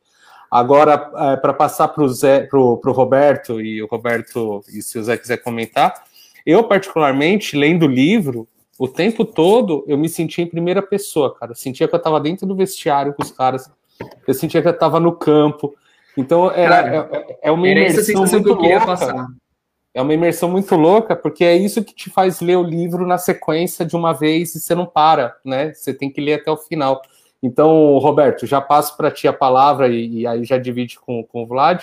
Agora, 0.51 1.11
é, 1.15 1.37
para 1.37 1.53
passar 1.53 1.89
para 1.89 2.03
o 2.03 2.81
Roberto, 2.87 3.61
e 3.61 3.83
o 3.83 3.87
Roberto, 3.87 4.63
e 4.69 4.81
se 4.81 4.99
o 4.99 5.05
Zé 5.05 5.19
quiser 5.19 5.37
comentar, 5.39 5.93
eu, 6.47 6.65
particularmente, 6.65 7.57
lendo 7.57 7.85
o 7.85 7.89
livro, 7.89 8.49
o 8.79 8.89
tempo 8.89 9.25
todo 9.25 9.85
eu 9.87 9.99
me 9.99 10.09
sentia 10.09 10.45
em 10.45 10.49
primeira 10.49 10.81
pessoa, 10.81 11.35
cara. 11.35 11.53
Eu 11.53 11.57
sentia 11.57 11.87
que 11.87 11.95
eu 11.95 11.99
estava 11.99 12.19
dentro 12.19 12.47
do 12.47 12.57
vestiário 12.57 13.13
com 13.13 13.23
os 13.23 13.31
caras, 13.31 13.71
eu 14.27 14.33
sentia 14.33 14.63
que 14.63 14.69
eu 14.69 14.73
estava 14.73 14.99
no 14.99 15.13
campo. 15.13 15.75
Então 16.17 16.51
era, 16.51 16.83
cara, 16.83 17.09
é, 17.13 17.39
é, 17.43 17.53
uma 17.53 17.69
imersão 17.69 18.25
muito 18.25 18.55
louca. 18.55 18.87
Passar. 18.87 19.29
É 19.99 20.01
uma 20.01 20.15
imersão 20.15 20.49
muito 20.49 20.77
louca, 20.77 21.17
porque 21.17 21.43
é 21.43 21.57
isso 21.57 21.83
que 21.83 21.93
te 21.93 22.09
faz 22.09 22.41
ler 22.41 22.55
o 22.55 22.63
livro 22.63 23.05
na 23.05 23.19
sequência 23.19 23.85
de 23.85 23.97
uma 23.97 24.13
vez 24.13 24.55
e 24.55 24.61
você 24.61 24.73
não 24.73 24.87
para, 24.87 25.35
né? 25.45 25.75
Você 25.75 25.93
tem 25.93 26.09
que 26.09 26.21
ler 26.21 26.35
até 26.35 26.49
o 26.53 26.57
final. 26.57 27.03
Então, 27.43 27.99
Roberto, 27.99 28.47
já 28.47 28.61
passo 28.61 28.97
para 28.97 29.11
ti 29.11 29.27
a 29.27 29.33
palavra 29.33 29.89
e, 29.89 30.21
e, 30.21 30.27
aí 30.27 30.45
já 30.45 30.57
divide 30.57 31.01
com, 31.01 31.25
com 31.25 31.43
o 31.43 31.47
Vlad. 31.49 31.83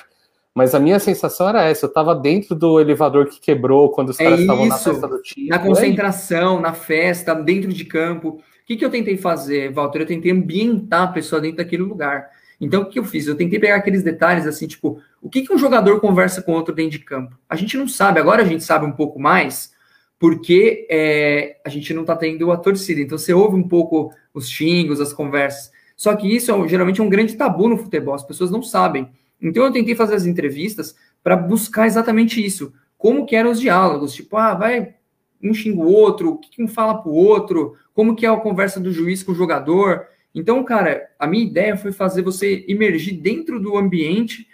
Mas 0.53 0.73
a 0.73 0.79
minha 0.79 0.97
sensação 0.97 1.49
era 1.49 1.65
essa, 1.65 1.87
eu 1.87 1.89
estava 1.89 2.15
dentro 2.15 2.55
do 2.55 2.79
elevador 2.79 3.25
que 3.25 3.37
quebrou 3.37 3.89
quando 3.89 4.11
os 4.11 4.19
é 4.21 4.23
caras 4.23 4.39
estavam 4.39 4.65
na 4.65 4.77
festa 4.77 5.07
do 5.09 5.21
time. 5.21 5.49
Na 5.49 5.59
concentração, 5.59 6.61
na 6.61 6.71
festa, 6.71 7.33
dentro 7.33 7.73
de 7.73 7.83
campo. 7.83 8.29
O 8.29 8.41
que, 8.65 8.77
que 8.77 8.85
eu 8.85 8.89
tentei 8.89 9.17
fazer, 9.17 9.73
Walter? 9.73 10.03
Eu 10.03 10.07
tentei 10.07 10.31
ambientar 10.31 11.03
a 11.03 11.07
pessoa 11.07 11.41
dentro 11.41 11.57
daquele 11.57 11.83
lugar. 11.83 12.29
Então, 12.61 12.83
o 12.83 12.85
que 12.85 12.97
eu 12.97 13.03
fiz? 13.03 13.27
Eu 13.27 13.35
tentei 13.35 13.59
pegar 13.59 13.75
aqueles 13.75 14.03
detalhes, 14.03 14.47
assim, 14.47 14.67
tipo, 14.67 15.01
o 15.25 15.29
que, 15.29 15.41
que 15.41 15.51
um 15.51 15.57
jogador 15.57 15.99
conversa 15.99 16.39
com 16.39 16.51
outro 16.51 16.75
dentro 16.75 16.91
de 16.91 16.99
campo? 16.99 17.35
A 17.49 17.55
gente 17.55 17.75
não 17.75 17.87
sabe, 17.87 18.19
agora 18.19 18.43
a 18.43 18.45
gente 18.45 18.63
sabe 18.63 18.85
um 18.85 18.91
pouco 18.91 19.19
mais, 19.19 19.73
porque 20.19 20.85
é, 20.87 21.57
a 21.65 21.69
gente 21.69 21.91
não 21.95 22.03
está 22.03 22.15
tendo 22.15 22.51
a 22.51 22.57
torcida. 22.57 23.01
Então, 23.01 23.17
você 23.17 23.33
ouve 23.33 23.55
um 23.55 23.67
pouco 23.67 24.13
os 24.35 24.47
xingos, 24.47 25.01
as 25.01 25.11
conversas. 25.11 25.71
Só 25.97 26.15
que 26.15 26.27
isso 26.27 26.51
é, 26.51 26.67
geralmente 26.67 27.01
é 27.01 27.03
um 27.03 27.09
grande 27.09 27.33
tabu 27.35 27.67
no 27.67 27.75
futebol, 27.75 28.13
as 28.13 28.23
pessoas 28.23 28.51
não 28.51 28.61
sabem. 28.61 29.09
Então, 29.41 29.65
eu 29.65 29.71
tentei 29.71 29.95
fazer 29.95 30.13
as 30.13 30.27
entrevistas 30.27 30.95
para 31.23 31.35
buscar 31.35 31.87
exatamente 31.87 32.45
isso. 32.45 32.71
Como 32.95 33.25
que 33.25 33.35
eram 33.35 33.49
os 33.49 33.59
diálogos? 33.59 34.13
Tipo, 34.13 34.37
ah, 34.37 34.53
vai, 34.53 34.93
um 35.41 35.55
xinga 35.55 35.81
o 35.81 35.91
outro, 35.91 36.33
o 36.33 36.37
que 36.37 36.61
um 36.61 36.67
fala 36.67 37.01
para 37.01 37.11
o 37.11 37.15
outro, 37.15 37.75
como 37.95 38.15
que 38.15 38.27
é 38.27 38.29
a 38.29 38.37
conversa 38.37 38.79
do 38.79 38.93
juiz 38.93 39.23
com 39.23 39.31
o 39.31 39.35
jogador. 39.35 40.05
Então, 40.35 40.63
cara, 40.63 41.09
a 41.17 41.25
minha 41.25 41.43
ideia 41.43 41.75
foi 41.75 41.91
fazer 41.91 42.21
você 42.21 42.63
emergir 42.67 43.13
dentro 43.13 43.59
do 43.59 43.75
ambiente 43.75 44.53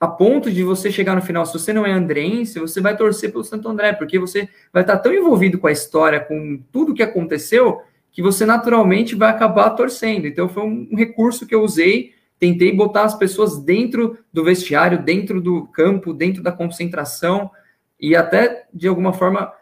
a 0.00 0.08
ponto 0.08 0.50
de 0.50 0.64
você 0.64 0.90
chegar 0.90 1.14
no 1.14 1.20
final, 1.20 1.44
se 1.44 1.52
você 1.52 1.74
não 1.74 1.84
é 1.84 1.92
andrense, 1.92 2.58
você 2.58 2.80
vai 2.80 2.96
torcer 2.96 3.30
pelo 3.30 3.44
Santo 3.44 3.68
André, 3.68 3.92
porque 3.92 4.18
você 4.18 4.48
vai 4.72 4.82
estar 4.82 4.96
tão 4.96 5.12
envolvido 5.12 5.58
com 5.58 5.66
a 5.66 5.72
história, 5.72 6.18
com 6.18 6.58
tudo 6.72 6.94
que 6.94 7.02
aconteceu, 7.02 7.82
que 8.10 8.22
você 8.22 8.46
naturalmente 8.46 9.14
vai 9.14 9.28
acabar 9.28 9.68
torcendo. 9.70 10.26
Então 10.26 10.48
foi 10.48 10.62
um 10.62 10.96
recurso 10.96 11.46
que 11.46 11.54
eu 11.54 11.62
usei, 11.62 12.14
tentei 12.38 12.74
botar 12.74 13.02
as 13.02 13.14
pessoas 13.14 13.58
dentro 13.58 14.18
do 14.32 14.42
vestiário, 14.42 15.02
dentro 15.02 15.38
do 15.38 15.66
campo, 15.66 16.14
dentro 16.14 16.42
da 16.42 16.50
concentração 16.50 17.50
e 18.00 18.16
até 18.16 18.66
de 18.72 18.88
alguma 18.88 19.12
forma 19.12 19.52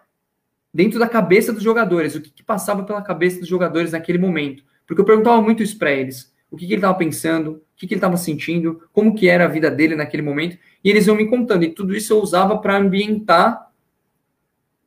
dentro 0.73 1.01
da 1.01 1.09
cabeça 1.09 1.53
dos 1.53 1.65
jogadores, 1.65 2.15
o 2.15 2.21
que, 2.21 2.31
que 2.31 2.45
passava 2.45 2.85
pela 2.85 3.03
cabeça 3.03 3.41
dos 3.41 3.49
jogadores 3.49 3.91
naquele 3.91 4.19
momento. 4.19 4.63
Porque 4.87 5.01
eu 5.01 5.05
perguntava 5.05 5.43
muito 5.43 5.65
isso 5.65 5.77
para 5.77 5.91
eles. 5.91 6.33
O 6.51 6.57
que, 6.57 6.67
que 6.67 6.73
ele 6.73 6.79
estava 6.79 6.97
pensando, 6.97 7.53
o 7.53 7.63
que, 7.77 7.87
que 7.87 7.95
ele 7.95 7.99
estava 7.99 8.17
sentindo, 8.17 8.83
como 8.93 9.15
que 9.15 9.29
era 9.29 9.45
a 9.45 9.49
vida 9.49 9.71
dele 9.71 9.95
naquele 9.95 10.23
momento. 10.23 10.57
E 10.83 10.91
eles 10.91 11.07
iam 11.07 11.17
me 11.17 11.27
contando. 11.27 11.63
E 11.65 11.71
tudo 11.71 11.95
isso 11.95 12.13
eu 12.13 12.21
usava 12.21 12.59
para 12.59 12.77
ambientar 12.77 13.71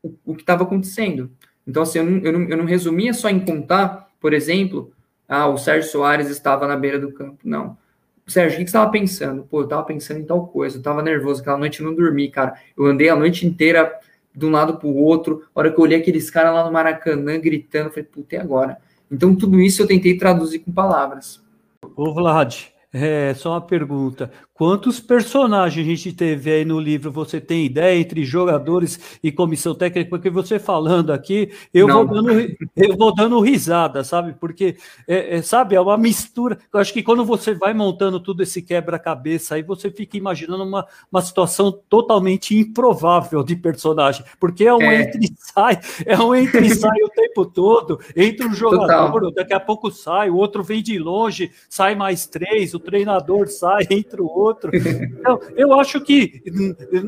o, 0.01 0.13
o 0.25 0.35
que 0.35 0.41
estava 0.41 0.63
acontecendo. 0.63 1.31
Então, 1.67 1.83
assim, 1.83 1.99
eu 1.99 2.05
não, 2.05 2.17
eu, 2.19 2.33
não, 2.33 2.41
eu 2.49 2.57
não 2.57 2.65
resumia 2.65 3.13
só 3.13 3.29
em 3.29 3.39
contar, 3.39 4.09
por 4.19 4.33
exemplo, 4.33 4.91
ah, 5.27 5.47
o 5.47 5.57
Sérgio 5.57 5.89
Soares 5.89 6.29
estava 6.29 6.67
na 6.67 6.75
beira 6.75 6.99
do 6.99 7.11
campo. 7.11 7.39
Não. 7.43 7.77
Sérgio, 8.31 8.61
o 8.61 8.63
que 8.63 8.71
você 8.71 8.77
estava 8.77 8.89
pensando? 8.89 9.43
Pô, 9.43 9.59
eu 9.59 9.63
estava 9.65 9.83
pensando 9.83 10.21
em 10.21 10.25
tal 10.25 10.47
coisa, 10.47 10.77
eu 10.77 10.79
estava 10.79 11.01
nervoso, 11.01 11.41
aquela 11.41 11.57
noite 11.57 11.81
eu 11.81 11.85
não 11.85 11.93
dormi, 11.93 12.29
cara. 12.29 12.55
Eu 12.77 12.85
andei 12.85 13.09
a 13.09 13.15
noite 13.15 13.45
inteira 13.45 13.93
de 14.33 14.45
um 14.45 14.51
lado 14.51 14.77
para 14.77 14.87
o 14.87 14.95
outro. 14.95 15.43
A 15.53 15.59
hora 15.59 15.71
que 15.71 15.77
eu 15.77 15.83
olhei 15.83 15.99
aqueles 15.99 16.29
caras 16.31 16.53
lá 16.53 16.63
no 16.63 16.71
Maracanã 16.71 17.37
gritando, 17.39 17.87
eu 17.87 17.89
falei, 17.91 18.05
puta, 18.05 18.35
e 18.35 18.37
agora? 18.37 18.77
Então, 19.11 19.35
tudo 19.35 19.59
isso 19.59 19.81
eu 19.81 19.87
tentei 19.87 20.17
traduzir 20.17 20.59
com 20.59 20.71
palavras. 20.71 21.43
Ô, 21.95 22.13
Vlad, 22.13 22.55
é 22.93 23.33
só 23.33 23.51
uma 23.51 23.61
pergunta. 23.61 24.31
Quantos 24.61 24.99
personagens 24.99 25.83
a 25.83 25.89
gente 25.89 26.13
teve 26.13 26.51
aí 26.51 26.63
no 26.63 26.79
livro? 26.79 27.11
Você 27.13 27.41
tem 27.41 27.65
ideia 27.65 27.99
entre 27.99 28.23
jogadores 28.23 29.17
e 29.23 29.31
comissão 29.31 29.73
técnica? 29.73 30.07
Porque 30.07 30.29
você 30.29 30.59
falando 30.59 31.11
aqui, 31.11 31.51
eu, 31.73 31.87
vou 31.87 32.05
dando, 32.05 32.29
eu 32.75 32.95
vou 32.95 33.11
dando 33.11 33.39
risada, 33.39 34.03
sabe? 34.03 34.35
Porque, 34.39 34.77
é, 35.07 35.37
é, 35.37 35.41
sabe, 35.41 35.73
é 35.73 35.81
uma 35.81 35.97
mistura. 35.97 36.59
Eu 36.71 36.79
acho 36.79 36.93
que 36.93 37.01
quando 37.01 37.25
você 37.25 37.55
vai 37.55 37.73
montando 37.73 38.19
tudo 38.19 38.43
esse 38.43 38.61
quebra-cabeça, 38.61 39.55
aí 39.55 39.63
você 39.63 39.89
fica 39.89 40.15
imaginando 40.15 40.63
uma, 40.63 40.85
uma 41.11 41.23
situação 41.23 41.71
totalmente 41.71 42.55
improvável 42.55 43.41
de 43.41 43.55
personagem. 43.55 44.23
Porque 44.39 44.65
é 44.65 44.75
um 44.75 44.83
é. 44.83 45.01
entre 45.01 45.25
e 45.25 45.33
sai, 45.39 45.79
é 46.05 46.15
um 46.19 46.35
entre 46.35 46.67
e 46.67 46.69
sai 46.77 47.01
o 47.03 47.09
tempo 47.09 47.47
todo. 47.47 47.99
Entra 48.15 48.47
um 48.47 48.53
jogador, 48.53 49.11
Total. 49.11 49.31
daqui 49.33 49.55
a 49.55 49.59
pouco 49.59 49.89
sai, 49.89 50.29
o 50.29 50.35
outro 50.35 50.61
vem 50.61 50.83
de 50.83 50.99
longe, 50.99 51.51
sai 51.67 51.95
mais 51.95 52.27
três, 52.27 52.75
o 52.75 52.79
treinador 52.79 53.47
sai, 53.47 53.87
entra 53.89 54.21
o 54.21 54.27
outro 54.27 54.50
outro. 54.51 54.71
Então, 55.21 55.39
eu 55.55 55.73
acho 55.79 56.01
que 56.01 56.41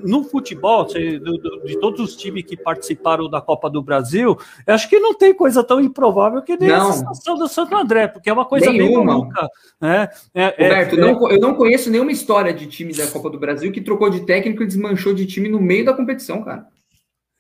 no 0.04 0.24
futebol, 0.24 0.86
de 0.86 1.80
todos 1.80 2.00
os 2.00 2.16
times 2.16 2.44
que 2.44 2.58
participaram 2.58 3.30
da 3.30 3.41
Copa 3.41 3.70
do 3.70 3.82
Brasil, 3.82 4.38
eu 4.66 4.74
acho 4.74 4.89
que 4.89 5.00
não 5.00 5.14
tem 5.14 5.34
coisa 5.34 5.64
tão 5.64 5.80
improvável 5.80 6.41
que 6.41 6.58
nem 6.58 6.70
não. 6.70 6.89
a 6.89 6.94
situação 6.94 7.38
do 7.38 7.48
Santo 7.48 7.76
André, 7.76 8.08
porque 8.08 8.30
é 8.30 8.34
uma 8.34 8.46
coisa 8.46 8.72
Nenhuma. 8.72 8.98
bem 8.98 9.06
maluca. 9.06 9.50
Né? 9.80 10.10
É, 10.34 10.46
Roberto, 10.48 10.96
é, 10.96 11.00
não, 11.00 11.32
eu 11.32 11.39
não 11.39 11.54
conheço 11.56 11.89
nenhuma 11.89 12.12
história 12.12 12.54
de 12.54 12.68
time 12.68 12.94
da 12.94 13.08
Copa 13.08 13.30
do 13.30 13.39
Brasil 13.39 13.72
que 13.72 13.82
trocou 13.82 14.10
de 14.10 14.22
técnico 14.22 14.64
e 14.64 14.68
desmanchou 14.68 15.14
de 15.14 15.26
time 15.26 15.50
no 15.50 15.60
meio 15.60 15.86
da 15.86 15.94
competição, 15.94 16.44
cara. 16.44 16.68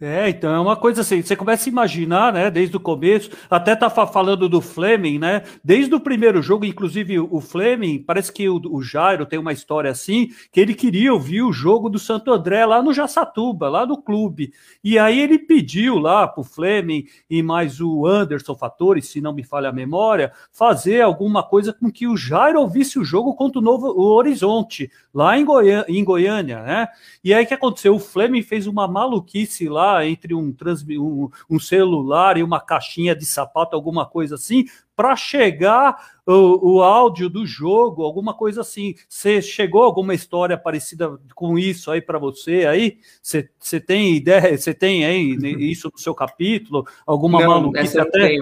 É, 0.05 0.27
então 0.27 0.53
é 0.53 0.59
uma 0.59 0.75
coisa 0.75 0.99
assim, 0.99 1.21
você 1.21 1.33
começa 1.33 1.69
a 1.69 1.71
imaginar, 1.71 2.33
né, 2.33 2.51
desde 2.51 2.75
o 2.75 2.79
começo, 2.79 3.29
até 3.49 3.73
tá 3.73 3.89
falando 3.89 4.49
do 4.49 4.59
Fleming, 4.59 5.17
né, 5.17 5.43
desde 5.63 5.95
o 5.95 5.99
primeiro 5.99 6.41
jogo, 6.41 6.65
inclusive 6.65 7.21
o 7.21 7.39
Fleming, 7.39 7.99
parece 7.99 8.29
que 8.29 8.49
o, 8.49 8.59
o 8.69 8.81
Jairo 8.81 9.25
tem 9.25 9.39
uma 9.39 9.53
história 9.53 9.89
assim, 9.89 10.27
que 10.51 10.59
ele 10.59 10.73
queria 10.73 11.13
ouvir 11.13 11.41
o 11.41 11.53
jogo 11.53 11.89
do 11.89 11.97
Santo 11.97 12.33
André 12.33 12.65
lá 12.65 12.83
no 12.83 12.93
Jaçatuba, 12.93 13.69
lá 13.69 13.85
no 13.85 13.95
clube, 13.95 14.51
e 14.83 14.99
aí 14.99 15.17
ele 15.17 15.39
pediu 15.39 15.97
lá 15.97 16.27
pro 16.27 16.43
Fleming 16.43 17.05
e 17.29 17.41
mais 17.41 17.79
o 17.79 18.05
Anderson 18.05 18.55
Fattori, 18.55 19.01
se 19.01 19.21
não 19.21 19.31
me 19.31 19.45
falha 19.45 19.69
a 19.69 19.73
memória, 19.73 20.33
fazer 20.51 20.99
alguma 20.99 21.43
coisa 21.43 21.71
com 21.71 21.89
que 21.89 22.09
o 22.09 22.17
Jairo 22.17 22.59
ouvisse 22.59 22.99
o 22.99 23.05
jogo 23.05 23.35
contra 23.35 23.59
o 23.59 23.63
Novo 23.63 23.87
o 23.87 24.03
Horizonte, 24.03 24.91
lá 25.13 25.39
em, 25.39 25.45
Goiânia, 25.45 25.85
em 25.87 26.03
Goiânia, 26.03 26.61
né, 26.61 26.87
e 27.23 27.33
aí 27.33 27.45
o 27.45 27.47
que 27.47 27.53
aconteceu? 27.53 27.95
O 27.95 27.99
Fleming 27.99 28.41
fez 28.41 28.67
uma 28.67 28.85
maluquice 28.85 29.69
lá, 29.69 29.92
entre 30.01 30.33
um, 30.33 30.55
um, 30.99 31.29
um 31.49 31.59
celular 31.59 32.37
e 32.37 32.43
uma 32.43 32.59
caixinha 32.59 33.15
de 33.15 33.25
sapato, 33.25 33.75
alguma 33.75 34.05
coisa 34.05 34.35
assim, 34.35 34.65
para 34.95 35.15
chegar 35.15 35.95
o, 36.25 36.75
o, 36.75 36.81
áudio 36.81 37.29
do 37.29 37.45
jogo, 37.45 38.03
alguma 38.03 38.33
coisa 38.33 38.61
assim. 38.61 38.95
Você 39.09 39.41
chegou 39.41 39.83
alguma 39.83 40.13
história 40.13 40.57
parecida 40.57 41.19
com 41.35 41.57
isso 41.57 41.91
aí 41.91 42.01
para 42.01 42.19
você 42.19 42.65
aí? 42.65 42.97
Você 43.21 43.79
tem 43.79 44.15
ideia? 44.15 44.57
Você 44.57 44.73
tem 44.73 45.05
aí 45.05 45.37
isso 45.71 45.89
no 45.91 45.99
seu 45.99 46.13
capítulo? 46.13 46.85
Alguma 47.05 47.41
não, 47.41 47.49
maluquice 47.49 47.99
até? 47.99 48.37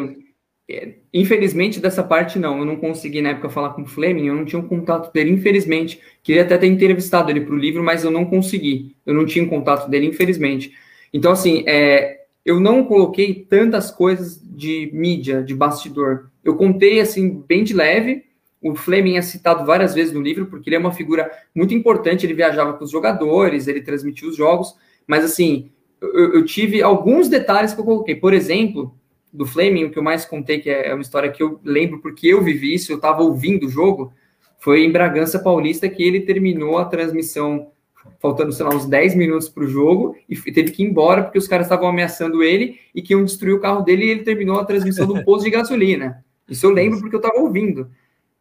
É, 0.70 0.94
infelizmente, 1.14 1.80
dessa 1.80 2.04
parte 2.04 2.40
não. 2.40 2.60
Eu 2.60 2.66
não 2.66 2.78
consegui 2.78 3.22
na 3.22 3.30
época 3.30 3.50
falar 3.50 3.72
com 3.72 3.82
o 3.82 3.86
Fleming, 3.86 4.28
eu 4.28 4.36
não 4.36 4.46
tinha 4.46 4.60
um 4.60 4.68
contato 4.68 5.12
dele, 5.12 5.32
infelizmente. 5.32 6.00
Queria 6.24 6.44
até 6.44 6.58
ter 6.58 6.68
entrevistado 6.68 7.30
ele 7.30 7.42
para 7.42 7.54
o 7.54 7.58
livro, 7.58 7.84
mas 7.84 8.04
eu 8.04 8.12
não 8.12 8.26
consegui. 8.26 8.96
Eu 9.06 9.14
não 9.14 9.26
tinha 9.26 9.44
um 9.44 9.50
contato 9.50 9.90
dele, 9.90 10.08
infelizmente. 10.08 10.74
Então, 11.14 11.32
assim, 11.32 11.64
é, 11.68 12.22
eu 12.46 12.60
não 12.60 12.86
coloquei 12.86 13.34
tantas 13.34 13.92
coisas 13.92 14.42
de 14.44 14.90
mídia, 14.94 15.44
de 15.44 15.54
bastidor. 15.54 16.30
Eu 16.44 16.56
contei, 16.56 17.00
assim, 17.00 17.44
bem 17.48 17.64
de 17.64 17.74
leve. 17.74 18.26
O 18.62 18.76
Fleming 18.76 19.18
é 19.18 19.22
citado 19.22 19.66
várias 19.66 19.94
vezes 19.94 20.14
no 20.14 20.22
livro, 20.22 20.46
porque 20.46 20.70
ele 20.70 20.76
é 20.76 20.80
uma 20.80 20.94
figura 20.94 21.30
muito 21.54 21.74
importante. 21.74 22.26
Ele 22.26 22.34
viajava 22.34 22.74
com 22.74 22.84
os 22.84 22.92
jogadores, 22.92 23.68
ele 23.68 23.82
transmitia 23.82 24.28
os 24.28 24.36
jogos. 24.36 24.76
Mas, 25.08 25.24
assim, 25.26 25.72
eu, 26.02 26.34
eu 26.34 26.46
tive 26.46 26.82
alguns 26.82 27.28
detalhes 27.28 27.74
que 27.74 27.80
eu 27.80 27.86
coloquei. 27.86 28.16
Por 28.16 28.34
exemplo, 28.34 28.96
do 29.32 29.46
Fleming, 29.46 29.86
o 29.86 29.92
que 29.92 30.00
eu 30.00 30.04
mais 30.04 30.26
contei, 30.26 30.60
que 30.60 30.70
é 30.70 30.94
uma 30.94 31.02
história 31.02 31.32
que 31.32 31.42
eu 31.42 31.60
lembro 31.64 32.00
porque 32.00 32.28
eu 32.28 32.42
vivi 32.42 32.74
isso, 32.74 32.92
eu 32.92 32.98
estava 32.98 33.22
ouvindo 33.22 33.66
o 33.66 33.70
jogo, 33.70 34.14
foi 34.60 34.84
em 34.84 34.92
Bragança 34.92 35.40
Paulista 35.40 35.88
que 35.88 36.04
ele 36.04 36.22
terminou 36.22 36.78
a 36.78 36.86
transmissão 36.86 37.72
faltando, 38.20 38.52
sei 38.52 38.66
lá, 38.66 38.74
uns 38.74 38.86
10 38.86 39.16
minutos 39.16 39.50
para 39.50 39.64
o 39.64 39.68
jogo, 39.68 40.16
e 40.28 40.36
teve 40.36 40.72
que 40.72 40.84
ir 40.84 40.88
embora 40.88 41.24
porque 41.24 41.38
os 41.38 41.48
caras 41.48 41.66
estavam 41.66 41.88
ameaçando 41.88 42.44
ele 42.44 42.80
e 42.94 43.02
que 43.02 43.14
iam 43.14 43.24
destruir 43.24 43.54
o 43.54 43.60
carro 43.60 43.82
dele 43.82 44.06
e 44.06 44.10
ele 44.10 44.24
terminou 44.24 44.60
a 44.60 44.66
transmissão 44.66 45.08
do 45.08 45.22
posto 45.26 45.46
de 45.46 45.52
gasolina. 45.52 46.24
Isso 46.50 46.66
eu 46.66 46.72
lembro 46.72 47.00
porque 47.00 47.16
eu 47.16 47.20
estava 47.20 47.40
ouvindo. 47.40 47.90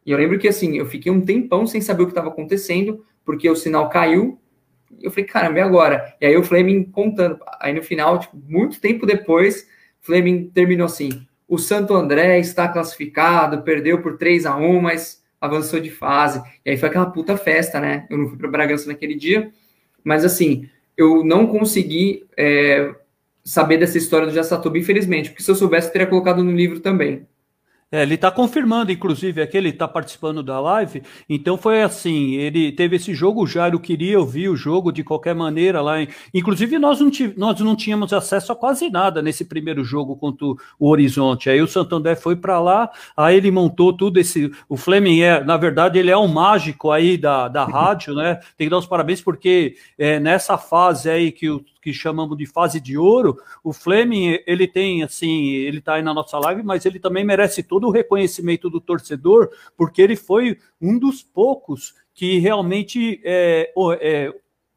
E 0.05 0.11
eu 0.11 0.17
lembro 0.17 0.39
que, 0.39 0.47
assim, 0.47 0.77
eu 0.77 0.85
fiquei 0.85 1.11
um 1.11 1.21
tempão 1.21 1.65
sem 1.67 1.79
saber 1.79 2.03
o 2.03 2.05
que 2.05 2.11
estava 2.11 2.29
acontecendo, 2.29 3.05
porque 3.23 3.49
o 3.49 3.55
sinal 3.55 3.89
caiu. 3.89 4.39
E 4.99 5.05
eu 5.05 5.11
falei, 5.11 5.25
caramba, 5.25 5.59
e 5.59 5.61
agora? 5.61 6.15
E 6.19 6.25
aí 6.25 6.35
o 6.35 6.43
Fleming 6.43 6.83
contando. 6.85 7.39
Aí 7.59 7.73
no 7.73 7.81
final, 7.81 8.19
tipo, 8.19 8.37
muito 8.47 8.79
tempo 8.81 9.05
depois, 9.05 9.67
Fleming 10.01 10.49
terminou 10.53 10.85
assim: 10.85 11.25
o 11.47 11.57
Santo 11.57 11.93
André 11.93 12.39
está 12.39 12.67
classificado, 12.67 13.61
perdeu 13.61 14.01
por 14.01 14.17
3 14.17 14.45
a 14.45 14.55
1 14.55 14.81
mas 14.81 15.20
avançou 15.41 15.79
de 15.79 15.89
fase. 15.89 16.41
E 16.63 16.69
aí 16.69 16.77
foi 16.77 16.87
aquela 16.87 17.07
puta 17.07 17.35
festa, 17.35 17.79
né? 17.79 18.05
Eu 18.09 18.17
não 18.19 18.29
fui 18.29 18.37
para 18.37 18.47
Bragança 18.47 18.87
naquele 18.87 19.15
dia, 19.15 19.51
mas 20.03 20.23
assim, 20.23 20.69
eu 20.95 21.23
não 21.23 21.47
consegui 21.47 22.25
é, 22.37 22.93
saber 23.43 23.77
dessa 23.77 23.97
história 23.97 24.27
do 24.27 24.33
Jassatuba, 24.33 24.77
infelizmente, 24.77 25.31
porque 25.31 25.43
se 25.43 25.49
eu 25.49 25.55
soubesse, 25.55 25.87
eu 25.87 25.93
teria 25.93 26.07
colocado 26.07 26.43
no 26.43 26.51
livro 26.51 26.79
também. 26.79 27.25
É, 27.93 28.03
ele 28.03 28.15
está 28.15 28.31
confirmando, 28.31 28.89
inclusive, 28.89 29.41
aqui 29.41 29.57
ele 29.57 29.67
está 29.67 29.85
participando 29.85 30.41
da 30.41 30.61
live. 30.61 31.03
Então 31.27 31.57
foi 31.57 31.81
assim: 31.81 32.35
ele 32.35 32.71
teve 32.71 32.95
esse 32.95 33.13
jogo, 33.13 33.43
o 33.43 33.47
Jairo 33.47 33.81
queria 33.81 34.17
ouvir 34.17 34.47
o 34.47 34.55
jogo 34.55 34.93
de 34.93 35.03
qualquer 35.03 35.35
maneira 35.35 35.81
lá. 35.81 36.01
Em, 36.01 36.07
inclusive, 36.33 36.79
nós 36.79 37.01
não, 37.01 37.11
nós 37.35 37.59
não 37.59 37.75
tínhamos 37.75 38.13
acesso 38.13 38.53
a 38.53 38.55
quase 38.55 38.89
nada 38.89 39.21
nesse 39.21 39.43
primeiro 39.43 39.83
jogo 39.83 40.15
contra 40.15 40.45
o, 40.45 40.57
Horizonte. 40.79 41.49
Aí 41.49 41.61
o 41.61 41.67
Santander 41.67 42.17
foi 42.19 42.37
para 42.37 42.61
lá, 42.61 42.89
aí 43.15 43.35
ele 43.35 43.51
montou 43.51 43.91
tudo 43.91 44.19
esse. 44.19 44.49
O 44.69 44.77
Fleming 44.77 45.19
é, 45.19 45.43
na 45.43 45.57
verdade, 45.57 45.99
ele 45.99 46.11
é 46.11 46.17
um 46.17 46.29
mágico 46.29 46.91
aí 46.91 47.17
da, 47.17 47.49
da 47.49 47.65
rádio, 47.67 48.15
né? 48.15 48.35
Tem 48.57 48.67
que 48.67 48.71
dar 48.71 48.77
os 48.77 48.85
parabéns, 48.85 49.21
porque 49.21 49.75
é, 49.97 50.17
nessa 50.17 50.57
fase 50.57 51.09
aí 51.09 51.29
que 51.29 51.49
o 51.49 51.61
que 51.81 51.93
chamamos 51.93 52.37
de 52.37 52.45
fase 52.45 52.79
de 52.79 52.97
ouro, 52.97 53.37
o 53.63 53.73
Fleming, 53.73 54.39
ele 54.45 54.67
tem, 54.67 55.03
assim, 55.03 55.47
ele 55.49 55.79
está 55.79 55.95
aí 55.95 56.03
na 56.03 56.13
nossa 56.13 56.37
live, 56.37 56.63
mas 56.63 56.85
ele 56.85 56.99
também 56.99 57.23
merece 57.23 57.63
todo 57.63 57.87
o 57.87 57.91
reconhecimento 57.91 58.69
do 58.69 58.79
torcedor, 58.79 59.49
porque 59.75 60.01
ele 60.01 60.15
foi 60.15 60.57
um 60.79 60.99
dos 60.99 61.23
poucos 61.23 61.95
que 62.13 62.37
realmente 62.37 63.19
é, 63.23 63.73
é, 63.99 64.33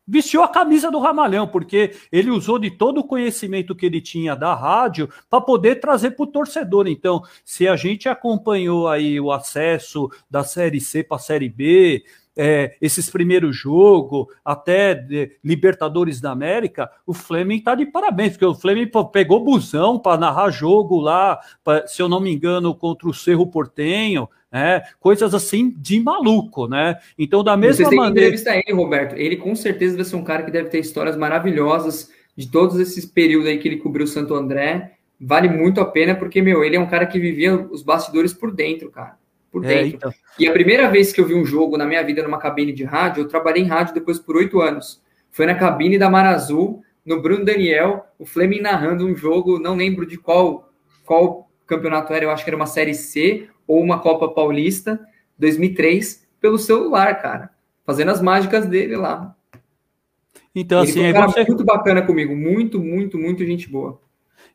vestiu 0.06 0.42
a 0.42 0.48
camisa 0.48 0.90
do 0.90 0.98
Ramalhão, 0.98 1.46
porque 1.46 1.92
ele 2.12 2.30
usou 2.30 2.58
de 2.58 2.70
todo 2.70 2.98
o 2.98 3.04
conhecimento 3.04 3.74
que 3.74 3.86
ele 3.86 4.00
tinha 4.00 4.34
da 4.34 4.54
rádio 4.54 5.08
para 5.28 5.40
poder 5.40 5.76
trazer 5.80 6.12
para 6.12 6.24
o 6.24 6.26
torcedor. 6.26 6.86
Então, 6.86 7.22
se 7.44 7.66
a 7.66 7.76
gente 7.76 8.08
acompanhou 8.08 8.88
aí 8.88 9.18
o 9.18 9.32
acesso 9.32 10.10
da 10.30 10.44
Série 10.44 10.80
C 10.80 11.02
para 11.02 11.16
a 11.16 11.20
Série 11.20 11.48
B, 11.48 12.04
é, 12.36 12.76
esses 12.80 13.08
primeiros 13.08 13.56
jogos, 13.56 14.26
até 14.44 15.06
Libertadores 15.42 16.20
da 16.20 16.32
América, 16.32 16.90
o 17.06 17.14
Fleming 17.14 17.58
está 17.58 17.74
de 17.74 17.86
parabéns, 17.86 18.32
porque 18.32 18.44
o 18.44 18.54
Fleming 18.54 18.90
pegou 19.12 19.44
busão 19.44 19.98
para 19.98 20.18
narrar 20.18 20.50
jogo 20.50 21.00
lá, 21.00 21.38
pra, 21.62 21.86
se 21.86 22.02
eu 22.02 22.08
não 22.08 22.20
me 22.20 22.32
engano, 22.32 22.74
contra 22.74 23.08
o 23.08 23.14
Cerro 23.14 23.46
Portenho, 23.46 24.28
né? 24.50 24.82
Coisas 25.00 25.34
assim 25.34 25.70
de 25.70 26.00
maluco, 26.00 26.68
né? 26.68 26.98
Então, 27.18 27.42
da 27.42 27.56
mesma 27.56 27.88
Vocês 27.88 27.96
maneira. 27.96 28.28
entrevista 28.28 28.54
ele, 28.54 28.72
Roberto. 28.76 29.16
Ele 29.16 29.36
com 29.36 29.54
certeza 29.54 29.96
vai 29.96 30.04
ser 30.04 30.16
um 30.16 30.24
cara 30.24 30.42
que 30.42 30.50
deve 30.50 30.68
ter 30.68 30.78
histórias 30.78 31.16
maravilhosas 31.16 32.10
de 32.36 32.50
todos 32.50 32.78
esses 32.78 33.04
períodos 33.04 33.48
aí 33.48 33.58
que 33.58 33.68
ele 33.68 33.78
cobriu 33.78 34.04
o 34.04 34.08
Santo 34.08 34.34
André. 34.34 34.92
Vale 35.20 35.48
muito 35.48 35.80
a 35.80 35.84
pena, 35.84 36.14
porque, 36.14 36.42
meu, 36.42 36.64
ele 36.64 36.76
é 36.76 36.80
um 36.80 36.88
cara 36.88 37.06
que 37.06 37.18
vivia 37.18 37.54
os 37.54 37.82
bastidores 37.82 38.32
por 38.32 38.52
dentro, 38.52 38.90
cara 38.90 39.16
por 39.54 39.64
é, 39.64 39.68
dentro. 39.68 39.84
É, 39.84 39.88
então. 39.88 40.14
E 40.36 40.48
a 40.48 40.52
primeira 40.52 40.90
vez 40.90 41.12
que 41.12 41.20
eu 41.20 41.26
vi 41.26 41.34
um 41.34 41.44
jogo 41.44 41.78
na 41.78 41.86
minha 41.86 42.02
vida 42.02 42.24
numa 42.24 42.38
cabine 42.38 42.72
de 42.72 42.82
rádio, 42.82 43.22
eu 43.22 43.28
trabalhei 43.28 43.62
em 43.62 43.68
rádio 43.68 43.94
depois 43.94 44.18
por 44.18 44.36
oito 44.36 44.60
anos. 44.60 45.00
Foi 45.30 45.46
na 45.46 45.54
cabine 45.54 45.96
da 45.96 46.10
Mar 46.10 46.26
Azul, 46.26 46.82
no 47.06 47.22
Bruno 47.22 47.44
Daniel, 47.44 48.04
o 48.18 48.26
Fleming 48.26 48.60
narrando 48.60 49.06
um 49.06 49.14
jogo, 49.14 49.60
não 49.60 49.76
lembro 49.76 50.04
de 50.04 50.18
qual, 50.18 50.72
qual 51.04 51.48
campeonato 51.66 52.12
era, 52.12 52.24
eu 52.24 52.30
acho 52.30 52.42
que 52.42 52.50
era 52.50 52.56
uma 52.56 52.66
Série 52.66 52.94
C 52.94 53.48
ou 53.66 53.80
uma 53.80 54.00
Copa 54.00 54.28
Paulista, 54.28 55.00
2003, 55.38 56.26
pelo 56.40 56.58
celular, 56.58 57.20
cara. 57.22 57.50
Fazendo 57.86 58.10
as 58.10 58.20
mágicas 58.20 58.66
dele 58.66 58.96
lá. 58.96 59.36
Então, 60.54 60.82
Ele 60.82 60.90
assim, 60.90 61.08
um 61.08 61.12
cara 61.12 61.28
você... 61.28 61.44
muito 61.44 61.64
bacana 61.64 62.02
comigo, 62.02 62.34
muito, 62.34 62.80
muito, 62.80 63.18
muito 63.18 63.44
gente 63.44 63.68
boa. 63.68 64.00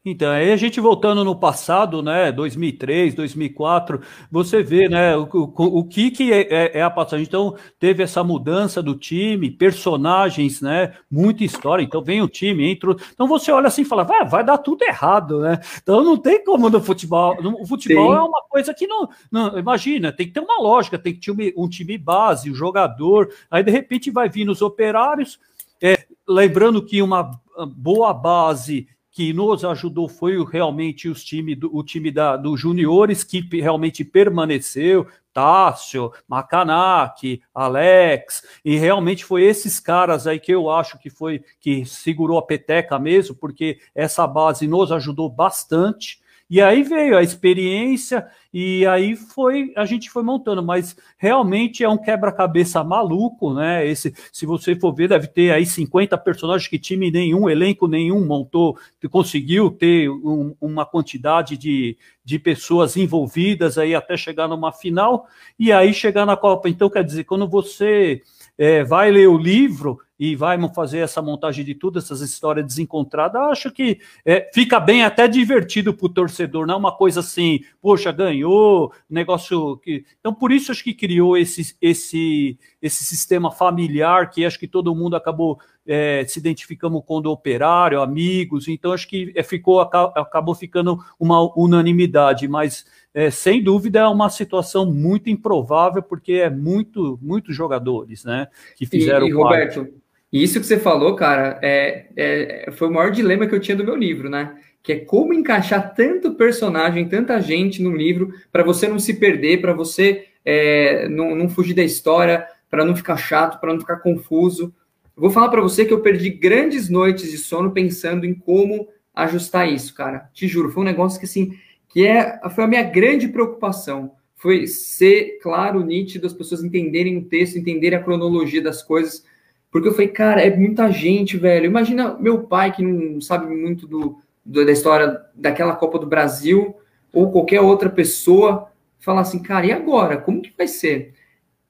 Então, 0.06 0.32
aí 0.32 0.50
a 0.50 0.56
gente 0.56 0.80
voltando 0.80 1.26
no 1.26 1.36
passado, 1.36 2.02
né, 2.02 2.32
2003, 2.32 3.14
2004, 3.16 4.00
você 4.32 4.64
vê, 4.64 4.88
né, 4.88 5.18
o, 5.18 5.28
o, 5.34 5.80
o 5.80 5.84
que, 5.84 6.10
que 6.10 6.32
é, 6.32 6.42
é, 6.50 6.78
é, 6.80 6.82
a 6.82 6.90
passagem. 6.90 7.26
Então, 7.26 7.58
teve 7.78 8.02
essa 8.02 8.24
mudança 8.24 8.82
do 8.82 8.96
time, 8.96 9.52
personagens, 9.52 10.62
né, 10.62 10.94
muita 11.12 11.44
história. 11.44 11.84
Então, 11.84 12.02
vem 12.02 12.22
o 12.22 12.30
time, 12.30 12.72
entra. 12.72 12.96
Então, 13.14 13.28
você 13.28 13.52
olha 13.52 13.68
assim 13.68 13.82
e 13.82 13.86
fala, 13.86 14.06
vai, 14.06 14.26
vai 14.26 14.42
dar 14.42 14.58
tudo 14.60 14.84
errado, 14.84 15.42
né? 15.42 15.60
Então, 15.84 16.02
não 16.02 16.16
tem 16.16 16.46
como 16.46 16.70
no 16.70 16.82
futebol. 16.82 17.36
No, 17.44 17.62
o 17.62 17.68
futebol 17.68 18.14
Sim. 18.14 18.18
é 18.18 18.22
uma 18.22 18.42
coisa 18.50 18.74
que 18.74 18.88
não, 18.88 19.10
não. 19.30 19.60
Imagina, 19.60 20.14
tem 20.14 20.28
que 20.28 20.34
ter 20.34 20.40
uma 20.40 20.62
lógica, 20.62 20.98
tem 20.98 21.14
que 21.14 21.20
ter 21.20 21.32
um, 21.58 21.66
um 21.66 21.68
time 21.68 21.98
base, 21.98 22.50
o 22.50 22.54
um 22.54 22.56
jogador. 22.56 23.30
Aí, 23.52 23.62
de 23.64 23.72
repente, 23.72 24.10
vai 24.10 24.30
vir 24.30 24.46
nos 24.46 24.62
operários. 24.62 25.38
É, 25.82 26.06
lembrando 26.26 26.82
que 26.86 27.02
uma 27.02 27.32
boa 27.76 28.14
base 28.14 28.88
que 29.20 29.34
nos 29.34 29.66
ajudou 29.66 30.08
foi 30.08 30.42
realmente 30.46 31.10
os 31.10 31.26
time 31.26 31.54
do, 31.54 31.70
o 31.76 31.84
time 31.84 32.10
da, 32.10 32.38
dos 32.38 32.58
juniores 32.58 33.22
que 33.22 33.42
realmente 33.52 34.06
permaneceu, 34.06 35.06
Tássio, 35.34 36.14
Macanak, 36.26 37.42
Alex, 37.54 38.42
e 38.64 38.78
realmente 38.78 39.26
foi 39.26 39.44
esses 39.44 39.78
caras 39.78 40.26
aí 40.26 40.40
que 40.40 40.54
eu 40.54 40.70
acho 40.70 40.98
que 40.98 41.10
foi 41.10 41.44
que 41.60 41.84
segurou 41.84 42.38
a 42.38 42.42
peteca 42.42 42.98
mesmo, 42.98 43.36
porque 43.36 43.80
essa 43.94 44.26
base 44.26 44.70
nos 44.70 44.90
ajudou 44.90 45.30
bastante. 45.30 46.22
E 46.50 46.60
aí 46.62 46.82
veio 46.82 47.16
a 47.16 47.22
experiência 47.22 48.28
e 48.52 48.84
aí 48.88 49.16
foi 49.16 49.72
a 49.76 49.86
gente 49.86 50.10
foi 50.10 50.24
montando, 50.24 50.64
mas 50.64 50.96
realmente 51.16 51.84
é 51.84 51.90
um 51.90 51.98
quebra-cabeça 51.98 52.84
maluco, 52.84 53.54
né? 53.54 53.86
Esse, 53.88 54.12
se 54.34 54.48
você 54.48 54.76
for 54.76 54.92
ver, 54.92 55.10
deve 55.10 55.28
ter 55.28 55.52
aí 55.52 55.64
50 55.64 56.18
personagens 56.18 56.68
que 56.68 56.80
time 56.80 57.12
nenhum, 57.12 57.48
elenco 57.48 57.88
nenhum 57.88 58.26
montou, 58.26 58.76
conseguiu 59.12 59.70
ter 59.70 60.10
um, 60.10 60.56
uma 60.60 60.88
quantidade 60.88 61.56
de, 61.56 61.96
de 62.26 62.40
pessoas 62.40 62.98
envolvidas 62.98 63.78
aí 63.78 63.94
até 63.94 64.18
chegar 64.18 64.48
numa 64.48 64.72
final 64.72 65.28
e 65.58 65.72
aí 65.72 65.94
chegar 65.94 66.26
na 66.26 66.36
Copa. 66.36 66.68
Então, 66.68 66.90
quer 66.90 67.04
dizer, 67.04 67.26
quando 67.26 67.48
você 67.48 68.24
é, 68.60 68.84
vai 68.84 69.10
ler 69.10 69.28
o 69.28 69.38
livro, 69.38 70.00
e 70.20 70.36
vai 70.36 70.58
fazer 70.74 71.00
essa 71.00 71.22
montagem 71.22 71.64
de 71.64 71.74
tudo, 71.74 71.98
essas 71.98 72.20
histórias 72.20 72.66
desencontradas, 72.66 73.42
acho 73.44 73.72
que 73.72 74.00
é, 74.26 74.52
fica 74.54 74.78
bem 74.78 75.04
até 75.04 75.28
divertido 75.30 75.94
para 75.94 76.06
o 76.06 76.10
torcedor, 76.10 76.68
não 76.68 76.74
é 76.74 76.78
uma 76.78 76.96
coisa 76.96 77.22
assim, 77.22 77.62
poxa, 77.82 78.12
ganhou, 78.12 78.92
negócio 79.10 79.78
que. 79.78 80.04
Então, 80.20 80.34
por 80.34 80.52
isso 80.52 80.74
acho 80.74 80.84
que 80.84 80.94
criou 80.94 81.38
esse, 81.38 81.74
esse, 81.82 82.60
esse 82.82 83.06
sistema 83.06 83.50
familiar 83.50 84.30
que 84.30 84.46
acho 84.46 84.60
que 84.60 84.68
todo 84.68 84.94
mundo 84.94 85.16
acabou 85.16 85.58
é, 85.88 86.26
se 86.28 86.38
identificando 86.38 87.02
com 87.02 87.20
o 87.20 87.32
operário, 87.32 88.02
amigos, 88.02 88.68
então 88.68 88.92
acho 88.92 89.08
que 89.08 89.32
é, 89.34 89.42
ficou, 89.42 89.80
acabou 89.80 90.54
ficando 90.54 91.00
uma 91.18 91.42
unanimidade, 91.58 92.46
mas 92.46 92.86
é, 93.20 93.30
sem 93.30 93.62
dúvida 93.62 94.00
é 94.00 94.08
uma 94.08 94.30
situação 94.30 94.86
muito 94.86 95.30
improvável, 95.30 96.02
porque 96.02 96.34
é 96.34 96.50
muito, 96.50 97.20
muitos 97.22 97.56
jogadores, 97.56 98.24
né, 98.24 98.48
que 98.78 98.86
fizeram 98.86 99.28
e, 99.28 99.30
e 99.30 99.34
Roberto, 99.34 99.88
isso 100.32 100.60
que 100.60 100.66
você 100.66 100.80
falou, 100.80 101.16
cara, 101.16 101.60
é, 101.62 102.06
é, 102.16 102.72
foi 102.72 102.88
o 102.88 102.94
maior 102.94 103.12
dilema 103.12 103.46
que 103.48 103.54
eu 103.54 103.60
tinha 103.60 103.76
do 103.76 103.84
meu 103.84 103.96
livro, 103.96 104.30
né? 104.30 104.56
Que 104.84 104.94
é 104.94 105.00
como 105.00 105.34
encaixar 105.34 105.94
tanto 105.96 106.36
personagem, 106.36 107.10
tanta 107.10 107.42
gente 107.42 107.82
no 107.82 107.96
livro, 107.96 108.32
para 108.52 108.64
você 108.64 108.88
não 108.88 109.00
se 109.00 109.16
perder, 109.16 109.60
para 109.60 109.74
você 109.74 110.28
é, 110.46 111.10
não, 111.10 111.36
não, 111.36 111.50
fugir 111.50 111.74
da 111.74 111.84
história, 111.84 112.46
para 112.70 112.86
não 112.86 112.96
ficar 112.96 113.18
chato, 113.18 113.60
para 113.60 113.74
não 113.74 113.80
ficar 113.80 113.98
confuso. 113.98 114.74
Eu 115.18 115.22
vou 115.24 115.32
falar 115.32 115.50
para 115.50 115.62
você 115.62 115.84
que 115.84 115.94
eu 115.94 116.02
perdi 116.02 116.30
grandes 116.30 116.90
noites 116.90 117.32
de 117.32 117.38
sono 117.38 117.72
pensando 117.72 118.24
em 118.24 118.36
como 118.36 118.88
ajustar 119.16 119.68
isso, 119.68 119.96
cara. 119.96 120.30
Te 120.32 120.48
juro, 120.48 120.72
foi 120.72 120.84
um 120.84 120.86
negócio 120.86 121.20
que 121.20 121.26
assim, 121.26 121.58
que 121.90 122.06
é, 122.06 122.40
foi 122.52 122.64
a 122.64 122.68
minha 122.68 122.84
grande 122.84 123.28
preocupação. 123.28 124.12
Foi 124.36 124.68
ser 124.68 125.40
claro, 125.42 125.84
nítido, 125.84 126.26
as 126.26 126.34
pessoas 126.34 126.64
entenderem 126.64 127.18
o 127.18 127.26
texto, 127.26 127.58
entenderem 127.58 128.00
a 128.00 128.04
cronologia 128.04 128.62
das 128.62 128.82
coisas 128.82 129.26
porque 129.72 129.88
eu 129.88 129.92
falei, 129.92 130.08
cara, 130.08 130.42
é 130.42 130.56
muita 130.56 130.90
gente, 130.92 131.38
velho. 131.38 131.66
Imagina 131.66 132.18
meu 132.20 132.44
pai, 132.44 132.72
que 132.72 132.82
não 132.82 133.22
sabe 133.22 133.54
muito 133.54 133.88
do, 133.88 134.18
do, 134.44 134.66
da 134.66 134.72
história 134.72 135.22
daquela 135.36 135.76
Copa 135.76 136.00
do 136.00 136.08
Brasil, 136.08 136.76
ou 137.14 137.32
qualquer 137.32 137.62
outra 137.62 137.90
pessoa, 137.90 138.72
falar 139.00 139.22
assim, 139.22 139.42
cara, 139.42 139.66
e 139.68 139.72
agora? 139.72 140.18
Como 140.18 140.42
que 140.42 140.54
vai 140.58 140.68
ser? 140.68 141.14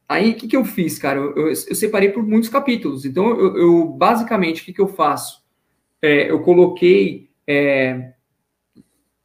Aí, 0.08 0.32
o 0.32 0.36
que, 0.36 0.48
que 0.48 0.56
eu 0.56 0.66
fiz, 0.66 0.98
cara? 0.98 1.20
Eu, 1.20 1.36
eu, 1.36 1.48
eu 1.50 1.76
separei 1.76 2.10
por 2.10 2.24
muitos 2.26 2.50
capítulos. 2.50 3.06
Então, 3.06 3.30
eu, 3.38 3.58
eu 3.58 3.86
basicamente, 3.86 4.62
o 4.62 4.66
que, 4.66 4.74
que 4.74 4.82
eu 4.82 4.88
faço? 4.88 5.44
É, 6.02 6.32
eu 6.32 6.40
coloquei 6.42 7.30
é, 7.46 8.14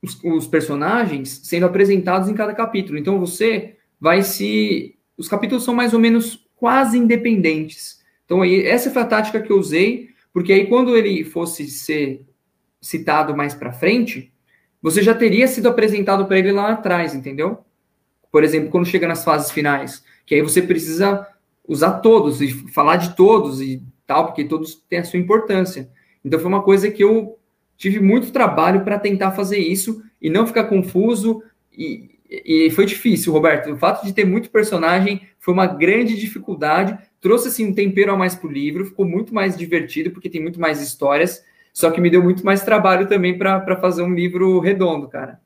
os, 0.05 0.23
os 0.23 0.47
personagens 0.47 1.41
sendo 1.43 1.67
apresentados 1.67 2.29
em 2.29 2.35
cada 2.35 2.55
capítulo. 2.55 2.99
Então, 2.99 3.19
você 3.19 3.77
vai 4.01 4.23
se... 4.23 4.97
Os 5.17 5.29
capítulos 5.29 5.65
são 5.65 5.75
mais 5.75 5.95
ou 5.95 6.01
menos 6.01 6.47
quase 6.57 6.99
independentes. 6.99 8.03
Então, 8.25 8.43
aí, 8.43 8.65
essa 8.67 8.91
foi 8.91 9.03
a 9.03 9.07
tática 9.07 9.41
que 9.41 9.51
eu 9.51 9.59
usei, 9.59 10.09
porque 10.33 10.53
aí 10.53 10.67
quando 10.67 10.97
ele 10.97 11.25
fosse 11.25 11.69
ser 11.69 12.25
citado 12.81 13.37
mais 13.37 13.55
para 13.55 13.73
frente, 13.73 14.33
você 14.83 15.03
já 15.03 15.15
teria 15.15 15.49
sido 15.49 15.69
apresentado 15.69 16.27
para 16.27 16.39
ele 16.39 16.53
lá 16.53 16.73
atrás, 16.73 17.15
entendeu? 17.15 17.65
Por 18.31 18.45
exemplo, 18.45 18.71
quando 18.71 18.87
chega 18.87 19.07
nas 19.07 19.25
fases 19.25 19.51
finais, 19.51 20.05
que 20.27 20.35
aí 20.35 20.43
você 20.43 20.61
precisa 20.61 21.27
usar 21.67 22.01
todos 22.01 22.43
e 22.43 22.49
falar 22.73 22.97
de 22.97 23.15
todos 23.17 23.63
e 23.63 23.83
tal, 24.07 24.27
porque 24.27 24.45
todos 24.45 24.75
têm 24.75 24.99
a 24.99 25.05
sua 25.05 25.19
importância. 25.19 25.89
Então 26.25 26.39
foi 26.39 26.49
uma 26.49 26.63
coisa 26.63 26.91
que 26.91 27.03
eu 27.03 27.39
tive 27.77 28.01
muito 28.01 28.33
trabalho 28.33 28.85
para 28.85 28.99
tentar 28.99 29.33
fazer 29.33 29.59
isso 29.59 30.03
e 30.21 30.31
não 30.31 30.47
ficar 30.47 30.65
confuso 30.65 31.43
e, 31.73 32.19
e 32.29 32.71
foi 32.71 32.87
difícil, 32.87 33.33
Roberto. 33.33 33.73
O 33.73 33.77
fato 33.77 34.05
de 34.05 34.13
ter 34.13 34.25
muito 34.25 34.51
personagem 34.51 35.23
foi 35.39 35.53
uma 35.53 35.67
grande 35.67 36.19
dificuldade, 36.19 36.99
trouxe 37.21 37.49
assim 37.49 37.67
um 37.67 37.75
tempero 37.75 38.13
a 38.13 38.17
mais 38.17 38.35
para 38.35 38.49
o 38.49 38.53
livro, 38.53 38.87
ficou 38.87 39.07
muito 39.07 39.35
mais 39.35 39.57
divertido 39.57 40.11
porque 40.11 40.31
tem 40.31 40.41
muito 40.41 40.61
mais 40.61 40.81
histórias, 40.81 41.45
Só 41.73 41.91
que 41.91 42.01
me 42.01 42.09
deu 42.09 42.23
muito 42.23 42.45
mais 42.45 42.63
trabalho 42.63 43.09
também 43.09 43.37
para 43.37 43.77
fazer 43.81 44.03
um 44.03 44.15
livro 44.15 44.61
redondo, 44.61 45.09
cara. 45.09 45.41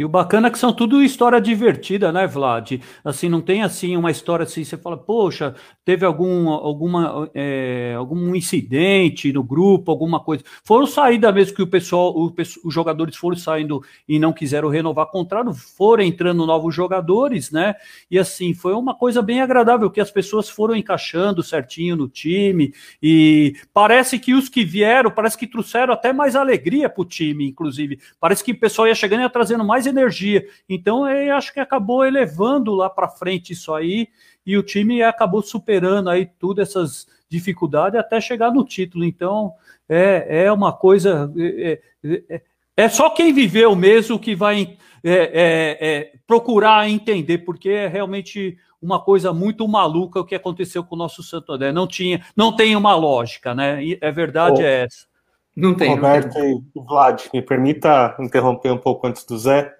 E 0.00 0.04
o 0.04 0.08
bacana 0.08 0.48
é 0.48 0.50
que 0.50 0.58
são 0.58 0.72
tudo 0.72 1.02
história 1.02 1.38
divertida, 1.38 2.10
né, 2.10 2.26
Vlad? 2.26 2.80
Assim, 3.04 3.28
não 3.28 3.42
tem 3.42 3.62
assim 3.62 3.98
uma 3.98 4.10
história 4.10 4.44
assim, 4.44 4.64
você 4.64 4.78
fala, 4.78 4.96
poxa, 4.96 5.54
teve 5.84 6.06
algum, 6.06 6.48
alguma, 6.48 7.30
é, 7.34 7.92
algum 7.98 8.34
incidente 8.34 9.30
no 9.30 9.44
grupo, 9.44 9.90
alguma 9.90 10.18
coisa. 10.18 10.42
Foram 10.64 10.86
saída 10.86 11.30
mesmo 11.30 11.54
que 11.54 11.62
o 11.62 11.66
pessoal, 11.66 12.16
o, 12.16 12.32
os 12.64 12.72
jogadores 12.72 13.14
foram 13.14 13.36
saindo 13.36 13.82
e 14.08 14.18
não 14.18 14.32
quiseram 14.32 14.70
renovar 14.70 15.04
contrato, 15.10 15.52
foram 15.52 16.02
entrando 16.02 16.46
novos 16.46 16.74
jogadores, 16.74 17.50
né? 17.50 17.74
E 18.10 18.18
assim, 18.18 18.54
foi 18.54 18.72
uma 18.72 18.94
coisa 18.94 19.20
bem 19.20 19.42
agradável, 19.42 19.90
que 19.90 20.00
as 20.00 20.10
pessoas 20.10 20.48
foram 20.48 20.74
encaixando 20.74 21.42
certinho 21.42 21.94
no 21.94 22.08
time. 22.08 22.72
E 23.02 23.54
parece 23.70 24.18
que 24.18 24.32
os 24.32 24.48
que 24.48 24.64
vieram, 24.64 25.10
parece 25.10 25.36
que 25.36 25.46
trouxeram 25.46 25.92
até 25.92 26.10
mais 26.10 26.34
alegria 26.34 26.88
para 26.88 27.02
o 27.02 27.04
time, 27.04 27.46
inclusive. 27.46 27.98
Parece 28.18 28.42
que 28.42 28.52
o 28.52 28.58
pessoal 28.58 28.88
ia 28.88 28.94
chegando 28.94 29.20
e 29.20 29.22
ia 29.24 29.28
trazendo 29.28 29.62
mais 29.62 29.89
energia. 29.90 30.46
Então, 30.68 31.08
eu 31.08 31.34
acho 31.34 31.52
que 31.52 31.60
acabou 31.60 32.04
elevando 32.04 32.74
lá 32.74 32.88
para 32.88 33.08
frente 33.08 33.52
isso 33.52 33.74
aí 33.74 34.08
e 34.46 34.56
o 34.56 34.62
time 34.62 35.02
acabou 35.02 35.42
superando 35.42 36.08
aí 36.08 36.26
todas 36.26 36.70
essas 36.70 37.06
dificuldades 37.28 37.98
até 37.98 38.20
chegar 38.20 38.50
no 38.50 38.64
título. 38.64 39.04
Então, 39.04 39.52
é, 39.88 40.44
é 40.44 40.52
uma 40.52 40.72
coisa. 40.72 41.32
É, 41.36 41.80
é, 42.28 42.42
é 42.76 42.88
só 42.88 43.10
quem 43.10 43.32
viveu 43.32 43.76
mesmo 43.76 44.18
que 44.18 44.34
vai 44.34 44.76
é, 45.04 45.12
é, 45.12 45.78
é, 45.80 46.12
procurar 46.26 46.88
entender, 46.88 47.38
porque 47.38 47.68
é 47.70 47.86
realmente 47.86 48.56
uma 48.80 49.00
coisa 49.00 49.32
muito 49.32 49.66
maluca 49.68 50.20
o 50.20 50.24
que 50.24 50.34
aconteceu 50.34 50.82
com 50.82 50.94
o 50.94 50.98
nosso 50.98 51.22
Santo 51.22 51.52
André. 51.52 51.72
Não 51.72 51.86
tinha, 51.86 52.24
não 52.36 52.54
tem 52.54 52.74
uma 52.74 52.94
lógica, 52.94 53.54
né? 53.54 53.84
E 53.84 53.98
é 54.00 54.10
verdade, 54.10 54.62
oh. 54.62 54.64
é 54.64 54.84
essa. 54.84 55.06
Não 55.54 55.74
tem. 55.74 55.90
Roberto 55.90 56.26
não 56.26 56.32
tem. 56.32 56.64
e 56.74 56.80
Vlad, 56.80 57.22
me 57.32 57.42
permita 57.42 58.16
interromper 58.18 58.72
um 58.72 58.78
pouco 58.78 59.06
antes 59.06 59.24
do 59.24 59.36
Zé 59.38 59.74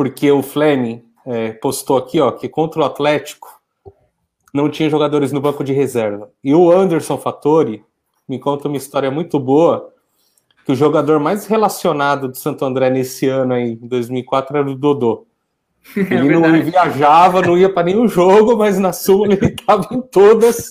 porque 0.00 0.32
o 0.32 0.42
Fleming 0.42 1.04
é, 1.26 1.52
postou 1.52 1.98
aqui 1.98 2.18
ó, 2.18 2.32
que 2.32 2.48
contra 2.48 2.80
o 2.80 2.84
Atlético 2.84 3.60
não 4.50 4.70
tinha 4.70 4.88
jogadores 4.88 5.30
no 5.30 5.42
banco 5.42 5.62
de 5.62 5.74
reserva. 5.74 6.30
E 6.42 6.54
o 6.54 6.70
Anderson 6.70 7.18
Fattori 7.18 7.84
me 8.26 8.38
conta 8.38 8.66
uma 8.66 8.78
história 8.78 9.10
muito 9.10 9.38
boa, 9.38 9.92
que 10.64 10.72
o 10.72 10.74
jogador 10.74 11.20
mais 11.20 11.44
relacionado 11.44 12.28
do 12.28 12.34
Santo 12.38 12.64
André 12.64 12.88
nesse 12.88 13.28
ano 13.28 13.52
aí, 13.52 13.72
em 13.72 13.86
2004, 13.86 14.56
era 14.56 14.70
o 14.70 14.74
Dodô. 14.74 15.26
É 15.96 16.14
ele 16.14 16.34
é 16.34 16.38
não 16.38 16.62
viajava, 16.62 17.42
não 17.42 17.58
ia 17.58 17.68
para 17.68 17.86
nenhum 17.86 18.06
jogo, 18.06 18.56
mas 18.56 18.78
na 18.78 18.92
Sul 18.92 19.26
ele 19.26 19.34
estava 19.46 19.88
em 19.90 20.00
todas. 20.00 20.70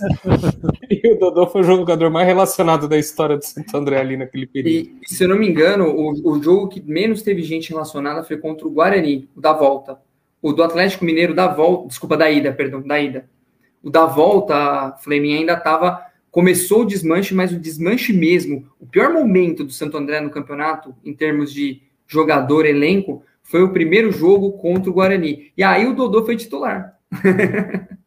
e 0.89 1.13
o 1.13 1.19
Dodô 1.19 1.47
foi 1.47 1.61
o 1.61 1.63
jogador 1.63 2.09
mais 2.09 2.25
relacionado 2.25 2.87
da 2.87 2.97
história 2.97 3.37
do 3.37 3.43
Santo 3.43 3.75
André 3.75 3.99
ali 3.99 4.15
naquele 4.15 4.47
período. 4.47 4.89
E, 5.01 5.07
se 5.07 5.23
eu 5.23 5.27
não 5.27 5.37
me 5.37 5.49
engano, 5.49 5.85
o, 5.87 6.31
o 6.31 6.41
jogo 6.41 6.69
que 6.69 6.81
menos 6.81 7.21
teve 7.21 7.41
gente 7.43 7.71
relacionada 7.71 8.23
foi 8.23 8.37
contra 8.37 8.67
o 8.67 8.71
Guarani, 8.71 9.27
o 9.35 9.41
da 9.41 9.51
volta. 9.51 9.99
O 10.41 10.53
do 10.53 10.63
Atlético 10.63 11.03
Mineiro 11.03 11.33
da 11.33 11.47
volta, 11.47 11.87
desculpa, 11.89 12.15
da 12.15 12.31
ida, 12.31 12.53
perdão, 12.53 12.81
da 12.81 12.99
ida. 12.99 13.29
O 13.83 13.89
da 13.89 14.05
volta, 14.05 14.95
Fleming 15.03 15.35
ainda 15.35 15.53
estava. 15.53 16.01
Começou 16.31 16.83
o 16.83 16.85
desmanche, 16.85 17.33
mas 17.33 17.51
o 17.51 17.59
desmanche 17.59 18.13
mesmo, 18.13 18.67
o 18.79 18.85
pior 18.85 19.11
momento 19.11 19.63
do 19.63 19.71
Santo 19.71 19.97
André 19.97 20.21
no 20.21 20.29
campeonato, 20.29 20.95
em 21.03 21.13
termos 21.13 21.51
de 21.51 21.81
jogador, 22.07 22.65
elenco, 22.65 23.23
foi 23.49 23.63
o 23.63 23.73
primeiro 23.73 24.11
jogo 24.11 24.51
contra 24.59 24.91
o 24.91 24.93
Guarani. 24.93 25.51
E 25.57 25.63
aí 25.63 25.87
o 25.87 25.95
Dodô 25.95 26.23
foi 26.23 26.37
titular. 26.37 26.95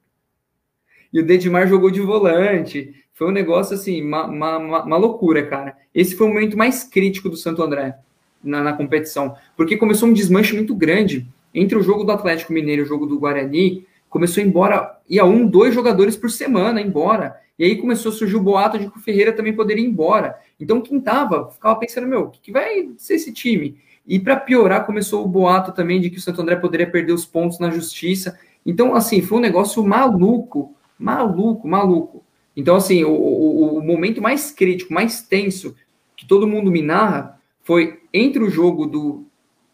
e 1.13 1.19
o 1.19 1.27
Dedimar 1.27 1.67
jogou 1.67 1.91
de 1.91 2.01
volante. 2.01 2.95
Foi 3.13 3.27
um 3.27 3.33
negócio 3.33 3.75
assim, 3.75 4.01
uma, 4.03 4.27
uma, 4.27 4.85
uma, 4.85 4.97
loucura, 4.97 5.45
cara. 5.45 5.77
Esse 5.93 6.15
foi 6.15 6.29
o 6.29 6.31
momento 6.33 6.57
mais 6.57 6.85
crítico 6.85 7.29
do 7.29 7.37
Santo 7.37 7.61
André 7.61 7.97
na, 8.43 8.63
na, 8.63 8.73
competição, 8.73 9.35
porque 9.57 9.77
começou 9.77 10.09
um 10.09 10.13
desmanche 10.13 10.55
muito 10.55 10.77
grande 10.77 11.27
entre 11.53 11.77
o 11.77 11.83
jogo 11.83 12.05
do 12.05 12.13
Atlético 12.13 12.53
Mineiro 12.53 12.83
e 12.83 12.85
o 12.85 12.89
jogo 12.89 13.05
do 13.05 13.19
Guarani. 13.19 13.85
Começou 14.09 14.45
a 14.45 14.47
embora, 14.47 15.01
ia 15.11 15.25
um, 15.25 15.45
dois 15.45 15.75
jogadores 15.75 16.17
por 16.17 16.31
semana 16.31 16.81
embora. 16.81 17.37
E 17.59 17.65
aí 17.65 17.77
começou 17.77 18.13
a 18.13 18.15
surgir 18.15 18.37
o 18.37 18.41
boato 18.41 18.79
de 18.79 18.89
que 18.89 18.97
o 18.97 19.01
Ferreira 19.01 19.33
também 19.33 19.57
poderia 19.57 19.85
ir 19.85 19.89
embora. 19.89 20.39
Então 20.61 20.81
quem 20.81 21.01
tava 21.01 21.51
ficava 21.51 21.75
pensando, 21.81 22.07
meu, 22.07 22.21
o 22.23 22.31
que, 22.31 22.39
que 22.41 22.53
vai 22.53 22.91
ser 22.97 23.15
esse 23.15 23.33
time? 23.33 23.77
E 24.07 24.19
para 24.19 24.37
piorar, 24.37 24.85
começou 24.85 25.25
o 25.25 25.29
boato 25.29 25.73
também 25.73 26.01
de 26.01 26.11
que 26.11 26.19
o 26.19 26.21
Santo 26.21 26.43
André 26.43 26.57
poderia 26.57 26.91
perder 26.91 27.13
os 27.13 27.25
pontos 27.25 27.59
na 27.59 27.71
justiça. 27.71 28.39
Então, 28.67 28.95
assim, 28.95 29.23
foi 29.23 29.39
um 29.39 29.43
negócio 29.43 29.85
maluco, 29.85 30.75
maluco, 30.99 31.67
maluco. 31.69 32.25
Então, 32.57 32.77
assim, 32.77 33.05
o, 33.05 33.11
o, 33.11 33.79
o 33.79 33.83
momento 33.83 34.21
mais 34.21 34.51
crítico, 34.51 34.93
mais 34.93 35.23
tenso, 35.23 35.77
que 36.17 36.27
todo 36.27 36.47
mundo 36.47 36.71
me 36.71 36.83
narra, 36.83 37.41
foi 37.63 38.01
entre 38.13 38.43
o 38.43 38.51
jogo 38.51 38.87
do 38.87 39.25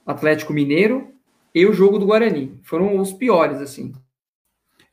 Atlético 0.06 0.52
Mineiro 0.52 1.08
e 1.54 1.66
o 1.66 1.72
jogo 1.72 1.98
do 1.98 2.06
Guarani. 2.06 2.58
Foram 2.62 2.98
os 2.98 3.12
piores, 3.12 3.60
assim. 3.60 3.92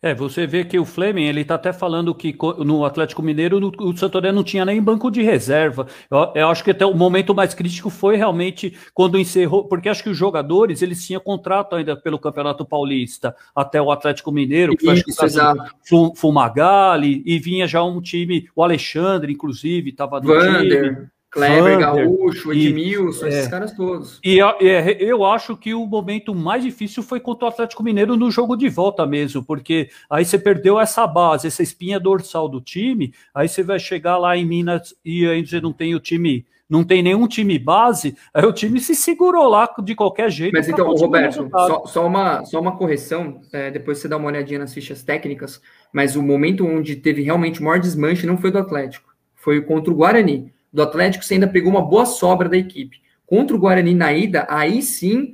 É, 0.06 0.14
você 0.14 0.46
vê 0.46 0.64
que 0.64 0.78
o 0.78 0.86
Fleming, 0.86 1.24
ele 1.24 1.44
tá 1.44 1.56
até 1.56 1.74
falando 1.74 2.14
que 2.14 2.38
no 2.60 2.86
Atlético 2.86 3.24
Mineiro 3.24 3.60
no, 3.60 3.72
o 3.80 3.98
Santoré 3.98 4.32
não 4.32 4.44
tinha 4.44 4.64
nem 4.64 4.80
banco 4.80 5.10
de 5.10 5.24
reserva. 5.24 5.88
Eu, 6.12 6.32
eu, 6.36 6.50
acho 6.50 6.64
que 6.64 6.70
até 6.70 6.86
o 6.86 6.94
momento 6.94 7.34
mais 7.34 7.56
crítico 7.56 7.90
foi 7.90 8.16
realmente 8.16 8.78
quando 8.94 9.18
encerrou, 9.18 9.68
porque 9.68 9.90
acho 9.90 10.04
que 10.04 10.10
os 10.12 10.16
jogadores, 10.16 10.84
eles 10.84 11.04
tinham 11.04 11.20
contrato 11.20 11.76
ainda 11.76 11.98
pelo 11.98 12.20
Campeonato 12.20 12.64
Paulista 12.64 13.36
até 13.56 13.82
o 13.82 13.90
Atlético 13.90 14.32
Mineiro, 14.32 14.78
que 14.78 14.86
Isso, 14.86 15.16
foi 15.16 15.26
acho 15.26 15.74
que 15.84 16.16
Fumagalli, 16.16 17.24
e 17.26 17.40
vinha 17.40 17.66
já 17.66 17.84
um 17.84 18.00
time, 18.00 18.48
o 18.56 18.62
Alexandre, 18.62 19.34
inclusive, 19.34 19.90
estava 19.90 20.20
no 20.20 20.28
Vander. 20.28 20.94
time. 20.94 21.15
Kleber, 21.36 21.80
Gaúcho, 21.80 22.54
Edmilson, 22.54 23.26
e, 23.26 23.30
esses 23.30 23.48
é, 23.48 23.50
caras 23.50 23.74
todos. 23.74 24.22
E 24.24 24.40
é, 24.40 24.98
eu 25.04 25.26
acho 25.26 25.58
que 25.58 25.74
o 25.74 25.86
momento 25.86 26.34
mais 26.34 26.64
difícil 26.64 27.04
foi 27.04 27.20
contra 27.20 27.46
o 27.46 27.50
Atlético 27.50 27.84
Mineiro 27.84 28.16
no 28.16 28.32
jogo 28.32 28.56
de 28.56 28.70
volta 28.70 29.06
mesmo, 29.06 29.44
porque 29.44 29.90
aí 30.10 30.24
você 30.24 30.40
perdeu 30.40 30.80
essa 30.80 31.06
base, 31.06 31.46
essa 31.46 31.62
espinha 31.62 32.00
dorsal 32.00 32.48
do 32.48 32.62
time, 32.62 33.14
aí 33.34 33.50
você 33.50 33.62
vai 33.62 33.78
chegar 33.78 34.18
lá 34.18 34.38
em 34.38 34.46
Minas 34.46 34.96
e 35.04 35.28
aí 35.28 35.46
você 35.46 35.60
não 35.60 35.74
tem 35.74 35.94
o 35.94 36.00
time 36.00 36.46
não 36.68 36.84
tem 36.84 37.04
nenhum 37.04 37.28
time 37.28 37.60
base, 37.60 38.18
aí 38.34 38.44
o 38.44 38.52
time 38.52 38.80
se 38.80 38.96
segurou 38.96 39.48
lá 39.48 39.72
de 39.84 39.94
qualquer 39.94 40.32
jeito. 40.32 40.52
Mas 40.52 40.68
então, 40.68 40.92
Roberto, 40.96 41.48
só, 41.48 41.86
só, 41.86 42.08
uma, 42.08 42.44
só 42.44 42.60
uma 42.60 42.76
correção, 42.76 43.40
é, 43.54 43.70
depois 43.70 44.00
você 44.00 44.08
dá 44.08 44.18
uma 44.18 44.26
olhadinha 44.30 44.58
nas 44.58 44.74
fichas 44.74 45.04
técnicas, 45.04 45.62
mas 45.94 46.16
o 46.16 46.24
momento 46.24 46.66
onde 46.66 46.96
teve 46.96 47.22
realmente 47.22 47.60
o 47.60 47.64
maior 47.64 47.80
desmanche 47.80 48.26
não 48.26 48.36
foi 48.36 48.50
do 48.50 48.58
Atlético, 48.58 49.14
foi 49.36 49.62
contra 49.62 49.94
o 49.94 49.96
Guarani 49.96 50.55
do 50.76 50.82
Atlético, 50.82 51.24
você 51.24 51.36
ainda 51.36 51.48
pegou 51.48 51.72
uma 51.72 51.82
boa 51.82 52.06
sobra 52.06 52.50
da 52.50 52.58
equipe. 52.58 53.02
Contra 53.26 53.56
o 53.56 53.60
Guarani 53.60 53.96
na 53.96 54.12
ida, 54.12 54.46
aí 54.50 54.82
sim 54.82 55.34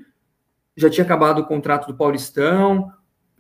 já 0.78 0.88
tinha 0.88 1.04
acabado 1.04 1.40
o 1.40 1.46
contrato 1.46 1.88
do 1.88 1.96
Paulistão. 1.96 2.92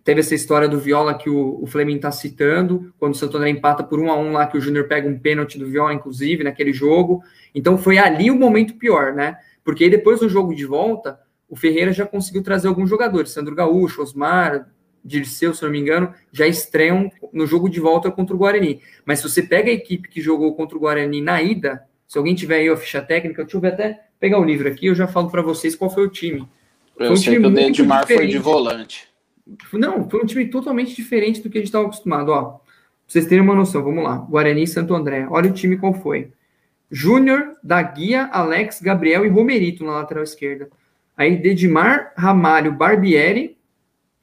Teve 0.03 0.19
essa 0.21 0.33
história 0.33 0.67
do 0.67 0.79
Viola 0.79 1.13
que 1.13 1.29
o, 1.29 1.61
o 1.61 1.67
Fleming 1.67 1.97
está 1.97 2.11
citando, 2.11 2.91
quando 2.97 3.13
o 3.13 3.17
Santo 3.17 3.37
André 3.37 3.51
empata 3.51 3.83
por 3.83 3.99
um 3.99 4.09
a 4.11 4.17
um 4.17 4.31
lá, 4.31 4.47
que 4.47 4.57
o 4.57 4.61
Júnior 4.61 4.87
pega 4.87 5.07
um 5.07 5.17
pênalti 5.17 5.59
do 5.59 5.67
Viola, 5.67 5.93
inclusive, 5.93 6.43
naquele 6.43 6.73
jogo. 6.73 7.21
Então 7.53 7.77
foi 7.77 7.99
ali 7.99 8.31
o 8.31 8.35
momento 8.35 8.73
pior, 8.73 9.13
né? 9.13 9.37
Porque 9.63 9.83
aí 9.83 9.89
depois 9.91 10.21
do 10.21 10.27
jogo 10.27 10.55
de 10.55 10.65
volta, 10.65 11.19
o 11.47 11.55
Ferreira 11.55 11.93
já 11.93 12.05
conseguiu 12.05 12.41
trazer 12.41 12.67
alguns 12.67 12.89
jogadores, 12.89 13.29
Sandro 13.29 13.53
Gaúcho, 13.53 14.01
Osmar, 14.01 14.67
Dirceu, 15.03 15.53
se 15.53 15.63
não 15.63 15.71
me 15.71 15.79
engano, 15.79 16.13
já 16.31 16.47
estreiam 16.47 17.11
no 17.31 17.45
jogo 17.47 17.69
de 17.69 17.79
volta 17.79 18.11
contra 18.11 18.35
o 18.35 18.39
Guarani. 18.39 18.81
Mas 19.05 19.19
se 19.19 19.29
você 19.29 19.43
pega 19.43 19.69
a 19.69 19.73
equipe 19.73 20.09
que 20.09 20.21
jogou 20.21 20.55
contra 20.55 20.77
o 20.77 20.79
Guarani 20.79 21.21
na 21.21 21.41
ida, 21.41 21.83
se 22.11 22.17
alguém 22.17 22.35
tiver 22.35 22.57
aí 22.57 22.67
a 22.67 22.75
ficha 22.75 23.01
técnica, 23.01 23.41
deixa 23.41 23.55
eu 23.55 23.61
ver 23.61 23.69
até 23.69 24.01
pegar 24.19 24.37
o 24.37 24.43
livro 24.43 24.67
aqui, 24.67 24.87
eu 24.87 24.93
já 24.93 25.07
falo 25.07 25.31
para 25.31 25.41
vocês 25.41 25.77
qual 25.77 25.89
foi 25.89 26.05
o 26.05 26.09
time. 26.09 26.45
Foi 26.97 27.07
eu 27.07 27.13
um 27.13 27.15
sei 27.15 27.35
time 27.35 27.45
que 27.45 27.47
o 27.47 27.55
Dedmar 27.55 28.05
foi 28.05 28.27
de 28.27 28.37
volante. 28.37 29.07
Não, 29.71 30.09
foi 30.09 30.21
um 30.21 30.25
time 30.25 30.45
totalmente 30.49 30.93
diferente 30.93 31.39
do 31.39 31.49
que 31.49 31.57
a 31.57 31.61
gente 31.61 31.69
estava 31.69 31.85
acostumado. 31.85 32.33
Ó, 32.33 32.43
pra 32.43 32.59
vocês 33.07 33.25
terem 33.27 33.41
uma 33.41 33.55
noção, 33.55 33.81
vamos 33.81 34.03
lá. 34.03 34.17
Guarani 34.17 34.63
e 34.63 34.67
Santo 34.67 34.93
André. 34.93 35.25
Olha 35.29 35.49
o 35.49 35.53
time 35.53 35.77
qual 35.77 35.93
foi. 35.93 36.33
Júnior, 36.91 37.55
Daguia, 37.63 38.25
Alex, 38.25 38.81
Gabriel 38.81 39.25
e 39.25 39.29
Romerito 39.29 39.85
na 39.85 39.93
lateral 39.93 40.25
esquerda. 40.25 40.69
Aí 41.15 41.37
Dedimar, 41.37 42.11
Ramalho, 42.17 42.73
Barbieri, 42.73 43.57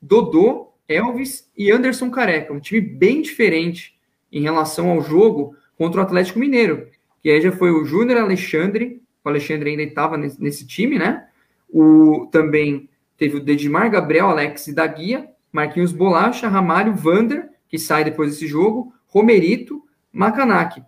Dodô, 0.03 0.75
Elvis 0.87 1.51
e 1.57 1.73
Anderson 1.73 2.11
Careca. 2.11 2.53
Um 2.53 2.61
time 2.61 2.83
bem 2.83 3.23
diferente 3.23 3.99
em 4.31 4.43
relação 4.43 4.91
ao 4.91 5.01
jogo 5.01 5.57
contra 5.79 6.03
o 6.03 6.05
Atlético 6.05 6.39
Mineiro 6.39 6.87
que 7.23 7.31
aí 7.31 7.41
já 7.41 7.53
foi 7.53 7.71
o 7.71 7.85
Júnior 7.85 8.21
Alexandre, 8.21 9.03
o 9.25 9.29
Alexandre 9.29 9.71
ainda 9.71 9.83
estava 9.83 10.17
nesse, 10.17 10.41
nesse, 10.41 10.67
time, 10.67 10.99
né? 10.99 11.27
O, 11.69 12.29
também 12.31 12.89
teve 13.17 13.37
o 13.37 13.41
Dedimar, 13.41 13.91
Gabriel, 13.91 14.29
Alex 14.29 14.69
e 14.69 14.75
Daguia, 14.75 15.29
Marquinhos 15.53 15.93
Bolacha, 15.93 16.49
Ramalho, 16.49 16.95
Vander, 16.95 17.49
que 17.69 17.79
sai 17.79 18.05
depois 18.05 18.31
desse 18.31 18.47
jogo, 18.47 18.93
Romerito, 19.07 19.83
Macanaki. 20.13 20.83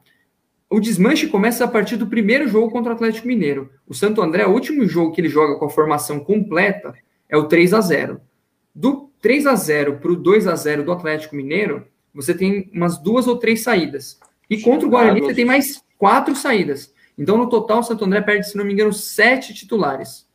O 0.69 0.79
desmanche 0.79 1.27
começa 1.27 1.65
a 1.65 1.69
partir 1.69 1.97
do 1.97 2.07
primeiro 2.07 2.47
jogo 2.47 2.71
contra 2.71 2.93
o 2.93 2.95
Atlético 2.95 3.27
Mineiro. 3.27 3.71
O 3.89 3.93
Santo 3.93 4.23
André, 4.23 4.47
o 4.47 4.53
último 4.53 4.87
jogo 4.87 5.13
que 5.13 5.21
ele 5.21 5.29
joga 5.29 5.59
com 5.59 5.65
a 5.65 5.71
formação 5.71 6.21
completa 6.21 6.95
é 7.29 7.37
o 7.37 7.49
3 7.49 7.75
a 7.75 7.81
0 7.81 8.21
Do 8.73 9.11
3 9.21 9.47
a 9.47 9.55
0 9.57 9.99
para 9.99 10.13
o 10.13 10.17
2 10.17 10.47
a 10.47 10.55
0 10.55 10.85
do 10.85 10.93
Atlético 10.93 11.35
Mineiro, 11.35 11.87
você 12.15 12.33
tem 12.35 12.71
umas 12.73 12.99
duas 12.99 13.27
ou 13.27 13.37
três 13.37 13.63
saídas. 13.63 14.19
E 14.49 14.61
contra 14.61 14.87
o 14.87 14.91
Guarani, 14.91 15.21
você 15.21 15.35
tem 15.35 15.45
mais 15.45 15.83
quatro 16.01 16.35
saídas. 16.35 16.93
Então, 17.17 17.37
no 17.37 17.47
total, 17.47 17.81
o 17.81 17.83
Santo 17.83 18.07
André 18.07 18.23
perde, 18.23 18.49
se 18.49 18.57
não 18.57 18.65
me 18.65 18.73
engano, 18.73 18.91
sete 18.91 19.53
titulares. 19.53 20.27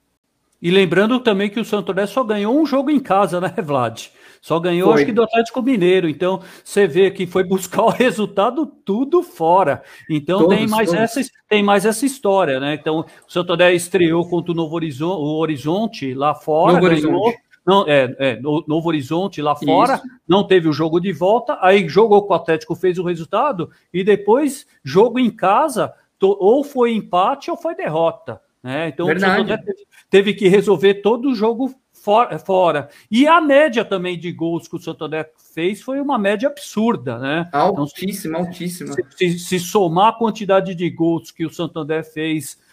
E 0.62 0.70
lembrando 0.70 1.20
também 1.20 1.50
que 1.50 1.60
o 1.60 1.66
Santo 1.66 1.92
André 1.92 2.06
só 2.06 2.24
ganhou 2.24 2.56
um 2.56 2.66
jogo 2.66 2.92
em 2.92 3.00
casa, 3.00 3.42
né, 3.42 3.52
Vlad? 3.58 4.10
Só 4.40 4.60
ganhou, 4.60 4.92
foi. 4.92 4.98
acho 4.98 5.06
que 5.08 5.12
do 5.12 5.24
Atlético 5.24 5.64
Mineiro. 5.64 6.08
Então, 6.08 6.40
você 6.64 6.86
vê 6.88 7.10
que 7.10 7.26
foi 7.26 7.44
buscar 7.44 7.82
o 7.82 7.90
resultado 7.90 8.68
tudo 8.68 9.24
fora. 9.24 9.82
Então, 10.08 10.42
todos, 10.42 10.56
tem, 10.56 10.68
mais 10.68 10.94
essa, 10.94 11.22
tem 11.50 11.64
mais 11.64 11.84
essa 11.84 12.06
história, 12.06 12.60
né? 12.60 12.76
Então, 12.76 13.00
o 13.28 13.32
Santo 13.32 13.52
André 13.54 13.74
estreou 13.74 14.30
contra 14.30 14.52
o 14.52 14.56
Novo 14.56 14.76
Horizonte, 14.76 15.20
o 15.20 15.40
Horizonte 15.40 16.14
lá 16.14 16.36
fora. 16.36 16.74
Novo 16.74 16.88
ganhou, 16.88 17.22
Horizonte. 17.22 17.44
Não, 17.66 17.88
é, 17.88 18.16
é, 18.20 18.40
Novo 18.40 18.88
Horizonte 18.88 19.42
lá 19.42 19.56
fora, 19.56 19.96
Isso. 19.96 20.04
não 20.28 20.46
teve 20.46 20.68
o 20.68 20.74
jogo 20.74 21.00
de 21.00 21.12
volta, 21.12 21.58
aí 21.62 21.88
jogou 21.90 22.26
com 22.28 22.34
o 22.34 22.36
Atlético, 22.36 22.76
fez 22.76 23.00
o 23.00 23.04
resultado, 23.04 23.72
e 23.92 24.04
depois, 24.04 24.68
jogo 24.84 25.18
em 25.18 25.32
casa, 25.32 25.92
ou 26.22 26.64
foi 26.64 26.94
empate 26.94 27.50
ou 27.50 27.58
foi 27.58 27.76
derrota. 27.76 28.40
Né? 28.66 28.90
Então 28.90 29.06
Verdade. 29.06 29.42
o 29.42 29.58
teve, 29.58 29.88
teve, 30.10 30.34
que 30.34 30.48
resolver 30.48 30.96
todo 30.96 31.30
o 31.30 31.36
jogo 31.36 31.72
for, 31.92 32.28
fora. 32.40 32.90
E 33.12 33.28
a 33.28 33.40
média 33.40 33.86
também 33.86 34.18
de 34.18 34.32
gols 34.32 34.68
que 34.68 34.76
o 34.76 34.80
Santander 34.80 35.32
fez 35.54 35.82
foi 35.82 36.02
uma 36.02 36.18
média 36.18 36.50
absurda, 36.50 37.20
né? 37.20 37.48
Altíssima, 37.52 38.40
então, 38.40 38.48
altíssima. 38.48 38.94
Se, 38.94 39.04
se, 39.16 39.40
se, 39.40 39.60
somar 39.60 40.10
a 40.10 40.18
quantidade 40.18 40.74
de 40.74 40.90
gols 40.90 41.30
que 41.32 41.46
o 41.46 41.50
Santander 41.50 42.04
fez 42.04 42.58
eh, 42.58 42.65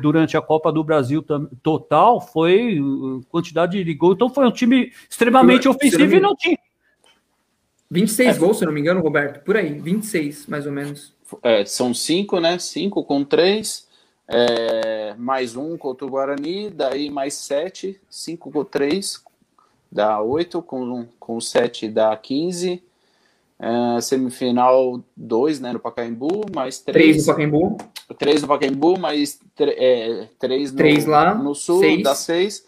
durante 0.00 0.36
a 0.36 0.42
Copa 0.42 0.70
do 0.70 0.84
Brasil 0.84 1.24
total, 1.62 2.20
foi 2.20 2.78
uh, 2.80 3.24
quantidade 3.30 3.82
de 3.82 3.94
gols. 3.94 4.14
Então 4.14 4.28
foi 4.28 4.46
um 4.46 4.52
time 4.52 4.92
extremamente 5.08 5.68
ofensivo 5.68 6.14
e 6.14 6.20
não 6.20 6.36
tinha. 6.36 6.58
26 7.90 8.36
é. 8.36 8.38
gols, 8.38 8.58
se 8.58 8.66
não 8.66 8.72
me 8.72 8.80
engano, 8.80 9.00
Roberto, 9.00 9.44
por 9.44 9.56
aí, 9.56 9.72
26 9.78 10.46
mais 10.46 10.66
ou 10.66 10.72
menos. 10.72 11.14
É, 11.42 11.64
são 11.64 11.94
cinco, 11.94 12.40
né? 12.40 12.58
Cinco 12.58 13.02
com 13.04 13.24
três, 13.24 13.88
é, 14.28 15.14
mais 15.16 15.56
um 15.56 15.76
contra 15.76 16.06
o 16.06 16.10
Guarani, 16.10 16.70
daí 16.70 17.10
mais 17.10 17.34
sete, 17.34 18.00
cinco 18.08 18.50
com 18.50 18.64
três, 18.64 19.22
dá 19.90 20.20
oito, 20.20 20.60
com, 20.60 21.06
com 21.18 21.40
sete 21.40 21.88
dá 21.88 22.14
quinze. 22.16 22.82
É, 23.58 24.00
semifinal 24.00 25.02
dois, 25.16 25.60
né, 25.60 25.72
no 25.72 25.78
Pacaembu, 25.78 26.44
mais 26.54 26.80
três. 26.80 27.24
Três 27.24 27.26
no 27.26 27.32
Pacaembu. 27.32 27.76
Três 28.18 28.42
no 28.42 28.48
Pacaembu, 28.48 28.98
mais 28.98 29.40
é, 29.58 30.28
três, 30.38 30.72
no, 30.72 30.76
três 30.76 31.06
lá, 31.06 31.34
no 31.34 31.54
Sul, 31.54 31.80
seis. 31.80 32.02
dá 32.02 32.14
seis. 32.14 32.66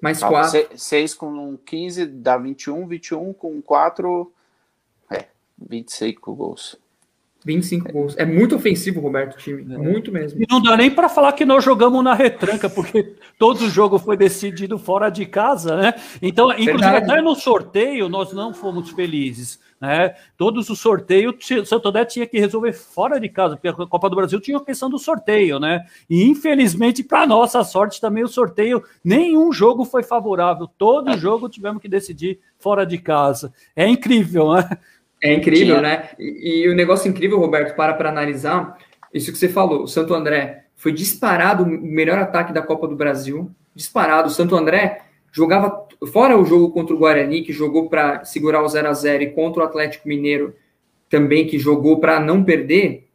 Mais 0.00 0.20
tá, 0.20 0.28
quatro. 0.28 0.50
Seis, 0.50 0.68
seis 0.76 1.14
com 1.14 1.56
15, 1.66 2.06
dá 2.06 2.36
21, 2.38 2.86
21 2.86 3.32
com 3.32 3.60
quatro, 3.60 4.32
é, 5.10 5.26
25 5.58 6.34
gols. 6.34 6.76
25 7.44 7.92
gols. 7.92 8.16
É 8.16 8.24
muito 8.24 8.56
ofensivo, 8.56 9.00
Roberto, 9.00 9.34
o 9.34 9.38
time. 9.38 9.74
É. 9.74 9.78
Muito 9.78 10.12
mesmo. 10.12 10.40
E 10.40 10.46
não 10.48 10.62
dá 10.62 10.76
nem 10.76 10.90
para 10.90 11.08
falar 11.08 11.32
que 11.32 11.44
nós 11.44 11.64
jogamos 11.64 12.02
na 12.02 12.14
retranca, 12.14 12.70
porque 12.70 13.14
todo 13.38 13.62
o 13.62 13.70
jogo 13.70 13.98
foi 13.98 14.16
decidido 14.16 14.78
fora 14.78 15.10
de 15.10 15.26
casa, 15.26 15.76
né? 15.76 15.94
Então, 16.20 16.50
inclusive, 16.50 16.78
Verdade. 16.78 17.10
até 17.10 17.22
no 17.22 17.34
sorteio, 17.34 18.08
nós 18.08 18.32
não 18.32 18.54
fomos 18.54 18.90
felizes. 18.90 19.60
Né? 19.82 20.14
Todos 20.36 20.70
os 20.70 20.78
sorteios, 20.78 21.34
o 21.50 21.66
Santo 21.66 21.88
André 21.88 22.04
tinha 22.04 22.24
que 22.24 22.38
resolver 22.38 22.72
fora 22.72 23.18
de 23.18 23.28
casa, 23.28 23.56
porque 23.56 23.66
a 23.66 23.72
Copa 23.72 24.08
do 24.08 24.14
Brasil 24.14 24.38
tinha 24.40 24.56
a 24.56 24.64
questão 24.64 24.88
do 24.88 24.96
sorteio, 24.96 25.58
né? 25.58 25.84
E 26.08 26.22
infelizmente, 26.22 27.02
para 27.02 27.26
nossa 27.26 27.64
sorte, 27.64 28.00
também 28.00 28.22
o 28.22 28.28
sorteio, 28.28 28.84
nenhum 29.02 29.52
jogo 29.52 29.84
foi 29.84 30.04
favorável. 30.04 30.70
Todo 30.78 31.18
jogo 31.18 31.48
tivemos 31.48 31.82
que 31.82 31.88
decidir 31.88 32.38
fora 32.60 32.86
de 32.86 32.96
casa. 32.96 33.52
É 33.74 33.88
incrível, 33.88 34.52
né? 34.52 34.78
É 35.22 35.32
incrível, 35.32 35.76
Tinha. 35.76 35.80
né? 35.80 36.08
E, 36.18 36.64
e, 36.64 36.68
o 36.68 36.74
negócio 36.74 37.08
incrível, 37.08 37.38
Roberto, 37.38 37.76
para 37.76 37.94
para 37.94 38.10
analisar, 38.10 38.76
isso 39.14 39.30
que 39.30 39.38
você 39.38 39.48
falou, 39.48 39.84
o 39.84 39.88
Santo 39.88 40.12
André 40.12 40.64
foi 40.74 40.92
disparado 40.92 41.62
o 41.62 41.66
melhor 41.66 42.18
ataque 42.18 42.52
da 42.52 42.60
Copa 42.60 42.88
do 42.88 42.96
Brasil, 42.96 43.48
disparado. 43.72 44.28
O 44.28 44.32
Santo 44.32 44.56
André 44.56 45.02
jogava, 45.30 45.86
fora 46.12 46.36
o 46.36 46.44
jogo 46.44 46.72
contra 46.72 46.94
o 46.94 46.98
Guarani, 46.98 47.42
que 47.42 47.52
jogou 47.52 47.88
para 47.88 48.24
segurar 48.24 48.62
o 48.62 48.68
0 48.68 48.88
a 48.88 48.92
0 48.92 49.22
e 49.22 49.30
contra 49.30 49.62
o 49.62 49.64
Atlético 49.64 50.08
Mineiro 50.08 50.54
também, 51.08 51.46
que 51.46 51.58
jogou 51.58 52.00
para 52.00 52.18
não 52.18 52.42
perder, 52.42 53.06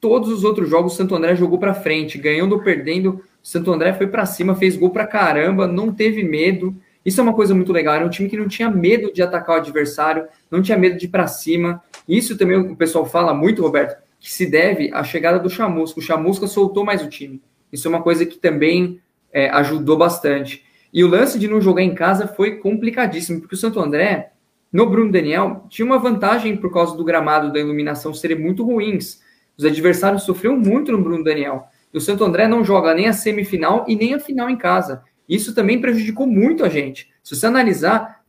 todos 0.00 0.30
os 0.30 0.44
outros 0.44 0.68
jogos 0.68 0.92
o 0.92 0.96
Santo 0.96 1.14
André 1.14 1.34
jogou 1.34 1.58
para 1.58 1.74
frente, 1.74 2.16
ganhando 2.16 2.52
ou 2.52 2.62
perdendo, 2.62 3.22
o 3.42 3.46
Santo 3.46 3.72
André 3.72 3.92
foi 3.92 4.06
para 4.06 4.24
cima, 4.24 4.54
fez 4.54 4.76
gol 4.76 4.90
para 4.90 5.06
caramba, 5.06 5.66
não 5.66 5.92
teve 5.92 6.22
medo. 6.22 6.74
Isso 7.04 7.20
é 7.20 7.22
uma 7.22 7.34
coisa 7.34 7.54
muito 7.54 7.72
legal. 7.72 7.94
Era 7.94 8.06
um 8.06 8.10
time 8.10 8.28
que 8.28 8.36
não 8.36 8.48
tinha 8.48 8.70
medo 8.70 9.12
de 9.12 9.22
atacar 9.22 9.56
o 9.56 9.58
adversário, 9.60 10.26
não 10.50 10.60
tinha 10.60 10.76
medo 10.76 10.98
de 10.98 11.06
ir 11.06 11.08
para 11.08 11.26
cima. 11.26 11.82
Isso 12.06 12.36
também 12.36 12.56
o 12.56 12.76
pessoal 12.76 13.06
fala 13.06 13.32
muito, 13.32 13.62
Roberto, 13.62 13.96
que 14.18 14.30
se 14.30 14.46
deve 14.46 14.90
à 14.92 15.02
chegada 15.02 15.38
do 15.38 15.48
Chamusca. 15.48 15.98
O 15.98 16.02
Chamusca 16.02 16.46
soltou 16.46 16.84
mais 16.84 17.02
o 17.02 17.08
time. 17.08 17.40
Isso 17.72 17.88
é 17.88 17.90
uma 17.90 18.02
coisa 18.02 18.26
que 18.26 18.38
também 18.38 19.00
é, 19.32 19.48
ajudou 19.50 19.96
bastante. 19.96 20.64
E 20.92 21.04
o 21.04 21.08
lance 21.08 21.38
de 21.38 21.48
não 21.48 21.60
jogar 21.60 21.82
em 21.82 21.94
casa 21.94 22.26
foi 22.26 22.56
complicadíssimo, 22.56 23.40
porque 23.40 23.54
o 23.54 23.58
Santo 23.58 23.80
André, 23.80 24.32
no 24.72 24.88
Bruno 24.90 25.10
Daniel, 25.10 25.64
tinha 25.68 25.86
uma 25.86 25.98
vantagem 25.98 26.56
por 26.56 26.72
causa 26.72 26.96
do 26.96 27.04
gramado 27.04 27.52
da 27.52 27.60
iluminação 27.60 28.12
serem 28.12 28.38
muito 28.38 28.64
ruins. 28.64 29.20
Os 29.56 29.64
adversários 29.64 30.24
sofreram 30.24 30.56
muito 30.56 30.90
no 30.90 31.00
Bruno 31.00 31.22
Daniel. 31.22 31.64
E 31.92 31.98
o 31.98 32.00
Santo 32.00 32.24
André 32.24 32.48
não 32.48 32.64
joga 32.64 32.94
nem 32.94 33.08
a 33.08 33.12
semifinal 33.12 33.84
e 33.88 33.96
nem 33.96 34.14
a 34.14 34.20
final 34.20 34.48
em 34.48 34.56
casa. 34.56 35.02
Isso 35.30 35.54
também 35.54 35.80
prejudicou 35.80 36.26
muito 36.26 36.64
a 36.64 36.68
gente. 36.68 37.08
Se 37.22 37.36
você 37.36 37.46
analisar, 37.46 38.24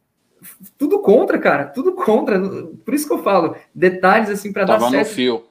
tudo 0.77 0.99
contra, 0.99 1.39
cara, 1.39 1.65
tudo 1.65 1.93
contra. 1.93 2.39
Por 2.39 2.93
isso 2.93 3.07
que 3.07 3.13
eu 3.13 3.23
falo, 3.23 3.55
detalhes 3.73 4.29
assim 4.29 4.53
para 4.53 4.65
dar 4.65 4.79
certo. 4.79 4.91
Tava 4.91 5.03
no 5.03 5.05
fio. 5.05 5.43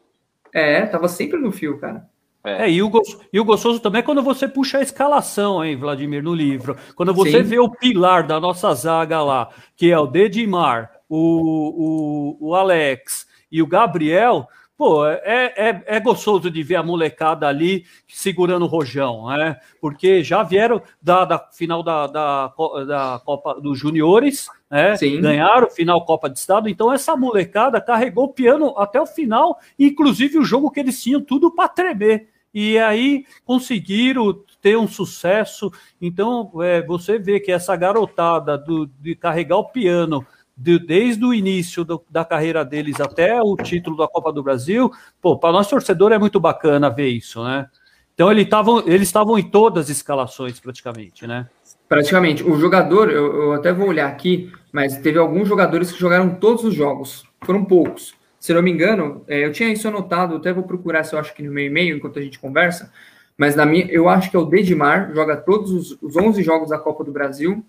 É, 0.52 0.86
tava 0.86 1.08
sempre 1.08 1.40
no 1.40 1.50
fio, 1.50 1.78
cara. 1.78 2.08
É, 2.44 2.66
é 2.66 2.70
e, 2.70 2.80
o, 2.80 2.90
e 3.32 3.40
o 3.40 3.44
gostoso 3.44 3.80
também 3.80 3.98
é 3.98 4.02
quando 4.02 4.22
você 4.22 4.46
puxa 4.46 4.78
a 4.78 4.82
escalação, 4.82 5.64
hein, 5.64 5.76
Vladimir, 5.76 6.22
no 6.22 6.32
livro. 6.32 6.76
Quando 6.94 7.12
você 7.12 7.38
Sim. 7.38 7.42
vê 7.42 7.58
o 7.58 7.68
pilar 7.68 8.24
da 8.24 8.38
nossa 8.38 8.72
zaga 8.72 9.20
lá, 9.20 9.50
que 9.76 9.90
é 9.90 9.98
o 9.98 10.06
Dedimar, 10.06 10.88
o, 11.08 12.38
o, 12.38 12.48
o 12.48 12.54
Alex 12.54 13.26
e 13.50 13.60
o 13.60 13.66
Gabriel, 13.66 14.46
pô, 14.80 15.06
é, 15.06 15.20
é, 15.58 15.82
é, 15.84 16.00
gostoso 16.00 16.50
de 16.50 16.62
ver 16.62 16.76
a 16.76 16.82
molecada 16.82 17.46
ali 17.46 17.84
segurando 18.08 18.62
o 18.64 18.66
rojão, 18.66 19.26
né? 19.26 19.60
Porque 19.78 20.24
já 20.24 20.42
vieram 20.42 20.80
da, 21.02 21.26
da 21.26 21.38
final 21.52 21.82
da, 21.82 22.06
da, 22.06 22.46
da 22.88 23.20
Copa 23.22 23.60
dos 23.60 23.78
Juniores, 23.78 24.46
né? 24.70 24.96
Sim. 24.96 25.20
Ganharam 25.20 25.68
final 25.68 26.02
Copa 26.06 26.30
de 26.30 26.38
Estado, 26.38 26.66
então 26.66 26.90
essa 26.90 27.14
molecada 27.14 27.78
carregou 27.78 28.24
o 28.24 28.32
piano 28.32 28.72
até 28.78 28.98
o 28.98 29.04
final, 29.04 29.58
inclusive 29.78 30.38
o 30.38 30.44
jogo 30.44 30.70
que 30.70 30.80
eles 30.80 31.02
tinham 31.02 31.20
tudo 31.20 31.54
para 31.54 31.68
tremer. 31.68 32.30
E 32.54 32.78
aí 32.78 33.26
conseguiram 33.44 34.42
ter 34.62 34.78
um 34.78 34.88
sucesso. 34.88 35.70
Então, 36.00 36.50
é, 36.62 36.80
você 36.80 37.18
vê 37.18 37.38
que 37.38 37.52
essa 37.52 37.76
garotada 37.76 38.56
do, 38.56 38.86
de 38.98 39.14
carregar 39.14 39.58
o 39.58 39.68
piano 39.68 40.26
de, 40.60 40.78
desde 40.78 41.24
o 41.24 41.32
início 41.32 41.84
do, 41.84 42.04
da 42.10 42.22
carreira 42.22 42.62
deles 42.62 43.00
até 43.00 43.40
o 43.40 43.56
título 43.56 43.96
da 43.96 44.06
Copa 44.06 44.30
do 44.30 44.42
Brasil, 44.42 44.90
pô, 45.20 45.38
para 45.38 45.52
nós 45.52 45.68
torcedor 45.68 46.12
é 46.12 46.18
muito 46.18 46.38
bacana 46.38 46.90
ver 46.90 47.08
isso, 47.08 47.42
né? 47.42 47.66
Então 48.12 48.30
ele 48.30 48.44
tavam, 48.44 48.80
eles 48.86 49.08
estavam 49.08 49.38
em 49.38 49.42
todas 49.42 49.84
as 49.84 49.90
escalações 49.96 50.60
praticamente, 50.60 51.26
né? 51.26 51.48
Praticamente. 51.88 52.44
O 52.44 52.60
jogador, 52.60 53.10
eu, 53.10 53.42
eu, 53.42 53.52
até 53.54 53.72
vou 53.72 53.88
olhar 53.88 54.06
aqui, 54.06 54.52
mas 54.70 54.98
teve 54.98 55.18
alguns 55.18 55.48
jogadores 55.48 55.90
que 55.90 55.98
jogaram 55.98 56.34
todos 56.34 56.62
os 56.62 56.74
jogos. 56.74 57.24
Foram 57.42 57.64
poucos. 57.64 58.14
Se 58.38 58.52
não 58.52 58.60
me 58.60 58.70
engano, 58.70 59.24
é, 59.26 59.46
eu 59.46 59.52
tinha 59.52 59.72
isso 59.72 59.88
anotado, 59.88 60.36
até 60.36 60.52
vou 60.52 60.64
procurar 60.64 61.04
se 61.04 61.14
eu 61.14 61.18
acho 61.18 61.34
que 61.34 61.42
no 61.42 61.50
meu 61.50 61.64
e-mail, 61.64 61.96
enquanto 61.96 62.18
a 62.18 62.22
gente 62.22 62.38
conversa. 62.38 62.92
Mas 63.38 63.56
na 63.56 63.64
minha, 63.64 63.86
eu 63.86 64.10
acho 64.10 64.30
que 64.30 64.36
é 64.36 64.38
o 64.38 64.44
Dedimar, 64.44 65.10
joga 65.14 65.38
todos 65.38 65.70
os, 65.72 66.02
os 66.02 66.16
11 66.16 66.42
jogos 66.42 66.68
da 66.68 66.78
Copa 66.78 67.02
do 67.02 67.12
Brasil. 67.12 67.64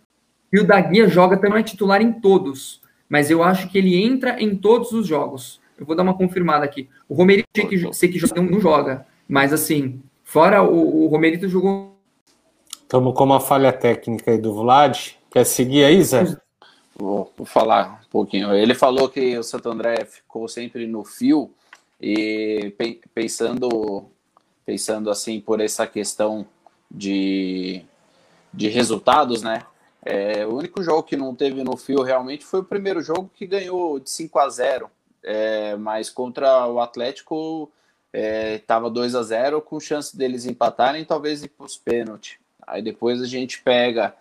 E 0.51 0.59
o 0.59 0.65
Daguia 0.65 1.07
joga 1.07 1.37
também 1.37 1.59
é 1.59 1.63
titular 1.63 2.01
em 2.01 2.11
todos 2.11 2.81
mas 3.11 3.29
eu 3.29 3.43
acho 3.43 3.67
que 3.67 3.77
ele 3.77 4.01
entra 4.01 4.41
em 4.41 4.55
todos 4.55 4.93
os 4.93 5.05
jogos. 5.05 5.59
Eu 5.77 5.85
vou 5.85 5.97
dar 5.97 6.03
uma 6.03 6.13
confirmada 6.13 6.63
aqui. 6.63 6.87
O 7.09 7.13
Romerito 7.13 7.49
que, 7.51 7.93
sei 7.93 8.07
que 8.07 8.17
joga, 8.17 8.41
não 8.41 8.57
joga, 8.61 9.05
mas 9.27 9.51
assim, 9.51 10.01
fora 10.23 10.63
o, 10.63 11.03
o 11.03 11.07
Romerito 11.07 11.49
jogou. 11.49 11.93
Estamos 12.83 13.13
com 13.13 13.25
uma 13.25 13.41
falha 13.41 13.73
técnica 13.73 14.31
aí 14.31 14.37
do 14.37 14.53
Vlad. 14.53 15.09
Quer 15.29 15.45
seguir 15.45 15.83
aí, 15.83 16.01
Zé? 16.01 16.37
Vou, 16.95 17.29
vou 17.35 17.45
falar 17.45 18.01
um 18.05 18.09
pouquinho. 18.09 18.53
Ele 18.53 18.73
falou 18.73 19.09
que 19.09 19.37
o 19.37 19.43
Santo 19.43 19.69
André 19.69 20.05
ficou 20.05 20.47
sempre 20.47 20.87
no 20.87 21.03
fio 21.03 21.51
e 21.99 22.73
pensando, 23.13 24.05
pensando 24.65 25.09
assim 25.09 25.41
por 25.41 25.59
essa 25.59 25.85
questão 25.85 26.45
de, 26.89 27.81
de 28.53 28.69
resultados, 28.69 29.43
né? 29.43 29.63
É, 30.03 30.45
o 30.45 30.55
único 30.55 30.81
jogo 30.81 31.03
que 31.03 31.15
não 31.15 31.35
teve 31.35 31.63
no 31.63 31.77
fio 31.77 32.01
realmente 32.01 32.43
foi 32.43 32.61
o 32.61 32.65
primeiro 32.65 33.01
jogo 33.01 33.29
que 33.33 33.45
ganhou 33.45 33.99
de 33.99 34.09
5 34.09 34.39
a 34.39 34.49
0 34.49 34.89
é, 35.23 35.75
mas 35.75 36.09
contra 36.09 36.67
o 36.67 36.79
Atlético 36.79 37.71
estava 38.13 38.87
é, 38.87 38.91
2 38.91 39.15
a 39.15 39.23
0 39.23 39.61
com 39.61 39.79
chance 39.79 40.15
deles 40.17 40.45
empatarem 40.45 41.05
talvez 41.05 41.43
ir 41.43 41.49
para 41.49 41.65
os 41.65 41.77
pênaltis. 41.77 42.37
Aí 42.65 42.81
depois 42.81 43.21
a 43.21 43.25
gente 43.25 43.61
pega 43.61 44.15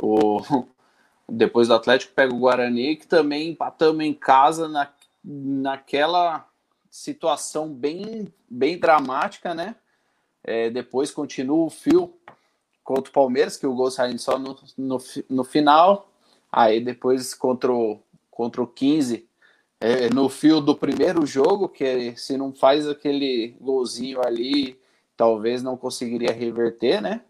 o. 0.00 0.40
Depois 1.34 1.68
do 1.68 1.74
Atlético 1.74 2.12
pega 2.12 2.34
o 2.34 2.38
Guarani, 2.38 2.96
que 2.96 3.06
também 3.06 3.50
empatamos 3.50 4.04
em 4.04 4.12
casa 4.12 4.68
na, 4.68 4.92
naquela 5.24 6.46
situação 6.90 7.72
bem, 7.72 8.30
bem 8.50 8.78
dramática, 8.78 9.54
né? 9.54 9.76
É, 10.44 10.68
depois 10.68 11.10
continua 11.10 11.64
o 11.64 11.70
fio 11.70 12.08
contra 12.82 13.10
o 13.10 13.12
Palmeiras, 13.12 13.56
que 13.56 13.66
o 13.66 13.74
gol 13.74 13.90
saindo 13.90 14.18
só 14.18 14.38
no, 14.38 14.56
no, 14.76 14.98
no 15.28 15.44
final. 15.44 16.10
Aí 16.50 16.80
depois 16.80 17.34
contra 17.34 17.72
o, 17.72 18.00
contra 18.30 18.62
o 18.62 18.66
15, 18.66 19.26
é, 19.80 20.10
no 20.10 20.28
fio 20.28 20.60
do 20.60 20.76
primeiro 20.76 21.26
jogo, 21.26 21.68
que 21.68 22.14
se 22.16 22.36
não 22.36 22.52
faz 22.52 22.88
aquele 22.88 23.56
golzinho 23.60 24.20
ali, 24.24 24.78
talvez 25.16 25.62
não 25.62 25.76
conseguiria 25.76 26.32
reverter, 26.32 27.00
né? 27.00 27.22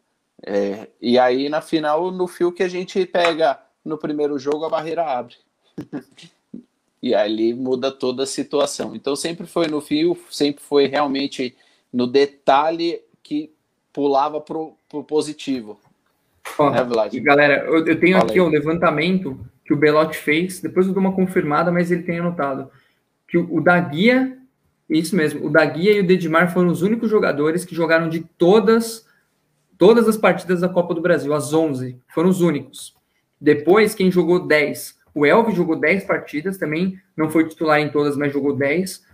É, 0.45 0.89
e 1.01 1.19
aí 1.19 1.49
na 1.49 1.61
final, 1.61 2.11
no 2.11 2.27
fio 2.27 2.53
que 2.53 2.63
a 2.63 2.69
gente 2.69 3.07
pega 3.07 3.61
no 3.85 3.97
primeiro 3.97 4.39
jogo, 4.39 4.65
a 4.65 4.69
barreira 4.69 5.05
abre. 5.05 5.37
e 7.03 7.15
ali 7.15 7.53
muda 7.53 7.91
toda 7.91 8.23
a 8.23 8.27
situação. 8.27 8.95
Então 8.95 9.17
sempre 9.17 9.47
foi 9.47 9.67
no 9.67 9.81
fio, 9.81 10.17
sempre 10.31 10.63
foi 10.63 10.87
realmente 10.87 11.57
no 11.93 12.07
detalhe 12.07 13.01
pulava 13.93 14.41
pro, 14.41 14.75
pro 14.89 15.03
positivo. 15.05 15.79
Ó, 16.59 16.71
né, 16.71 16.83
Vlad? 16.83 17.15
Galera, 17.21 17.65
eu, 17.67 17.87
eu 17.87 18.01
tenho 18.01 18.19
Fala 18.19 18.31
aqui 18.31 18.41
o 18.41 18.47
um 18.47 18.49
levantamento 18.49 19.39
que 19.65 19.73
o 19.73 19.77
Belotti 19.77 20.17
fez, 20.17 20.61
depois 20.61 20.87
eu 20.87 20.93
dou 20.93 21.01
uma 21.01 21.13
confirmada, 21.13 21.71
mas 21.71 21.91
ele 21.91 22.03
tem 22.03 22.19
anotado 22.19 22.71
que 23.29 23.39
o, 23.39 23.57
o 23.57 23.61
da 23.61 23.81
Guia, 23.81 24.37
isso 24.91 25.17
mesmo, 25.17 25.47
o 25.47 25.51
da 25.51 25.65
Guia 25.65 25.93
e 25.93 26.01
o 26.01 26.07
Dedimar 26.07 26.53
foram 26.53 26.69
os 26.69 26.83
únicos 26.83 27.09
jogadores 27.09 27.65
que 27.65 27.75
jogaram 27.75 28.09
de 28.09 28.21
todas 28.37 29.07
todas 29.79 30.07
as 30.07 30.17
partidas 30.17 30.61
da 30.61 30.69
Copa 30.69 30.95
do 30.95 31.01
Brasil, 31.01 31.35
as 31.35 31.53
11, 31.53 31.99
foram 32.15 32.29
os 32.29 32.41
únicos. 32.41 32.95
Depois, 33.41 33.97
quem 33.97 34.13
jogou 34.13 34.47
10? 34.47 34.97
O 35.13 35.27
Elvis 35.27 35.57
jogou 35.57 35.75
10 35.75 36.05
partidas 36.05 36.57
também, 36.57 37.01
não 37.17 37.29
foi 37.29 37.49
titular 37.49 37.81
em 37.81 37.91
todas, 37.91 38.17
mas 38.17 38.33
jogou 38.33 38.55
10. 38.55 39.05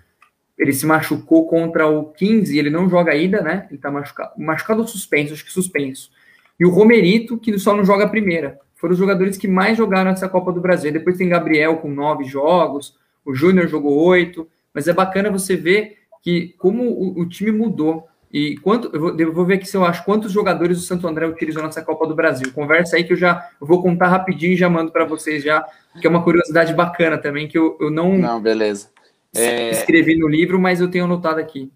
Ele 0.59 0.73
se 0.73 0.85
machucou 0.85 1.47
contra 1.47 1.87
o 1.87 2.07
15, 2.07 2.59
ele 2.59 2.69
não 2.69 2.89
joga 2.89 3.13
ainda, 3.13 3.41
né? 3.41 3.67
Ele 3.71 3.79
tá 3.79 3.91
machucado. 3.91 4.33
Machucado 4.37 4.81
ou 4.81 4.89
suspenso? 4.89 5.33
Acho 5.33 5.45
que 5.45 5.53
suspenso. 5.53 6.11
E 6.59 6.67
o 6.67 6.71
Romerito, 6.71 7.39
que 7.39 7.57
só 7.59 7.77
não 7.77 7.85
joga 7.85 8.05
a 8.05 8.09
primeira. 8.09 8.59
Foram 8.75 8.93
os 8.93 8.99
jogadores 8.99 9.37
que 9.37 9.47
mais 9.47 9.79
jogaram 9.79 10.11
essa 10.11 10.29
Copa 10.29 10.53
do 10.53 10.61
Brasil. 10.61 10.93
Depois 10.93 11.17
tem 11.17 11.29
Gabriel 11.29 11.77
com 11.77 11.89
nove 11.89 12.25
jogos, 12.25 12.97
o 13.25 13.35
Júnior 13.35 13.69
jogou 13.69 13.95
oito. 14.07 14.49
Mas 14.75 14.89
é 14.89 14.93
bacana 14.93 15.31
você 15.31 15.57
ver 15.57 15.99
que 16.23 16.55
como 16.59 16.85
o, 16.85 17.21
o 17.21 17.29
time 17.29 17.53
mudou. 17.53 18.07
E 18.31 18.59
quanto 18.59 18.91
eu 18.93 19.01
vou, 19.01 19.19
eu 19.19 19.33
vou, 19.33 19.47
ver 19.47 19.55
aqui 19.55 19.67
se 19.67 19.77
eu 19.77 19.85
acho 19.85 20.05
quantos 20.05 20.31
jogadores 20.31 20.79
o 20.79 20.83
Santo 20.83 21.09
André 21.09 21.27
utilizou 21.27 21.63
nessa 21.63 21.83
Copa 21.83 22.07
do 22.07 22.15
Brasil. 22.15 22.53
Conversa 22.53 22.97
aí 22.97 23.05
que 23.05 23.15
eu 23.15 23.17
já 23.17 23.49
eu 23.61 23.67
vou 23.67 23.83
contar 23.83 24.09
rapidinho 24.09 24.53
e 24.53 24.57
já 24.57 24.69
mando 24.69 24.93
para 24.93 25.07
vocês 25.07 25.43
já, 25.43 25.65
que 25.99 26.07
é 26.07 26.11
uma 26.11 26.23
curiosidade 26.23 26.75
bacana 26.75 27.17
também 27.17 27.49
que 27.49 27.57
eu, 27.57 27.79
eu 27.81 27.91
não 27.91 28.19
Não, 28.19 28.41
beleza. 28.41 28.89
É... 29.35 29.71
escrevi 29.71 30.17
no 30.19 30.29
livro, 30.29 30.59
mas 30.59 30.81
eu 30.81 30.91
tenho 30.91 31.05
anotado 31.05 31.41
aqui. 31.41 31.71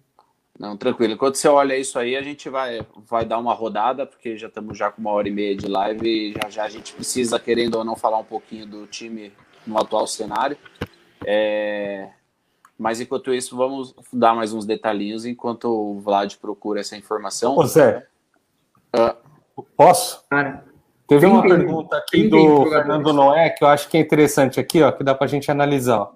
Não, 0.58 0.76
tranquilo. 0.76 1.14
Enquanto 1.14 1.36
você 1.36 1.48
olha 1.48 1.76
isso 1.76 1.98
aí, 1.98 2.14
a 2.14 2.22
gente 2.22 2.48
vai, 2.48 2.86
vai 3.08 3.24
dar 3.24 3.38
uma 3.38 3.54
rodada, 3.54 4.06
porque 4.06 4.36
já 4.36 4.46
estamos 4.46 4.78
já 4.78 4.90
com 4.90 5.00
uma 5.00 5.10
hora 5.10 5.28
e 5.28 5.32
meia 5.32 5.56
de 5.56 5.66
live 5.66 6.08
e 6.08 6.32
já 6.32 6.50
já 6.50 6.64
a 6.64 6.68
gente 6.68 6.92
precisa, 6.92 7.38
querendo 7.38 7.76
ou 7.76 7.84
não, 7.84 7.96
falar 7.96 8.18
um 8.18 8.24
pouquinho 8.24 8.66
do 8.66 8.86
time 8.86 9.32
no 9.66 9.78
atual 9.78 10.06
cenário. 10.06 10.56
É... 11.26 12.10
Mas 12.78 13.00
enquanto 13.00 13.32
isso, 13.32 13.56
vamos 13.56 13.94
dar 14.12 14.34
mais 14.34 14.52
uns 14.52 14.66
detalhinhos 14.66 15.24
enquanto 15.24 15.64
o 15.64 16.00
Vlad 16.00 16.36
procura 16.36 16.80
essa 16.80 16.96
informação. 16.96 17.56
Ô 17.56 17.64
Zé, 17.64 18.06
uh, 18.94 19.62
posso? 19.76 20.24
Cara, 20.28 20.64
Teve 21.06 21.26
uma 21.26 21.42
pergunta 21.42 21.96
aqui 21.96 22.28
do 22.28 22.64
Fernando 22.66 23.12
Noé 23.12 23.50
que 23.50 23.62
eu 23.62 23.68
acho 23.68 23.88
que 23.88 23.98
é 23.98 24.00
interessante 24.00 24.58
aqui, 24.58 24.82
ó, 24.82 24.90
que 24.90 25.04
dá 25.04 25.14
para 25.14 25.26
a 25.26 25.28
gente 25.28 25.50
analisar. 25.50 26.00
Ó. 26.00 26.12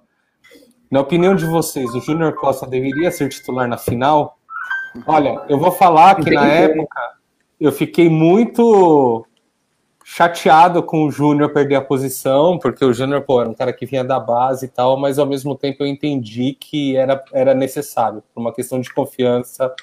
Na 0.90 1.00
opinião 1.00 1.34
de 1.34 1.44
vocês, 1.44 1.94
o 1.94 2.00
Júnior 2.00 2.34
Costa 2.34 2.66
deveria 2.66 3.10
ser 3.10 3.28
titular 3.28 3.68
na 3.68 3.76
final? 3.76 4.38
Olha, 5.06 5.42
eu 5.48 5.58
vou 5.58 5.72
falar 5.72 6.14
que 6.16 6.30
na 6.30 6.46
época 6.46 7.16
eu 7.60 7.72
fiquei 7.72 8.08
muito 8.08 9.26
chateado 10.04 10.84
com 10.84 11.04
o 11.04 11.10
Júnior 11.10 11.52
perder 11.52 11.74
a 11.74 11.80
posição, 11.80 12.60
porque 12.60 12.84
o 12.84 12.92
Júnior, 12.92 13.22
pô, 13.22 13.40
era 13.40 13.50
um 13.50 13.54
cara 13.54 13.72
que 13.72 13.84
vinha 13.84 14.04
da 14.04 14.20
base 14.20 14.66
e 14.66 14.68
tal, 14.68 14.96
mas 14.96 15.18
ao 15.18 15.26
mesmo 15.26 15.56
tempo 15.56 15.82
eu 15.82 15.86
entendi 15.88 16.52
que 16.52 16.96
era, 16.96 17.22
era 17.32 17.52
necessário, 17.52 18.22
por 18.32 18.40
uma 18.40 18.54
questão 18.54 18.80
de 18.80 18.94
confiança, 18.94 19.74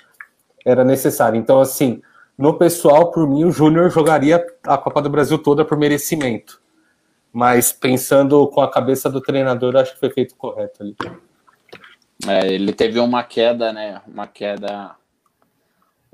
era 0.66 0.86
necessário. 0.86 1.38
Então, 1.38 1.60
assim, 1.60 2.02
no 2.38 2.58
pessoal, 2.58 3.12
por 3.12 3.28
mim, 3.28 3.44
o 3.44 3.52
Júnior 3.52 3.90
jogaria 3.90 4.44
a 4.66 4.78
Copa 4.78 5.02
do 5.02 5.10
Brasil 5.10 5.38
toda 5.38 5.66
por 5.66 5.78
merecimento. 5.78 6.63
Mas 7.34 7.74
pensando 7.74 8.48
com 8.48 8.62
a 8.62 8.70
cabeça 8.70 9.10
do 9.10 9.20
treinador, 9.20 9.76
acho 9.76 9.94
que 9.94 10.00
foi 10.00 10.12
feito 10.12 10.36
correto 10.36 10.84
ali. 10.84 10.96
É, 12.28 12.54
ele 12.54 12.72
teve 12.72 13.00
uma 13.00 13.24
queda, 13.24 13.74
né? 13.74 14.02
Uma 14.08 14.28
queda 14.28 14.96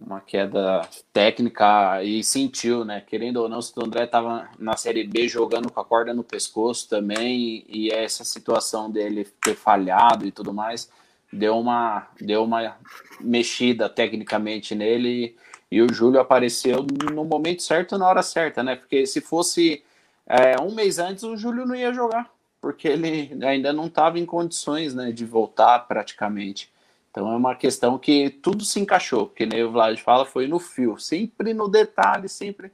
uma 0.01 0.21
queda 0.21 0.87
técnica 1.11 2.01
e 2.01 2.23
sentiu, 2.23 2.85
né? 2.85 3.03
Querendo 3.05 3.37
ou 3.37 3.49
não, 3.49 3.59
o 3.59 3.85
André 3.85 4.05
estava 4.05 4.47
na 4.57 4.77
Série 4.77 5.03
B 5.03 5.27
jogando 5.27 5.69
com 5.69 5.81
a 5.81 5.83
corda 5.83 6.13
no 6.13 6.23
pescoço 6.23 6.87
também, 6.87 7.65
e 7.67 7.91
essa 7.91 8.23
situação 8.23 8.89
dele 8.89 9.27
ter 9.41 9.55
falhado 9.55 10.25
e 10.25 10.31
tudo 10.31 10.53
mais 10.53 10.89
deu 11.31 11.57
uma, 11.57 12.07
deu 12.19 12.43
uma 12.43 12.75
mexida 13.19 13.87
tecnicamente 13.87 14.73
nele 14.73 15.35
e 15.71 15.81
o 15.81 15.93
Júlio 15.93 16.19
apareceu 16.19 16.85
no 17.13 17.23
momento 17.23 17.61
certo, 17.61 17.97
na 17.97 18.07
hora 18.07 18.23
certa, 18.23 18.63
né? 18.63 18.75
Porque 18.75 19.05
se 19.05 19.21
fosse 19.21 19.83
é, 20.29 20.61
um 20.61 20.75
mês 20.75 20.99
antes, 20.99 21.23
o 21.23 21.35
Júlio 21.35 21.65
não 21.65 21.75
ia 21.75 21.91
jogar, 21.91 22.31
porque 22.61 22.87
ele 22.87 23.35
ainda 23.43 23.73
não 23.73 23.87
estava 23.87 24.19
em 24.19 24.25
condições 24.27 24.93
né, 24.93 25.11
de 25.11 25.25
voltar 25.25 25.79
praticamente. 25.87 26.71
Então 27.09 27.31
é 27.31 27.35
uma 27.35 27.55
questão 27.55 27.97
que 27.97 28.29
tudo 28.29 28.63
se 28.63 28.79
encaixou, 28.79 29.25
porque 29.25 29.47
nem 29.47 29.63
o 29.63 29.71
Vlad 29.71 29.97
fala, 29.99 30.25
foi 30.25 30.47
no 30.47 30.59
fio, 30.59 30.99
sempre 30.99 31.51
no 31.51 31.67
detalhe, 31.67 32.29
sempre, 32.29 32.71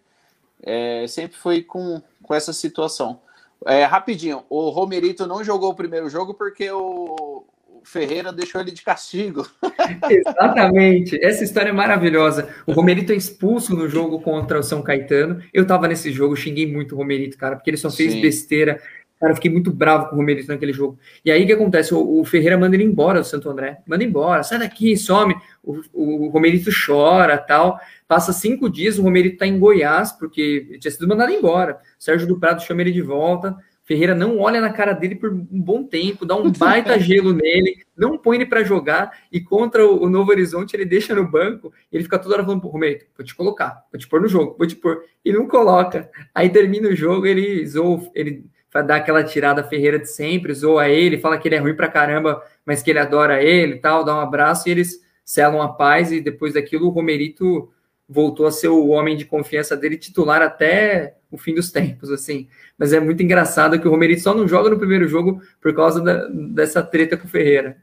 é, 0.61 1.07
sempre 1.07 1.37
foi 1.37 1.63
com, 1.63 2.01
com 2.21 2.33
essa 2.33 2.51
situação. 2.51 3.21
É, 3.65 3.85
rapidinho, 3.85 4.43
o 4.49 4.69
Romerito 4.69 5.25
não 5.25 5.41
jogou 5.41 5.71
o 5.71 5.75
primeiro 5.75 6.09
jogo 6.09 6.33
porque 6.33 6.69
o 6.69 7.45
Ferreira 7.85 8.33
deixou 8.33 8.59
ele 8.59 8.71
de 8.71 8.81
castigo. 8.81 9.47
Exatamente, 10.09 11.17
essa 11.23 11.43
história 11.43 11.69
é 11.69 11.73
maravilhosa. 11.73 12.49
O 12.65 12.73
Romerito 12.73 13.13
é 13.13 13.15
expulso 13.15 13.75
no 13.75 13.87
jogo 13.87 14.19
contra 14.19 14.59
o 14.59 14.63
São 14.63 14.81
Caetano. 14.81 15.41
Eu 15.53 15.65
tava 15.65 15.87
nesse 15.87 16.11
jogo, 16.11 16.35
xinguei 16.35 16.65
muito 16.65 16.95
o 16.95 16.97
Romerito, 16.97 17.37
cara, 17.37 17.55
porque 17.55 17.69
ele 17.69 17.77
só 17.77 17.89
fez 17.89 18.13
Sim. 18.13 18.21
besteira 18.21 18.81
Cara, 19.19 19.31
eu 19.31 19.35
fiquei 19.35 19.49
muito 19.49 19.71
bravo 19.71 20.09
com 20.09 20.15
o 20.15 20.19
Romerito 20.19 20.49
naquele 20.49 20.73
jogo. 20.73 20.99
E 21.23 21.31
aí 21.31 21.43
o 21.43 21.47
que 21.47 21.53
acontece? 21.53 21.93
O, 21.93 22.19
o, 22.19 22.25
Ferreira 22.25 22.57
manda 22.57 22.75
ele 22.75 22.83
embora 22.83 23.21
do 23.21 23.25
Santo 23.25 23.49
André. 23.49 23.79
Manda 23.87 24.03
embora, 24.03 24.43
sai 24.43 24.59
daqui, 24.59 24.97
some. 24.97 25.33
O, 25.63 25.79
o, 25.93 26.25
o 26.25 26.29
Romerito 26.29 26.69
chora 26.85 27.37
tal. 27.37 27.79
Passa 28.07 28.33
cinco 28.33 28.69
dias, 28.69 28.99
o 28.99 29.03
Romerito 29.03 29.37
tá 29.37 29.47
em 29.47 29.57
Goiás, 29.57 30.11
porque 30.11 30.77
tinha 30.79 30.91
sido 30.91 31.07
mandado 31.07 31.31
embora. 31.31 31.79
Sérgio 31.97 32.27
do 32.27 32.37
Prado 32.37 32.61
chama 32.61 32.81
ele 32.81 32.91
de 32.91 33.01
volta. 33.01 33.55
Ferreira 33.85 34.15
não 34.15 34.39
olha 34.39 34.59
na 34.59 34.73
cara 34.73 34.93
dele 34.93 35.15
por 35.15 35.31
um 35.31 35.61
bom 35.61 35.83
tempo, 35.83 36.25
dá 36.25 36.35
um 36.35 36.49
baita 36.57 36.99
gelo 36.99 37.31
nele, 37.31 37.83
não 37.95 38.17
põe 38.17 38.37
ele 38.37 38.45
para 38.47 38.63
jogar 38.63 39.11
e 39.31 39.39
contra 39.39 39.87
o, 39.87 40.09
Novo 40.09 40.31
Horizonte 40.31 40.75
ele 40.75 40.85
deixa 40.85 41.13
no 41.13 41.29
banco, 41.29 41.71
ele 41.91 42.03
fica 42.03 42.17
toda 42.17 42.33
hora 42.33 42.43
falando 42.43 42.61
pro 42.61 42.69
Romerito, 42.69 43.05
vou 43.15 43.25
te 43.25 43.35
colocar, 43.35 43.83
vou 43.91 43.99
te 43.99 44.07
pôr 44.07 44.19
no 44.19 44.27
jogo, 44.27 44.55
vou 44.57 44.65
te 44.65 44.75
pôr. 44.75 45.03
E 45.23 45.31
não 45.31 45.47
coloca. 45.47 46.09
Aí 46.33 46.49
termina 46.49 46.89
o 46.89 46.95
jogo, 46.95 47.27
ele 47.27 47.65
zoa, 47.67 48.09
ele 48.15 48.45
vai 48.73 48.83
dar 48.83 48.95
aquela 48.97 49.23
tirada 49.23 49.63
Ferreira 49.63 49.99
de 49.99 50.09
sempre, 50.09 50.53
zoa 50.53 50.89
ele, 50.89 51.19
fala 51.19 51.37
que 51.37 51.47
ele 51.47 51.55
é 51.55 51.59
ruim 51.59 51.75
pra 51.75 51.87
caramba, 51.87 52.41
mas 52.65 52.81
que 52.81 52.89
ele 52.89 52.99
adora 52.99 53.41
ele 53.41 53.75
e 53.75 53.79
tal, 53.79 54.03
dá 54.03 54.15
um 54.15 54.19
abraço 54.19 54.67
e 54.67 54.71
eles 54.71 54.99
selam 55.23 55.61
a 55.61 55.69
paz 55.69 56.11
e 56.11 56.19
depois 56.19 56.55
daquilo 56.55 56.87
o 56.87 56.89
Romerito 56.89 57.71
voltou 58.09 58.45
a 58.45 58.51
ser 58.51 58.67
o 58.67 58.87
homem 58.87 59.15
de 59.15 59.25
confiança 59.25 59.77
dele 59.77 59.97
titular 59.97 60.41
até 60.41 61.15
o 61.35 61.37
fim 61.37 61.53
dos 61.53 61.71
tempos, 61.71 62.11
assim. 62.11 62.47
Mas 62.77 62.93
é 62.93 62.99
muito 62.99 63.21
engraçado 63.21 63.79
que 63.79 63.87
o 63.87 63.91
Romerito 63.91 64.21
só 64.21 64.33
não 64.33 64.47
joga 64.47 64.69
no 64.69 64.77
primeiro 64.77 65.07
jogo 65.07 65.41
por 65.61 65.73
causa 65.75 66.01
da, 66.01 66.27
dessa 66.27 66.81
treta 66.81 67.17
com 67.17 67.25
o 67.25 67.29
Ferreira. 67.29 67.77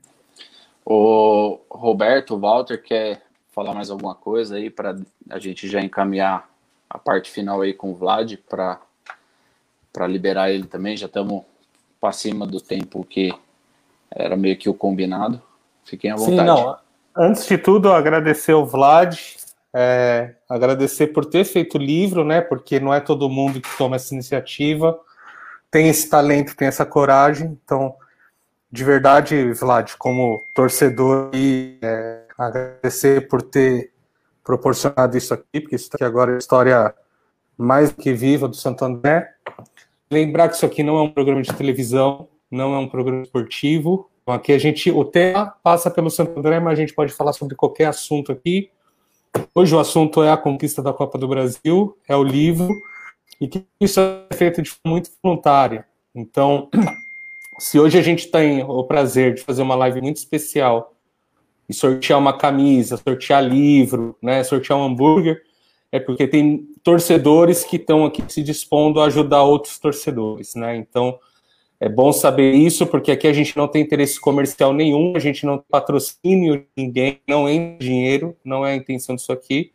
O 0.84 1.60
Roberto, 1.70 2.34
o 2.34 2.40
Walter, 2.40 2.82
quer 2.82 3.22
falar 3.52 3.74
mais 3.74 3.90
alguma 3.90 4.14
coisa 4.14 4.56
aí 4.56 4.70
para 4.70 4.96
a 5.30 5.38
gente 5.38 5.68
já 5.68 5.80
encaminhar 5.80 6.48
a 6.88 6.98
parte 6.98 7.30
final 7.30 7.60
aí 7.60 7.72
com 7.72 7.90
o 7.90 7.94
Vlad 7.94 8.36
para 8.48 8.80
para 9.92 10.06
liberar 10.06 10.50
ele 10.50 10.64
também. 10.64 10.96
Já 10.96 11.06
estamos 11.06 11.42
para 12.00 12.12
cima 12.12 12.46
do 12.46 12.60
tempo 12.60 13.04
que 13.04 13.32
era 14.10 14.36
meio 14.36 14.56
que 14.56 14.68
o 14.68 14.74
combinado. 14.74 15.40
Fiquem 15.84 16.10
à 16.10 16.16
vontade. 16.16 16.38
Sim, 16.38 16.46
não. 16.46 16.76
Antes 17.14 17.46
de 17.46 17.58
tudo, 17.58 17.92
agradecer 17.92 18.54
o 18.54 18.64
Vlad, 18.64 19.14
é, 19.74 20.34
agradecer 20.48 21.08
por 21.08 21.24
ter 21.24 21.44
feito 21.44 21.78
o 21.78 21.80
livro, 21.80 22.24
né? 22.24 22.40
Porque 22.40 22.78
não 22.78 22.92
é 22.92 23.00
todo 23.00 23.28
mundo 23.28 23.60
que 23.60 23.76
toma 23.76 23.96
essa 23.96 24.14
iniciativa, 24.14 24.98
tem 25.70 25.88
esse 25.88 26.08
talento, 26.08 26.54
tem 26.54 26.68
essa 26.68 26.84
coragem. 26.84 27.58
Então, 27.64 27.94
de 28.70 28.84
verdade, 28.84 29.52
Vlad, 29.52 29.94
como 29.98 30.42
torcedor, 30.54 31.30
e 31.34 31.78
é, 31.82 32.22
agradecer 32.36 33.28
por 33.28 33.42
ter 33.42 33.90
proporcionado 34.44 35.16
isso 35.16 35.32
aqui, 35.32 35.60
porque 35.60 35.76
isso 35.76 35.90
aqui 35.92 36.04
agora 36.04 36.32
é 36.32 36.34
a 36.34 36.38
história 36.38 36.94
mais 37.56 37.92
que 37.92 38.12
viva 38.12 38.48
do 38.48 38.56
Santo 38.56 38.84
André. 38.84 39.30
Lembrar 40.10 40.48
que 40.48 40.56
isso 40.56 40.66
aqui 40.66 40.82
não 40.82 40.98
é 40.98 41.02
um 41.02 41.10
programa 41.10 41.42
de 41.42 41.52
televisão, 41.54 42.28
não 42.50 42.74
é 42.74 42.78
um 42.78 42.88
programa 42.88 43.22
esportivo, 43.22 44.08
Então, 44.22 44.34
aqui 44.34 44.52
a 44.52 44.58
gente, 44.58 44.90
o 44.90 45.04
tema 45.04 45.54
passa 45.62 45.90
pelo 45.90 46.10
Santo 46.10 46.38
André, 46.38 46.60
mas 46.60 46.74
a 46.74 46.80
gente 46.80 46.94
pode 46.94 47.12
falar 47.12 47.32
sobre 47.32 47.56
qualquer 47.56 47.86
assunto 47.86 48.30
aqui. 48.30 48.70
Hoje 49.54 49.74
o 49.74 49.78
assunto 49.78 50.22
é 50.22 50.30
a 50.30 50.36
conquista 50.36 50.82
da 50.82 50.92
Copa 50.92 51.18
do 51.18 51.26
Brasil, 51.26 51.96
é 52.06 52.14
o 52.14 52.22
livro, 52.22 52.68
e 53.40 53.48
que 53.48 53.64
isso 53.80 53.98
é 54.00 54.34
feito 54.34 54.60
de 54.60 54.70
forma 54.70 54.92
muito 54.92 55.10
voluntária. 55.22 55.86
Então, 56.14 56.68
se 57.58 57.78
hoje 57.78 57.98
a 57.98 58.02
gente 58.02 58.28
tem 58.28 58.62
o 58.62 58.84
prazer 58.84 59.34
de 59.34 59.42
fazer 59.42 59.62
uma 59.62 59.74
live 59.74 60.00
muito 60.00 60.16
especial 60.16 60.94
e 61.68 61.74
sortear 61.74 62.18
uma 62.18 62.36
camisa, 62.36 62.96
sortear 62.96 63.42
livro, 63.42 64.16
né, 64.22 64.44
sortear 64.44 64.78
um 64.78 64.84
hambúrguer, 64.84 65.42
é 65.90 66.00
porque 66.00 66.26
tem 66.26 66.68
torcedores 66.82 67.64
que 67.64 67.76
estão 67.76 68.04
aqui 68.04 68.22
se 68.28 68.42
dispondo 68.42 69.00
a 69.00 69.06
ajudar 69.06 69.42
outros 69.42 69.78
torcedores, 69.78 70.54
né? 70.54 70.74
Então, 70.76 71.18
é 71.82 71.88
bom 71.88 72.12
saber 72.12 72.52
isso, 72.52 72.86
porque 72.86 73.10
aqui 73.10 73.26
a 73.26 73.32
gente 73.32 73.56
não 73.56 73.66
tem 73.66 73.82
interesse 73.82 74.20
comercial 74.20 74.72
nenhum, 74.72 75.14
a 75.16 75.18
gente 75.18 75.44
não 75.44 75.58
de 75.58 76.64
ninguém, 76.76 77.18
não 77.28 77.48
é 77.48 77.76
dinheiro, 77.76 78.36
não 78.44 78.64
é 78.64 78.70
a 78.70 78.76
intenção 78.76 79.16
disso 79.16 79.32
aqui. 79.32 79.72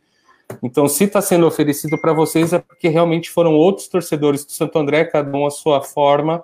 Então, 0.62 0.88
se 0.88 1.04
está 1.04 1.20
sendo 1.20 1.46
oferecido 1.46 2.00
para 2.00 2.14
vocês, 2.14 2.54
é 2.54 2.60
porque 2.60 2.88
realmente 2.88 3.28
foram 3.28 3.52
outros 3.52 3.88
torcedores 3.88 4.42
do 4.42 4.52
Santo 4.52 4.78
André, 4.78 5.04
cada 5.04 5.36
um 5.36 5.46
a 5.46 5.50
sua 5.50 5.82
forma, 5.82 6.42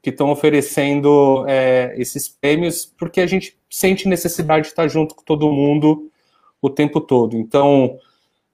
que 0.00 0.10
estão 0.10 0.30
oferecendo 0.30 1.44
é, 1.48 1.92
esses 1.98 2.28
prêmios, 2.28 2.86
porque 2.96 3.20
a 3.20 3.26
gente 3.26 3.58
sente 3.68 4.08
necessidade 4.08 4.66
de 4.66 4.68
estar 4.68 4.86
junto 4.86 5.16
com 5.16 5.24
todo 5.24 5.50
mundo 5.50 6.08
o 6.62 6.70
tempo 6.70 7.00
todo. 7.00 7.36
Então, 7.36 7.98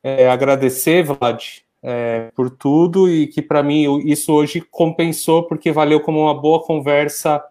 é, 0.02 0.26
agradecer, 0.26 1.02
Vlad, 1.02 1.58
é, 1.82 2.30
por 2.34 2.50
tudo 2.50 3.10
e 3.10 3.26
que 3.26 3.40
para 3.40 3.62
mim 3.62 4.02
isso 4.06 4.32
hoje 4.32 4.60
compensou 4.60 5.44
porque 5.44 5.72
valeu 5.72 6.00
como 6.00 6.20
uma 6.20 6.34
boa 6.34 6.62
conversa 6.62 7.42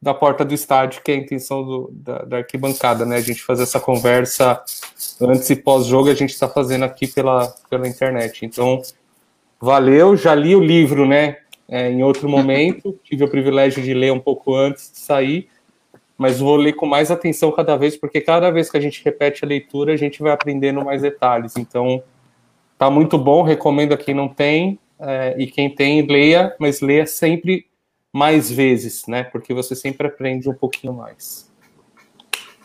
da 0.00 0.14
porta 0.14 0.44
do 0.44 0.54
estádio, 0.54 1.02
que 1.02 1.10
é 1.10 1.14
a 1.14 1.18
intenção 1.18 1.64
do, 1.64 1.90
da, 1.92 2.18
da, 2.18 2.36
arquibancada, 2.38 3.04
né? 3.04 3.16
A 3.16 3.20
gente 3.20 3.42
fazer 3.42 3.64
essa 3.64 3.80
conversa 3.80 4.62
antes 5.20 5.50
e 5.50 5.56
pós-jogo, 5.56 6.08
a 6.08 6.14
gente 6.14 6.30
está 6.30 6.48
fazendo 6.48 6.84
aqui 6.84 7.08
pela, 7.08 7.48
pela 7.68 7.88
internet. 7.88 8.46
Então, 8.46 8.80
valeu, 9.60 10.16
já 10.16 10.34
li 10.36 10.54
o 10.54 10.60
livro, 10.60 11.04
né? 11.04 11.38
É, 11.68 11.90
em 11.90 12.04
outro 12.04 12.28
momento, 12.30 12.98
tive 13.02 13.24
o 13.24 13.28
privilégio 13.28 13.82
de 13.82 13.92
ler 13.92 14.12
um 14.12 14.20
pouco 14.20 14.54
antes 14.54 14.92
de 14.92 15.00
sair, 15.00 15.48
mas 16.16 16.38
vou 16.38 16.54
ler 16.54 16.74
com 16.74 16.86
mais 16.86 17.10
atenção 17.10 17.50
cada 17.50 17.76
vez, 17.76 17.96
porque 17.96 18.20
cada 18.20 18.50
vez 18.50 18.70
que 18.70 18.76
a 18.76 18.80
gente 18.80 19.04
repete 19.04 19.44
a 19.44 19.48
leitura, 19.48 19.92
a 19.92 19.96
gente 19.96 20.22
vai 20.22 20.30
aprendendo 20.30 20.84
mais 20.84 21.02
detalhes. 21.02 21.56
Então, 21.56 22.02
Tá 22.78 22.88
muito 22.88 23.18
bom, 23.18 23.42
recomendo 23.42 23.92
a 23.92 23.96
quem 23.96 24.14
não 24.14 24.28
tem, 24.28 24.78
é, 25.00 25.34
e 25.36 25.48
quem 25.48 25.74
tem, 25.74 26.06
leia, 26.06 26.54
mas 26.60 26.80
leia 26.80 27.06
sempre 27.06 27.66
mais 28.12 28.50
vezes, 28.50 29.04
né? 29.08 29.24
Porque 29.24 29.52
você 29.52 29.74
sempre 29.74 30.06
aprende 30.06 30.48
um 30.48 30.54
pouquinho 30.54 30.92
mais. 30.92 31.48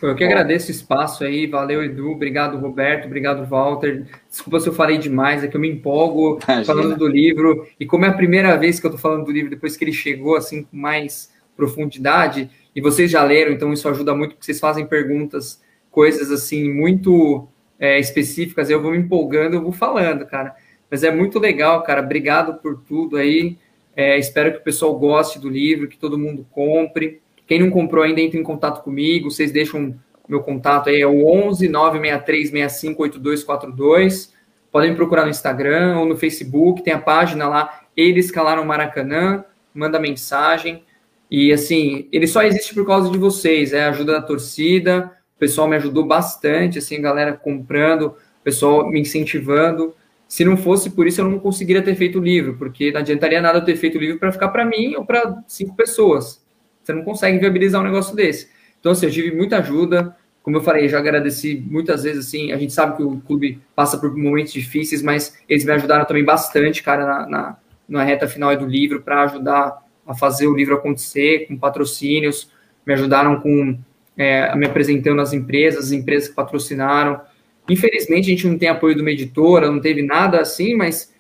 Eu 0.02 0.16
que 0.16 0.24
agradeço 0.24 0.68
o 0.68 0.72
espaço 0.72 1.24
aí, 1.24 1.48
valeu 1.48 1.82
Edu, 1.82 2.12
obrigado 2.12 2.58
Roberto, 2.58 3.06
obrigado 3.06 3.46
Walter. 3.46 4.06
Desculpa 4.30 4.60
se 4.60 4.68
eu 4.68 4.74
falei 4.74 4.98
demais, 4.98 5.44
é 5.44 5.48
que 5.48 5.56
eu 5.56 5.62
me 5.62 5.70
empolgo 5.70 6.40
Imagina. 6.44 6.66
falando 6.66 6.98
do 6.98 7.08
livro, 7.08 7.66
e 7.80 7.86
como 7.86 8.04
é 8.04 8.10
a 8.10 8.14
primeira 8.14 8.58
vez 8.58 8.82
que 8.82 8.86
eu 8.86 8.92
tô 8.92 8.98
falando 8.98 9.26
do 9.26 9.32
livro, 9.32 9.50
depois 9.50 9.78
que 9.78 9.84
ele 9.86 9.94
chegou 9.94 10.36
assim 10.36 10.64
com 10.64 10.76
mais 10.76 11.32
profundidade, 11.56 12.50
e 12.76 12.82
vocês 12.82 13.10
já 13.10 13.24
leram, 13.24 13.54
então 13.54 13.72
isso 13.72 13.88
ajuda 13.88 14.14
muito, 14.14 14.32
porque 14.32 14.46
vocês 14.46 14.60
fazem 14.60 14.86
perguntas, 14.86 15.62
coisas 15.90 16.30
assim, 16.32 16.70
muito 16.74 17.48
é, 17.84 18.00
específicas, 18.00 18.70
eu 18.70 18.82
vou 18.82 18.92
me 18.92 18.98
empolgando, 18.98 19.58
eu 19.58 19.62
vou 19.62 19.74
falando, 19.74 20.26
cara. 20.26 20.56
Mas 20.90 21.04
é 21.04 21.12
muito 21.12 21.38
legal, 21.38 21.84
cara. 21.84 22.02
Obrigado 22.02 22.54
por 22.62 22.78
tudo 22.78 23.18
aí. 23.18 23.58
É, 23.94 24.18
espero 24.18 24.54
que 24.54 24.60
o 24.60 24.64
pessoal 24.64 24.98
goste 24.98 25.38
do 25.38 25.50
livro, 25.50 25.90
que 25.90 25.98
todo 25.98 26.18
mundo 26.18 26.48
compre. 26.50 27.22
Quem 27.46 27.60
não 27.60 27.70
comprou 27.70 28.02
ainda, 28.06 28.22
entre 28.22 28.40
em 28.40 28.44
contato 28.44 28.82
comigo. 28.82 29.30
Vocês 29.30 29.52
deixam 29.52 30.00
meu 30.30 30.42
contato 30.42 30.88
aí, 30.88 31.02
é 31.02 31.06
o 31.06 31.28
11 31.28 31.68
963 31.68 32.52
65 32.52 33.04
8242. 33.04 34.34
Podem 34.72 34.92
me 34.92 34.96
procurar 34.96 35.26
no 35.26 35.30
Instagram 35.30 36.00
ou 36.00 36.06
no 36.06 36.16
Facebook, 36.16 36.82
tem 36.84 36.94
a 36.94 37.00
página 37.00 37.50
lá, 37.50 37.82
Eles 37.98 38.32
Calaram 38.32 38.64
Maracanã. 38.64 39.44
Manda 39.74 40.00
mensagem. 40.00 40.86
E 41.30 41.52
assim, 41.52 42.08
ele 42.14 42.28
só 42.28 42.44
existe 42.44 42.74
por 42.74 42.88
causa 42.88 43.12
de 43.12 43.18
vocês, 43.18 43.74
é 43.74 43.84
a 43.84 43.90
ajuda 43.90 44.14
da 44.14 44.22
torcida, 44.22 45.12
pessoal 45.44 45.68
me 45.68 45.76
ajudou 45.76 46.06
bastante, 46.06 46.80
assim, 46.80 47.02
galera 47.02 47.34
comprando, 47.34 48.16
pessoal 48.46 48.90
me 48.90 49.02
incentivando. 49.02 49.94
Se 50.26 50.46
não 50.46 50.56
fosse 50.56 50.90
por 50.90 51.06
isso, 51.06 51.20
eu 51.20 51.30
não 51.30 51.38
conseguiria 51.38 51.82
ter 51.82 51.96
feito 51.96 52.18
o 52.18 52.24
livro, 52.24 52.56
porque 52.58 52.94
não 52.94 53.02
adiantaria 53.02 53.42
nada 53.42 53.60
eu 53.60 53.66
ter 53.66 53.76
feito 53.76 53.98
o 53.98 54.00
livro 54.00 54.18
para 54.20 54.32
ficar 54.32 54.48
para 54.48 54.64
mim 54.64 54.96
ou 54.96 55.06
para 55.06 55.44
cinco 55.46 55.76
pessoas. 55.76 56.42
Você 56.82 56.94
não 56.94 57.04
consegue 57.04 57.40
viabilizar 57.40 57.82
um 57.82 57.84
negócio 57.84 58.16
desse. 58.16 58.50
Então, 58.80 58.94
assim, 58.94 59.06
eu 59.06 59.12
tive 59.12 59.36
muita 59.36 59.58
ajuda. 59.58 60.16
Como 60.42 60.56
eu 60.56 60.62
falei, 60.62 60.88
já 60.88 61.00
agradeci 61.00 61.62
muitas 61.70 62.04
vezes, 62.04 62.28
assim, 62.28 62.54
a 62.54 62.58
gente 62.58 62.72
sabe 62.72 62.96
que 62.96 63.04
o 63.04 63.20
clube 63.20 63.62
passa 63.76 63.98
por 63.98 64.16
momentos 64.16 64.54
difíceis, 64.54 65.02
mas 65.02 65.38
eles 65.50 65.66
me 65.66 65.74
ajudaram 65.74 66.06
também 66.06 66.24
bastante, 66.24 66.82
cara, 66.82 67.06
na, 67.06 67.28
na, 67.28 67.58
na 67.90 68.04
reta 68.04 68.30
final 68.30 68.56
do 68.56 68.66
livro, 68.66 69.02
para 69.02 69.24
ajudar 69.24 69.84
a 70.08 70.16
fazer 70.16 70.48
o 70.48 70.56
livro 70.56 70.74
acontecer, 70.74 71.48
com 71.48 71.58
patrocínios, 71.58 72.50
me 72.86 72.94
ajudaram 72.94 73.42
com 73.42 73.78
é, 74.18 74.56
me 74.56 74.66
apresentando 74.66 75.22
às 75.22 75.34
empresas, 75.34 75.86
as 75.86 75.92
empresas 75.92 76.30
que 76.30 76.36
patrocinaram. 76.36 77.22
Infelizmente, 77.70 78.28
a 78.28 78.30
gente 78.30 78.48
não 78.48 78.58
tem 78.58 78.70
apoio 78.70 78.96
de 78.96 79.02
uma 79.02 79.12
editora, 79.12 79.72
não 79.72 79.80
teve 79.80 80.02
nada 80.02 80.40
assim, 80.40 80.76
mas 80.76 81.14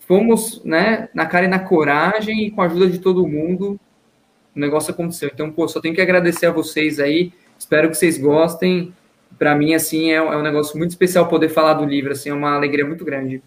fomos 0.00 0.62
né, 0.64 1.08
na 1.12 1.26
cara 1.26 1.46
e 1.46 1.48
na 1.48 1.58
coragem 1.58 2.46
e 2.46 2.50
com 2.50 2.62
a 2.62 2.66
ajuda 2.66 2.88
de 2.88 2.98
todo 2.98 3.26
mundo, 3.26 3.78
o 4.54 4.58
negócio 4.58 4.92
aconteceu. 4.92 5.30
Então, 5.32 5.50
pô, 5.50 5.66
só 5.66 5.80
tenho 5.80 5.94
que 5.94 6.00
agradecer 6.00 6.46
a 6.46 6.52
vocês 6.52 7.00
aí, 7.00 7.32
espero 7.58 7.90
que 7.90 7.96
vocês 7.96 8.18
gostem. 8.18 8.94
Para 9.38 9.54
mim, 9.54 9.74
assim, 9.74 10.10
é, 10.10 10.14
é, 10.14 10.36
um 10.36 10.42
negócio 10.42 10.78
muito 10.78 10.90
especial 10.90 11.28
poder 11.28 11.48
falar 11.48 11.74
do 11.74 11.84
livro, 11.84 12.12
assim, 12.12 12.30
é 12.30 12.34
uma 12.34 12.54
alegria 12.54 12.86
muito 12.86 13.04
grande. 13.04 13.42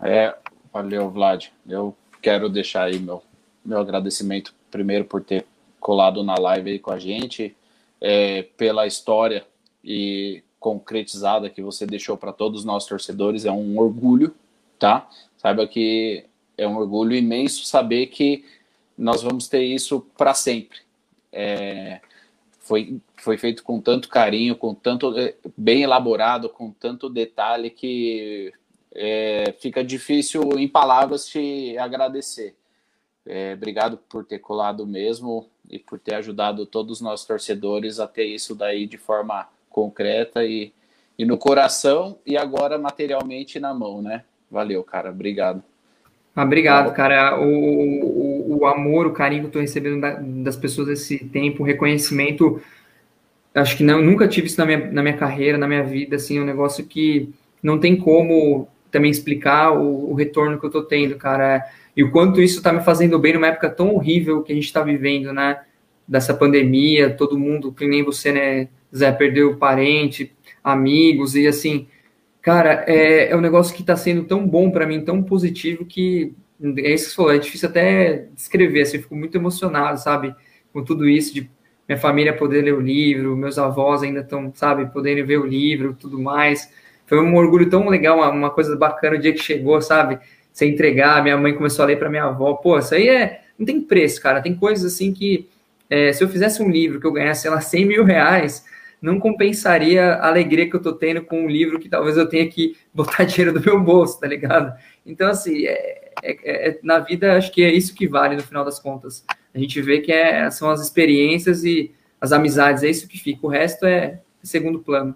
É, 0.00 0.34
valeu, 0.72 1.10
Vlad. 1.10 1.46
Eu 1.68 1.94
quero 2.20 2.48
deixar 2.48 2.84
aí 2.84 2.98
meu, 2.98 3.22
meu 3.64 3.78
agradecimento, 3.78 4.54
primeiro, 4.70 5.04
por 5.04 5.22
ter 5.22 5.44
colado 5.80 6.22
na 6.22 6.34
live 6.36 6.70
aí 6.70 6.78
com 6.78 6.92
a 6.92 6.98
gente, 6.98 7.54
é, 8.02 8.42
pela 8.56 8.84
história 8.84 9.46
e 9.82 10.42
concretizada 10.58 11.48
que 11.48 11.62
você 11.62 11.86
deixou 11.86 12.16
para 12.16 12.32
todos 12.32 12.60
os 12.60 12.64
nossos 12.64 12.88
torcedores. 12.88 13.44
É 13.44 13.52
um 13.52 13.78
orgulho, 13.78 14.34
tá? 14.76 15.08
Saiba 15.36 15.66
que 15.68 16.24
é 16.58 16.66
um 16.66 16.76
orgulho 16.76 17.14
imenso 17.14 17.64
saber 17.64 18.08
que 18.08 18.44
nós 18.98 19.22
vamos 19.22 19.46
ter 19.46 19.62
isso 19.62 20.00
para 20.16 20.34
sempre. 20.34 20.78
É, 21.32 22.00
foi, 22.58 23.00
foi 23.16 23.38
feito 23.38 23.62
com 23.62 23.80
tanto 23.80 24.08
carinho, 24.08 24.56
com 24.56 24.74
tanto 24.74 25.16
é, 25.16 25.34
bem 25.56 25.82
elaborado, 25.82 26.48
com 26.48 26.72
tanto 26.72 27.08
detalhe 27.08 27.70
que 27.70 28.52
é, 28.92 29.54
fica 29.60 29.82
difícil 29.82 30.58
em 30.58 30.68
palavras 30.68 31.26
te 31.26 31.76
agradecer. 31.78 32.56
É, 33.24 33.54
obrigado 33.54 33.96
por 33.96 34.24
ter 34.24 34.40
colado 34.40 34.84
mesmo 34.84 35.48
e 35.72 35.78
por 35.78 35.98
ter 35.98 36.14
ajudado 36.16 36.66
todos 36.66 36.98
os 36.98 37.00
nossos 37.00 37.26
torcedores 37.26 37.98
a 37.98 38.06
ter 38.06 38.26
isso 38.26 38.54
daí 38.54 38.86
de 38.86 38.98
forma 38.98 39.48
concreta 39.70 40.44
e, 40.44 40.70
e 41.18 41.24
no 41.24 41.38
coração 41.38 42.18
e 42.26 42.36
agora 42.36 42.78
materialmente 42.78 43.58
na 43.58 43.72
mão, 43.72 44.02
né? 44.02 44.22
Valeu, 44.50 44.84
cara. 44.84 45.10
Obrigado. 45.10 45.62
Ah, 46.36 46.44
obrigado, 46.44 46.94
cara. 46.94 47.40
O, 47.40 47.46
o, 47.46 48.58
o, 48.60 48.66
amor, 48.66 49.06
o 49.06 49.12
carinho 49.12 49.42
que 49.42 49.46
eu 49.48 49.52
tô 49.52 49.60
recebendo 49.60 50.00
da, 50.00 50.18
das 50.20 50.56
pessoas 50.56 50.88
esse 50.88 51.24
tempo, 51.24 51.62
o 51.62 51.66
reconhecimento, 51.66 52.60
acho 53.54 53.76
que 53.76 53.82
não, 53.82 54.02
nunca 54.02 54.28
tive 54.28 54.46
isso 54.46 54.58
na 54.58 54.66
minha, 54.66 54.90
na 54.90 55.02
minha 55.02 55.16
carreira, 55.16 55.56
na 55.56 55.66
minha 55.66 55.82
vida, 55.82 56.16
assim, 56.16 56.38
um 56.38 56.44
negócio 56.44 56.84
que 56.84 57.32
não 57.62 57.78
tem 57.78 57.96
como 57.96 58.68
também 58.90 59.10
explicar 59.10 59.72
o, 59.72 60.10
o 60.10 60.14
retorno 60.14 60.58
que 60.60 60.66
eu 60.66 60.70
tô 60.70 60.82
tendo, 60.82 61.16
cara 61.16 61.66
e 61.96 62.02
o 62.02 62.10
quanto 62.10 62.40
isso 62.40 62.58
está 62.58 62.72
me 62.72 62.80
fazendo 62.80 63.18
bem 63.18 63.34
numa 63.34 63.48
época 63.48 63.68
tão 63.68 63.94
horrível 63.94 64.42
que 64.42 64.52
a 64.52 64.54
gente 64.54 64.64
está 64.64 64.82
vivendo, 64.82 65.32
né? 65.32 65.60
Dessa 66.06 66.34
pandemia, 66.34 67.10
todo 67.10 67.38
mundo, 67.38 67.72
que 67.72 67.86
nem 67.86 68.02
você, 68.02 68.32
né, 68.32 68.68
Zé, 68.94 69.12
perdeu 69.12 69.56
parente, 69.56 70.32
amigos, 70.62 71.34
e 71.34 71.46
assim, 71.46 71.86
cara, 72.40 72.84
é, 72.86 73.30
é 73.30 73.36
um 73.36 73.40
negócio 73.40 73.74
que 73.74 73.82
está 73.82 73.96
sendo 73.96 74.24
tão 74.24 74.46
bom 74.46 74.70
para 74.70 74.86
mim, 74.86 75.04
tão 75.04 75.22
positivo, 75.22 75.84
que 75.84 76.34
é 76.78 76.92
isso 76.92 77.04
que 77.04 77.10
você 77.10 77.16
falou, 77.16 77.32
é 77.32 77.38
difícil 77.38 77.68
até 77.68 78.26
descrever, 78.34 78.82
assim, 78.82 78.96
eu 78.96 79.02
fico 79.02 79.16
muito 79.16 79.36
emocionado, 79.36 79.98
sabe, 79.98 80.34
com 80.72 80.84
tudo 80.84 81.08
isso, 81.08 81.34
de 81.34 81.50
minha 81.88 81.98
família 81.98 82.36
poder 82.36 82.62
ler 82.62 82.74
o 82.74 82.80
livro, 82.80 83.36
meus 83.36 83.58
avós 83.58 84.02
ainda 84.02 84.20
estão, 84.20 84.52
sabe, 84.54 84.86
poderem 84.92 85.24
ver 85.24 85.38
o 85.38 85.46
livro, 85.46 85.96
tudo 85.98 86.18
mais. 86.20 86.72
Foi 87.06 87.20
um 87.20 87.34
orgulho 87.34 87.68
tão 87.68 87.88
legal, 87.88 88.18
uma, 88.18 88.30
uma 88.30 88.50
coisa 88.50 88.76
bacana 88.76 89.16
o 89.16 89.18
dia 89.18 89.32
que 89.32 89.42
chegou, 89.42 89.80
sabe? 89.82 90.18
Você 90.52 90.66
entregar, 90.66 91.22
minha 91.22 91.36
mãe 91.36 91.54
começou 91.54 91.84
a 91.84 91.86
ler 91.86 91.98
para 91.98 92.10
minha 92.10 92.24
avó. 92.24 92.54
Pô, 92.54 92.78
isso 92.78 92.94
aí 92.94 93.08
é. 93.08 93.42
Não 93.58 93.64
tem 93.64 93.80
preço, 93.80 94.20
cara. 94.20 94.42
Tem 94.42 94.54
coisas 94.54 94.92
assim 94.92 95.12
que. 95.12 95.48
É, 95.88 96.12
se 96.12 96.22
eu 96.22 96.28
fizesse 96.28 96.62
um 96.62 96.70
livro 96.70 97.00
que 97.00 97.06
eu 97.06 97.12
ganhasse, 97.12 97.42
sei 97.42 97.50
lá, 97.50 97.60
100 97.60 97.86
mil 97.86 98.04
reais, 98.04 98.64
não 99.00 99.18
compensaria 99.18 100.14
a 100.14 100.28
alegria 100.28 100.68
que 100.68 100.76
eu 100.76 100.80
tô 100.80 100.92
tendo 100.92 101.22
com 101.22 101.44
um 101.44 101.48
livro 101.48 101.78
que 101.78 101.88
talvez 101.88 102.16
eu 102.16 102.28
tenha 102.28 102.48
que 102.48 102.76
botar 102.94 103.24
dinheiro 103.24 103.52
do 103.52 103.64
meu 103.64 103.80
bolso, 103.80 104.18
tá 104.20 104.26
ligado? 104.26 104.72
Então, 105.04 105.28
assim, 105.28 105.66
é, 105.66 106.12
é, 106.22 106.68
é, 106.68 106.78
na 106.82 106.98
vida, 107.00 107.36
acho 107.36 107.50
que 107.50 107.62
é 107.62 107.72
isso 107.72 107.94
que 107.94 108.06
vale 108.06 108.36
no 108.36 108.42
final 108.42 108.64
das 108.64 108.78
contas. 108.78 109.24
A 109.54 109.58
gente 109.58 109.80
vê 109.82 110.00
que 110.00 110.12
é, 110.12 110.50
são 110.50 110.70
as 110.70 110.80
experiências 110.80 111.64
e 111.64 111.92
as 112.20 112.32
amizades, 112.32 112.82
é 112.82 112.88
isso 112.88 113.08
que 113.08 113.18
fica. 113.18 113.46
O 113.46 113.50
resto 113.50 113.84
é 113.84 114.20
segundo 114.42 114.80
plano. 114.80 115.14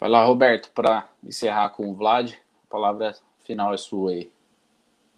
Vai 0.00 0.08
lá, 0.08 0.24
Roberto, 0.24 0.70
para 0.72 1.08
encerrar 1.24 1.70
com 1.70 1.88
o 1.88 1.94
Vlad, 1.94 2.32
a 2.32 2.70
palavra 2.70 3.14
final 3.48 3.72
é 3.72 3.78
sua 3.78 4.10
aí. 4.10 4.30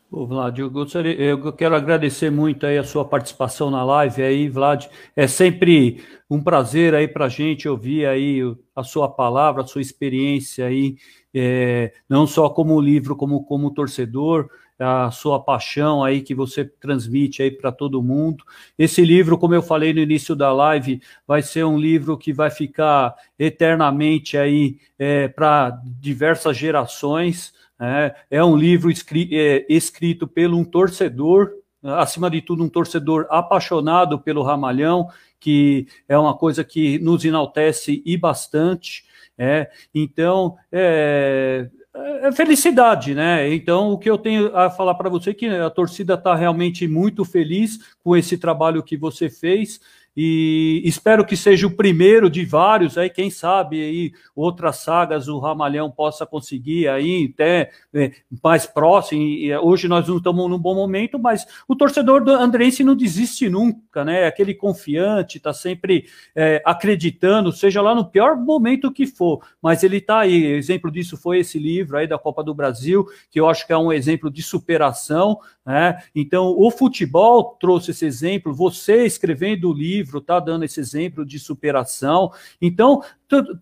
Ô, 0.09 0.25
Vlad, 0.25 0.59
eu 0.59 0.71
gostaria, 0.71 1.21
eu 1.21 1.53
quero 1.53 1.75
agradecer 1.75 2.31
muito 2.31 2.65
aí 2.65 2.79
a 2.79 2.85
sua 2.85 3.05
participação 3.05 3.71
na 3.71 3.85
live 3.85 4.23
aí, 4.23 4.49
Vlad. 4.49 4.87
É 5.17 5.27
sempre 5.27 6.03
um 6.29 6.43
prazer 6.43 6.95
aí 6.95 7.09
para 7.09 7.27
a 7.27 7.29
gente 7.29 7.69
ouvir 7.69 8.07
aí 8.07 8.41
a 8.75 8.83
sua 8.85 9.09
palavra, 9.09 9.63
a 9.63 9.67
sua 9.67 9.81
experiência 9.81 10.67
aí, 10.67 10.97
é, 11.35 11.93
não 12.09 12.27
só 12.27 12.49
como 12.49 12.81
livro, 12.81 13.17
como 13.17 13.45
como 13.45 13.73
torcedor 13.73 14.49
a 14.81 15.11
sua 15.11 15.39
paixão 15.39 16.03
aí 16.03 16.23
que 16.23 16.35
você 16.35 16.65
transmite 16.65 17.43
aí 17.43 17.51
para 17.51 17.71
todo 17.71 18.03
mundo. 18.03 18.43
Esse 18.79 19.05
livro, 19.05 19.37
como 19.37 19.55
eu 19.55 19.63
falei 19.63 19.93
no 19.93 20.01
início 20.01 20.35
da 20.35 20.53
live, 20.53 21.03
vai 21.27 21.43
ser 21.43 21.65
um 21.65 21.79
livro 21.79 22.17
que 22.17 22.33
vai 22.33 22.51
ficar 22.51 23.15
eternamente 23.39 24.39
aí 24.39 24.79
é, 24.99 25.29
para 25.29 25.79
diversas 26.01 26.57
gerações. 26.57 27.53
É, 27.81 28.15
é 28.31 28.45
um 28.45 28.57
livro 28.57 28.91
escrito, 28.91 29.33
é, 29.33 29.65
escrito 29.69 30.29
pelo 30.29 30.59
um 30.59 30.65
torcedor, 30.65 31.53
acima 31.83 32.31
de 32.31 32.43
tudo 32.43 32.63
um 32.63 32.69
torcedor 32.69 33.27
apaixonado 33.31 34.19
pelo 34.19 34.43
Ramalhão, 34.43 35.09
que 35.39 35.87
é 36.07 36.19
uma 36.19 36.37
coisa 36.37 36.63
que 36.63 36.99
nos 36.99 37.25
enaltece 37.25 38.03
e 38.05 38.17
bastante. 38.19 39.05
É, 39.39 39.71
então, 39.95 40.57
é, 40.71 41.71
é 41.95 42.33
felicidade, 42.33 43.15
né? 43.15 43.53
Então, 43.55 43.91
o 43.91 43.99
que 43.99 44.11
eu 44.11 44.19
tenho 44.19 44.55
a 44.55 44.69
falar 44.69 44.95
para 44.95 45.09
você 45.09 45.31
é 45.31 45.35
que 45.35 45.47
a 45.47 45.71
torcida 45.71 46.15
está 46.15 46.35
realmente 46.35 46.87
muito 46.87 47.25
feliz 47.25 47.79
com 48.05 48.15
esse 48.15 48.37
trabalho 48.37 48.83
que 48.83 48.97
você 48.97 49.31
fez 49.31 49.81
e 50.17 50.83
espero 50.85 51.25
que 51.25 51.37
seja 51.37 51.67
o 51.67 51.77
primeiro 51.77 52.29
de 52.29 52.45
vários 52.45 52.99
aí, 52.99 53.09
quem 53.09 53.31
sabe 53.31 53.81
aí 53.81 54.13
outras 54.35 54.79
sagas 54.79 55.29
o 55.29 55.39
Ramalhão 55.39 55.91
possa 55.91 56.27
conseguir 56.27 56.89
aí 56.89 57.31
até 57.33 57.71
é, 57.95 58.13
mais 58.43 58.67
próximo. 58.67 59.23
E, 59.23 59.57
hoje 59.57 59.87
nós 59.87 60.09
não 60.09 60.17
estamos 60.17 60.51
num 60.51 60.59
bom 60.59 60.75
momento, 60.75 61.19
mas 61.19 61.47
o 61.69 61.77
torcedor 61.77 62.25
do 62.25 62.33
Andrense 62.33 62.83
não 62.83 62.97
desiste 62.97 63.49
nunca, 63.49 64.05
né? 64.05 64.27
Aquele 64.27 64.55
confiante, 64.55 65.37
está 65.39 65.53
sempre 65.53 66.07
é, 66.35 66.61
acreditando, 66.65 67.53
seja 67.53 67.81
lá 67.81 67.95
no 67.95 68.05
pior 68.05 68.37
momento 68.37 68.93
que 68.93 69.07
for, 69.07 69.41
mas 69.63 69.83
ele 69.83 69.99
está 69.99 70.21
aí. 70.21 70.45
Exemplo 70.45 70.91
disso 70.91 71.17
foi 71.17 71.39
esse 71.39 71.59
livro 71.59 71.97
aí 71.97 72.07
da 72.07 72.19
Copa 72.19 72.43
do 72.43 72.55
Brasil, 72.55 73.07
que 73.31 73.39
eu 73.39 73.49
acho 73.49 73.67
que 73.67 73.73
é 73.73 73.79
um 73.79 73.93
exemplo 73.93 74.31
de 74.31 74.43
superação, 74.43 75.39
né? 75.71 76.03
Então, 76.13 76.55
o 76.59 76.69
futebol 76.69 77.57
trouxe 77.61 77.93
esse 77.93 78.05
exemplo, 78.05 78.53
você 78.53 79.07
escrevendo 79.07 79.71
o 79.71 79.73
livro 79.73 80.19
está 80.19 80.41
dando 80.41 80.65
esse 80.65 80.81
exemplo 80.81 81.25
de 81.25 81.39
superação. 81.39 82.33
Então, 82.61 83.03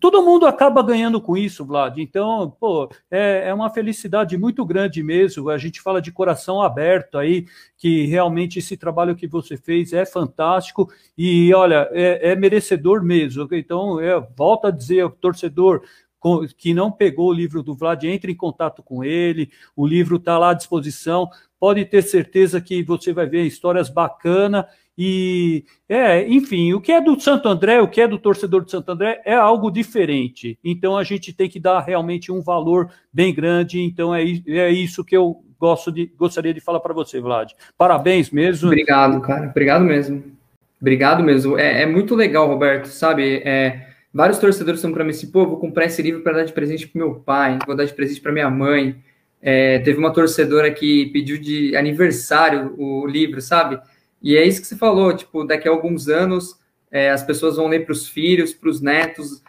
todo 0.01 0.23
mundo 0.23 0.47
acaba 0.47 0.81
ganhando 0.81 1.21
com 1.21 1.37
isso, 1.37 1.63
Vlad. 1.63 1.99
Então, 1.99 2.55
pô, 2.59 2.89
é, 3.11 3.49
é, 3.49 3.53
uma 3.53 3.69
felicidade 3.69 4.35
muito 4.37 4.65
grande 4.65 5.03
mesmo. 5.03 5.49
A 5.49 5.57
gente 5.59 5.81
fala 5.81 6.01
de 6.01 6.11
coração 6.11 6.63
aberto 6.63 7.19
aí, 7.19 7.45
que 7.77 8.07
realmente 8.07 8.57
esse 8.57 8.75
trabalho 8.75 9.15
que 9.15 9.27
você 9.27 9.55
fez 9.55 9.93
é 9.93 10.03
fantástico 10.03 10.91
e, 11.15 11.53
olha, 11.53 11.87
é, 11.91 12.31
é 12.31 12.35
merecedor 12.35 13.03
mesmo. 13.03 13.47
Então, 13.51 13.99
é, 13.99 14.19
volto 14.35 14.65
a 14.65 14.71
dizer, 14.71 15.07
torcedor, 15.21 15.83
que 16.57 16.73
não 16.73 16.91
pegou 16.91 17.29
o 17.29 17.33
livro 17.33 17.63
do 17.63 17.73
Vlad, 17.73 18.03
entre 18.03 18.31
em 18.31 18.35
contato 18.35 18.83
com 18.83 19.03
ele, 19.03 19.49
o 19.75 19.87
livro 19.87 20.17
está 20.17 20.37
lá 20.37 20.49
à 20.49 20.53
disposição, 20.53 21.29
pode 21.59 21.85
ter 21.85 22.01
certeza 22.01 22.61
que 22.61 22.81
você 22.83 23.11
vai 23.11 23.27
ver 23.27 23.43
histórias 23.43 23.89
bacanas 23.89 24.65
e, 25.01 25.63
é, 25.87 26.27
enfim, 26.27 26.73
o 26.73 26.81
que 26.81 26.91
é 26.91 26.99
do 26.99 27.17
Santo 27.17 27.47
André, 27.47 27.79
o 27.79 27.87
que 27.87 28.01
é 28.01 28.07
do 28.07 28.19
torcedor 28.19 28.65
do 28.65 28.69
Santo 28.69 28.91
André 28.91 29.21
é 29.23 29.33
algo 29.33 29.71
diferente. 29.71 30.59
Então 30.61 30.97
a 30.97 31.05
gente 31.05 31.31
tem 31.31 31.47
que 31.49 31.57
dar 31.57 31.79
realmente 31.79 32.33
um 32.33 32.41
valor 32.41 32.91
bem 33.13 33.33
grande. 33.33 33.79
Então 33.79 34.13
é, 34.13 34.21
é 34.21 34.69
isso 34.69 35.05
que 35.05 35.15
eu 35.15 35.41
gosto 35.57 35.89
de, 35.89 36.11
gostaria 36.17 36.53
de 36.53 36.59
falar 36.59 36.81
para 36.81 36.93
você, 36.93 37.21
Vlad. 37.21 37.53
Parabéns 37.77 38.29
mesmo. 38.29 38.67
Obrigado, 38.67 39.21
cara. 39.21 39.47
Obrigado 39.47 39.85
mesmo. 39.85 40.21
Obrigado 40.81 41.23
mesmo. 41.23 41.57
É, 41.57 41.83
é 41.83 41.85
muito 41.85 42.13
legal, 42.13 42.49
Roberto, 42.49 42.87
sabe? 42.87 43.41
É, 43.45 43.87
vários 44.13 44.37
torcedores 44.37 44.79
estão 44.79 44.91
para 44.91 45.05
mim 45.05 45.11
assim, 45.11 45.31
pô, 45.31 45.45
vou 45.45 45.59
comprar 45.59 45.85
esse 45.85 46.01
livro 46.01 46.21
para 46.23 46.33
dar 46.33 46.43
de 46.43 46.51
presente 46.51 46.85
para 46.85 46.99
meu 46.99 47.15
pai, 47.15 47.57
vou 47.65 47.73
dar 47.75 47.85
de 47.85 47.93
presente 47.93 48.19
para 48.19 48.33
minha 48.33 48.49
mãe. 48.49 48.97
É, 49.41 49.79
teve 49.79 49.97
uma 49.97 50.11
torcedora 50.11 50.71
que 50.71 51.07
pediu 51.07 51.37
de 51.37 51.75
aniversário 51.75 52.75
o 52.77 53.07
livro, 53.07 53.41
sabe? 53.41 53.79
E 54.21 54.35
é 54.35 54.45
isso 54.45 54.61
que 54.61 54.67
você 54.67 54.75
falou, 54.75 55.15
tipo, 55.15 55.45
daqui 55.45 55.67
a 55.67 55.71
alguns 55.71 56.09
anos 56.09 56.59
é, 56.91 57.09
as 57.11 57.23
pessoas 57.23 57.55
vão 57.55 57.67
ler 57.67 57.85
para 57.85 57.93
os 57.93 58.07
filhos, 58.07 58.53
para 58.53 58.69
os 58.69 58.81
netos. 58.81 59.41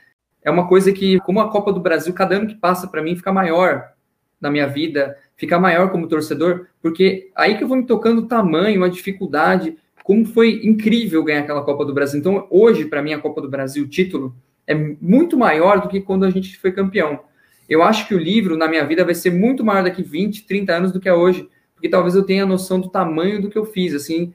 É 0.43 0.51
uma 0.51 0.69
coisa 0.69 0.93
que, 0.93 1.19
como 1.21 1.41
a 1.41 1.51
Copa 1.51 1.73
do 1.73 1.81
Brasil, 1.81 2.13
cada 2.15 2.37
ano 2.37 2.47
que 2.47 2.55
passa 2.55 2.87
para 2.87 3.03
mim 3.03 3.17
fica 3.17 3.33
maior 3.33 3.93
na 4.41 4.51
minha 4.51 4.67
vida, 4.67 5.19
fica 5.37 5.59
maior 5.59 5.91
como 5.91 6.09
torcedor, 6.09 6.67
porque 6.81 7.31
aí 7.35 7.59
que 7.59 7.65
eu 7.65 7.69
vou 7.69 7.77
me 7.77 7.85
tocando 7.85 8.21
o 8.21 8.27
tamanho, 8.27 8.83
a 8.83 8.89
dificuldade, 8.89 9.77
como 10.03 10.25
foi 10.25 10.61
incrível 10.65 11.23
ganhar 11.23 11.41
aquela 11.41 11.63
Copa 11.63 11.85
do 11.85 11.93
Brasil. 11.93 12.19
Então, 12.19 12.47
hoje, 12.51 12.87
para 12.87 13.03
mim, 13.03 13.13
a 13.13 13.19
Copa 13.19 13.41
do 13.41 13.51
Brasil, 13.51 13.85
o 13.85 13.89
título, 13.89 14.35
é 14.67 14.75
muito 14.75 15.37
maior 15.37 15.81
do 15.81 15.89
que 15.89 16.01
quando 16.01 16.25
a 16.25 16.31
gente 16.31 16.57
foi 16.59 16.73
campeão. 16.73 17.21
Eu 17.71 17.85
acho 17.85 18.09
que 18.09 18.15
o 18.17 18.19
livro, 18.19 18.57
na 18.57 18.67
minha 18.67 18.85
vida, 18.85 19.05
vai 19.05 19.15
ser 19.15 19.31
muito 19.31 19.65
maior 19.65 19.85
daqui 19.85 20.03
20, 20.03 20.45
30 20.45 20.73
anos 20.73 20.93
do 20.93 20.99
que 20.99 21.09
é 21.09 21.15
hoje, 21.15 21.49
porque 21.73 21.89
talvez 21.89 22.17
eu 22.17 22.25
tenha 22.25 22.43
a 22.43 22.47
noção 22.47 22.81
do 22.81 22.91
tamanho 22.91 23.41
do 23.41 23.49
que 23.49 23.57
eu 23.57 23.65
fiz, 23.65 23.95
assim, 23.95 24.35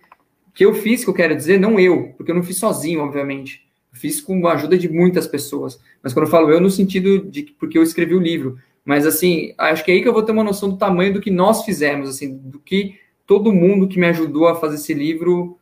que 0.53 0.64
eu 0.64 0.74
fiz, 0.74 1.03
que 1.03 1.10
eu 1.10 1.14
quero 1.14 1.36
dizer, 1.36 1.60
não 1.60 1.78
eu, 1.78 2.14
porque 2.16 2.32
eu 2.32 2.36
não 2.36 2.41
fiz 2.41 2.57
sozinho, 2.57 3.02
obviamente. 3.02 3.68
Eu 3.94 3.99
fiz 3.99 4.22
com 4.22 4.48
a 4.48 4.53
ajuda 4.53 4.78
de 4.78 4.88
muitas 4.88 5.28
pessoas. 5.28 5.78
Mas 6.02 6.14
quando 6.14 6.28
eu 6.28 6.32
falo 6.32 6.49
eu, 6.49 6.62
no 6.62 6.70
sentido 6.70 7.30
de 7.30 7.44
porque 7.60 7.78
eu 7.78 7.84
escrevi 7.84 8.16
o 8.16 8.22
livro. 8.22 8.57
Mas, 8.86 9.06
assim, 9.06 9.53
acho 9.57 9.84
que 9.84 9.91
é 9.91 9.95
aí 9.95 10.02
que 10.02 10.07
eu 10.07 10.14
vou 10.14 10.24
ter 10.24 10.32
uma 10.32 10.44
noção 10.44 10.70
do 10.70 10.78
tamanho 10.78 11.14
do 11.14 11.20
que 11.20 11.30
nós 11.30 11.66
fizemos, 11.66 12.07
assim, 12.07 12.38
do 12.38 12.60
que 12.60 12.98
todo 13.28 13.52
mundo 13.52 13.88
que 13.88 13.99
me 13.99 14.07
ajudou 14.07 14.48
a 14.48 14.56
fazer 14.56 14.76
esse 14.76 14.94
livro 14.94 15.57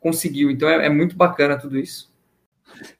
conseguiu. 0.00 0.50
Então, 0.50 0.68
é, 0.68 0.86
é 0.86 0.88
muito 0.88 1.16
bacana 1.16 1.58
tudo 1.58 1.78
isso. 1.78 2.11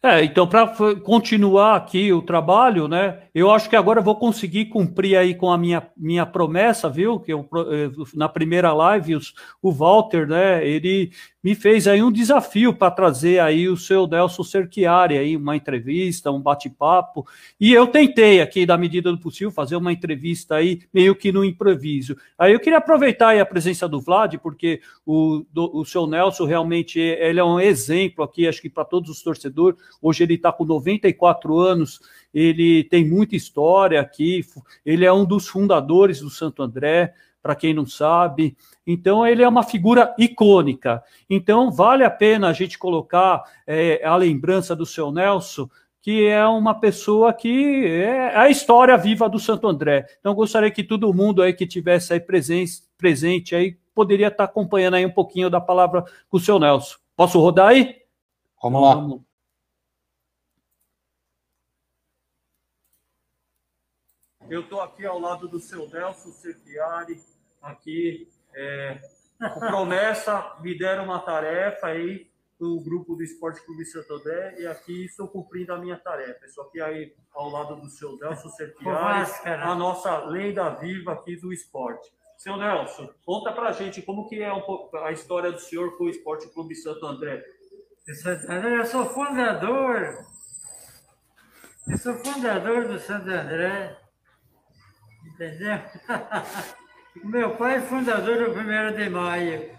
É, 0.02 0.24
então, 0.24 0.46
para 0.46 0.68
continuar 1.02 1.76
aqui 1.76 2.12
o 2.12 2.22
trabalho, 2.22 2.86
né? 2.88 3.22
Eu 3.34 3.50
acho 3.50 3.68
que 3.68 3.76
agora 3.76 4.00
vou 4.00 4.16
conseguir 4.16 4.66
cumprir 4.66 5.16
aí 5.16 5.34
com 5.34 5.50
a 5.50 5.56
minha, 5.56 5.82
minha 5.96 6.26
promessa, 6.26 6.88
viu? 6.88 7.18
Que 7.18 7.32
eu, 7.32 7.48
eh, 7.70 7.90
na 8.14 8.28
primeira 8.28 8.72
live, 8.72 9.16
os, 9.16 9.32
o 9.62 9.72
Walter, 9.72 10.26
né? 10.26 10.66
Ele 10.66 11.10
me 11.42 11.54
fez 11.54 11.88
aí 11.88 12.02
um 12.02 12.12
desafio 12.12 12.72
para 12.72 12.90
trazer 12.90 13.40
aí 13.40 13.68
o 13.68 13.76
seu 13.76 14.06
Nelson 14.06 14.44
Cerchiari 14.44 15.18
aí 15.18 15.36
uma 15.36 15.56
entrevista, 15.56 16.30
um 16.30 16.40
bate-papo. 16.40 17.26
E 17.60 17.72
eu 17.72 17.86
tentei 17.86 18.40
aqui, 18.40 18.64
da 18.64 18.78
medida 18.78 19.10
do 19.10 19.18
possível, 19.18 19.50
fazer 19.50 19.74
uma 19.76 19.92
entrevista 19.92 20.54
aí 20.56 20.80
meio 20.94 21.16
que 21.16 21.32
no 21.32 21.44
improviso. 21.44 22.16
Aí 22.38 22.52
eu 22.52 22.60
queria 22.60 22.78
aproveitar 22.78 23.28
aí 23.28 23.40
a 23.40 23.46
presença 23.46 23.88
do 23.88 24.00
Vlad, 24.00 24.36
porque 24.36 24.80
o, 25.04 25.44
do, 25.52 25.76
o 25.76 25.84
seu 25.84 26.06
Nelson 26.06 26.44
realmente 26.44 27.00
ele 27.00 27.40
é 27.40 27.44
um 27.44 27.58
exemplo 27.58 28.24
aqui, 28.24 28.46
acho 28.46 28.62
que 28.62 28.70
para 28.70 28.84
todos 28.84 29.10
os 29.10 29.22
torcedores. 29.22 29.51
Hoje 30.00 30.24
ele 30.24 30.34
está 30.34 30.52
com 30.52 30.64
94 30.64 31.58
anos, 31.58 32.00
ele 32.32 32.84
tem 32.84 33.08
muita 33.08 33.36
história 33.36 34.00
aqui, 34.00 34.44
ele 34.84 35.04
é 35.04 35.12
um 35.12 35.24
dos 35.24 35.48
fundadores 35.48 36.20
do 36.20 36.30
Santo 36.30 36.62
André 36.62 37.14
para 37.42 37.56
quem 37.56 37.74
não 37.74 37.84
sabe. 37.84 38.56
Então, 38.86 39.26
ele 39.26 39.42
é 39.42 39.48
uma 39.48 39.64
figura 39.64 40.14
icônica. 40.16 41.02
Então, 41.28 41.70
vale 41.70 42.04
a 42.04 42.10
pena 42.10 42.48
a 42.48 42.52
gente 42.52 42.78
colocar 42.78 43.42
é, 43.66 44.04
a 44.04 44.14
lembrança 44.16 44.76
do 44.76 44.86
seu 44.86 45.10
Nelson, 45.10 45.68
que 46.00 46.24
é 46.24 46.44
uma 46.46 46.74
pessoa 46.74 47.32
que 47.32 47.84
é 47.86 48.36
a 48.36 48.48
história 48.48 48.96
viva 48.96 49.28
do 49.28 49.38
Santo 49.38 49.66
André. 49.66 50.06
Então, 50.20 50.34
gostaria 50.34 50.70
que 50.70 50.84
todo 50.84 51.12
mundo 51.12 51.42
aí 51.42 51.52
que 51.52 51.66
tivesse 51.66 52.12
aí 52.12 52.20
presente, 52.20 52.82
presente 52.96 53.54
aí 53.54 53.76
poderia 53.94 54.28
estar 54.28 54.44
acompanhando 54.44 54.94
aí 54.94 55.04
um 55.04 55.12
pouquinho 55.12 55.50
da 55.50 55.60
palavra 55.60 56.04
com 56.28 56.36
o 56.36 56.40
seu 56.40 56.58
Nelson. 56.58 56.96
Posso 57.16 57.38
rodar 57.38 57.68
aí? 57.68 57.96
Vamos 58.62 58.82
lá. 58.82 58.94
Vamos. 58.94 59.31
Eu 64.52 64.60
estou 64.60 64.82
aqui 64.82 65.06
ao 65.06 65.18
lado 65.18 65.48
do 65.48 65.58
seu 65.58 65.88
Nelson 65.88 66.30
Cerchiari, 66.30 67.18
aqui. 67.62 68.28
É, 68.54 69.00
promessa, 69.58 70.58
me 70.60 70.76
deram 70.76 71.04
uma 71.04 71.20
tarefa 71.20 71.86
aí 71.86 72.30
do 72.60 72.78
grupo 72.80 73.16
do 73.16 73.22
Esporte 73.22 73.64
Clube 73.64 73.86
Santander 73.86 74.54
e 74.58 74.66
aqui 74.66 75.06
estou 75.06 75.26
cumprindo 75.26 75.72
a 75.72 75.78
minha 75.78 75.96
tarefa. 75.96 76.44
Estou 76.44 76.64
aqui 76.64 76.82
aí 76.82 77.14
ao 77.32 77.48
lado 77.48 77.76
do 77.76 77.88
seu 77.88 78.18
Nelson 78.18 78.50
Serpiari, 78.50 79.26
a 79.46 79.74
nossa 79.74 80.18
lenda 80.26 80.68
viva 80.68 81.14
aqui 81.14 81.34
do 81.34 81.50
esporte. 81.50 82.12
Seu 82.36 82.58
Nelson, 82.58 83.08
conta 83.24 83.52
pra 83.52 83.72
gente 83.72 84.02
como 84.02 84.28
que 84.28 84.42
é 84.42 84.52
um 84.52 84.60
pouco 84.60 84.94
a 84.98 85.12
história 85.12 85.50
do 85.50 85.60
senhor 85.60 85.96
com 85.96 86.04
o 86.04 86.10
Esporte 86.10 86.46
Clube 86.52 86.74
Santo 86.74 87.06
André. 87.06 87.42
Eu 88.06 88.84
sou 88.84 89.06
fundador, 89.06 90.26
eu 91.88 91.96
sou 91.96 92.14
fundador 92.16 92.86
do 92.86 92.98
Santo 92.98 93.30
André, 93.30 94.01
entendeu? 95.42 95.78
Meu 97.24 97.50
pai 97.56 97.76
é 97.76 97.80
fundador 97.80 98.38
do 98.38 98.58
1 98.58 98.96
de 98.96 99.10
maio, 99.10 99.70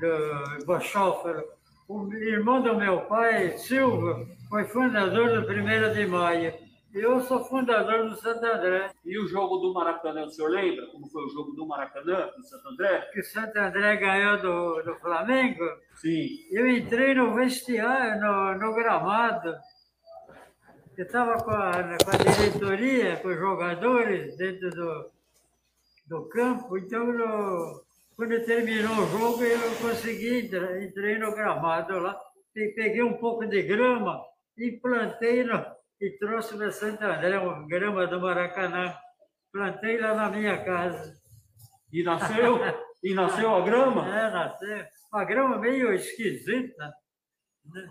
do 0.00 0.64
Bochófero. 0.64 1.44
o 1.88 2.12
irmão 2.14 2.62
do 2.62 2.76
meu 2.76 3.00
pai, 3.02 3.58
Silva, 3.58 4.24
foi 4.48 4.64
fundador 4.64 5.40
do 5.40 5.50
1 5.50 5.92
de 5.92 6.06
Maio. 6.06 6.54
Eu 6.94 7.20
sou 7.20 7.44
fundador 7.44 8.08
do 8.08 8.16
Santo 8.16 8.44
André. 8.46 8.90
E 9.04 9.18
o 9.18 9.26
jogo 9.26 9.58
do 9.58 9.74
Maracanã, 9.74 10.24
o 10.24 10.30
senhor 10.30 10.50
lembra 10.50 10.86
como 10.86 11.08
foi 11.08 11.24
o 11.24 11.28
jogo 11.28 11.52
do 11.52 11.66
Maracanã, 11.66 12.28
do 12.36 12.42
Santo 12.42 12.68
André? 12.68 13.08
Que 13.12 13.20
o 13.20 13.24
Santo 13.24 13.58
André 13.58 13.96
ganhou 13.96 14.38
do, 14.38 14.82
do 14.82 14.94
Flamengo. 14.96 15.64
Sim. 15.96 16.28
Eu 16.50 16.66
entrei 16.68 17.14
no 17.14 17.34
vestiário, 17.34 18.20
no, 18.20 18.54
no 18.54 18.74
gramado. 18.74 19.54
Eu 20.98 21.04
estava 21.04 21.40
com 21.44 21.52
a, 21.52 21.96
com 22.04 22.10
a 22.10 22.32
diretoria, 22.34 23.16
com 23.18 23.28
os 23.28 23.38
jogadores 23.38 24.36
dentro 24.36 24.68
do, 24.70 25.10
do 26.08 26.28
campo, 26.28 26.76
então 26.76 27.06
no, 27.06 27.84
quando 28.16 28.44
terminou 28.44 29.04
o 29.04 29.06
jogo 29.06 29.44
eu 29.44 29.76
consegui 29.76 30.40
entrar, 30.40 30.82
entrei 30.82 31.16
no 31.16 31.32
gramado 31.32 32.00
lá, 32.00 32.20
peguei 32.52 33.00
um 33.00 33.14
pouco 33.14 33.46
de 33.46 33.62
grama 33.62 34.20
e 34.56 34.72
plantei 34.72 35.44
no, 35.44 35.64
e 36.00 36.10
trouxe 36.18 36.56
para 36.56 36.72
Santo 36.72 37.04
André, 37.04 37.38
uma 37.38 37.64
grama 37.68 38.04
do 38.08 38.20
Maracanã. 38.20 38.92
Plantei 39.52 40.00
lá 40.00 40.14
na 40.14 40.30
minha 40.30 40.64
casa. 40.64 41.16
E 41.92 42.02
nasceu? 42.02 42.58
e 43.04 43.14
nasceu 43.14 43.54
a 43.54 43.60
grama? 43.60 44.02
É, 44.12 44.30
nasceu. 44.32 44.84
Uma 45.12 45.24
grama 45.24 45.58
meio 45.58 45.92
esquisita. 45.92 46.92
Né? 47.72 47.88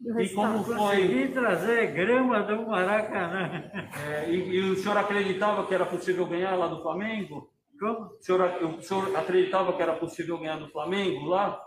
E 0.00 0.28
como 0.30 0.62
foi? 0.62 0.76
Consegui 0.76 1.28
trazer 1.28 1.92
grama 1.92 2.42
do 2.42 2.66
Maracanã. 2.66 3.70
É, 4.06 4.30
e, 4.30 4.50
e, 4.50 4.70
o 4.70 4.76
senhor 4.76 4.96
acreditava 4.98 5.66
que 5.66 5.74
era 5.74 5.86
possível 5.86 6.26
ganhar 6.26 6.54
lá 6.54 6.66
do 6.66 6.82
Flamengo? 6.82 7.50
Como? 7.78 8.06
O 8.06 8.18
senhor, 8.20 8.40
o 8.62 8.82
senhor 8.82 9.16
acreditava 9.16 9.72
que 9.72 9.82
era 9.82 9.94
possível 9.94 10.38
ganhar 10.38 10.58
do 10.58 10.68
Flamengo 10.68 11.26
lá? 11.26 11.60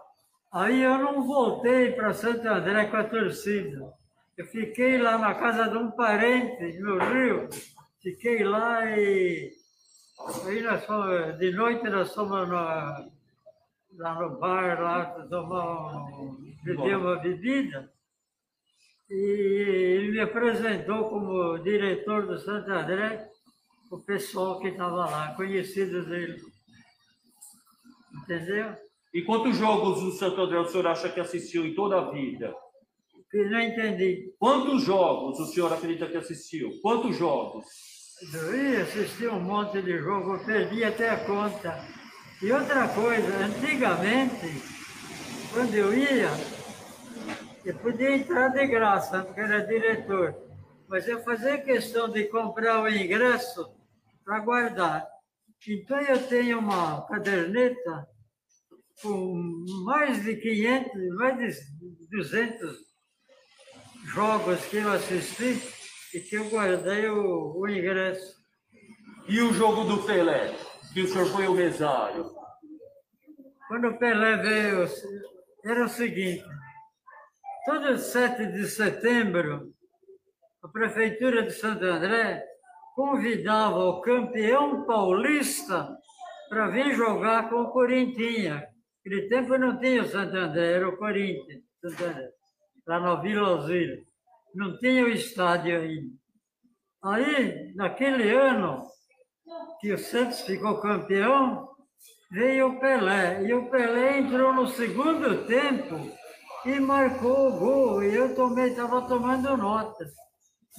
Aí 0.52 0.82
eu 0.82 0.98
não 0.98 1.26
voltei 1.26 1.92
para 1.92 2.14
Santo 2.14 2.48
André 2.48 2.86
com 2.86 2.98
a 2.98 3.04
torcida. 3.04 3.94
Eu 4.38 4.46
fiquei 4.46 4.98
lá 4.98 5.18
na 5.18 5.36
casa 5.36 5.70
de 5.70 5.78
um 5.78 5.92
parente 5.92 6.80
no 6.80 6.98
Rio. 6.98 7.50
Fiquei 8.02 8.44
lá 8.44 8.86
e 8.98 9.52
aí 10.46 10.62
nós 10.62 10.86
fomos, 10.86 11.38
de 11.38 11.52
noite 11.52 11.90
nós 11.90 12.14
fomos 12.14 12.48
na, 12.48 13.06
lá 13.98 14.14
no 14.16 14.40
bar 14.40 14.82
lá 14.82 15.06
tomar 15.30 16.06
beber 16.64 16.98
uma 16.98 17.18
bebida. 17.18 17.92
E 19.10 19.16
ele 19.16 20.12
me 20.12 20.20
apresentou 20.20 21.10
como 21.10 21.58
diretor 21.60 22.28
do 22.28 22.38
Santo 22.38 22.72
André, 22.72 23.28
o 23.92 23.98
pessoal 23.98 24.60
que 24.60 24.68
estava 24.68 25.10
lá, 25.10 25.34
conhecidos 25.36 26.06
dele. 26.08 26.40
Entendeu? 28.22 28.76
E 29.14 29.24
quantos 29.24 29.58
jogos 29.58 30.04
do 30.04 30.12
Santo 30.12 30.40
André 30.40 30.60
o 30.60 30.68
senhor 30.68 30.86
acha 30.88 31.10
que 31.10 31.20
assistiu 31.20 31.66
em 31.66 31.74
toda 31.74 31.98
a 31.98 32.12
vida? 32.12 32.54
Que 33.32 33.44
não 33.46 33.60
entendi. 33.60 34.32
Quantos 34.38 34.84
jogos 34.84 35.40
o 35.40 35.46
senhor 35.48 35.74
acredita 35.74 36.08
que 36.08 36.18
assistiu? 36.18 36.80
Quantos 36.82 37.18
jogos? 37.18 37.66
Eu 38.34 38.56
ia 38.56 38.84
assistir 38.84 39.30
um 39.30 39.40
monte 39.40 39.82
de 39.82 39.98
jogo, 39.98 40.36
eu 40.36 40.46
perdi 40.46 40.84
até 40.84 41.10
a 41.10 41.26
conta. 41.26 41.84
E 42.42 42.52
outra 42.52 42.88
coisa, 42.90 43.46
antigamente, 43.46 44.62
quando 45.52 45.74
eu 45.74 45.94
ia, 45.94 46.30
eu 47.66 47.76
podia 47.76 48.16
entrar 48.16 48.50
de 48.50 48.66
graça, 48.68 49.24
porque 49.24 49.42
era 49.42 49.66
diretor. 49.66 50.36
Mas 50.88 51.08
eu 51.08 51.22
fazia 51.24 51.62
questão 51.62 52.10
de 52.10 52.26
comprar 52.26 52.82
o 52.82 52.90
ingresso 52.90 53.70
para 54.24 54.40
guardar. 54.40 55.08
Então 55.68 56.00
eu 56.00 56.26
tenho 56.28 56.60
uma 56.60 57.06
caderneta 57.06 58.08
com 59.02 59.34
mais 59.86 60.24
de 60.24 60.36
500, 60.36 61.16
mais 61.16 61.38
de 61.38 62.08
200 62.10 62.78
jogos 64.06 64.66
que 64.66 64.78
eu 64.78 64.92
assisti 64.92 65.62
e 66.14 66.20
que 66.22 66.36
eu 66.36 66.50
guardei 66.50 67.08
o, 67.10 67.60
o 67.60 67.68
ingresso. 67.68 68.40
E 69.28 69.42
o 69.42 69.54
jogo 69.54 69.84
do 69.84 70.04
Pelé, 70.04 70.56
que 70.94 71.02
o 71.02 71.08
senhor 71.08 71.28
foi 71.28 71.48
o 71.48 71.54
mesário? 71.54 72.32
Quando 73.68 73.90
o 73.90 74.00
Pelé 74.00 74.38
veio, 74.38 74.88
era 75.64 75.86
o 75.86 75.90
seguinte, 75.90 76.44
todo 77.70 78.00
7 78.00 78.48
de 78.48 78.66
setembro, 78.66 79.72
a 80.64 80.68
Prefeitura 80.68 81.44
de 81.44 81.52
Santo 81.52 81.86
André 81.86 82.44
convidava 82.96 83.78
o 83.78 84.02
campeão 84.02 84.86
paulista 84.86 85.96
para 86.50 86.70
vir 86.70 86.96
jogar 86.96 87.48
com 87.48 87.62
o 87.62 87.70
Corinthians. 87.70 88.64
Naquele 89.06 89.30
tempo 89.30 89.56
não 89.60 89.80
tinha 89.80 90.02
o 90.02 90.08
Santo 90.08 90.36
André, 90.36 90.78
era 90.78 90.90
o 90.90 90.98
Corinthians, 90.98 91.62
André 91.84 92.32
lá 92.88 93.00
na 93.00 93.16
Vila 93.22 93.58
Osírio. 93.58 94.04
Não 94.56 94.76
tinha 94.80 95.06
o 95.06 95.10
estádio 95.10 95.80
ainda. 95.80 96.12
Aí, 97.04 97.72
naquele 97.76 98.32
ano 98.32 98.84
que 99.80 99.94
o 99.94 99.98
Santos 100.00 100.42
ficou 100.42 100.82
campeão, 100.82 101.70
veio 102.32 102.70
o 102.70 102.80
Pelé. 102.80 103.44
E 103.44 103.54
o 103.54 103.70
Pelé 103.70 104.18
entrou 104.18 104.54
no 104.54 104.66
segundo 104.66 105.46
tempo 105.46 106.19
e 106.66 106.80
marcou 106.80 107.50
o 107.50 107.60
gol. 107.60 108.04
E 108.04 108.16
eu 108.16 108.36
tomei, 108.36 108.70
estava 108.70 109.02
tomando 109.08 109.58
nota. 109.58 110.06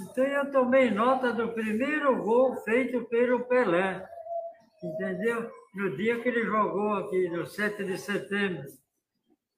Então 0.01 0.25
eu 0.25 0.51
tomei 0.51 0.91
nota 0.91 1.33
do 1.33 1.49
primeiro 1.49 2.23
gol 2.23 2.57
feito 2.63 3.05
pelo 3.07 3.45
Pelé. 3.47 4.07
Entendeu? 4.83 5.51
No 5.75 5.97
dia 5.97 6.21
que 6.21 6.29
ele 6.29 6.45
jogou 6.45 6.95
aqui, 6.95 7.29
no 7.29 7.47
7 7.47 7.85
de 7.85 7.99
setembro. 7.99 8.65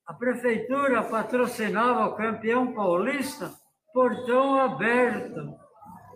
A 0.07 0.15
prefeitura 0.15 1.05
patrocinava 1.05 2.07
o 2.07 2.17
campeão 2.17 2.75
paulista, 2.75 3.53
portão 3.93 4.61
aberto. 4.61 5.55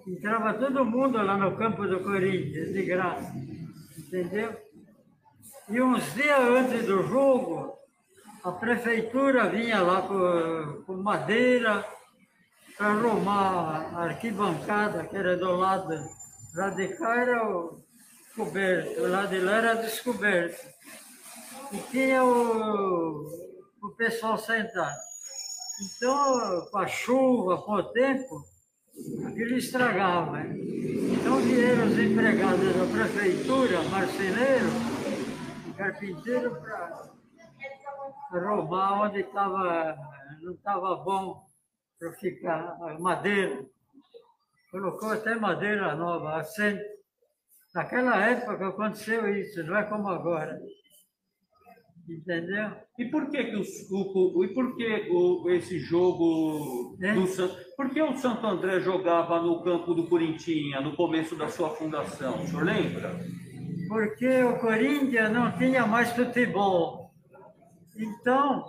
Entrava 0.06 0.54
todo 0.54 0.84
mundo 0.84 1.18
lá 1.18 1.36
no 1.36 1.56
campo 1.56 1.86
do 1.86 2.00
Corinthians, 2.00 2.72
de 2.72 2.82
graça. 2.84 3.32
Entendeu? 3.96 4.56
E 5.68 5.80
uns 5.80 6.14
dias 6.14 6.38
antes 6.38 6.86
do 6.86 7.02
jogo, 7.04 7.76
a 8.46 8.52
prefeitura 8.52 9.48
vinha 9.48 9.82
lá 9.82 10.02
com, 10.02 10.94
madeira 10.94 11.84
para 12.78 12.86
arrumar 12.92 13.90
a 13.92 14.04
arquibancada, 14.04 15.04
que 15.04 15.16
era 15.16 15.36
do 15.36 15.50
lado. 15.56 15.98
Lá 16.54 16.70
de 16.70 16.88
cá 16.96 17.22
era 17.22 17.42
coberto, 18.36 19.08
lá 19.08 19.26
de 19.26 19.40
lá 19.40 19.52
era 19.56 19.74
descoberto. 19.74 20.64
E 21.72 21.78
tinha 21.90 22.22
o, 22.22 23.26
o 23.82 23.88
pessoal 23.96 24.38
sentar. 24.38 24.94
Então, 25.82 26.68
com 26.70 26.78
a 26.78 26.86
chuva, 26.86 27.60
com 27.62 27.72
o 27.72 27.82
tempo, 27.92 28.44
aquilo 29.26 29.56
estragava. 29.56 30.42
Então 30.46 31.40
vieram 31.40 31.86
os 31.88 31.98
empregados 31.98 32.76
da 32.76 32.86
prefeitura, 32.92 33.82
marceneiro, 33.90 34.68
carpinteiro, 35.76 36.54
para 36.60 37.15
arrumar 38.38 39.02
onde 39.02 39.22
tava, 39.24 39.96
não 40.42 40.52
estava 40.52 40.96
bom 40.96 41.46
para 41.98 42.12
ficar 42.14 42.78
madeira. 42.98 43.64
Colocou 44.70 45.10
até 45.10 45.34
madeira 45.34 45.94
nova, 45.94 46.36
assento. 46.36 46.82
Naquela 47.74 48.16
época 48.24 48.68
aconteceu 48.68 49.28
isso, 49.34 49.62
não 49.64 49.76
é 49.76 49.84
como 49.84 50.08
agora. 50.08 50.58
Entendeu? 52.08 52.70
E 52.98 53.04
por 53.06 53.28
que, 53.30 53.44
que, 53.44 53.56
o, 53.56 54.38
o, 54.38 54.44
e 54.44 54.54
por 54.54 54.76
que 54.76 55.08
o, 55.10 55.50
esse 55.50 55.78
jogo 55.80 56.96
é? 57.02 57.12
do 57.12 57.26
Por 57.76 57.90
que 57.90 58.00
o 58.00 58.16
Santo 58.16 58.46
André 58.46 58.80
jogava 58.80 59.40
no 59.42 59.60
campo 59.62 59.92
do 59.92 60.06
Corinthians 60.06 60.84
no 60.84 60.94
começo 60.94 61.34
da 61.34 61.48
sua 61.48 61.70
fundação? 61.70 62.42
O 62.42 62.46
senhor 62.46 62.64
lembra? 62.64 63.18
Porque 63.88 64.42
o 64.42 64.58
Corinthians 64.58 65.32
não 65.32 65.50
tinha 65.58 65.84
mais 65.84 66.12
futebol. 66.12 67.05
Então, 67.98 68.66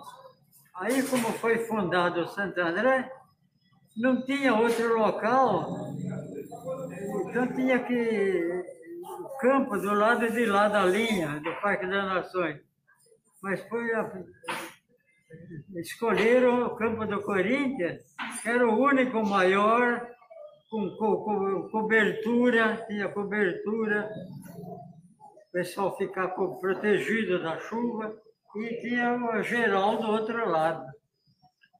aí 0.74 1.02
como 1.02 1.32
foi 1.34 1.58
fundado 1.66 2.22
o 2.22 2.28
Santo 2.28 2.60
André, 2.60 3.10
não 3.96 4.22
tinha 4.22 4.54
outro 4.54 4.98
local. 4.98 5.94
Então 7.26 7.46
tinha 7.54 7.78
que 7.80 8.64
o 9.04 9.38
campo 9.38 9.76
do 9.76 9.92
lado 9.92 10.30
de 10.30 10.46
lá 10.46 10.68
da 10.68 10.84
linha 10.84 11.40
do 11.40 11.52
Parque 11.60 11.86
das 11.86 12.04
Nações. 12.06 12.60
Mas 13.42 13.60
foi 13.68 13.94
a, 13.94 14.10
escolheram 15.76 16.66
o 16.66 16.76
campo 16.76 17.04
do 17.06 17.22
Corinthians, 17.22 18.02
que 18.42 18.48
era 18.48 18.68
o 18.68 18.78
único 18.78 19.24
maior, 19.26 20.06
com, 20.70 20.90
com, 20.96 21.24
com 21.24 21.68
cobertura, 21.70 22.84
tinha 22.86 23.08
cobertura, 23.08 24.08
o 25.48 25.52
pessoal 25.52 25.96
ficava 25.96 26.34
protegido 26.60 27.42
da 27.42 27.58
chuva, 27.58 28.14
e 28.56 28.80
tinha 28.80 29.14
o 29.14 29.42
geral 29.42 29.98
do 29.98 30.08
outro 30.08 30.48
lado. 30.48 30.86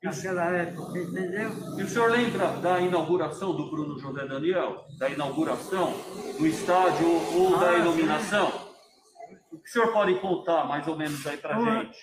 Naquela 0.03 0.45
época, 0.45 0.97
entendeu? 0.97 1.51
E 1.77 1.83
o 1.83 1.89
senhor 1.89 2.11
lembra 2.11 2.53
da 2.59 2.79
inauguração 2.79 3.53
do 3.53 3.69
Bruno 3.69 3.99
José 3.99 4.27
Daniel? 4.27 4.85
Da 4.97 5.09
inauguração 5.09 5.93
do 6.39 6.47
estádio 6.47 7.09
ou 7.37 7.57
ah, 7.57 7.59
da 7.59 7.79
iluminação? 7.79 8.51
Sim. 8.51 8.69
O 9.51 9.59
que 9.59 9.69
o 9.69 9.73
senhor 9.73 9.93
pode 9.93 10.15
contar 10.21 10.65
mais 10.67 10.87
ou 10.87 10.97
menos 10.97 11.27
aí 11.27 11.37
para 11.37 11.57
a 11.57 11.61
gente? 11.61 11.99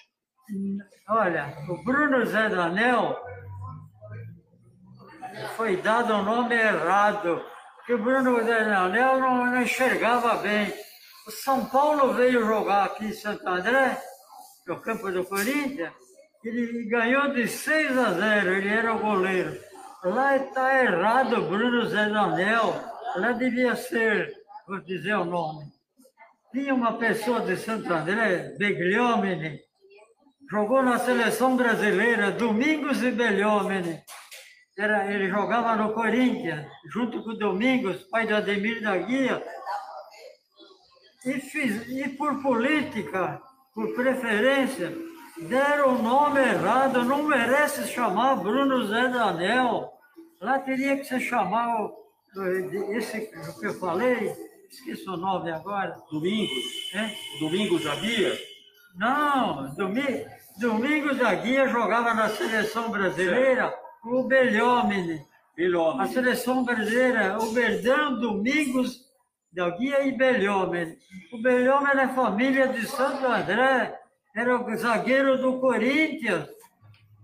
Olha, 1.07 1.57
o 1.69 1.83
Bruno 1.83 2.25
Zé 2.25 2.49
Danel 2.49 3.17
foi 5.55 5.77
dado 5.77 6.13
o 6.13 6.17
um 6.17 6.23
nome 6.23 6.55
errado, 6.55 7.43
porque 7.77 7.93
o 7.93 8.03
Bruno 8.03 8.43
Zé 8.43 8.65
Danel 8.65 9.19
não, 9.19 9.45
não 9.45 9.61
enxergava 9.61 10.35
bem. 10.35 10.73
O 11.27 11.31
São 11.31 11.65
Paulo 11.65 12.13
veio 12.13 12.45
jogar 12.45 12.85
aqui 12.85 13.05
em 13.05 13.13
Santo 13.13 13.47
André, 13.47 13.97
no 14.67 14.79
campo 14.81 15.11
do 15.11 15.23
Corinthians, 15.25 15.93
ele 16.43 16.85
ganhou 16.85 17.33
de 17.33 17.47
6 17.47 17.97
a 17.97 18.11
0, 18.13 18.53
ele 18.55 18.69
era 18.69 18.93
o 18.93 18.99
goleiro. 18.99 19.59
Lá 20.03 20.35
está 20.37 20.83
errado 20.83 21.47
Bruno 21.47 21.87
Zé 21.87 22.09
Danel, 22.09 22.79
lá 23.15 23.31
devia 23.31 23.75
ser, 23.75 24.33
vou 24.67 24.79
dizer 24.81 25.15
o 25.15 25.25
nome. 25.25 25.65
Tinha 26.51 26.73
uma 26.73 26.97
pessoa 26.97 27.41
de 27.41 27.57
Santo 27.57 27.91
André, 27.91 28.55
Begliomini, 28.57 29.59
jogou 30.49 30.83
na 30.83 30.99
seleção 30.99 31.55
brasileira, 31.55 32.31
Domingos 32.31 33.01
e 33.03 33.11
Begliomini. 33.11 34.01
Era, 34.77 35.11
ele 35.11 35.29
jogava 35.29 35.75
no 35.75 35.93
Corinthians, 35.93 36.67
junto 36.91 37.23
com 37.23 37.31
o 37.31 37.37
Domingos, 37.37 38.03
pai 38.03 38.27
do 38.27 38.35
Ademir 38.35 38.81
da 38.81 38.97
Guia. 38.97 39.43
E, 41.25 41.39
fiz, 41.39 41.87
e 41.87 42.09
por 42.09 42.41
política, 42.43 43.41
por 43.75 43.93
preferência, 43.93 44.97
deram 45.37 45.99
o 45.99 46.01
nome 46.01 46.39
errado, 46.39 47.03
não 47.03 47.23
merece 47.23 47.85
chamar 47.89 48.37
Bruno 48.37 48.87
Zé 48.87 49.09
Daniel. 49.09 49.91
Lá 50.39 50.57
teria 50.59 50.95
que 50.95 51.03
se 51.03 51.19
chamar 51.19 51.89
esse 52.91 53.29
que 53.59 53.65
eu 53.65 53.73
falei, 53.73 54.33
esqueci 54.69 55.07
o 55.09 55.17
nome 55.17 55.51
agora. 55.51 55.97
Domingos? 56.09 56.93
É? 56.93 57.11
Domingos 57.39 57.83
Guia? 57.99 58.39
Não, 58.95 59.75
Domingo, 59.75 60.25
Domingos 60.57 61.17
Guia 61.43 61.67
jogava 61.67 62.13
na 62.13 62.29
seleção 62.29 62.89
brasileira 62.89 63.73
o. 64.05 64.23
Belhomene. 64.23 65.25
A 65.99 66.07
seleção 66.07 66.63
brasileira, 66.63 67.37
o 67.39 67.51
Verdão, 67.53 68.19
Domingos 68.19 69.04
Guia 69.77 70.05
e 70.05 70.11
Belhomene. 70.11 70.97
O 71.31 71.41
Belhomene 71.41 72.01
é 72.01 72.07
família 72.09 72.67
de 72.67 72.85
Santo 72.85 73.25
André 73.25 73.99
era 74.35 74.61
o 74.61 74.75
zagueiro 74.75 75.37
do 75.37 75.59
Corinthians. 75.59 76.45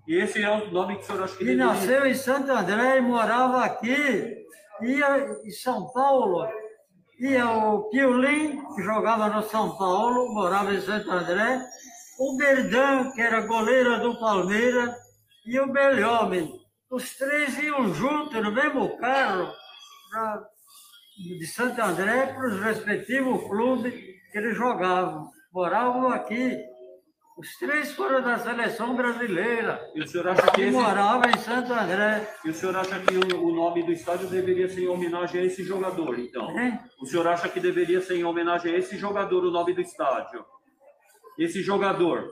E 0.08 0.16
esse 0.16 0.42
é 0.42 0.50
o 0.50 0.72
nome 0.72 0.96
que 0.96 1.04
o 1.04 1.06
senhor 1.06 1.24
acha 1.24 1.36
que 1.36 1.44
ele 1.44 1.56
nasceu 1.56 2.06
em 2.06 2.16
Santo 2.16 2.52
André 2.52 2.98
e 2.98 3.02
morava 3.02 3.66
aqui. 3.66 4.46
Ia 4.82 5.18
em 5.44 5.52
São 5.52 5.92
Paulo. 5.92 6.48
Ia 7.20 7.50
o 7.50 7.90
Piolin, 7.90 8.66
que 8.74 8.82
jogava 8.82 9.28
no 9.28 9.44
São 9.44 9.78
Paulo, 9.78 10.34
morava 10.34 10.74
em 10.74 10.82
Santo 10.82 11.12
André. 11.12 11.62
O 12.18 12.38
Berdan, 12.38 13.12
que 13.12 13.22
era 13.22 13.42
goleiro 13.42 14.00
do 14.00 14.18
Palmeiras. 14.20 14.96
E 15.46 15.60
o 15.60 15.72
Belhome. 15.72 16.62
Os 16.90 17.16
três 17.16 17.58
iam 17.60 17.94
juntos 17.94 18.42
no 18.42 18.52
mesmo 18.52 18.98
carro 18.98 19.52
pra, 20.10 20.44
de 21.22 21.46
Santo 21.46 21.82
André 21.82 22.28
para 22.28 22.48
os 22.48 22.60
respectivos 22.60 23.44
clubes 23.44 23.94
que 24.32 24.38
eles 24.38 24.56
jogavam. 24.56 25.30
Moravam 25.54 26.10
aqui. 26.10 26.58
Os 27.38 27.56
três 27.58 27.92
foram 27.94 28.22
da 28.22 28.38
seleção 28.38 28.96
brasileira. 28.96 29.82
E 29.96 30.02
o 30.02 30.08
senhor 30.08 30.28
acha 30.28 30.52
que 30.52 30.62
esse... 30.62 30.72
morava 30.72 31.28
em 31.28 31.38
Santo 31.40 31.74
André. 31.74 32.28
E 32.46 32.50
o 32.50 32.54
senhor 32.54 32.76
acha 32.76 33.00
que 33.00 33.16
o, 33.16 33.48
o, 33.48 33.56
nome 33.56 33.84
do 33.84 33.92
estádio 33.92 34.28
deveria 34.28 34.70
ser 34.70 34.84
em 34.84 34.88
homenagem 34.88 35.42
a 35.42 35.46
esse 35.46 35.64
jogador, 35.64 36.20
então? 36.20 36.50
É? 36.60 36.84
O 37.02 37.06
senhor 37.06 37.28
acha 37.28 37.50
que 37.50 37.60
deveria 37.60 38.02
ser 38.02 38.18
em 38.18 38.24
homenagem 38.24 38.74
a 38.74 38.78
esse 38.78 38.98
jogador 38.98 39.44
o 39.44 39.52
nome 39.52 39.74
do 39.74 39.82
estádio? 39.82 40.46
Esse 41.38 41.62
jogador. 41.62 42.30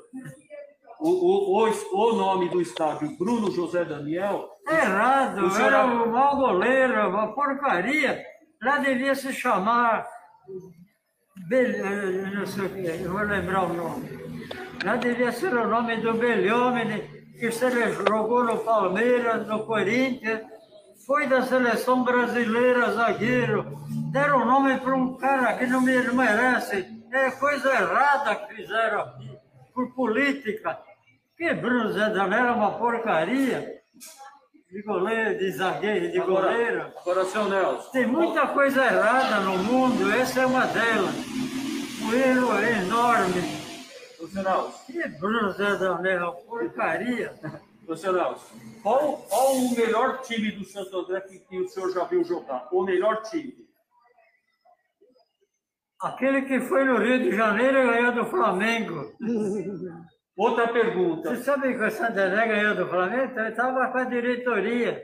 O, 1.00 1.10
o, 1.10 1.68
o, 1.68 2.12
o 2.12 2.16
nome 2.16 2.50
do 2.50 2.62
estádio, 2.62 3.18
Bruno 3.18 3.50
José 3.50 3.86
Daniel. 3.86 4.50
É 4.68 4.76
errado, 4.76 5.46
o 5.46 5.50
senhor... 5.50 5.68
era 5.68 5.86
um 5.86 6.12
mau 6.12 6.38
goleiro, 6.38 7.10
uma 7.10 7.34
porcaria. 7.34 8.22
Lá 8.62 8.78
devia 8.80 9.16
se 9.16 9.32
chamar. 9.32 10.06
Não 12.34 12.46
sei 12.46 12.66
o 12.66 12.70
que, 12.70 13.04
eu 13.04 13.12
vou 13.12 13.22
lembrar 13.22 13.64
o 13.64 13.74
nome. 13.74 14.10
Lá 14.84 14.98
devia 14.98 15.32
ser 15.32 15.54
o 15.54 15.68
nome 15.68 15.96
do 15.98 16.14
Belhomene, 16.14 17.02
que 17.40 17.52
se 17.52 17.70
jogou 17.92 18.44
no 18.44 18.58
Palmeiras, 18.60 19.48
no 19.48 19.66
Corinthians, 19.66 20.42
foi 21.08 21.28
da 21.28 21.42
seleção 21.44 22.04
brasileira, 22.04 22.92
zagueiro. 22.92 23.66
Deram 24.12 24.46
nome 24.46 24.78
para 24.80 24.96
um 24.96 25.16
cara 25.16 25.58
que 25.58 25.66
não 25.66 25.82
merece. 25.82 26.86
É 27.12 27.32
coisa 27.32 27.72
errada 27.72 28.36
que 28.36 28.56
fizeram 28.56 29.02
aqui, 29.02 29.38
por 29.74 29.94
política. 29.96 30.78
Que 31.38 31.54
Bruno 31.54 31.94
Zé 31.94 32.10
Danero 32.10 32.48
é 32.48 32.52
uma 32.52 32.78
porcaria 32.78 33.79
de 34.72 34.84
goleiro, 34.84 35.40
de 35.40 35.52
zagueiro, 35.52 36.12
de 36.12 36.20
agora, 36.20 36.52
goleiro. 36.52 36.94
Agora, 36.98 37.26
seu 37.26 37.50
Nelson. 37.50 37.92
Tem 37.92 38.06
muita 38.06 38.48
coisa 38.48 38.86
errada 38.86 39.40
no 39.40 39.58
mundo, 39.58 40.12
essa 40.12 40.42
é 40.42 40.46
uma 40.46 40.66
delas. 40.68 41.16
Um 42.04 42.14
erro 42.14 42.60
enorme. 42.60 43.60
Luciano 44.20 44.72
Que 44.86 45.08
Bruno 45.08 45.52
Zé 45.54 45.76
Danel, 45.76 46.34
porcaria. 46.48 47.34
Luciano 47.88 48.38
qual, 48.84 49.18
qual 49.30 49.56
o 49.56 49.76
melhor 49.76 50.22
time 50.22 50.52
do 50.52 50.64
Santo 50.64 51.00
André 51.00 51.22
que, 51.22 51.40
que 51.40 51.60
o 51.60 51.68
senhor 51.68 51.92
já 51.92 52.04
viu 52.06 52.24
jogar? 52.24 52.68
O 52.72 52.84
melhor 52.84 53.24
time? 53.24 53.68
Aquele 56.02 56.44
que 56.44 56.62
foi 56.62 56.86
no 56.86 56.98
Rio 56.98 57.24
de 57.24 57.36
Janeiro 57.36 57.78
e 57.80 57.88
ganhou 57.88 58.12
do 58.14 58.26
Flamengo. 58.26 59.12
Outra 60.40 60.70
pergunta. 60.70 61.36
Você 61.36 61.44
sabe 61.44 61.76
que 61.76 61.84
o 61.84 61.92
Santo 61.92 62.18
André 62.18 62.48
ganhou 62.48 62.74
do 62.74 62.88
Flamengo? 62.88 63.26
Então, 63.26 63.44
ele 63.44 63.52
estava 63.52 63.92
com 63.92 63.98
a 63.98 64.04
diretoria. 64.06 65.04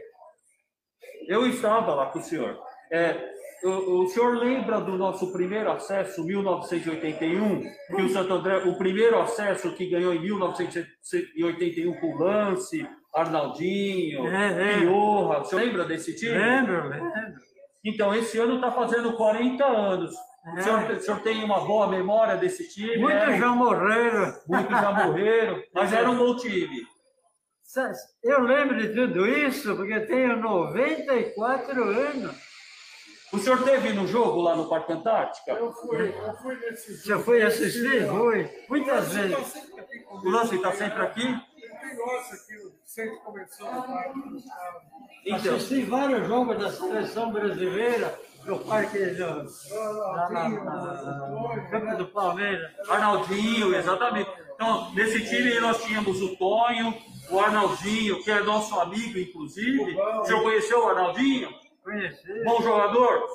Eu 1.27 1.45
estava 1.45 1.93
lá 1.93 2.05
com 2.05 2.19
o 2.19 2.21
senhor. 2.21 2.57
É, 2.89 3.33
o, 3.61 4.03
o, 4.03 4.07
senhor 4.07 4.37
lembra 4.37 4.79
do 4.79 4.97
nosso 4.97 5.33
primeiro 5.33 5.69
acesso, 5.69 6.23
1981? 6.25 7.59
Que 7.59 8.01
o 8.01 8.07
Santo 8.07 8.33
André, 8.33 8.59
o 8.59 8.77
primeiro 8.77 9.19
acesso 9.19 9.75
que 9.75 9.89
ganhou 9.89 10.13
em 10.13 10.21
1981 10.21 11.99
com 11.99 12.07
o 12.07 12.17
Lance, 12.17 12.87
Arnaldinho, 13.13 14.25
é, 14.27 14.75
é. 14.75 14.79
Piorra. 14.79 15.41
O 15.41 15.43
senhor 15.43 15.65
lembra 15.65 15.83
desse 15.83 16.15
time? 16.15 16.31
Lembro, 16.31 16.87
lembro. 16.87 17.11
Então, 17.83 18.15
esse 18.15 18.37
ano 18.39 18.55
está 18.55 18.71
fazendo 18.71 19.17
40 19.17 19.65
anos. 19.65 20.15
É. 20.45 20.59
O, 20.59 20.63
senhor, 20.63 20.91
o, 20.91 20.99
senhor, 21.01 21.19
tem 21.21 21.43
uma 21.43 21.65
boa 21.65 21.87
memória 21.87 22.37
desse 22.37 22.67
time? 22.69 22.97
Muitos 22.97 23.29
é? 23.29 23.37
já 23.37 23.49
morreram. 23.49 24.39
Muitos 24.47 24.79
já 24.79 24.91
morreram, 24.91 25.63
mas 25.73 25.91
era 25.91 26.09
um 26.09 26.17
bom 26.17 26.35
time. 26.35 26.85
Eu 28.23 28.41
lembro 28.41 28.77
de 28.77 28.89
tudo 28.89 29.27
isso 29.27 29.75
porque 29.75 29.93
eu 29.93 30.07
tenho 30.07 30.37
94 30.37 31.83
anos. 31.83 32.35
O 33.33 33.37
senhor 33.37 33.63
teve 33.63 33.91
no 33.91 34.07
jogo 34.07 34.39
lá 34.41 34.55
no 34.55 34.69
Parque 34.69 34.93
Antártica? 34.93 35.51
Eu 35.51 35.73
fui, 35.73 36.15
eu 36.15 36.33
fui 36.37 36.55
nesse 36.55 36.93
jogo. 36.93 37.07
Já 37.07 37.19
foi 37.19 37.41
assistir? 37.41 38.07
Foi. 38.07 38.65
Muitas 38.69 39.11
vezes. 39.11 39.65
O 40.09 40.29
lance 40.29 40.55
está 40.55 40.71
sempre 40.71 41.01
aqui? 41.01 41.21
Tem 41.23 41.97
lance 41.97 42.33
aqui, 42.33 42.73
sempre 42.85 43.17
começou. 43.17 43.67
Então, 45.25 45.55
assisti 45.55 45.83
vários 45.83 46.27
jogos 46.27 46.57
da 46.57 46.71
seleção 46.71 47.31
brasileira 47.33 48.17
no 48.45 48.59
Parque 48.59 48.99
do, 48.99 49.43
na, 50.13 50.29
na, 50.29 50.49
na, 50.49 51.67
Campo 51.69 51.97
do 51.97 52.07
Palmeiras. 52.07 52.71
Arnaldinho, 52.89 53.75
exatamente. 53.75 54.29
Então, 54.53 54.93
nesse 54.93 55.27
time 55.27 55.59
nós 55.59 55.83
tínhamos 55.83 56.21
o 56.21 56.35
Tonho, 56.37 56.93
o 57.29 57.39
Arnaldinho, 57.39 58.23
que 58.23 58.31
é 58.31 58.41
nosso 58.41 58.79
amigo, 58.79 59.17
inclusive. 59.17 59.99
O 59.99 60.25
senhor 60.25 60.43
conheceu 60.43 60.83
o 60.83 60.89
Arnaldinho? 60.89 61.49
Conheci. 61.83 62.43
Bom 62.43 62.61
jogador? 62.61 63.25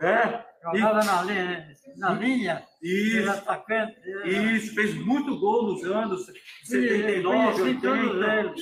Era. 0.00 0.46
É? 0.46 0.52
Jogava 0.62 1.00
e, 1.00 1.06
na 1.06 1.22
linha. 1.22 1.76
Na 1.96 2.10
linha 2.12 2.66
isso, 2.80 3.30
atacante. 3.30 3.96
Isso, 4.24 4.74
fez 4.74 4.94
muito 4.94 5.38
gol 5.38 5.64
nos 5.64 5.84
anos 5.84 6.26
79, 6.64 7.62
80. 7.62 8.54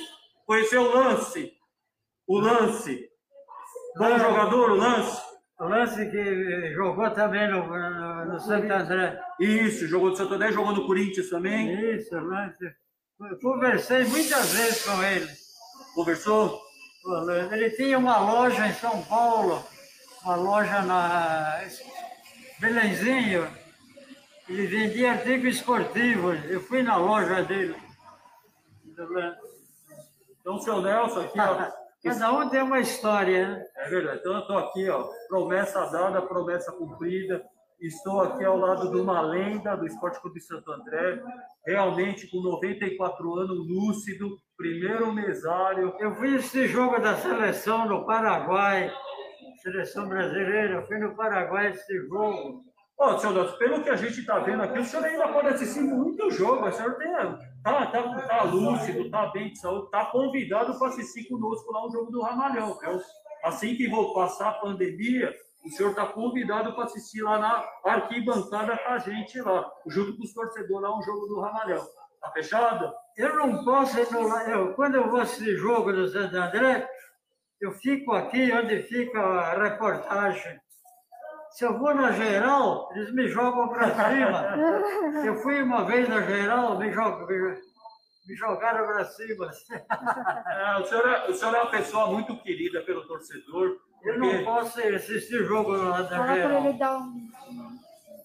Conheceu 0.47 0.82
o 0.82 0.94
Lance. 0.94 1.52
O 2.27 2.39
Lance. 2.39 3.09
Bom 3.97 4.18
jogador, 4.18 4.70
o 4.70 4.77
Lance. 4.77 5.30
Lance 5.69 6.11
que 6.11 6.73
jogou 6.73 7.11
também 7.11 7.51
no, 7.51 7.66
no, 7.66 8.24
no 8.24 8.41
Santo 8.41 8.73
André. 8.73 9.20
Isso, 9.39 9.87
jogou 9.87 10.11
no 10.11 10.16
Santo 10.16 10.35
André, 10.35 10.53
jogou 10.53 10.73
no 10.73 10.87
Corinthians 10.87 11.28
também. 11.28 11.97
Isso, 11.97 12.15
Lance. 12.16 12.74
Conversei 13.43 14.05
muitas 14.05 14.53
vezes 14.55 14.82
com 14.85 15.03
ele. 15.03 15.28
Conversou? 15.95 16.59
Ele 17.53 17.70
tinha 17.70 17.99
uma 17.99 18.19
loja 18.19 18.66
em 18.66 18.73
São 18.74 19.03
Paulo, 19.03 19.62
uma 20.24 20.37
loja 20.37 20.81
na 20.82 21.61
Belenzinho. 22.59 23.47
Ele 24.49 24.66
vendia 24.66 25.12
artigos 25.12 25.57
esportivos. 25.57 26.43
Eu 26.47 26.61
fui 26.62 26.82
na 26.82 26.97
loja 26.97 27.43
dele. 27.43 27.77
Então, 30.41 30.57
o 30.57 30.61
seu 30.61 30.81
Nelson 30.81 31.20
aqui, 31.20 31.39
ó. 31.39 31.70
Cada 32.02 32.32
um 32.32 32.48
tem 32.48 32.62
uma 32.62 32.81
história, 32.81 33.48
né? 33.48 33.64
É 33.77 33.89
verdade. 33.89 34.20
Então, 34.20 34.32
eu 34.32 34.40
estou 34.40 34.59
aqui, 34.59 34.89
ó. 34.89 35.06
Promessa 35.28 35.85
dada, 35.86 36.22
promessa 36.22 36.72
cumprida. 36.72 37.43
Estou 37.81 38.20
aqui 38.20 38.44
ao 38.44 38.59
lado 38.59 38.90
de 38.90 39.01
uma 39.01 39.22
lenda 39.22 39.74
do 39.74 39.86
Esporte 39.86 40.20
Clube 40.20 40.39
Santo 40.39 40.70
André, 40.70 41.22
realmente 41.66 42.31
com 42.31 42.43
94 42.43 43.35
anos, 43.36 43.66
lúcido, 43.66 44.36
primeiro 44.55 45.10
mesário. 45.10 45.94
Eu 45.98 46.14
vi 46.14 46.36
esse 46.36 46.68
jogo 46.68 46.98
da 47.01 47.16
seleção 47.16 47.89
no 47.89 48.05
Paraguai, 48.05 48.93
seleção 49.62 50.06
brasileira, 50.06 50.85
fui 50.86 50.98
no 50.98 51.16
Paraguai 51.16 51.70
esse 51.70 52.06
jogo. 52.06 52.62
Ó, 52.98 53.14
oh, 53.14 53.18
senhor 53.18 53.32
Nelson, 53.32 53.56
pelo 53.56 53.82
que 53.82 53.89
a 53.89 53.97
gente 53.97 54.20
está 54.20 54.39
vendo 54.40 54.62
aqui, 54.62 54.78
o 54.78 54.85
senhor 54.85 55.06
ainda 55.06 55.28
pode 55.28 55.48
assistir 55.48 55.81
muito 55.81 56.31
jogo. 56.31 56.66
O 56.66 56.72
senhor 56.72 56.97
tem, 56.97 57.10
tá, 57.62 57.87
tá, 57.87 58.03
tá 58.23 58.43
lúcido, 58.45 59.11
tá 59.11 59.27
bem 59.27 59.53
de 59.53 59.59
saúde, 59.59 59.91
tá 59.91 60.07
convidado 60.07 60.78
para 60.78 60.89
assistir 60.89 61.28
conosco 61.28 61.73
lá 61.73 61.87
o 61.87 61.91
jogo 61.91 62.11
do 62.11 62.23
Ramalhão. 62.23 62.78
Assim 63.45 63.74
que 63.74 63.89
vou 63.89 64.12
passar 64.12 64.49
a 64.49 64.55
pandemia, 64.55 65.35
o 65.65 65.70
senhor 65.70 65.91
está 65.91 66.07
convidado 66.07 66.74
para 66.74 66.85
assistir 66.85 67.23
lá 67.23 67.39
na 67.39 67.69
arquibancada 67.85 68.77
com 68.77 68.89
a 68.91 68.99
gente 68.99 69.41
lá, 69.41 69.70
junto 69.87 70.16
com 70.16 70.24
os 70.24 70.32
torcedores 70.32 70.82
lá, 70.82 70.99
um 70.99 71.03
jogo 71.03 71.27
do 71.27 71.41
Ramalhão. 71.41 71.87
Tá 72.20 72.31
fechado? 72.32 72.93
Eu 73.16 73.37
não 73.37 73.65
posso 73.65 73.97
no, 74.12 74.28
eu, 74.41 74.74
quando 74.74 74.97
eu 74.97 75.09
vou 75.11 75.20
assistir 75.20 75.57
jogo 75.57 75.93
do 75.93 76.09
Santo 76.09 76.37
André, 76.37 76.89
eu 77.61 77.73
fico 77.73 78.12
aqui 78.12 78.53
onde 78.53 78.82
fica 78.82 79.20
a 79.20 79.62
reportagem. 79.62 80.61
Se 81.51 81.64
eu 81.64 81.78
vou 81.78 81.94
na 81.94 82.12
geral, 82.12 82.90
eles 82.94 83.12
me 83.12 83.27
jogam 83.28 83.68
para 83.68 83.89
cima. 83.90 84.55
Eu 85.27 85.35
fui 85.36 85.60
uma 85.62 85.85
vez 85.85 86.09
na 86.09 86.20
geral, 86.22 86.78
me, 86.78 86.93
jogam, 86.93 87.27
me 87.27 88.36
jogaram 88.36 88.86
para 88.86 89.05
cima. 89.05 89.51
É, 90.47 90.78
o, 90.78 90.85
senhor 90.85 91.09
é, 91.09 91.31
o 91.31 91.35
senhor 91.35 91.55
é 91.55 91.60
uma 91.62 91.70
pessoa 91.70 92.06
muito 92.06 92.40
querida 92.43 92.82
pelo 92.82 93.06
torcedor. 93.06 93.78
Eu 94.02 94.18
não 94.18 94.44
posso 94.44 94.81
assistir 94.81 95.44
jogo 95.44 95.77
na 95.77 96.05
Fala 96.06 96.35
geral. 96.35 96.66
ele 96.66 96.78
dar 96.78 96.98
um 96.98 97.31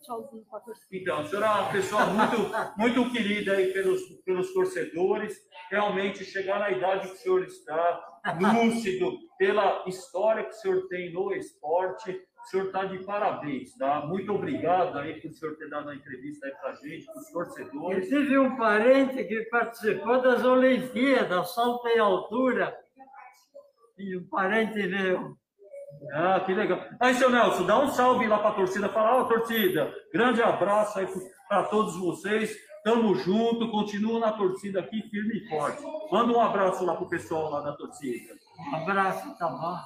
tchauzinho 0.06 0.46
para 0.50 0.60
a 0.60 0.62
torcida. 0.62 0.88
Então, 0.92 1.22
o 1.22 1.28
senhor 1.28 1.44
é 1.44 1.48
uma 1.48 1.72
pessoa 1.72 2.06
muito, 2.06 2.38
muito 2.78 3.12
querida 3.12 3.54
aí 3.54 3.74
pelos, 3.74 4.02
pelos 4.24 4.54
torcedores. 4.54 5.36
Realmente, 5.70 6.24
chegar 6.24 6.60
na 6.60 6.72
idade 6.72 7.08
que 7.08 7.16
o 7.16 7.18
senhor 7.18 7.44
está, 7.44 8.22
lúcido, 8.40 9.18
pela 9.38 9.84
história 9.88 10.44
que 10.44 10.52
o 10.52 10.54
senhor 10.54 10.88
tem 10.88 11.12
no 11.12 11.34
esporte, 11.34 12.22
o 12.46 12.48
senhor 12.48 12.66
está 12.68 12.86
de 12.86 13.00
parabéns, 13.00 13.76
tá? 13.76 14.06
Muito 14.06 14.32
obrigado 14.32 15.00
aí 15.00 15.20
por 15.20 15.32
o 15.32 15.34
senhor 15.34 15.56
ter 15.56 15.68
dado 15.68 15.90
a 15.90 15.96
entrevista 15.96 16.46
aí 16.46 16.54
para 16.54 16.70
a 16.70 16.76
gente, 16.76 17.06
para 17.08 17.18
os 17.18 17.32
torcedores. 17.32 18.12
Eu 18.12 18.20
tive 18.22 18.38
um 18.38 18.56
parente 18.56 19.24
que 19.24 19.42
participou 19.46 20.22
das 20.22 20.46
Olimpíadas, 20.46 21.56
salto 21.56 21.88
em 21.88 21.98
altura, 21.98 22.78
e 23.98 24.16
um 24.16 24.28
parente 24.28 24.86
meu. 24.88 25.36
Ah, 26.14 26.40
que 26.42 26.54
legal. 26.54 26.80
Aí, 27.00 27.16
seu 27.16 27.32
Nelson, 27.32 27.66
dá 27.66 27.80
um 27.80 27.88
salve 27.88 28.28
lá 28.28 28.38
para 28.38 28.50
a 28.50 28.56
torcida. 28.56 28.90
Fala, 28.90 29.18
ó, 29.18 29.22
oh, 29.22 29.26
torcida, 29.26 29.92
grande 30.14 30.44
abraço 30.44 31.00
aí 31.00 31.08
para 31.48 31.64
todos 31.64 31.98
vocês. 31.98 32.56
Tamo 32.84 33.16
junto, 33.16 33.72
continua 33.72 34.20
na 34.20 34.34
torcida 34.34 34.82
aqui, 34.82 35.02
firme 35.10 35.38
e 35.38 35.50
forte. 35.50 35.82
Manda 36.12 36.32
um 36.32 36.40
abraço 36.40 36.86
lá 36.86 36.96
pro 36.96 37.10
pessoal 37.10 37.50
lá 37.50 37.62
da 37.62 37.74
torcida. 37.74 38.36
Um 38.60 38.76
abraço, 38.76 39.36
tá 39.40 39.48
bom? 39.48 39.80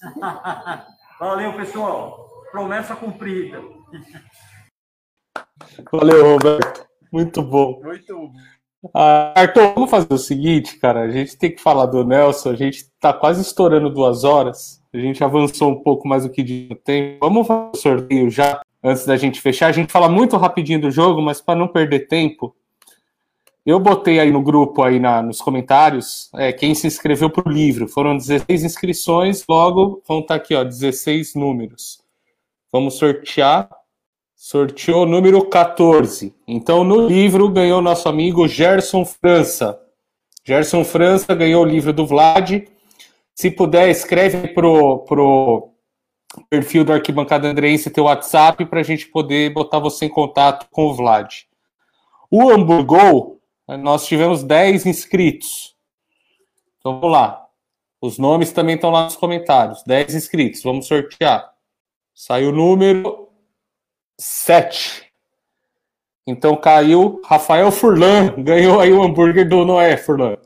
Valeu, 1.20 1.52
pessoal. 1.52 2.26
Promessa 2.50 2.96
cumprida. 2.96 3.62
Valeu, 5.92 6.32
Roberto. 6.32 6.86
Muito 7.12 7.42
bom. 7.42 7.78
Muito 7.84 8.16
bom. 8.16 8.32
Ah, 8.94 9.34
Arthur, 9.36 9.74
vamos 9.74 9.90
fazer 9.90 10.10
o 10.10 10.16
seguinte, 10.16 10.78
cara. 10.78 11.02
A 11.02 11.10
gente 11.10 11.36
tem 11.36 11.54
que 11.54 11.60
falar 11.60 11.84
do 11.84 12.06
Nelson. 12.06 12.48
A 12.48 12.56
gente 12.56 12.86
tá 12.98 13.12
quase 13.12 13.42
estourando 13.42 13.90
duas 13.90 14.24
horas. 14.24 14.82
A 14.94 14.96
gente 14.96 15.22
avançou 15.22 15.70
um 15.70 15.82
pouco 15.82 16.08
mais 16.08 16.24
do 16.24 16.30
que 16.30 16.42
de 16.42 16.74
tempo. 16.82 17.18
Vamos 17.20 17.46
fazer 17.46 17.70
o 17.74 17.76
sorteio 17.76 18.30
já, 18.30 18.62
antes 18.82 19.04
da 19.04 19.18
gente 19.18 19.42
fechar. 19.42 19.66
A 19.66 19.72
gente 19.72 19.92
fala 19.92 20.08
muito 20.08 20.38
rapidinho 20.38 20.80
do 20.80 20.90
jogo, 20.90 21.20
mas 21.20 21.38
para 21.38 21.58
não 21.58 21.68
perder 21.68 22.08
tempo, 22.08 22.56
eu 23.64 23.78
botei 23.78 24.18
aí 24.18 24.30
no 24.30 24.42
grupo, 24.42 24.82
aí 24.82 24.98
na, 24.98 25.22
nos 25.22 25.40
comentários, 25.40 26.30
é, 26.34 26.52
quem 26.52 26.74
se 26.74 26.86
inscreveu 26.86 27.28
para 27.28 27.48
o 27.48 27.52
livro. 27.52 27.86
Foram 27.86 28.16
16 28.16 28.64
inscrições, 28.64 29.44
logo 29.48 30.02
vão 30.08 30.20
estar 30.20 30.34
tá 30.34 30.42
aqui, 30.42 30.54
ó, 30.54 30.64
16 30.64 31.34
números. 31.34 32.00
Vamos 32.72 32.94
sortear. 32.94 33.68
Sorteou 34.34 35.02
o 35.02 35.06
número 35.06 35.44
14. 35.44 36.34
Então, 36.48 36.82
no 36.82 37.06
livro, 37.06 37.50
ganhou 37.50 37.82
nosso 37.82 38.08
amigo 38.08 38.48
Gerson 38.48 39.04
França. 39.04 39.78
Gerson 40.42 40.82
França 40.82 41.34
ganhou 41.34 41.62
o 41.62 41.68
livro 41.68 41.92
do 41.92 42.06
Vlad. 42.06 42.62
Se 43.34 43.50
puder, 43.50 43.90
escreve 43.90 44.48
pro, 44.48 45.00
pro 45.00 45.70
perfil 46.48 46.84
do 46.84 46.92
Arquibancada 46.92 47.48
Andrense 47.48 47.90
teu 47.90 48.04
WhatsApp 48.04 48.64
para 48.64 48.80
a 48.80 48.82
gente 48.82 49.08
poder 49.08 49.52
botar 49.52 49.78
você 49.78 50.06
em 50.06 50.08
contato 50.08 50.66
com 50.70 50.86
o 50.86 50.94
Vlad. 50.94 51.42
O 52.30 52.50
Hamburgol 52.50 53.39
nós 53.76 54.06
tivemos 54.06 54.42
10 54.42 54.86
inscritos. 54.86 55.76
Então 56.78 57.00
vamos 57.00 57.12
lá. 57.12 57.46
Os 58.00 58.18
nomes 58.18 58.52
também 58.52 58.76
estão 58.76 58.90
lá 58.90 59.04
nos 59.04 59.16
comentários. 59.16 59.82
10 59.84 60.14
inscritos. 60.14 60.62
Vamos 60.62 60.86
sortear. 60.86 61.52
Saiu 62.14 62.48
o 62.48 62.52
número 62.52 63.28
7. 64.18 65.12
Então 66.26 66.56
caiu 66.56 67.20
Rafael 67.24 67.70
Furlan. 67.70 68.42
Ganhou 68.42 68.80
aí 68.80 68.92
o 68.92 69.02
hambúrguer 69.02 69.48
do 69.48 69.64
Noé, 69.64 69.96
Furlan. 69.96 70.36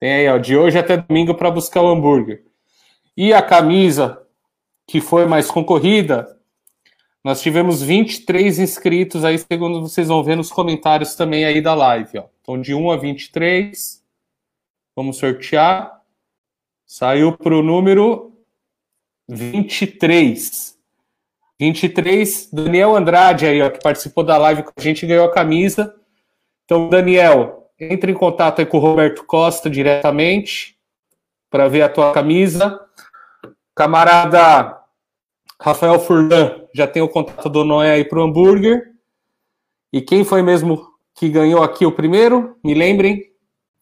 Tem 0.00 0.12
aí, 0.12 0.28
ó, 0.28 0.38
de 0.38 0.56
hoje 0.56 0.78
até 0.78 0.96
domingo 0.96 1.34
para 1.34 1.50
buscar 1.50 1.82
o 1.82 1.88
hambúrguer. 1.88 2.44
E 3.16 3.32
a 3.32 3.42
camisa 3.42 4.24
que 4.86 5.00
foi 5.00 5.26
mais 5.26 5.50
concorrida 5.50 6.37
nós 7.28 7.42
tivemos 7.42 7.82
23 7.82 8.58
inscritos 8.58 9.22
aí, 9.22 9.36
segundo 9.38 9.82
vocês 9.82 10.08
vão 10.08 10.24
ver 10.24 10.34
nos 10.34 10.50
comentários 10.50 11.14
também 11.14 11.44
aí 11.44 11.60
da 11.60 11.74
live, 11.74 12.20
ó. 12.20 12.24
Então, 12.40 12.58
de 12.58 12.72
1 12.72 12.90
a 12.90 12.96
23, 12.96 14.02
vamos 14.96 15.18
sortear. 15.18 16.00
Saiu 16.86 17.36
para 17.36 17.54
o 17.54 17.62
número 17.62 18.32
23. 19.28 20.74
23, 21.60 22.48
Daniel 22.50 22.96
Andrade 22.96 23.44
aí, 23.44 23.60
ó, 23.60 23.68
que 23.68 23.82
participou 23.82 24.24
da 24.24 24.38
live 24.38 24.62
com 24.62 24.72
a 24.74 24.80
gente, 24.80 25.06
ganhou 25.06 25.26
a 25.26 25.30
camisa. 25.30 25.94
Então, 26.64 26.88
Daniel, 26.88 27.70
entre 27.78 28.10
em 28.10 28.14
contato 28.14 28.60
aí 28.60 28.64
com 28.64 28.78
o 28.78 28.80
Roberto 28.80 29.22
Costa 29.26 29.68
diretamente 29.68 30.78
para 31.50 31.68
ver 31.68 31.82
a 31.82 31.90
tua 31.90 32.10
camisa. 32.10 32.80
Camarada 33.74 34.77
Rafael 35.60 35.98
Furlan 35.98 36.62
já 36.72 36.86
tem 36.86 37.02
o 37.02 37.08
contato 37.08 37.48
do 37.48 37.64
Noé 37.64 37.92
aí 37.92 38.04
para 38.04 38.20
o 38.20 38.22
hambúrguer. 38.22 38.92
E 39.92 40.00
quem 40.00 40.24
foi 40.24 40.42
mesmo 40.42 40.86
que 41.14 41.28
ganhou 41.28 41.62
aqui 41.62 41.84
o 41.84 41.92
primeiro? 41.92 42.56
Me 42.62 42.74
lembrem. 42.74 43.24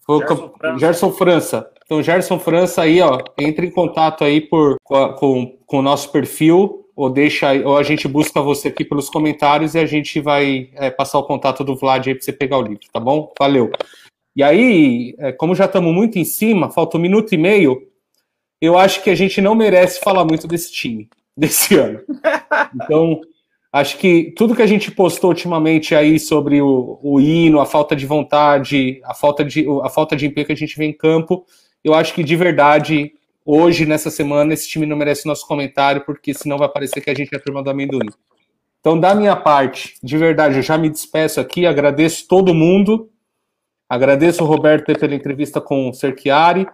Foi 0.01 0.20
Gerson 0.20 0.47
o 0.47 0.59
França. 0.59 0.78
Gerson 0.78 1.12
França. 1.12 1.70
Então, 1.85 2.03
Gerson 2.03 2.39
França 2.39 2.82
aí, 2.82 3.01
ó, 3.01 3.20
entre 3.39 3.66
em 3.66 3.70
contato 3.70 4.24
aí 4.24 4.40
por, 4.40 4.77
com, 4.85 5.59
com 5.66 5.78
o 5.78 5.82
nosso 5.82 6.11
perfil, 6.11 6.89
ou 6.97 7.11
deixa, 7.11 7.53
ou 7.65 7.77
a 7.77 7.82
gente 7.82 8.09
busca 8.09 8.40
você 8.40 8.69
aqui 8.69 8.85
pelos 8.85 9.11
comentários 9.11 9.74
e 9.74 9.78
a 9.78 9.86
gente 9.86 10.20
vai 10.20 10.70
é, 10.74 10.90
passar 10.90 11.19
o 11.19 11.24
contato 11.24 11.62
do 11.62 11.77
Vlad 11.77 12.07
aí 12.07 12.15
para 12.15 12.24
você 12.24 12.32
pegar 12.32 12.59
o 12.59 12.62
livro, 12.62 12.86
tá 12.93 12.98
bom? 12.98 13.32
Valeu. 13.39 13.70
E 14.35 14.43
aí, 14.43 15.15
é, 15.19 15.32
como 15.32 15.55
já 15.55 15.66
estamos 15.66 15.94
muito 15.94 16.19
em 16.19 16.24
cima, 16.24 16.70
falta 16.70 16.97
um 16.97 17.01
minuto 17.01 17.35
e 17.35 17.39
meio, 17.39 17.86
eu 18.61 18.78
acho 18.78 19.03
que 19.03 19.11
a 19.11 19.15
gente 19.15 19.40
não 19.40 19.55
merece 19.55 20.01
falar 20.01 20.24
muito 20.24 20.48
desse 20.48 20.73
time 20.73 21.09
desse 21.36 21.76
ano. 21.76 22.00
Então, 22.74 23.20
acho 23.72 23.98
que 23.98 24.32
tudo 24.36 24.54
que 24.54 24.62
a 24.62 24.66
gente 24.66 24.90
postou 24.90 25.30
ultimamente 25.30 25.94
aí 25.94 26.18
sobre 26.18 26.62
o, 26.62 26.98
o 27.02 27.20
hino, 27.20 27.60
a 27.60 27.66
falta 27.66 27.94
de 27.94 28.06
vontade, 28.06 29.00
a 29.04 29.14
falta 29.14 29.44
de, 29.44 29.66
a 29.82 29.88
falta 29.90 30.16
de 30.16 30.26
empenho 30.26 30.46
que 30.46 30.52
a 30.52 30.56
gente 30.56 30.76
vê 30.76 30.86
em 30.86 30.92
campo, 30.92 31.44
eu 31.84 31.94
acho 31.94 32.14
que 32.14 32.24
de 32.24 32.34
verdade, 32.34 33.12
hoje, 33.44 33.84
nessa 33.84 34.10
semana, 34.10 34.54
esse 34.54 34.68
time 34.68 34.86
não 34.86 34.96
merece 34.96 35.26
nosso 35.26 35.46
comentário, 35.46 36.04
porque 36.04 36.32
senão 36.32 36.58
vai 36.58 36.68
parecer 36.68 37.00
que 37.00 37.10
a 37.10 37.14
gente 37.14 37.32
é 37.34 37.36
a 37.36 37.40
turma 37.40 37.62
do 37.62 37.70
amendoim. 37.70 38.08
Então, 38.80 38.98
da 38.98 39.14
minha 39.14 39.34
parte, 39.34 39.94
de 40.02 40.16
verdade, 40.16 40.56
eu 40.56 40.62
já 40.62 40.78
me 40.78 40.88
despeço 40.88 41.40
aqui, 41.40 41.66
agradeço 41.66 42.26
todo 42.28 42.54
mundo, 42.54 43.10
agradeço 43.88 44.44
o 44.44 44.46
Roberto 44.46 44.96
pela 44.98 45.14
entrevista 45.14 45.60
com 45.60 45.90
o 45.90 45.92
Cerchiari, 45.92 46.66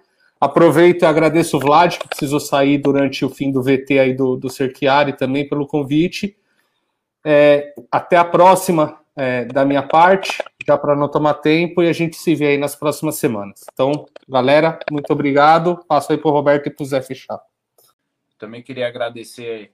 Aproveito 0.43 1.02
e 1.02 1.06
agradeço 1.06 1.56
o 1.56 1.60
Vlad, 1.60 1.98
que 1.98 2.09
precisou 2.09 2.40
sair 2.40 2.77
durante 2.77 3.24
o 3.24 3.31
fim 3.31 3.52
do 3.52 3.62
VT 3.62 4.01
aí 4.01 4.12
do, 4.12 4.36
do 4.36 4.51
Cerchiari 4.51 5.16
também 5.16 5.48
pelo 5.48 5.69
convite. 5.69 6.36
É, 7.24 7.73
até 7.89 8.16
a 8.16 8.24
próxima 8.24 9.01
é, 9.14 9.44
da 9.44 9.64
minha 9.64 9.85
parte, 9.85 10.43
já 10.66 10.77
para 10.77 10.97
não 10.97 11.09
tomar 11.09 11.35
tempo, 11.35 11.81
e 11.81 11.89
a 11.89 11.93
gente 11.93 12.16
se 12.16 12.35
vê 12.35 12.48
aí 12.48 12.59
nas 12.59 12.74
próximas 12.74 13.19
semanas. 13.19 13.64
Então, 13.73 14.05
galera, 14.28 14.81
muito 14.90 15.12
obrigado. 15.12 15.78
Passo 15.86 16.10
aí 16.10 16.19
para 16.19 16.28
o 16.28 16.35
Roberto 16.35 16.66
e 16.66 16.70
para 16.70 16.82
o 16.82 16.86
Zé 16.86 17.01
fechar. 17.01 17.40
Também 18.36 18.64
queria 18.64 18.89
agradecer 18.89 19.73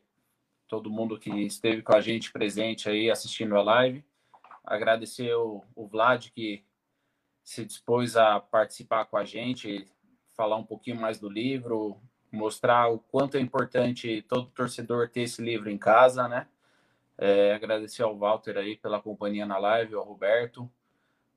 todo 0.69 0.90
mundo 0.90 1.19
que 1.19 1.31
esteve 1.47 1.81
com 1.81 1.97
a 1.97 2.03
gente 2.03 2.31
presente 2.31 2.90
aí 2.90 3.11
assistindo 3.11 3.57
a 3.57 3.62
live. 3.62 4.05
Agradecer 4.62 5.35
o, 5.35 5.65
o 5.74 5.86
Vlad 5.86 6.27
que 6.28 6.62
se 7.43 7.65
dispôs 7.65 8.19
a 8.19 8.39
participar 8.39 9.07
com 9.07 9.16
a 9.16 9.24
gente, 9.24 9.86
falar 10.39 10.55
um 10.55 10.62
pouquinho 10.62 11.01
mais 11.01 11.19
do 11.19 11.28
livro, 11.28 12.01
mostrar 12.31 12.89
o 12.89 13.01
quanto 13.01 13.36
é 13.36 13.40
importante 13.40 14.23
todo 14.28 14.47
torcedor 14.47 15.09
ter 15.09 15.23
esse 15.23 15.43
livro 15.43 15.69
em 15.69 15.77
casa, 15.77 16.28
né? 16.28 16.47
É, 17.19 17.52
agradecer 17.52 18.05
ao 18.05 18.16
Walter 18.16 18.56
aí 18.56 18.77
pela 18.77 19.02
companhia 19.02 19.44
na 19.44 19.59
live, 19.59 19.97
ao 19.97 20.05
Roberto. 20.05 20.70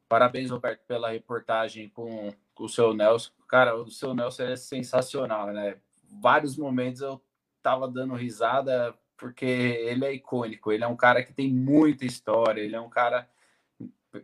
Parabéns, 0.08 0.52
Roberto, 0.52 0.82
pela 0.86 1.10
reportagem 1.10 1.90
com, 1.90 2.32
com 2.54 2.66
o 2.66 2.70
seu 2.70 2.94
Nelson. 2.94 3.32
Cara, 3.48 3.76
o 3.76 3.90
seu 3.90 4.14
Nelson 4.14 4.44
é 4.44 4.56
sensacional, 4.56 5.48
né? 5.48 5.78
Vários 6.22 6.56
momentos 6.56 7.02
eu 7.02 7.20
tava 7.64 7.88
dando 7.88 8.14
risada 8.14 8.94
porque 9.18 9.46
ele 9.46 10.06
é 10.06 10.14
icônico. 10.14 10.72
Ele 10.72 10.84
é 10.84 10.88
um 10.88 10.96
cara 10.96 11.24
que 11.24 11.34
tem 11.34 11.52
muita 11.52 12.06
história, 12.06 12.62
ele 12.62 12.76
é 12.76 12.82
um 12.82 12.90
cara 12.90 13.28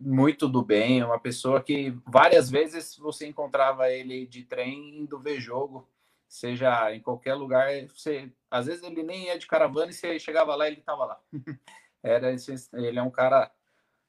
muito 0.02 0.48
do 0.48 0.62
bem, 0.62 1.04
uma 1.04 1.20
pessoa 1.20 1.62
que 1.62 1.92
várias 2.06 2.50
vezes 2.50 2.98
você 2.98 3.28
encontrava 3.28 3.90
ele 3.90 4.26
de 4.26 4.44
trem 4.44 5.00
indo 5.00 5.20
ver 5.20 5.40
jogo, 5.40 5.88
seja 6.28 6.94
em 6.94 7.00
qualquer 7.00 7.36
lugar. 7.36 7.70
Você, 7.88 8.32
às 8.52 8.66
vezes 8.66 8.84
ele 8.84 9.04
nem 9.04 9.26
ia 9.26 9.38
de 9.38 9.48
caravana 9.48 9.92
e 9.92 9.94
você 9.94 10.20
chegava 10.20 10.56
lá 10.56 10.68
ele 10.68 10.80
estava 10.80 11.06
lá. 11.06 11.22
Era 12.04 12.34
ele 12.74 13.00
é 13.00 13.04
um 13.04 13.10
cara 13.10 13.52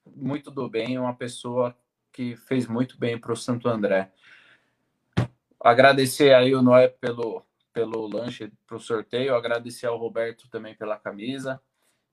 muito 0.06 0.50
do 0.50 0.68
bem, 0.68 0.98
uma 0.98 1.14
pessoa 1.14 1.76
que 2.12 2.36
fez 2.36 2.66
muito 2.66 2.98
bem 2.98 3.18
para 3.18 3.32
o 3.32 3.36
Santo 3.36 3.68
André. 3.68 4.12
Agradecer 5.60 6.34
aí 6.34 6.54
o 6.54 6.62
Noé 6.62 6.88
pelo 6.88 7.44
pelo 7.72 8.08
lanche 8.08 8.50
para 8.66 8.76
o 8.76 8.80
sorteio, 8.80 9.36
agradecer 9.36 9.86
ao 9.86 9.96
Roberto 9.96 10.48
também 10.50 10.74
pela 10.74 10.98
camisa. 10.98 11.60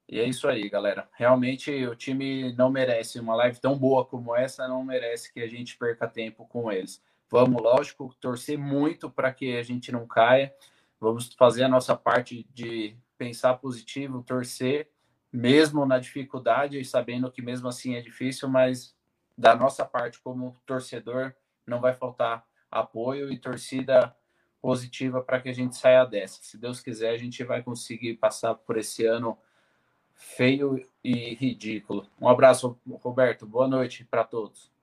E 0.07 0.19
é 0.19 0.23
isso 0.23 0.48
aí, 0.48 0.69
galera. 0.69 1.10
Realmente 1.14 1.72
o 1.86 1.95
time 1.95 2.53
não 2.53 2.69
merece 2.69 3.19
uma 3.19 3.36
live 3.36 3.60
tão 3.60 3.77
boa 3.77 4.06
como 4.06 4.36
essa, 4.36 4.68
não 4.68 4.84
merece 4.84 5.34
que 5.34 5.41
a 5.41 5.48
gente 5.48 5.77
perca 5.77 6.07
tempo 6.07 6.45
com 6.48 6.72
eles. 6.72 7.02
Vamos, 7.30 7.61
lógico, 7.61 8.15
torcer 8.22 8.57
muito 8.57 9.10
para 9.10 9.34
que 9.34 9.57
a 9.57 9.64
gente 9.64 9.91
não 9.91 10.06
caia. 10.06 10.53
Vamos 10.99 11.34
fazer 11.34 11.64
a 11.64 11.68
nossa 11.68 11.95
parte 11.95 12.48
de 12.53 12.95
pensar 13.18 13.56
positivo, 13.56 14.23
torcer, 14.23 14.90
mesmo 15.32 15.86
na 15.86 15.98
dificuldade, 15.98 16.80
e 16.80 16.86
sabendo 16.86 17.32
que 17.32 17.41
mesmo 17.41 17.68
assim 17.68 17.95
é 17.95 18.02
difícil, 18.02 18.48
mas 18.48 18.95
da 19.38 19.56
nossa 19.56 19.84
parte 19.84 20.19
como 20.22 20.56
torcedor 20.65 21.34
não 21.65 21.82
vai 21.82 21.94
faltar 21.94 22.45
apoio 22.69 23.32
e 23.32 23.40
torcida 23.40 24.15
positiva 24.61 25.22
para 25.22 25.40
que 25.41 25.49
a 25.49 25.53
gente 25.53 25.76
saia 25.76 26.06
dessa. 26.06 26.40
Se 26.41 26.57
Deus 26.57 26.80
quiser, 26.80 27.10
a 27.10 27.18
gente 27.18 27.44
vai 27.44 27.61
conseguir 27.61 28.15
passar 28.15 28.56
por 28.56 28.77
esse 28.77 29.06
ano 29.06 29.38
feio 30.16 30.84
e 31.04 31.36
ridículo. 31.36 32.06
Um 32.20 32.28
abraço, 32.28 32.78
Roberto. 33.02 33.46
Boa 33.46 33.68
noite 33.68 34.06
para 34.10 34.24
todos. 34.24 34.74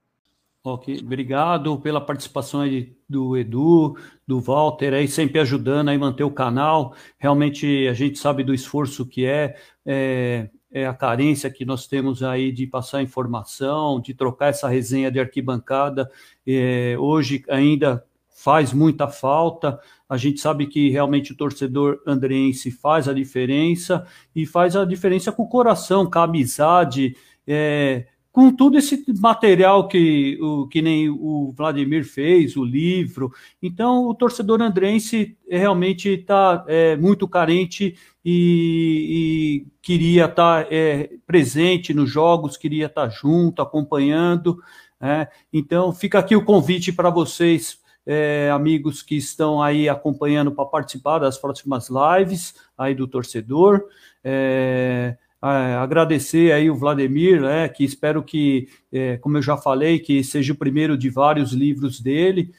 Ok, 0.65 1.01
obrigado 1.03 1.77
pela 1.81 2.01
participação 2.01 2.61
aí 2.61 2.95
do 3.09 3.37
Edu, 3.37 3.97
do 4.25 4.41
Walter, 4.41 4.95
aí 4.95 5.09
sempre 5.09 5.41
ajudando 5.41 5.89
a 5.89 5.99
manter 5.99 6.23
o 6.23 6.31
canal. 6.31 6.95
Realmente 7.19 7.89
a 7.89 7.93
gente 7.93 8.17
sabe 8.17 8.45
do 8.45 8.55
esforço 8.55 9.05
que 9.05 9.27
é, 9.27 9.57
é, 9.85 10.49
é, 10.71 10.87
a 10.87 10.95
carência 10.95 11.51
que 11.51 11.65
nós 11.65 11.89
temos 11.89 12.23
aí 12.23 12.53
de 12.53 12.65
passar 12.65 13.03
informação, 13.03 14.01
de 14.01 14.15
trocar 14.15 14.51
essa 14.51 14.69
resenha 14.69 15.11
de 15.11 15.19
arquibancada. 15.19 16.09
É, 16.47 16.95
hoje 16.97 17.45
ainda 17.49 18.05
faz 18.43 18.73
muita 18.73 19.07
falta. 19.07 19.79
A 20.09 20.17
gente 20.17 20.41
sabe 20.41 20.67
que 20.67 20.91
realmente 20.91 21.33
o 21.33 21.37
torcedor 21.37 22.01
andrense 22.05 22.73
faz 22.73 23.09
a 23.09 23.13
diferença 23.13 24.05
e 24.35 24.45
faz 24.45 24.75
a 24.75 24.85
diferença 24.85 25.31
com 25.31 25.45
o 25.45 25.49
coração, 25.49 26.11
com 26.11 26.19
a 26.19 26.25
amizade, 26.25 27.17
é, 27.47 28.07
com 28.33 28.51
todo 28.51 28.77
esse 28.77 29.05
material 29.21 29.87
que, 29.87 30.37
o, 30.43 30.67
que 30.67 30.83
nem 30.83 31.09
o 31.09 31.53
Vladimir 31.57 32.05
fez, 32.05 32.57
o 32.57 32.65
livro. 32.65 33.33
Então, 33.63 34.09
o 34.09 34.15
torcedor 34.15 34.61
andrense 34.61 35.37
realmente 35.49 36.09
está 36.09 36.65
é, 36.67 36.97
muito 36.97 37.29
carente 37.29 37.95
e, 38.25 39.63
e 39.65 39.67
queria 39.81 40.25
estar 40.25 40.65
tá, 40.65 40.69
é, 40.69 41.11
presente 41.25 41.95
nos 41.95 42.11
jogos, 42.11 42.57
queria 42.57 42.87
estar 42.87 43.09
tá 43.09 43.09
junto, 43.09 43.63
acompanhando. 43.63 44.59
É. 45.01 45.29
Então, 45.53 45.93
fica 45.93 46.19
aqui 46.19 46.35
o 46.35 46.45
convite 46.45 46.93
para 46.93 47.09
vocês 47.09 47.82
é, 48.07 48.51
amigos 48.53 49.03
que 49.03 49.17
estão 49.17 49.63
aí 49.63 49.89
acompanhando 49.89 50.53
para 50.53 50.65
participar 50.65 51.19
das 51.19 51.39
próximas 51.39 51.89
lives 51.89 52.55
aí 52.77 52.95
do 52.95 53.07
torcedor. 53.07 53.85
É, 54.25 55.17
agradecer 55.41 56.53
aí 56.53 56.71
o 56.71 56.77
Vladimir, 56.77 57.41
né, 57.41 57.69
que 57.69 57.83
espero 57.83 58.23
que, 58.23 58.69
é, 58.93 59.17
como 59.17 59.39
eu 59.39 59.43
já 59.43 59.57
falei, 59.57 59.99
que 59.99 60.23
seja 60.23 60.53
o 60.53 60.57
primeiro 60.57 60.97
de 60.97 61.11
vários 61.11 61.53
livros 61.53 62.01
dele 62.01 62.53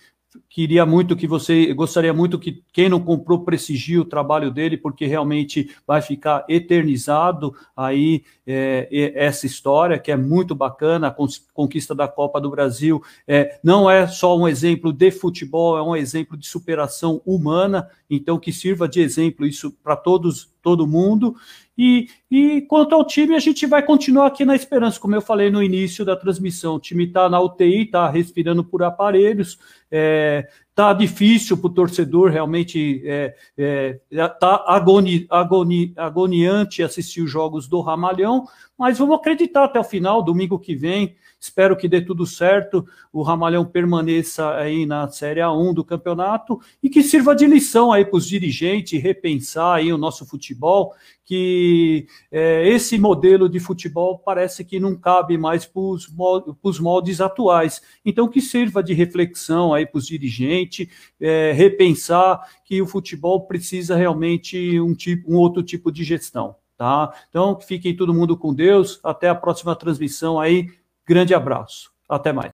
queria 0.50 0.86
muito 0.86 1.16
que 1.16 1.28
você, 1.28 1.74
gostaria 1.74 2.14
muito 2.14 2.40
que 2.40 2.64
quem 2.72 2.90
não 2.90 3.00
comprou 3.00 3.44
prestigie 3.44 4.00
o 4.00 4.06
trabalho 4.06 4.52
dele, 4.52 4.78
porque 4.78 5.06
realmente 5.06 5.70
vai 5.86 6.02
ficar 6.02 6.46
eternizado 6.48 7.54
aí 7.76 8.24
é, 8.46 9.14
essa 9.16 9.46
história, 9.46 10.00
que 10.00 10.12
é 10.12 10.16
muito 10.16 10.54
bacana, 10.54 11.08
a 11.08 11.16
conquista 11.54 11.96
da 11.96 12.08
Copa 12.08 12.40
do 12.40 12.50
Brasil. 12.50 13.02
É, 13.28 13.60
não 13.64 13.90
é 13.90 14.08
só 14.08 14.38
um 14.38 14.48
exemplo 14.48 14.94
de 14.94 15.12
futebol, 15.12 15.78
é 15.78 15.82
um 15.82 15.96
exemplo 15.96 16.38
de 16.38 16.48
superação 16.48 17.22
humana, 17.26 17.90
então 18.10 18.40
que 18.40 18.52
sirva 18.52 18.88
de 18.88 19.02
exemplo 19.02 19.46
isso 19.46 19.72
para 19.84 19.96
todos, 19.96 20.53
todo 20.64 20.88
mundo. 20.88 21.36
E, 21.78 22.08
e 22.32 22.62
quanto 22.62 22.96
ao 22.96 23.06
time, 23.06 23.36
a 23.36 23.40
gente 23.40 23.66
vai 23.66 23.84
continuar 23.84 24.28
aqui 24.28 24.46
na 24.46 24.56
esperança, 24.56 25.00
como 25.00 25.16
eu 25.16 25.22
falei 25.22 25.52
no 25.52 25.62
início 25.62 26.06
da 26.06 26.16
transmissão. 26.16 26.76
O 26.76 26.80
time 26.80 27.06
está 27.06 27.30
na 27.30 27.40
UTI, 27.40 27.84
está 27.84 28.10
respirando 28.10 28.64
por 28.64 28.82
aparelhos, 28.82 29.60
é, 29.92 30.48
tá 30.76 30.92
difícil 30.92 31.58
para 31.58 31.68
o 31.68 31.74
torcedor 31.74 32.32
realmente 32.32 33.02
é, 33.06 33.36
é, 33.58 34.00
tá 34.40 34.64
agoni, 34.68 35.28
agoni, 35.30 35.94
agoniante 35.96 36.82
assistir 36.82 37.22
os 37.22 37.30
jogos 37.30 37.68
do 37.68 37.80
Ramalhão, 37.82 38.46
mas 38.78 38.98
vamos 38.98 39.18
acreditar 39.18 39.66
até 39.66 39.80
o 39.80 39.84
final, 39.84 40.24
domingo 40.24 40.58
que 40.58 40.76
vem. 40.76 41.16
Espero 41.40 41.76
que 41.76 41.90
dê 41.90 42.02
tudo 42.02 42.26
certo, 42.26 42.86
o 43.12 43.22
Ramalhão 43.22 43.66
permaneça 43.66 44.56
aí 44.56 44.86
na 44.86 45.10
Série 45.10 45.42
A1 45.42 45.74
do 45.74 45.84
campeonato 45.84 46.60
e 46.82 46.90
que 46.90 47.04
sirva 47.04 47.36
de 47.36 47.46
lição 47.46 47.92
aí 47.92 48.06
para 48.06 48.18
os 48.18 48.26
dirigentes 48.26 49.02
repensar 49.02 49.76
aí 49.76 49.92
o 49.92 49.98
nosso 49.98 50.26
futebol, 50.26 50.94
que 51.26 52.08
é, 52.32 52.68
esse 52.68 52.98
modelo 52.98 53.48
de 53.48 53.60
futebol 53.60 54.20
parece 54.20 54.64
que 54.66 54.80
não 54.80 54.96
cabe 54.96 55.38
mais 55.38 55.66
para 55.66 55.82
os 55.82 56.80
moldes 56.80 57.22
atuais. 57.22 57.82
Então, 58.06 58.28
que 58.28 58.42
sirva 58.42 58.84
de 58.84 58.94
reflexão 58.94 59.74
aí 59.74 59.86
para 59.86 59.98
os 59.98 60.08
dirigentes, 60.08 60.88
é, 61.20 61.52
repensar 61.54 62.42
que 62.66 62.82
o 62.82 62.88
futebol 62.88 63.48
precisa 63.48 63.96
realmente 63.96 64.80
um, 64.80 64.94
tipo, 64.94 65.32
um 65.32 65.38
outro 65.38 65.64
tipo 65.64 65.92
de 65.92 66.04
gestão. 66.04 66.56
Tá? 66.78 67.14
Então, 67.30 67.60
fiquem 67.62 67.96
todo 67.96 68.14
mundo 68.14 68.36
com 68.36 68.54
Deus. 68.54 69.00
Até 69.04 69.30
a 69.30 69.36
próxima 69.36 69.76
transmissão 69.76 70.40
aí. 70.40 70.68
Grande 71.08 71.34
abraço. 71.34 71.92
Até 72.10 72.34
mais. 72.34 72.52